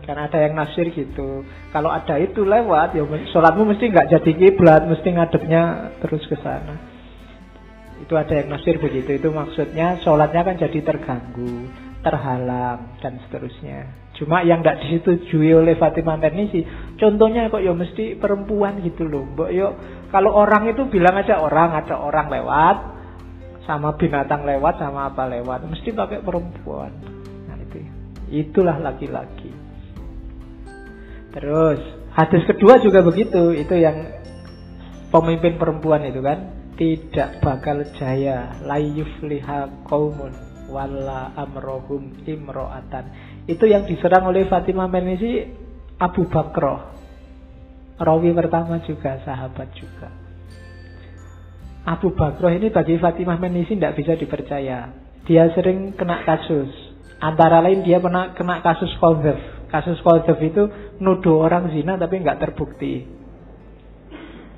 Karena 0.07 0.23
ada 0.31 0.39
yang 0.39 0.55
nafsir 0.55 0.87
gitu. 0.95 1.43
Kalau 1.75 1.91
ada 1.91 2.15
itu 2.15 2.47
lewat, 2.47 2.95
ya 2.95 3.03
sholatmu 3.27 3.75
mesti 3.75 3.91
nggak 3.91 4.07
jadi 4.15 4.31
kiblat, 4.39 4.87
mesti 4.87 5.03
ngadepnya 5.11 5.63
terus 5.99 6.23
ke 6.31 6.39
sana. 6.39 6.79
Itu 7.99 8.15
ada 8.15 8.31
yang 8.39 8.47
nafsir 8.47 8.79
begitu. 8.79 9.19
Itu 9.19 9.35
maksudnya 9.35 9.99
sholatnya 10.07 10.47
kan 10.47 10.55
jadi 10.55 10.79
terganggu, 10.79 11.67
terhalang 12.07 12.95
dan 13.03 13.19
seterusnya. 13.27 14.06
Cuma 14.17 14.41
yang 14.41 14.65
tidak 14.65 14.81
disetujui 14.81 15.53
oleh 15.53 15.77
Fatimah 15.77 16.17
Ternisi, 16.17 16.65
contohnya 16.97 17.53
kok 17.53 17.61
ya 17.61 17.69
mesti 17.69 18.17
perempuan 18.17 18.81
gitu 18.81 19.05
loh. 19.05 19.21
Mbok 19.29 19.49
yuk 19.53 19.71
kalau 20.09 20.33
orang 20.33 20.73
itu 20.73 20.89
bilang 20.89 21.21
aja 21.21 21.37
orang, 21.37 21.77
ada 21.77 22.01
orang 22.01 22.25
lewat, 22.33 22.77
sama 23.69 23.93
binatang 23.93 24.47
lewat, 24.47 24.81
sama 24.81 25.13
apa 25.13 25.29
lewat, 25.29 25.69
mesti 25.69 25.93
pakai 25.93 26.25
perempuan. 26.25 26.89
Nah 27.45 27.61
itu, 27.61 27.83
itulah 28.31 28.79
laki-laki. 28.81 29.53
Terus 31.35 31.77
hadis 32.17 32.41
kedua 32.49 32.81
juga 32.81 33.05
begitu, 33.05 33.53
itu 33.53 33.75
yang 33.77 34.17
pemimpin 35.13 35.61
perempuan 35.61 36.07
itu 36.09 36.23
kan 36.25 36.55
tidak 36.79 37.37
bakal 37.43 37.85
jaya 37.99 38.55
layuf 38.65 39.09
liha 39.21 39.69
kaumun 39.85 40.31
wala 40.71 41.35
amrohum 41.35 42.15
imroatan. 42.23 43.11
Itu 43.47 43.63
yang 43.65 43.87
diserang 43.87 44.27
oleh 44.27 44.45
Fatimah 44.51 44.91
Menisi 44.91 45.47
Abu 45.97 46.27
Bakroh. 46.27 46.99
Rawi 47.97 48.35
pertama 48.35 48.77
juga 48.83 49.23
sahabat 49.23 49.73
juga. 49.73 50.11
Abu 51.87 52.11
Bakroh 52.11 52.51
ini 52.51 52.67
bagi 52.69 52.99
Fatimah 52.99 53.39
Menisi 53.39 53.79
tidak 53.79 53.95
bisa 53.95 54.13
dipercaya. 54.19 54.91
Dia 55.23 55.47
sering 55.55 55.95
kena 55.95 56.27
kasus. 56.27 56.69
Antara 57.17 57.63
lain 57.63 57.81
dia 57.81 57.97
pernah 57.97 58.35
kena 58.37 58.61
kasus 58.61 58.93
konverf 59.01 59.57
Kasus 59.67 59.99
Qadhaf 59.99 60.39
itu 60.39 60.63
nuduh 61.03 61.43
orang 61.43 61.67
zina 61.75 61.99
tapi 61.99 62.23
nggak 62.23 62.39
terbukti. 62.39 63.03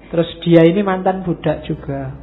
Terus 0.09 0.29
dia 0.45 0.65
ini 0.65 0.85
mantan 0.85 1.25
budak 1.25 1.65
juga. 1.65 2.13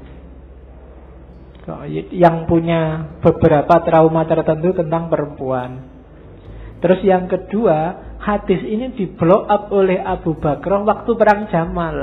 Yang 2.14 2.36
punya 2.46 3.10
beberapa 3.18 3.82
trauma 3.82 4.22
tertentu 4.22 4.70
tentang 4.78 5.10
perempuan. 5.10 5.95
Terus 6.80 7.00
yang 7.02 7.26
kedua, 7.26 8.04
hadis 8.20 8.60
ini 8.60 8.92
di 8.92 9.08
blow 9.08 9.48
up 9.48 9.72
oleh 9.72 9.96
Abu 10.00 10.36
Bakar 10.36 10.84
waktu 10.84 11.10
perang 11.16 11.48
Jamal. 11.48 11.96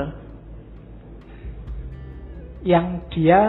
Yang 2.64 2.86
dia 3.12 3.40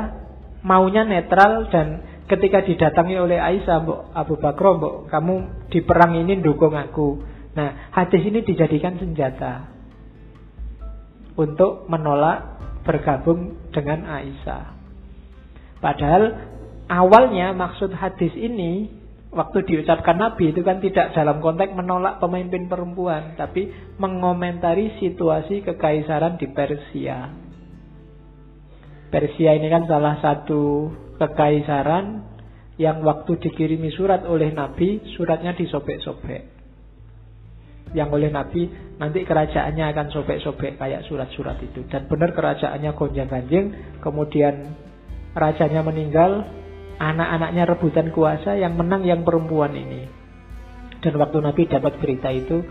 maunya 0.61 1.07
netral 1.07 1.71
dan 1.71 2.03
ketika 2.25 2.61
didatangi 2.65 3.15
oleh 3.15 3.37
Aisyah, 3.39 3.77
Mbok 3.85 3.99
Abu 4.11 4.35
Bakar, 4.37 4.65
Mbok 4.75 4.95
kamu 5.09 5.35
di 5.71 5.79
perang 5.81 6.13
ini 6.17 6.41
dukung 6.41 6.75
aku. 6.75 7.21
Nah, 7.55 7.89
hadis 7.95 8.21
ini 8.27 8.43
dijadikan 8.43 8.99
senjata 8.99 9.71
untuk 11.39 11.87
menolak 11.87 12.59
bergabung 12.83 13.71
dengan 13.71 14.03
Aisyah. 14.03 14.65
Padahal 15.79 16.23
awalnya 16.91 17.55
maksud 17.55 17.93
hadis 17.95 18.33
ini 18.35 19.04
waktu 19.35 19.67
diucapkan 19.67 20.15
Nabi 20.15 20.55
itu 20.55 20.63
kan 20.63 20.79
tidak 20.79 21.11
dalam 21.11 21.43
konteks 21.43 21.75
menolak 21.75 22.23
pemimpin 22.23 22.71
perempuan, 22.71 23.35
tapi 23.35 23.67
mengomentari 23.99 24.95
situasi 24.97 25.61
kekaisaran 25.67 26.39
di 26.39 26.47
Persia. 26.49 27.35
Persia 29.11 29.51
ini 29.53 29.67
kan 29.67 29.85
salah 29.85 30.17
satu 30.23 30.89
kekaisaran 31.19 32.25
yang 32.75 33.03
waktu 33.03 33.39
dikirimi 33.39 33.91
surat 33.95 34.23
oleh 34.27 34.51
Nabi, 34.51 35.03
suratnya 35.15 35.55
disobek-sobek. 35.55 36.55
Yang 37.95 38.09
oleh 38.11 38.27
Nabi, 38.31 38.67
nanti 38.99 39.23
kerajaannya 39.23 39.85
akan 39.95 40.07
sobek-sobek 40.11 40.75
kayak 40.75 41.07
surat-surat 41.07 41.55
itu. 41.63 41.87
Dan 41.87 42.11
benar 42.11 42.35
kerajaannya 42.35 42.91
gonjang-ganjing, 42.91 43.65
kemudian 44.03 44.75
rajanya 45.31 45.79
meninggal, 45.79 46.43
anak-anaknya 46.97 47.63
rebutan 47.67 48.07
kuasa, 48.11 48.55
yang 48.55 48.75
menang 48.79 49.03
yang 49.03 49.21
perempuan 49.27 49.75
ini. 49.75 50.07
Dan 51.03 51.19
waktu 51.21 51.37
Nabi 51.43 51.67
dapat 51.69 52.01
berita 52.01 52.29
itu, 52.31 52.65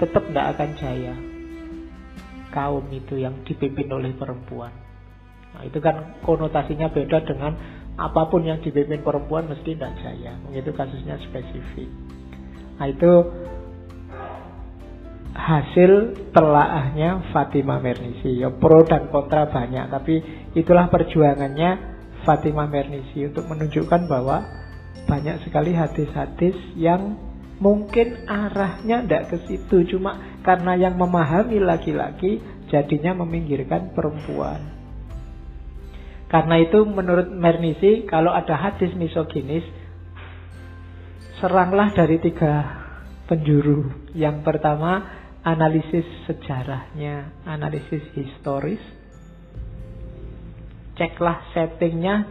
tetap 0.00 0.24
tidak 0.28 0.46
akan 0.56 0.70
jaya. 0.80 1.14
Kaum 2.52 2.86
itu 2.88 3.20
yang 3.20 3.44
dipimpin 3.44 3.90
oleh 3.92 4.16
perempuan. 4.16 4.72
Nah, 5.56 5.62
itu 5.64 5.80
kan 5.80 6.20
konotasinya 6.24 6.88
beda 6.88 7.24
dengan 7.24 7.52
apa 7.96 8.28
pun 8.28 8.44
yang 8.44 8.60
dipimpin 8.60 9.00
perempuan 9.00 9.48
mesti 9.48 9.76
tidak 9.76 9.92
jaya. 10.00 10.36
Itu 10.52 10.72
kasusnya 10.72 11.20
spesifik. 11.20 11.88
Nah, 12.76 12.86
itu 12.92 13.12
hasil 15.36 15.92
telaahnya 16.32 17.28
Fatimah 17.32 17.80
Mernisi. 17.80 18.40
Ya 18.40 18.48
pro 18.48 18.84
dan 18.88 19.12
kontra 19.12 19.48
banyak, 19.48 19.92
tapi 19.92 20.14
itulah 20.56 20.88
perjuangannya 20.88 21.95
Fatimah 22.26 22.66
Mernisi 22.66 23.22
untuk 23.30 23.46
menunjukkan 23.46 24.10
bahwa 24.10 24.42
banyak 25.06 25.46
sekali 25.46 25.70
hadis-hadis 25.70 26.58
yang 26.74 27.14
mungkin 27.62 28.26
arahnya 28.26 29.06
tidak 29.06 29.30
ke 29.30 29.36
situ, 29.46 29.96
cuma 29.96 30.42
karena 30.42 30.74
yang 30.74 30.98
memahami 30.98 31.62
laki-laki 31.62 32.42
jadinya 32.68 33.22
meminggirkan 33.22 33.94
perempuan. 33.94 34.74
Karena 36.26 36.58
itu 36.58 36.82
menurut 36.82 37.30
Mernisi 37.30 38.02
kalau 38.10 38.34
ada 38.34 38.58
hadis 38.58 38.90
misoginis 38.98 39.62
seranglah 41.38 41.94
dari 41.94 42.18
tiga 42.18 42.66
penjuru. 43.30 44.10
Yang 44.10 44.42
pertama 44.42 45.06
analisis 45.46 46.06
sejarahnya, 46.26 47.46
analisis 47.46 48.02
historis. 48.18 48.82
Ceklah 50.96 51.52
settingnya, 51.52 52.24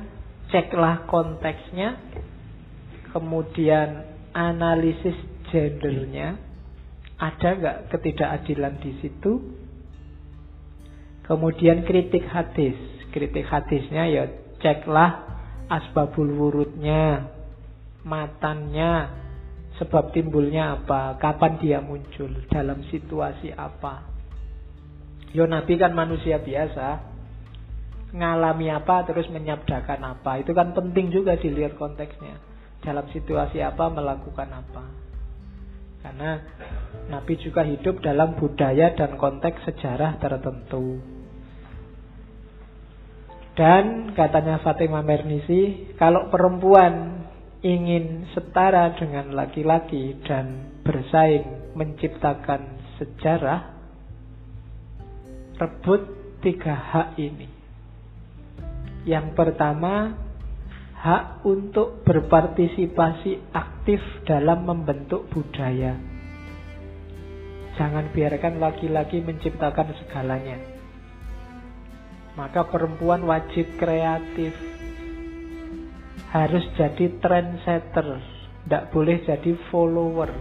ceklah 0.50 1.06
konteksnya, 1.06 2.02
kemudian 3.14 4.04
analisis 4.34 5.16
gendernya, 5.50 6.42
Ada 7.16 7.50
nggak 7.56 7.78
ketidakadilan 7.96 8.76
di 8.84 8.92
situ? 9.00 9.40
Kemudian 11.24 11.88
kritik 11.88 12.28
hadis. 12.28 12.76
Kritik 13.16 13.48
hadisnya 13.48 14.04
ya 14.12 14.28
ceklah 14.60 15.24
asbabul 15.72 16.28
wurudnya, 16.36 17.32
matannya, 18.04 19.24
sebab 19.80 20.12
timbulnya 20.12 20.76
apa, 20.76 21.16
kapan 21.16 21.56
dia 21.64 21.80
muncul, 21.80 22.28
dalam 22.52 22.84
situasi 22.92 23.56
apa. 23.56 24.04
Yo 25.32 25.48
Nabi 25.48 25.80
kan 25.80 25.96
manusia 25.96 26.44
biasa, 26.44 27.15
ngalami 28.16 28.72
apa 28.72 29.04
terus 29.04 29.28
menyabdakan 29.28 30.02
apa. 30.16 30.40
Itu 30.40 30.56
kan 30.56 30.72
penting 30.72 31.12
juga 31.12 31.36
dilihat 31.36 31.76
konteksnya. 31.76 32.40
Dalam 32.80 33.06
situasi 33.12 33.60
apa 33.60 33.92
melakukan 33.92 34.50
apa. 34.56 34.84
Karena 36.06 36.38
Nabi 37.10 37.34
juga 37.42 37.66
hidup 37.66 38.00
dalam 38.00 38.38
budaya 38.38 38.94
dan 38.94 39.18
konteks 39.18 39.66
sejarah 39.68 40.22
tertentu. 40.22 41.02
Dan 43.56 44.12
katanya 44.14 44.60
Fatimah 44.62 45.02
Mernisi, 45.02 45.96
kalau 45.96 46.28
perempuan 46.28 47.24
ingin 47.64 48.30
setara 48.36 48.94
dengan 49.00 49.32
laki-laki 49.34 50.20
dan 50.28 50.76
bersaing 50.84 51.74
menciptakan 51.74 52.78
sejarah, 53.00 53.74
rebut 55.58 56.04
tiga 56.44 56.76
hak 56.76 57.18
ini. 57.18 57.55
Yang 59.06 59.38
pertama, 59.38 60.18
hak 60.98 61.45
untuk 61.45 62.02
berpartisipasi 62.02 63.53
aktif 63.53 64.02
dalam 64.26 64.65
membentuk 64.65 65.30
budaya. 65.30 65.94
Jangan 67.77 68.10
biarkan 68.10 68.57
laki-laki 68.57 69.22
menciptakan 69.22 69.94
segalanya. 70.02 70.57
Maka 72.34 72.65
perempuan 72.65 73.22
wajib 73.30 73.77
kreatif. 73.77 74.57
Harus 76.34 76.65
jadi 76.73 77.22
trendsetter. 77.22 78.19
Tidak 78.65 78.84
boleh 78.90 79.22
jadi 79.22 79.53
follower. 79.69 80.32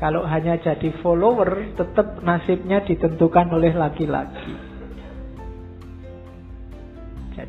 Kalau 0.00 0.24
hanya 0.24 0.56
jadi 0.56 0.92
follower, 1.04 1.76
tetap 1.76 2.24
nasibnya 2.24 2.80
ditentukan 2.80 3.52
oleh 3.52 3.76
laki-laki. 3.76 4.65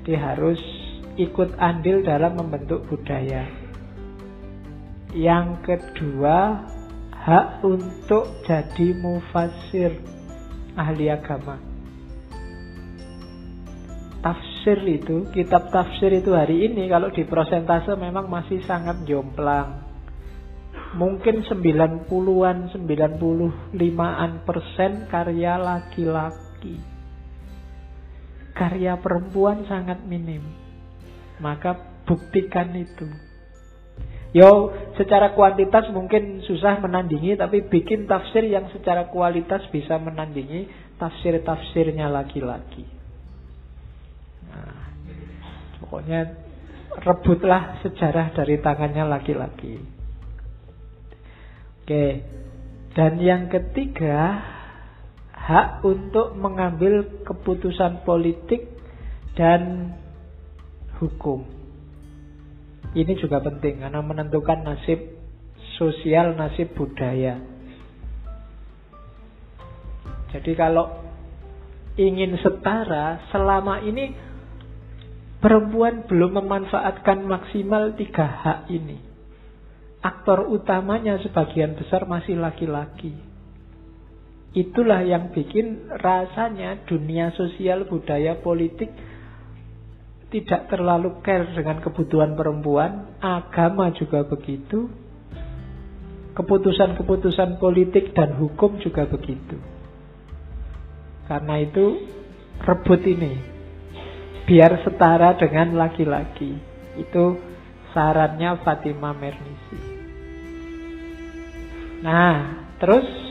Jadi 0.07 0.23
harus 0.23 0.61
ikut 1.19 1.59
andil 1.59 1.99
dalam 1.99 2.39
membentuk 2.39 2.87
budaya. 2.87 3.43
Yang 5.11 5.67
kedua, 5.67 6.63
hak 7.11 7.59
untuk 7.67 8.39
jadi 8.47 8.87
mufasir 9.03 9.99
ahli 10.79 11.11
agama. 11.11 11.59
Tafsir 14.23 14.79
itu, 14.87 15.27
kitab 15.35 15.75
tafsir 15.75 16.15
itu 16.15 16.31
hari 16.31 16.71
ini 16.71 16.87
kalau 16.87 17.11
di 17.11 17.27
prosentase 17.27 17.91
memang 17.99 18.31
masih 18.31 18.63
sangat 18.63 19.03
jomplang. 19.03 19.83
Mungkin 20.95 21.43
90-an, 21.51 22.71
95-an 22.79 24.31
persen 24.47 25.11
karya 25.11 25.59
laki-laki. 25.59 26.96
Karya 28.57 28.97
perempuan 28.97 29.69
sangat 29.69 30.01
minim. 30.09 30.41
Maka 31.37 31.77
buktikan 32.09 32.73
itu. 32.73 33.05
Yo, 34.35 34.73
secara 34.99 35.31
kuantitas 35.31 35.87
mungkin 35.93 36.43
susah 36.43 36.81
menandingi, 36.83 37.39
tapi 37.39 37.63
bikin 37.63 38.09
tafsir 38.09 38.43
yang 38.43 38.67
secara 38.75 39.07
kualitas 39.07 39.63
bisa 39.71 39.95
menandingi 40.01 40.67
tafsir-tafsirnya 40.99 42.11
laki-laki. 42.11 42.83
Nah, 44.51 44.91
pokoknya 45.79 46.27
rebutlah 46.97 47.79
sejarah 47.85 48.35
dari 48.35 48.59
tangannya 48.59 49.05
laki-laki. 49.07 49.79
Oke, 51.85 52.05
dan 52.99 53.21
yang 53.23 53.47
ketiga, 53.47 54.43
hak 55.47 55.87
untuk 55.87 56.35
mengambil 56.35 57.23
keputusan 57.23 58.03
politik 58.03 58.67
dan 59.39 59.95
hukum. 60.99 61.47
Ini 62.91 63.15
juga 63.15 63.39
penting 63.39 63.79
karena 63.79 64.03
menentukan 64.03 64.67
nasib 64.67 64.99
sosial, 65.79 66.35
nasib 66.35 66.75
budaya. 66.75 67.39
Jadi 70.35 70.51
kalau 70.59 70.91
ingin 71.95 72.35
setara, 72.43 73.31
selama 73.31 73.79
ini 73.87 74.11
perempuan 75.39 76.03
belum 76.11 76.43
memanfaatkan 76.43 77.23
maksimal 77.23 77.95
tiga 77.95 78.27
hak 78.27 78.59
ini. 78.67 78.99
Aktor 80.03 80.51
utamanya 80.51 81.15
sebagian 81.23 81.79
besar 81.79 82.03
masih 82.03 82.35
laki-laki. 82.35 83.26
Itulah 84.57 85.05
yang 85.05 85.29
bikin 85.29 85.85
rasanya 86.01 86.81
dunia 86.89 87.29
sosial, 87.37 87.85
budaya, 87.85 88.41
politik 88.41 88.89
tidak 90.33 90.65
terlalu 90.73 91.21
care 91.21 91.53
dengan 91.53 91.77
kebutuhan 91.77 92.33
perempuan, 92.33 93.21
agama 93.21 93.93
juga 93.93 94.25
begitu, 94.25 94.89
keputusan-keputusan 96.33 97.61
politik 97.61 98.17
dan 98.17 98.33
hukum 98.41 98.81
juga 98.81 99.05
begitu. 99.05 99.61
Karena 101.29 101.61
itu 101.61 101.85
rebut 102.65 103.01
ini 103.05 103.33
biar 104.49 104.81
setara 104.81 105.37
dengan 105.37 105.77
laki-laki. 105.77 106.57
Itu 106.97 107.37
sarannya 107.93 108.57
Fatimah 108.65 109.13
Mernisi. 109.13 109.79
Nah, 112.01 112.33
terus 112.81 113.26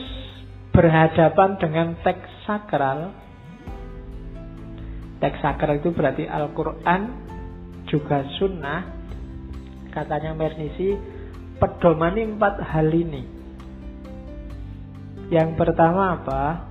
berhadapan 0.77 1.57
dengan 1.57 1.97
teks 2.05 2.45
sakral 2.45 3.09
Teks 5.17 5.41
sakral 5.41 5.81
itu 5.81 5.89
berarti 5.89 6.29
Al-Quran 6.29 7.01
juga 7.89 8.21
sunnah. 8.37 8.85
Katanya 9.89 10.37
Mernisi, 10.37 10.93
pedomani 11.57 12.21
empat 12.21 12.61
hal 12.61 12.85
ini. 12.93 13.25
Yang 15.33 15.57
pertama 15.57 16.21
apa? 16.21 16.69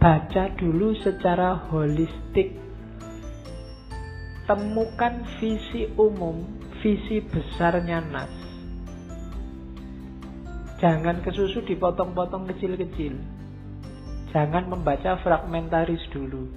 Baca 0.00 0.44
dulu 0.56 0.96
secara 0.96 1.68
holistik. 1.68 2.56
Temukan 4.48 5.26
visi 5.36 5.92
umum, 6.00 6.40
visi 6.80 7.20
besarnya 7.20 8.00
Nas. 8.00 8.35
Jangan 10.76 11.24
kesusu 11.24 11.64
dipotong-potong 11.64 12.48
kecil-kecil. 12.52 13.16
Jangan 14.32 14.68
membaca 14.68 15.16
fragmentaris 15.24 16.04
dulu 16.12 16.52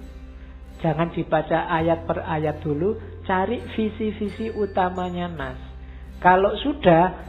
Jangan 0.80 1.12
dibaca 1.12 1.68
ayat 1.68 2.08
per 2.08 2.24
ayat 2.24 2.64
dulu, 2.64 2.96
cari 3.28 3.60
visi-visi 3.76 4.48
utamanya 4.48 5.28
Nas. 5.28 5.60
Kalau 6.24 6.56
sudah, 6.56 7.20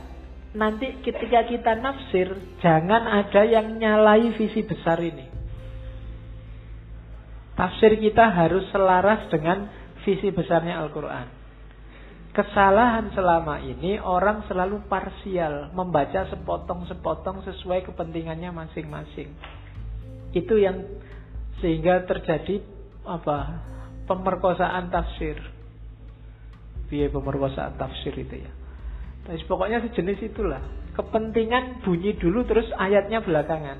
nanti 0.55 1.03
ketika 1.03 1.43
kita 1.47 1.75
nafsir, 1.75 2.31
jangan 2.63 3.03
ada 3.11 3.43
yang 3.43 3.75
nyalai 3.75 4.31
visi 4.39 4.63
besar 4.63 5.03
ini. 5.03 5.27
Tafsir 7.59 7.99
kita 7.99 8.31
harus 8.31 8.71
selaras 8.71 9.27
dengan 9.27 9.67
visi 10.07 10.31
besarnya 10.31 10.79
Al-Quran. 10.79 11.40
Kesalahan 12.31 13.11
selama 13.11 13.59
ini 13.59 13.99
orang 13.99 14.47
selalu 14.47 14.87
parsial, 14.87 15.67
membaca 15.75 16.31
sepotong-sepotong 16.31 17.43
sesuai 17.43 17.91
kepentingannya 17.91 18.55
masing-masing. 18.55 19.35
Itu 20.31 20.55
yang 20.55 20.79
sehingga 21.59 22.07
terjadi 22.07 22.63
apa 23.03 23.67
pemerkosaan 24.07 24.87
tafsir. 24.87 25.43
Biaya 26.87 27.11
pemerkosaan 27.11 27.75
tafsir 27.75 28.15
itu 28.15 28.47
ya. 28.47 28.51
Tapi 29.27 29.43
pokoknya 29.51 29.83
sejenis 29.91 30.31
itulah. 30.31 30.63
Kepentingan 30.95 31.83
bunyi 31.83 32.15
dulu 32.15 32.47
terus 32.47 32.67
ayatnya 32.79 33.19
belakangan. 33.19 33.79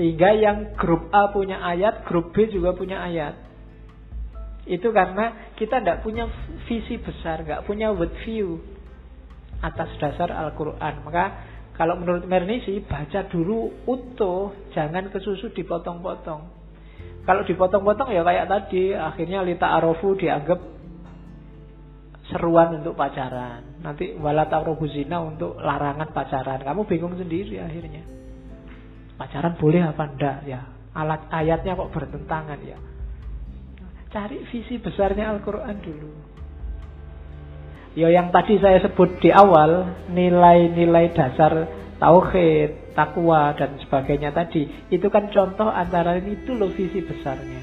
Sehingga 0.00 0.32
yang 0.40 0.72
grup 0.80 1.12
A 1.12 1.28
punya 1.36 1.60
ayat 1.60 2.08
grup 2.08 2.32
B 2.32 2.48
juga 2.48 2.72
punya 2.72 3.04
ayat 3.04 3.43
itu 4.64 4.88
karena 4.92 5.52
kita 5.60 5.80
tidak 5.80 6.00
punya 6.00 6.28
visi 6.64 6.96
besar 6.96 7.44
nggak 7.44 7.68
punya 7.68 7.92
world 7.92 8.16
view 8.24 8.60
atas 9.60 9.92
dasar 10.00 10.32
Al-Quran 10.32 11.04
maka 11.04 11.24
kalau 11.74 11.98
menurut 11.98 12.24
Mernisi 12.24 12.80
baca 12.84 13.26
dulu 13.28 13.84
utuh 13.84 14.72
jangan 14.72 15.12
kesusu 15.12 15.52
dipotong-potong 15.52 16.64
kalau 17.24 17.40
dipotong-potong 17.48 18.12
ya 18.12 18.20
kayak 18.20 18.46
tadi, 18.52 18.92
akhirnya 18.92 19.40
Lita 19.40 19.72
Arofu 19.80 20.12
dianggap 20.12 20.60
seruan 22.28 22.84
untuk 22.84 22.92
pacaran. 23.00 23.80
Nanti 23.80 24.12
wala 24.20 24.44
zina 24.92 25.24
untuk 25.24 25.56
larangan 25.56 26.12
pacaran. 26.12 26.60
Kamu 26.60 26.84
bingung 26.84 27.16
sendiri 27.16 27.64
akhirnya. 27.64 28.04
Pacaran 29.16 29.56
boleh 29.56 29.80
apa 29.88 30.04
enggak 30.04 30.38
ya? 30.44 30.60
Alat 30.92 31.24
ayatnya 31.32 31.72
kok 31.80 31.96
bertentangan 31.96 32.60
ya. 32.60 32.76
Cari 34.14 34.46
visi 34.46 34.78
besarnya 34.78 35.34
Al-Quran 35.34 35.74
dulu. 35.82 36.10
Ya 37.98 38.14
yang 38.14 38.30
tadi 38.30 38.62
saya 38.62 38.78
sebut 38.78 39.18
di 39.18 39.34
awal, 39.34 39.90
nilai-nilai 40.06 41.10
dasar 41.18 41.66
tauhid, 41.98 42.94
takwa 42.94 43.50
dan 43.58 43.74
sebagainya 43.82 44.30
tadi, 44.30 44.70
itu 44.94 45.10
kan 45.10 45.34
contoh 45.34 45.66
antara 45.66 46.14
ini 46.22 46.38
itu 46.38 46.54
loh 46.54 46.70
visi 46.70 47.02
besarnya. 47.02 47.58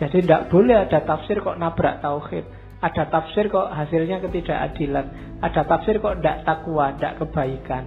Jadi 0.00 0.24
tidak 0.24 0.48
boleh 0.48 0.88
ada 0.88 1.04
tafsir 1.04 1.44
kok 1.44 1.60
nabrak 1.60 2.00
tauhid. 2.00 2.44
Ada 2.80 3.04
tafsir 3.12 3.52
kok 3.52 3.68
hasilnya 3.76 4.24
ketidakadilan. 4.24 5.36
Ada 5.44 5.68
tafsir 5.68 6.00
kok 6.00 6.16
tidak 6.16 6.48
takwa, 6.48 6.96
tidak 6.96 7.20
kebaikan. 7.20 7.84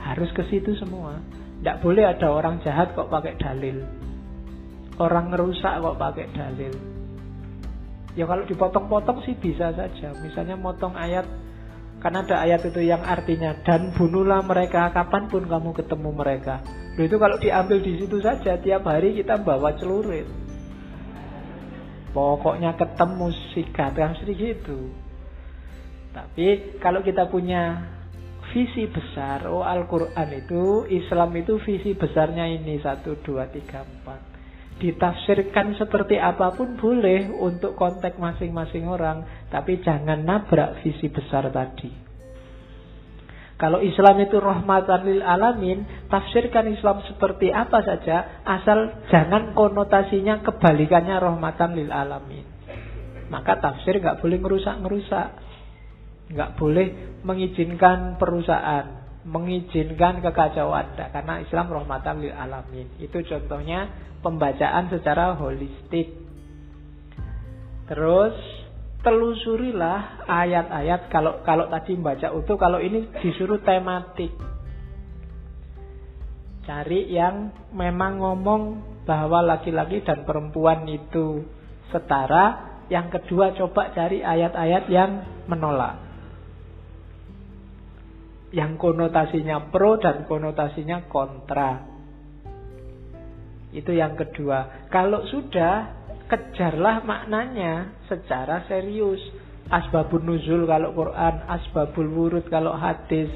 Harus 0.00 0.32
ke 0.32 0.40
situ 0.48 0.72
semua. 0.80 1.20
Tidak 1.60 1.84
boleh 1.84 2.08
ada 2.08 2.32
orang 2.32 2.64
jahat 2.64 2.96
kok 2.96 3.12
pakai 3.12 3.36
dalil. 3.36 3.97
Orang 4.98 5.30
ngerusak 5.30 5.78
kok 5.78 5.98
pakai 5.98 6.26
dalil. 6.34 6.74
Ya 8.18 8.26
kalau 8.26 8.42
dipotong-potong 8.50 9.22
sih 9.22 9.38
bisa 9.38 9.70
saja. 9.70 10.10
Misalnya 10.18 10.58
motong 10.58 10.98
ayat 10.98 11.22
karena 11.98 12.22
ada 12.22 12.36
ayat 12.46 12.62
itu 12.66 12.82
yang 12.82 13.02
artinya 13.02 13.58
dan 13.66 13.94
bunuhlah 13.94 14.42
mereka 14.42 14.90
kapan 14.90 15.30
pun 15.30 15.46
kamu 15.46 15.70
ketemu 15.74 16.10
mereka. 16.14 16.62
Loh 16.98 17.04
itu 17.06 17.16
kalau 17.18 17.38
diambil 17.38 17.78
di 17.78 17.92
situ 17.98 18.18
saja 18.18 18.58
tiap 18.58 18.86
hari 18.86 19.14
kita 19.18 19.38
bawa 19.38 19.74
celurit. 19.78 20.26
Pokoknya 22.10 22.74
ketemu 22.74 23.30
sikat 23.54 23.94
kan 23.94 24.18
gitu. 24.18 24.90
Tapi 26.10 26.78
kalau 26.82 27.06
kita 27.06 27.30
punya 27.30 27.86
visi 28.50 28.88
besar, 28.88 29.46
oh 29.46 29.62
Al-Quran 29.62 30.28
itu, 30.34 30.88
Islam 30.88 31.30
itu 31.36 31.60
visi 31.62 31.92
besarnya 31.94 32.48
ini, 32.48 32.80
satu, 32.80 33.20
dua, 33.20 33.46
tiga, 33.52 33.84
empat. 33.84 34.27
Ditafsirkan 34.78 35.74
seperti 35.74 36.22
apa 36.22 36.54
pun 36.54 36.78
boleh 36.78 37.34
untuk 37.34 37.74
konteks 37.74 38.14
masing-masing 38.14 38.86
orang, 38.86 39.26
tapi 39.50 39.82
jangan 39.82 40.22
nabrak 40.22 40.78
visi 40.86 41.10
besar 41.10 41.50
tadi. 41.50 42.08
Kalau 43.58 43.82
Islam 43.82 44.22
itu 44.22 44.38
rahmatan 44.38 45.02
lil 45.02 45.18
alamin, 45.18 46.06
tafsirkan 46.06 46.70
Islam 46.70 47.02
seperti 47.10 47.50
apa 47.50 47.82
saja, 47.82 48.46
asal 48.46 49.02
jangan 49.10 49.50
konotasinya 49.58 50.46
kebalikannya 50.46 51.18
rahmatan 51.18 51.74
lil 51.74 51.90
alamin. 51.90 52.46
Maka 53.34 53.58
tafsir 53.58 53.98
nggak 53.98 54.22
boleh 54.22 54.38
ngerusak-ngerusak, 54.38 55.28
nggak 56.38 56.50
boleh 56.54 57.18
mengizinkan 57.26 58.14
perusahaan, 58.14 58.97
mengizinkan 59.28 60.24
kekacauan, 60.24 60.96
karena 60.96 61.44
Islam 61.44 61.68
rahmatan 61.68 62.24
lil 62.24 62.32
alamin. 62.32 62.88
Itu 62.96 63.20
contohnya 63.28 63.92
pembacaan 64.24 64.88
secara 64.88 65.36
holistik. 65.36 66.16
Terus 67.88 68.36
telusurilah 69.04 70.26
ayat-ayat 70.26 71.06
kalau 71.12 71.40
kalau 71.46 71.70
tadi 71.70 71.94
membaca 71.94 72.34
utuh 72.34 72.58
kalau 72.58 72.82
ini 72.82 73.06
disuruh 73.22 73.62
tematik 73.62 74.34
cari 76.66 77.08
yang 77.08 77.54
memang 77.72 78.20
ngomong 78.20 78.62
bahwa 79.08 79.40
laki-laki 79.40 80.04
dan 80.04 80.26
perempuan 80.28 80.84
itu 80.84 81.46
setara 81.88 82.76
yang 82.92 83.08
kedua 83.08 83.56
coba 83.56 83.94
cari 83.96 84.20
ayat-ayat 84.20 84.84
yang 84.92 85.24
menolak 85.48 86.07
yang 88.54 88.80
konotasinya 88.80 89.68
pro 89.68 90.00
dan 90.00 90.24
konotasinya 90.24 91.04
kontra 91.08 91.84
itu 93.72 93.92
yang 93.92 94.16
kedua 94.16 94.88
kalau 94.88 95.28
sudah 95.28 95.98
kejarlah 96.28 97.02
maknanya 97.02 97.96
secara 98.06 98.68
serius. 98.68 99.18
Asbabun 99.68 100.24
nuzul 100.24 100.64
kalau 100.64 100.96
Quran, 100.96 101.44
asbabul 101.44 102.08
wurud 102.08 102.48
kalau 102.48 102.72
hadis, 102.72 103.28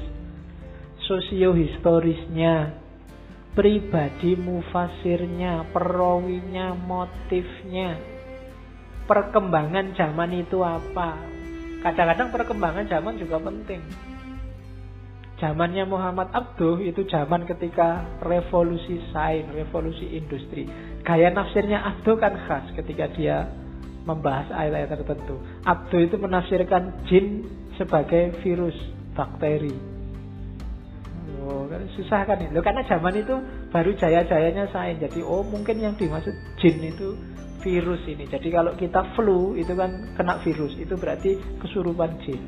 sosiohistorisnya, 1.05 2.73
pribadi 3.53 4.33
mufasirnya, 4.33 5.69
perawinya, 5.69 6.73
motifnya, 6.73 8.01
perkembangan 9.05 9.93
zaman 9.93 10.31
itu 10.41 10.57
apa. 10.65 11.21
Kadang-kadang 11.85 12.33
perkembangan 12.33 12.89
zaman 12.89 13.13
juga 13.21 13.37
penting. 13.37 14.12
Zamannya 15.43 15.83
Muhammad 15.83 16.31
Abduh 16.31 16.79
itu 16.79 17.03
zaman 17.11 17.43
ketika 17.43 18.07
revolusi 18.23 19.03
sains, 19.11 19.51
revolusi 19.51 20.15
industri. 20.15 20.63
Gaya 21.03 21.35
nafsirnya 21.35 21.83
Abduh 21.83 22.15
kan 22.15 22.31
khas 22.47 22.71
ketika 22.79 23.11
dia 23.11 23.51
membahas 24.07 24.47
ayat-ayat 24.55 25.03
tertentu. 25.03 25.35
Abduh 25.67 25.99
itu 25.99 26.15
menafsirkan 26.15 27.03
jin 27.11 27.43
sebagai 27.75 28.39
virus, 28.39 28.71
bakteri. 29.19 29.75
Oh, 31.43 31.67
susah 31.99 32.23
kan 32.23 32.39
itu. 32.39 32.63
Karena 32.63 32.87
zaman 32.87 33.11
itu 33.19 33.35
baru 33.67 33.91
jaya-jayanya 33.99 34.71
sains. 34.71 35.03
Jadi 35.03 35.27
oh 35.27 35.43
mungkin 35.43 35.75
yang 35.75 35.99
dimaksud 35.99 36.31
jin 36.63 36.79
itu 36.87 37.19
virus 37.59 37.99
ini. 38.07 38.31
Jadi 38.31 38.47
kalau 38.47 38.79
kita 38.79 39.11
flu 39.11 39.59
itu 39.59 39.75
kan 39.75 40.15
kena 40.15 40.39
virus, 40.39 40.71
itu 40.79 40.95
berarti 40.95 41.35
kesurupan 41.59 42.15
jin. 42.23 42.39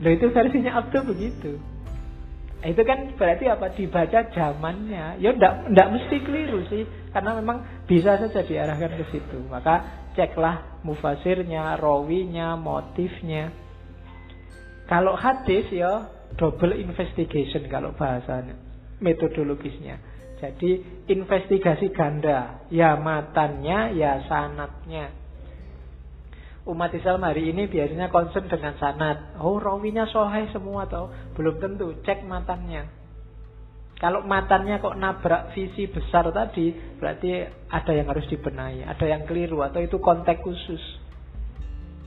Loh 0.00 0.12
itu 0.12 0.28
versinya 0.28 0.80
Abdul 0.84 1.08
begitu. 1.08 1.56
Nah, 2.60 2.68
itu 2.72 2.82
kan 2.84 3.14
berarti 3.16 3.44
apa? 3.48 3.72
Dibaca 3.72 4.20
zamannya. 4.32 5.20
Ya 5.20 5.30
ndak 5.32 5.72
ndak 5.72 5.88
mesti 5.92 6.16
keliru 6.24 6.64
sih, 6.68 6.84
karena 7.12 7.36
memang 7.36 7.84
bisa 7.88 8.20
saja 8.20 8.40
diarahkan 8.44 8.96
ke 8.96 9.04
situ. 9.12 9.38
Maka 9.48 10.08
ceklah 10.16 10.80
mufasirnya, 10.84 11.76
rawinya, 11.80 12.56
motifnya. 12.56 13.52
Kalau 14.88 15.18
hadis 15.18 15.68
ya 15.72 16.08
double 16.36 16.76
investigation 16.76 17.66
kalau 17.68 17.96
bahasanya, 17.96 18.56
metodologisnya. 19.00 19.98
Jadi 20.36 20.84
investigasi 21.08 21.96
ganda, 21.96 22.60
ya 22.68 22.92
matannya, 23.00 23.96
ya 23.96 24.20
sanatnya 24.28 25.25
umat 26.66 26.90
Islam 26.92 27.22
hari 27.22 27.54
ini 27.54 27.70
biasanya 27.70 28.10
concern 28.10 28.50
dengan 28.50 28.74
sanat. 28.76 29.38
Oh, 29.38 29.62
rawinya 29.62 30.04
sohai 30.10 30.50
semua 30.50 30.90
atau 30.90 31.08
belum 31.38 31.62
tentu. 31.62 31.94
Cek 32.02 32.26
matannya. 32.26 33.06
Kalau 33.96 34.20
matannya 34.28 34.76
kok 34.76 34.98
nabrak 35.00 35.56
visi 35.56 35.88
besar 35.88 36.28
tadi, 36.28 36.68
berarti 37.00 37.48
ada 37.72 37.92
yang 37.96 38.12
harus 38.12 38.28
dibenahi, 38.28 38.84
ada 38.84 39.06
yang 39.08 39.24
keliru 39.24 39.64
atau 39.64 39.80
itu 39.80 39.96
konteks 39.96 40.44
khusus. 40.44 40.84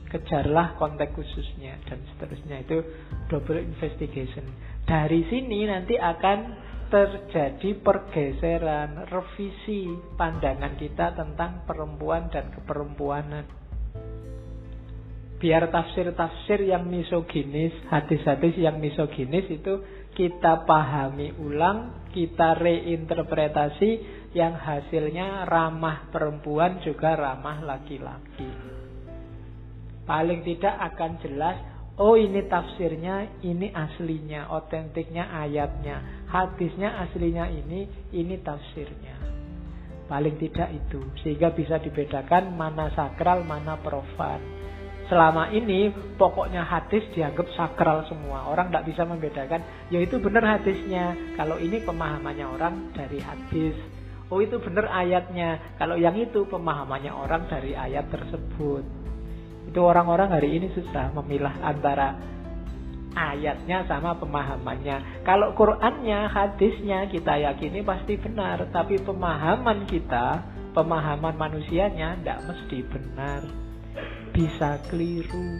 Kejarlah 0.06 0.78
konteks 0.78 1.18
khususnya 1.18 1.82
dan 1.90 1.98
seterusnya 2.14 2.62
itu 2.62 2.78
double 3.26 3.58
investigation. 3.58 4.46
Dari 4.86 5.26
sini 5.26 5.66
nanti 5.66 5.98
akan 5.98 6.38
terjadi 6.90 7.78
pergeseran, 7.82 9.10
revisi 9.10 9.90
pandangan 10.14 10.74
kita 10.78 11.14
tentang 11.14 11.62
perempuan 11.66 12.30
dan 12.30 12.54
keperempuanan 12.54 13.59
biar 15.40 15.72
tafsir-tafsir 15.72 16.68
yang 16.68 16.84
misoginis, 16.84 17.72
hadis-hadis 17.88 18.60
yang 18.60 18.76
misoginis 18.76 19.48
itu 19.48 19.80
kita 20.12 20.68
pahami 20.68 21.32
ulang, 21.40 22.12
kita 22.12 22.60
reinterpretasi 22.60 23.90
yang 24.36 24.52
hasilnya 24.52 25.48
ramah 25.48 26.12
perempuan 26.12 26.84
juga 26.84 27.16
ramah 27.16 27.64
laki-laki. 27.64 28.52
Paling 30.04 30.44
tidak 30.44 30.76
akan 30.92 31.24
jelas, 31.24 31.56
oh 31.96 32.20
ini 32.20 32.44
tafsirnya, 32.44 33.40
ini 33.40 33.72
aslinya, 33.72 34.52
otentiknya 34.52 35.24
ayatnya, 35.24 36.28
hadisnya 36.28 37.00
aslinya 37.08 37.48
ini, 37.48 37.88
ini 38.12 38.36
tafsirnya. 38.44 39.16
Paling 40.04 40.36
tidak 40.36 40.68
itu, 40.74 41.00
sehingga 41.24 41.54
bisa 41.56 41.80
dibedakan 41.80 42.52
mana 42.58 42.92
sakral, 42.92 43.46
mana 43.46 43.78
profan 43.78 44.59
selama 45.10 45.50
ini 45.50 45.90
pokoknya 46.14 46.62
hadis 46.62 47.02
dianggap 47.12 47.50
sakral 47.58 48.06
semua. 48.06 48.46
Orang 48.46 48.70
tidak 48.70 48.86
bisa 48.86 49.02
membedakan, 49.02 49.90
ya 49.90 49.98
itu 49.98 50.22
benar 50.22 50.56
hadisnya. 50.56 51.34
Kalau 51.34 51.58
ini 51.58 51.82
pemahamannya 51.82 52.46
orang 52.46 52.94
dari 52.94 53.18
hadis. 53.18 53.74
Oh 54.30 54.38
itu 54.38 54.62
benar 54.62 54.86
ayatnya. 54.94 55.74
Kalau 55.74 55.98
yang 55.98 56.14
itu 56.14 56.46
pemahamannya 56.46 57.10
orang 57.10 57.50
dari 57.50 57.74
ayat 57.74 58.06
tersebut. 58.14 58.86
Itu 59.66 59.80
orang-orang 59.82 60.30
hari 60.30 60.54
ini 60.62 60.70
susah 60.70 61.10
memilah 61.18 61.58
antara 61.58 62.14
ayatnya 63.14 63.82
sama 63.90 64.14
pemahamannya. 64.14 65.26
Kalau 65.26 65.50
Qurannya, 65.58 66.30
hadisnya 66.30 67.10
kita 67.10 67.42
yakini 67.42 67.82
pasti 67.82 68.14
benar, 68.14 68.70
tapi 68.70 69.02
pemahaman 69.02 69.86
kita, 69.90 70.46
pemahaman 70.70 71.34
manusianya 71.34 72.14
tidak 72.22 72.38
mesti 72.46 72.78
benar. 72.86 73.59
Bisa 74.30 74.78
keliru. 74.90 75.58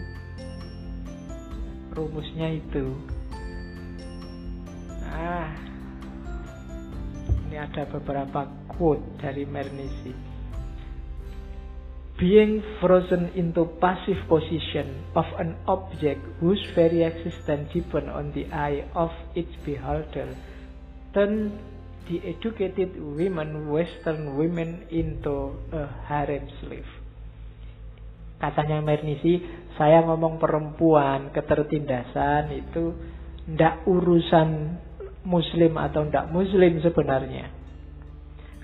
Rumusnya 1.91 2.55
itu. 2.55 2.95
Nah, 5.03 5.51
ini 7.47 7.57
ada 7.59 7.83
beberapa 7.83 8.47
quote 8.71 9.03
dari 9.19 9.43
Mernisi. 9.43 10.15
Being 12.21 12.61
frozen 12.77 13.33
into 13.33 13.65
passive 13.81 14.21
position 14.29 15.09
of 15.17 15.25
an 15.41 15.57
object 15.65 16.21
whose 16.37 16.61
very 16.77 17.01
existence 17.01 17.73
depends 17.73 18.13
on 18.13 18.29
the 18.37 18.45
eye 18.53 18.85
of 18.93 19.09
its 19.33 19.49
beholder, 19.65 20.29
turn 21.17 21.57
the 22.05 22.21
educated 22.21 22.93
women, 22.93 23.73
Western 23.73 24.37
women, 24.37 24.85
into 24.93 25.57
a 25.73 25.89
harem 26.05 26.45
slave. 26.61 27.00
Katanya 28.41 28.81
Mernisi, 28.81 29.37
saya 29.77 30.01
ngomong 30.01 30.41
perempuan 30.41 31.29
ketertindasan 31.29 32.49
itu 32.57 32.97
ndak 33.53 33.85
urusan 33.85 34.81
muslim 35.21 35.77
atau 35.77 36.09
tidak 36.09 36.33
muslim 36.33 36.81
sebenarnya. 36.81 37.53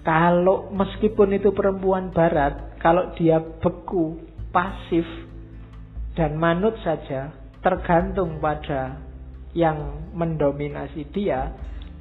Kalau 0.02 0.74
meskipun 0.74 1.36
itu 1.38 1.54
perempuan 1.54 2.10
barat, 2.10 2.80
kalau 2.82 3.14
dia 3.14 3.38
beku, 3.38 4.18
pasif, 4.50 5.06
dan 6.18 6.34
manut 6.42 6.74
saja, 6.82 7.30
tergantung 7.62 8.42
pada 8.42 8.98
yang 9.54 10.10
mendominasi 10.18 11.06
dia, 11.14 11.54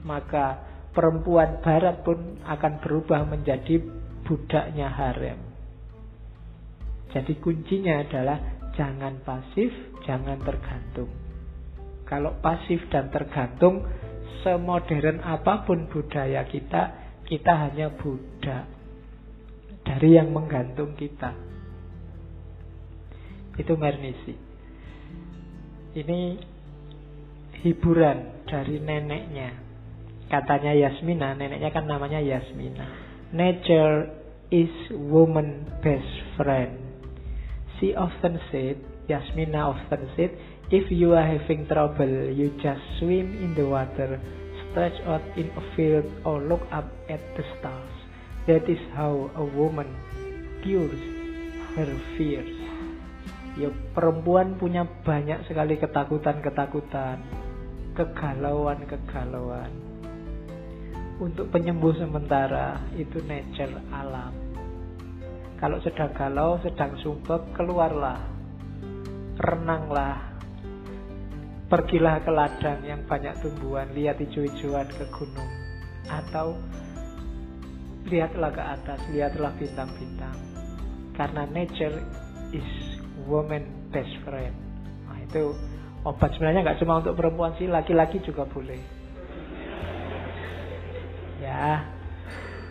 maka 0.06 0.64
perempuan 0.96 1.60
barat 1.60 2.00
pun 2.00 2.40
akan 2.46 2.80
berubah 2.80 3.28
menjadi 3.28 3.82
budaknya 4.24 4.88
harem. 4.88 5.45
Jadi 7.14 7.38
kuncinya 7.38 8.02
adalah 8.02 8.38
jangan 8.74 9.22
pasif, 9.22 9.70
jangan 10.06 10.42
tergantung. 10.42 11.10
Kalau 12.06 12.38
pasif 12.38 12.86
dan 12.90 13.10
tergantung, 13.10 13.82
semodern 14.46 15.18
apa 15.26 15.66
pun 15.66 15.90
budaya 15.90 16.46
kita, 16.46 16.82
kita 17.26 17.52
hanya 17.66 17.90
budak 17.90 18.70
dari 19.82 20.14
yang 20.14 20.30
menggantung 20.30 20.94
kita. 20.94 21.34
Itu 23.58 23.74
Mernisi. 23.74 24.34
Ini 25.96 26.20
hiburan 27.66 28.46
dari 28.46 28.78
neneknya. 28.78 29.50
Katanya 30.30 30.74
Yasmina, 30.74 31.34
neneknya 31.34 31.70
kan 31.74 31.90
namanya 31.90 32.22
Yasmina. 32.22 32.86
Nature 33.34 34.14
is 34.54 34.70
woman 34.94 35.66
best 35.82 36.38
friend. 36.38 36.85
She 37.76 37.92
often 37.92 38.40
said, 38.48 38.80
Yasmina 39.08 39.76
often 39.76 40.08
said, 40.16 40.32
If 40.72 40.88
you 40.90 41.12
are 41.12 41.22
having 41.22 41.68
trouble, 41.68 42.32
you 42.32 42.50
just 42.64 42.80
swim 42.98 43.36
in 43.36 43.54
the 43.54 43.68
water, 43.68 44.18
stretch 44.70 44.96
out 45.04 45.20
in 45.36 45.52
a 45.52 45.62
field, 45.76 46.08
or 46.24 46.40
look 46.40 46.64
up 46.72 46.88
at 47.12 47.20
the 47.36 47.44
stars. 47.58 47.96
That 48.48 48.64
is 48.64 48.80
how 48.96 49.28
a 49.36 49.44
woman 49.44 49.92
cures 50.64 50.98
her 51.76 51.90
fears. 52.16 52.56
Ya, 53.60 53.68
perempuan 53.92 54.56
punya 54.56 54.88
banyak 55.04 55.44
sekali 55.44 55.76
ketakutan-ketakutan, 55.76 57.20
kegalauan-kegalauan. 57.92 59.72
Untuk 61.20 61.48
penyembuh 61.52 61.96
sementara 61.96 62.80
itu 62.96 63.20
nature 63.24 63.72
alam. 63.92 64.45
Kalau 65.56 65.80
sedang 65.80 66.12
galau, 66.12 66.60
sedang 66.60 66.92
sumpah, 67.00 67.40
keluarlah, 67.56 68.20
renanglah, 69.40 70.36
Pergilah 71.66 72.22
ke 72.22 72.30
ladang 72.30 72.78
yang 72.86 73.02
banyak 73.10 73.42
tumbuhan, 73.42 73.90
lihat 73.90 74.22
hijau-hijauan 74.22 74.86
ke 74.86 75.02
gunung. 75.10 75.50
Atau 76.06 76.54
lihatlah 78.06 78.54
ke 78.54 78.62
atas, 78.62 79.02
lihatlah 79.10 79.50
bintang-bintang. 79.58 80.38
Karena 81.18 81.42
nature 81.50 81.98
is 82.54 82.70
woman 83.26 83.66
best 83.90 84.14
friend. 84.22 84.54
Nah, 85.10 85.18
itu 85.26 85.58
obat 86.06 86.38
sebenarnya 86.38 86.70
nggak 86.70 86.78
cuma 86.86 87.02
untuk 87.02 87.18
perempuan 87.18 87.50
sih, 87.58 87.66
laki-laki 87.66 88.22
juga 88.22 88.46
boleh. 88.46 88.78
Ya, 91.42 91.82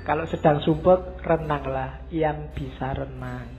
kalau 0.06 0.30
sedang 0.30 0.62
sumpek, 0.62 1.26
renanglah. 1.26 2.06
Yang 2.14 2.54
bisa 2.54 2.94
renang. 2.94 3.50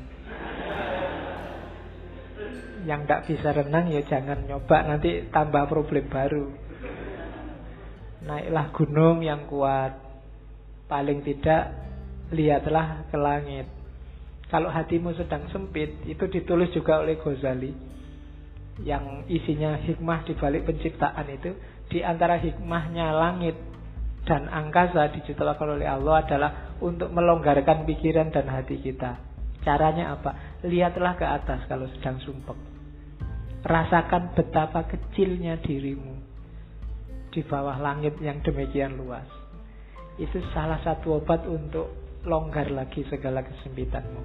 Yang 2.87 3.01
tidak 3.03 3.23
bisa 3.27 3.49
renang 3.51 3.91
ya 3.91 4.03
jangan 4.07 4.47
nyoba. 4.47 4.87
Nanti 4.87 5.27
tambah 5.35 5.67
problem 5.67 6.07
baru. 6.07 6.47
Naiklah 8.31 8.67
gunung 8.71 9.27
yang 9.27 9.51
kuat. 9.51 9.99
Paling 10.87 11.27
tidak 11.27 11.75
lihatlah 12.31 13.11
ke 13.11 13.19
langit. 13.19 13.67
Kalau 14.47 14.71
hatimu 14.71 15.19
sedang 15.19 15.51
sempit 15.51 15.99
itu 16.07 16.31
ditulis 16.31 16.71
juga 16.71 17.03
oleh 17.03 17.19
Ghazali. 17.19 17.75
Yang 18.87 19.27
isinya 19.35 19.83
hikmah 19.83 20.23
di 20.23 20.39
balik 20.39 20.63
penciptaan 20.63 21.27
itu 21.27 21.59
di 21.91 22.07
antara 22.07 22.39
hikmahnya 22.39 23.11
langit 23.11 23.59
dan 24.27 24.51
angkasa 24.51 25.15
diciptakan 25.15 25.79
oleh 25.79 25.87
Allah 25.87 26.27
adalah 26.27 26.51
untuk 26.83 27.15
melonggarkan 27.15 27.87
pikiran 27.87 28.35
dan 28.35 28.51
hati 28.51 28.83
kita. 28.83 29.23
Caranya 29.63 30.19
apa? 30.19 30.59
Lihatlah 30.67 31.15
ke 31.15 31.27
atas 31.27 31.63
kalau 31.71 31.87
sedang 31.95 32.19
sumpek. 32.27 32.59
Rasakan 33.63 34.35
betapa 34.35 34.87
kecilnya 34.87 35.59
dirimu 35.63 36.15
di 37.31 37.43
bawah 37.47 37.79
langit 37.79 38.19
yang 38.23 38.43
demikian 38.43 38.99
luas. 38.99 39.27
Itu 40.19 40.43
salah 40.55 40.83
satu 40.83 41.23
obat 41.23 41.47
untuk 41.47 42.19
longgar 42.27 42.71
lagi 42.71 43.07
segala 43.07 43.47
kesempitanmu. 43.47 44.23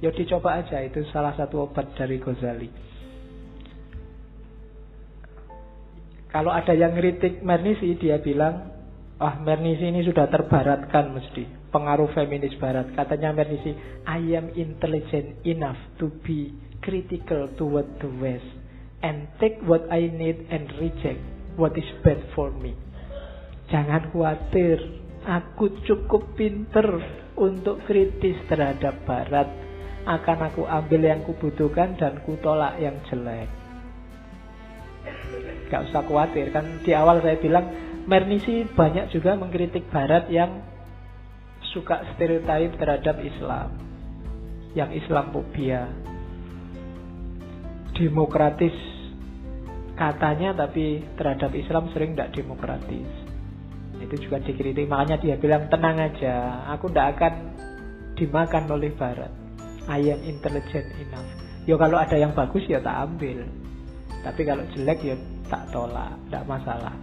Ya 0.00 0.12
dicoba 0.12 0.60
aja, 0.60 0.80
itu 0.84 1.04
salah 1.08 1.32
satu 1.36 1.68
obat 1.68 1.96
dari 1.96 2.20
Ghazali. 2.20 2.68
Kalau 6.28 6.52
ada 6.52 6.76
yang 6.76 6.92
ngeritik 6.92 7.40
Mernisi, 7.40 7.96
dia 7.96 8.20
bilang, 8.20 8.75
ah 9.16 9.40
Mernisi 9.40 9.88
ini 9.88 10.04
sudah 10.04 10.28
terbaratkan 10.28 11.12
mesti. 11.16 11.72
Pengaruh 11.72 12.12
feminis 12.12 12.56
barat. 12.60 12.92
Katanya 12.92 13.32
Mernisi, 13.32 13.72
I 14.04 14.36
am 14.36 14.52
intelligent 14.52 15.40
enough 15.48 15.80
to 16.00 16.12
be 16.24 16.52
critical 16.84 17.48
toward 17.56 17.88
the 18.00 18.10
West 18.20 18.46
and 19.00 19.28
take 19.40 19.60
what 19.64 19.88
I 19.88 20.08
need 20.08 20.48
and 20.52 20.68
reject 20.76 21.20
what 21.56 21.72
is 21.76 21.88
bad 22.04 22.20
for 22.36 22.52
me. 22.52 22.76
Jangan 23.72 24.14
khawatir, 24.14 24.78
aku 25.26 25.82
cukup 25.82 26.36
pinter 26.38 26.86
untuk 27.34 27.82
kritis 27.88 28.38
terhadap 28.46 29.02
barat. 29.08 29.48
Akan 30.06 30.38
aku 30.38 30.62
ambil 30.62 31.02
yang 31.02 31.26
kubutuhkan 31.26 31.98
dan 31.98 32.22
kutolak 32.22 32.78
yang 32.78 32.94
jelek. 33.10 33.50
Gak 35.66 35.90
usah 35.90 36.06
khawatir, 36.06 36.54
kan 36.54 36.78
di 36.86 36.94
awal 36.94 37.18
saya 37.26 37.42
bilang 37.42 37.66
Mernisi 38.06 38.62
banyak 38.62 39.10
juga 39.10 39.34
mengkritik 39.34 39.90
barat 39.90 40.30
yang 40.30 40.62
suka 41.74 42.06
stereotip 42.14 42.78
terhadap 42.78 43.18
Islam. 43.18 43.74
Yang 44.78 45.02
Islam 45.02 45.34
fobia, 45.34 45.90
demokratis 47.96 48.76
katanya 49.96 50.52
tapi 50.52 51.02
terhadap 51.16 51.50
Islam 51.56 51.90
sering 51.90 52.14
tidak 52.14 52.30
demokratis. 52.36 53.10
Itu 53.98 54.14
juga 54.28 54.38
dikritik 54.44 54.86
makanya 54.86 55.16
dia 55.18 55.34
bilang 55.40 55.66
tenang 55.72 55.98
aja 55.98 56.68
aku 56.70 56.92
tidak 56.92 57.16
akan 57.18 57.34
dimakan 58.14 58.64
oleh 58.70 58.92
Barat. 58.94 59.32
I 59.88 60.14
am 60.14 60.20
intelligent 60.22 60.86
enough. 61.00 61.30
Yo 61.66 61.74
kalau 61.74 61.98
ada 61.98 62.14
yang 62.14 62.36
bagus 62.36 62.62
ya 62.70 62.78
tak 62.78 63.08
ambil. 63.08 63.42
Tapi 64.22 64.42
kalau 64.46 64.62
jelek 64.76 65.00
ya 65.02 65.16
tak 65.48 65.74
tolak 65.74 66.14
tidak 66.28 66.44
masalah 66.46 66.94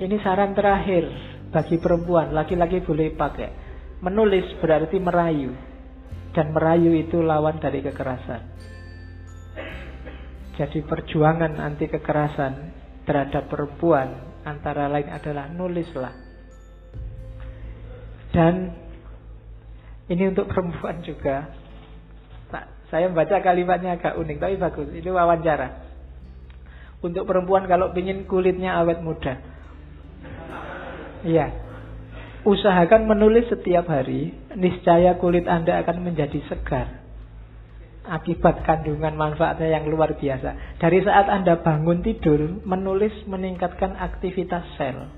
ini 0.00 0.16
saran 0.20 0.52
terakhir 0.52 1.08
bagi 1.50 1.76
perempuan 1.78 2.34
laki-laki 2.34 2.82
boleh 2.82 3.14
pakai 3.14 3.48
menulis 4.02 4.44
berarti 4.58 4.98
merayu 4.98 5.54
dan 6.34 6.50
merayu 6.50 6.90
itu 6.92 7.22
lawan 7.22 7.62
dari 7.62 7.80
kekerasan 7.80 8.54
jadi 10.54 10.86
perjuangan 10.86 11.58
anti 11.58 11.90
kekerasan 11.90 12.74
terhadap 13.04 13.50
perempuan 13.50 14.38
antara 14.46 14.86
lain 14.86 15.10
adalah 15.10 15.50
nulislah. 15.50 16.14
Dan 18.30 18.70
ini 20.06 20.30
untuk 20.30 20.46
perempuan 20.50 21.02
juga. 21.02 21.62
saya 22.92 23.10
membaca 23.10 23.42
kalimatnya 23.42 23.98
agak 23.98 24.14
unik 24.14 24.36
tapi 24.38 24.54
bagus. 24.54 24.86
Ini 24.94 25.10
wawancara. 25.10 25.83
Untuk 27.04 27.28
perempuan 27.28 27.68
kalau 27.68 27.92
ingin 27.92 28.24
kulitnya 28.24 28.80
awet 28.80 29.04
muda. 29.04 29.36
Iya. 31.20 31.52
Usahakan 32.48 33.04
menulis 33.08 33.48
setiap 33.52 33.88
hari, 33.92 34.32
niscaya 34.56 35.20
kulit 35.20 35.44
Anda 35.44 35.84
akan 35.84 36.00
menjadi 36.00 36.40
segar. 36.48 37.04
Akibat 38.04 38.64
kandungan 38.64 39.16
manfaatnya 39.16 39.80
yang 39.80 39.88
luar 39.88 40.16
biasa. 40.16 40.80
Dari 40.80 41.04
saat 41.04 41.28
Anda 41.28 41.60
bangun 41.60 42.04
tidur, 42.04 42.64
menulis 42.64 43.12
meningkatkan 43.28 43.96
aktivitas 43.96 44.64
sel. 44.76 45.08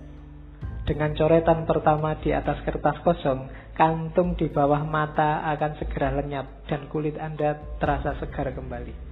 Dengan 0.86 1.14
coretan 1.18 1.66
pertama 1.66 2.14
di 2.22 2.30
atas 2.30 2.62
kertas 2.62 3.02
kosong, 3.02 3.50
kantung 3.74 4.38
di 4.38 4.46
bawah 4.46 4.86
mata 4.86 5.42
akan 5.50 5.82
segera 5.82 6.14
lenyap 6.14 6.66
dan 6.70 6.86
kulit 6.86 7.18
Anda 7.18 7.58
terasa 7.82 8.14
segar 8.22 8.54
kembali. 8.54 9.06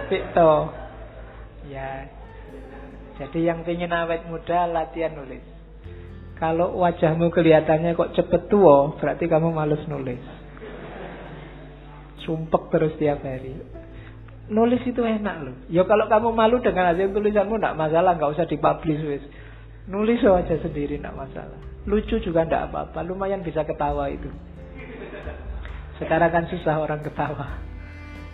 Apik 0.00 0.22
toh. 0.32 0.72
Ya. 1.68 2.08
Jadi 3.20 3.44
yang 3.44 3.62
ingin 3.62 3.92
awet 3.92 4.24
muda 4.26 4.66
latihan 4.66 5.12
nulis. 5.14 5.44
Kalau 6.40 6.74
wajahmu 6.74 7.30
kelihatannya 7.30 7.94
kok 7.94 8.18
cepet 8.18 8.50
tua, 8.50 8.98
berarti 8.98 9.30
kamu 9.30 9.54
males 9.54 9.78
nulis. 9.86 10.18
Sumpek 12.26 12.72
terus 12.74 12.98
tiap 12.98 13.22
hari. 13.22 13.54
Nulis 14.50 14.82
itu 14.82 15.06
enak 15.06 15.36
loh. 15.46 15.56
Ya 15.70 15.86
kalau 15.86 16.10
kamu 16.10 16.34
malu 16.34 16.58
dengan 16.58 16.90
hasil 16.90 17.14
tulisanmu 17.14 17.62
tidak 17.62 17.78
masalah, 17.78 18.18
nggak 18.18 18.32
usah 18.34 18.46
dipublish 18.50 19.02
wis. 19.06 19.24
Nulis 19.86 20.18
aja 20.18 20.58
sendiri 20.58 20.98
tidak 20.98 21.14
masalah. 21.14 21.58
Lucu 21.86 22.18
juga 22.22 22.42
tidak 22.46 22.70
apa-apa, 22.70 23.06
lumayan 23.06 23.46
bisa 23.46 23.62
ketawa 23.62 24.10
itu. 24.10 24.30
Sekarang 26.02 26.30
kan 26.34 26.44
susah 26.50 26.74
orang 26.82 27.06
ketawa. 27.06 27.58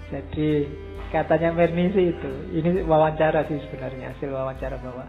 Jadi 0.08 0.64
katanya 1.08 1.50
Mernisi 1.52 2.12
itu, 2.12 2.32
ini 2.52 2.84
wawancara 2.84 3.48
sih 3.48 3.58
sebenarnya 3.68 4.16
hasil 4.16 4.28
wawancara 4.28 4.76
bahwa 4.80 5.04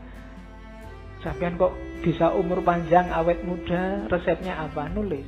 Sampean 1.19 1.59
kok 1.59 1.75
bisa 1.99 2.31
umur 2.31 2.63
panjang, 2.63 3.11
awet 3.11 3.43
muda, 3.43 4.07
resepnya 4.07 4.55
apa? 4.55 4.87
Nulis. 4.95 5.27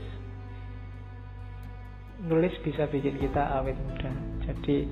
Nulis 2.24 2.56
bisa 2.64 2.88
bikin 2.88 3.20
kita 3.20 3.60
awet 3.60 3.76
muda. 3.76 4.12
Jadi 4.48 4.88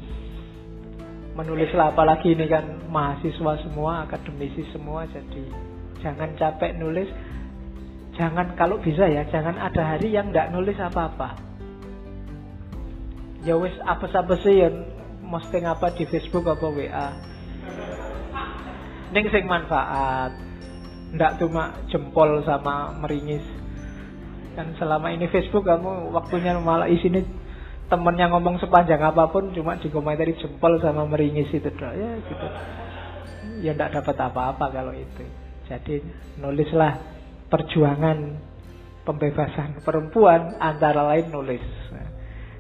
menulislah 1.40 1.96
apalagi 1.96 2.36
ini 2.36 2.52
kan 2.52 2.84
mahasiswa 2.92 3.64
semua, 3.64 4.04
akademisi 4.04 4.68
semua, 4.76 5.08
jadi 5.08 5.44
jangan 6.04 6.36
capek 6.36 6.76
nulis. 6.76 7.08
Jangan 8.20 8.60
kalau 8.60 8.76
bisa 8.84 9.08
ya, 9.08 9.24
jangan 9.32 9.56
ada 9.56 9.96
hari 9.96 10.12
yang 10.12 10.36
nggak 10.36 10.52
nulis 10.52 10.76
apa-apa. 10.76 11.40
Ya 13.48 13.56
wis 13.56 13.72
apa-apa 13.88 14.36
sih 14.44 14.68
yang 14.68 14.84
posting 15.30 15.64
apa 15.70 15.94
di 15.94 16.04
Facebook 16.10 16.50
apa 16.50 16.66
WA. 16.66 17.08
Ning 19.14 19.26
sing 19.30 19.46
manfaat, 19.46 20.34
Nggak 21.10 21.42
cuma 21.42 21.74
jempol 21.90 22.46
sama 22.46 22.94
meringis. 23.02 23.42
Kan 24.54 24.78
selama 24.78 25.10
ini 25.10 25.26
Facebook 25.30 25.66
kamu 25.66 26.14
waktunya 26.14 26.54
malah 26.62 26.86
isinya 26.86 27.22
temennya 27.90 28.30
ngomong 28.30 28.62
sepanjang 28.62 29.02
apa 29.02 29.26
pun 29.34 29.50
cuma 29.50 29.74
dikomentari 29.82 30.38
jempol 30.38 30.78
sama 30.78 31.10
meringis 31.10 31.50
itu 31.50 31.70
doh. 31.74 31.90
ya 31.90 32.12
gitu. 32.22 32.48
Ya 33.66 33.72
nggak 33.74 33.98
dapat 33.98 34.16
apa-apa 34.22 34.66
kalau 34.70 34.94
itu. 34.94 35.26
Jadi 35.66 36.02
nulislah 36.38 37.02
perjuangan 37.50 38.38
pembebasan 39.10 39.82
perempuan 39.82 40.62
antara 40.62 41.10
lain 41.10 41.34
nulis. 41.34 41.66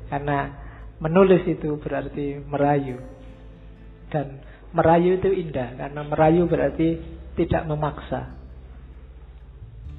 Karena 0.09 0.68
menulis 0.99 1.43
itu 1.47 1.79
berarti 1.79 2.39
merayu. 2.43 2.99
Dan 4.11 4.43
merayu 4.75 5.17
itu 5.17 5.31
indah 5.31 5.75
karena 5.79 6.01
merayu 6.03 6.45
berarti 6.45 6.99
tidak 7.39 7.63
memaksa. 7.65 8.35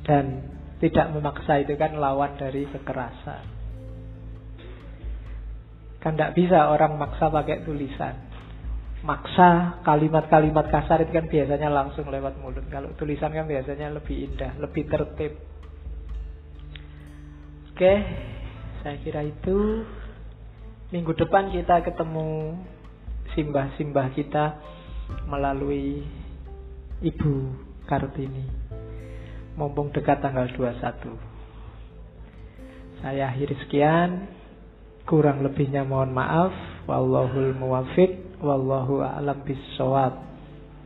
Dan 0.05 0.45
tidak 0.81 1.13
memaksa 1.13 1.61
itu 1.61 1.77
kan 1.77 1.97
lawan 1.97 2.37
dari 2.37 2.69
kekerasan. 2.69 3.45
Kan 6.01 6.17
tidak 6.17 6.33
bisa 6.33 6.73
orang 6.73 6.97
maksa 6.97 7.29
pakai 7.29 7.65
tulisan. 7.65 8.17
Maksa 9.01 9.81
kalimat-kalimat 9.85 10.69
kasar 10.69 11.05
itu 11.05 11.13
kan 11.13 11.29
biasanya 11.29 11.69
langsung 11.73 12.09
lewat 12.09 12.37
mulut. 12.41 12.65
Kalau 12.69 12.93
tulisan 12.97 13.33
kan 13.33 13.49
biasanya 13.49 13.93
lebih 13.93 14.29
indah, 14.29 14.57
lebih 14.61 14.85
tertib. 14.89 15.33
Oke, 17.73 17.95
saya 18.85 18.97
kira 19.01 19.25
itu 19.25 19.85
minggu 20.91 21.15
depan 21.15 21.55
kita 21.55 21.87
ketemu 21.87 22.59
simbah-simbah 23.39 24.11
kita 24.11 24.59
melalui 25.31 26.03
Ibu 26.99 27.35
Kartini 27.87 28.61
mumpung 29.55 29.91
dekat 29.95 30.19
tanggal 30.25 30.51
21. 30.57 31.15
Saya 33.05 33.33
akhiri 33.33 33.57
sekian. 33.67 34.29
Kurang 35.09 35.43
lebihnya 35.43 35.85
mohon 35.85 36.12
maaf. 36.17 36.53
Wallahul 36.89 37.57
muwafiq. 37.57 38.41
Wallahu 38.41 39.05
a'lam 39.05 39.45
bissawab. 39.45 40.17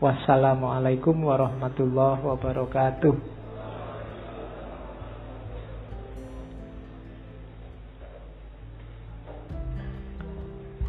Wassalamualaikum 0.03 1.15
warahmatullahi 1.23 2.23
wabarakatuh. 2.23 3.34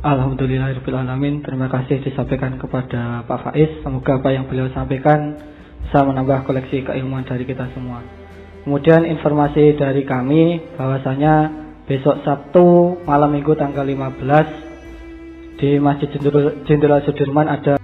Alhamdulillahirrahmanirrahim 0.05 1.41
Terima 1.41 1.65
kasih 1.65 1.97
disampaikan 2.05 2.61
kepada 2.61 3.25
Pak 3.25 3.49
Faiz 3.49 3.81
Semoga 3.81 4.21
apa 4.21 4.29
yang 4.37 4.45
beliau 4.45 4.69
sampaikan 4.69 5.33
bisa 5.85 6.01
menambah 6.01 6.49
koleksi 6.49 6.81
keilmuan 6.81 7.25
dari 7.29 7.45
kita 7.45 7.69
semua. 7.77 8.01
Kemudian 8.65 9.05
informasi 9.05 9.77
dari 9.77 10.01
kami 10.01 10.73
bahwasanya 10.73 11.53
besok 11.85 12.25
Sabtu 12.25 13.01
malam 13.05 13.29
Minggu 13.29 13.53
tanggal 13.53 13.85
15 13.85 15.61
di 15.61 15.77
Masjid 15.77 16.09
Jenderal 16.65 17.05
Sudirman 17.05 17.45
ada 17.45 17.77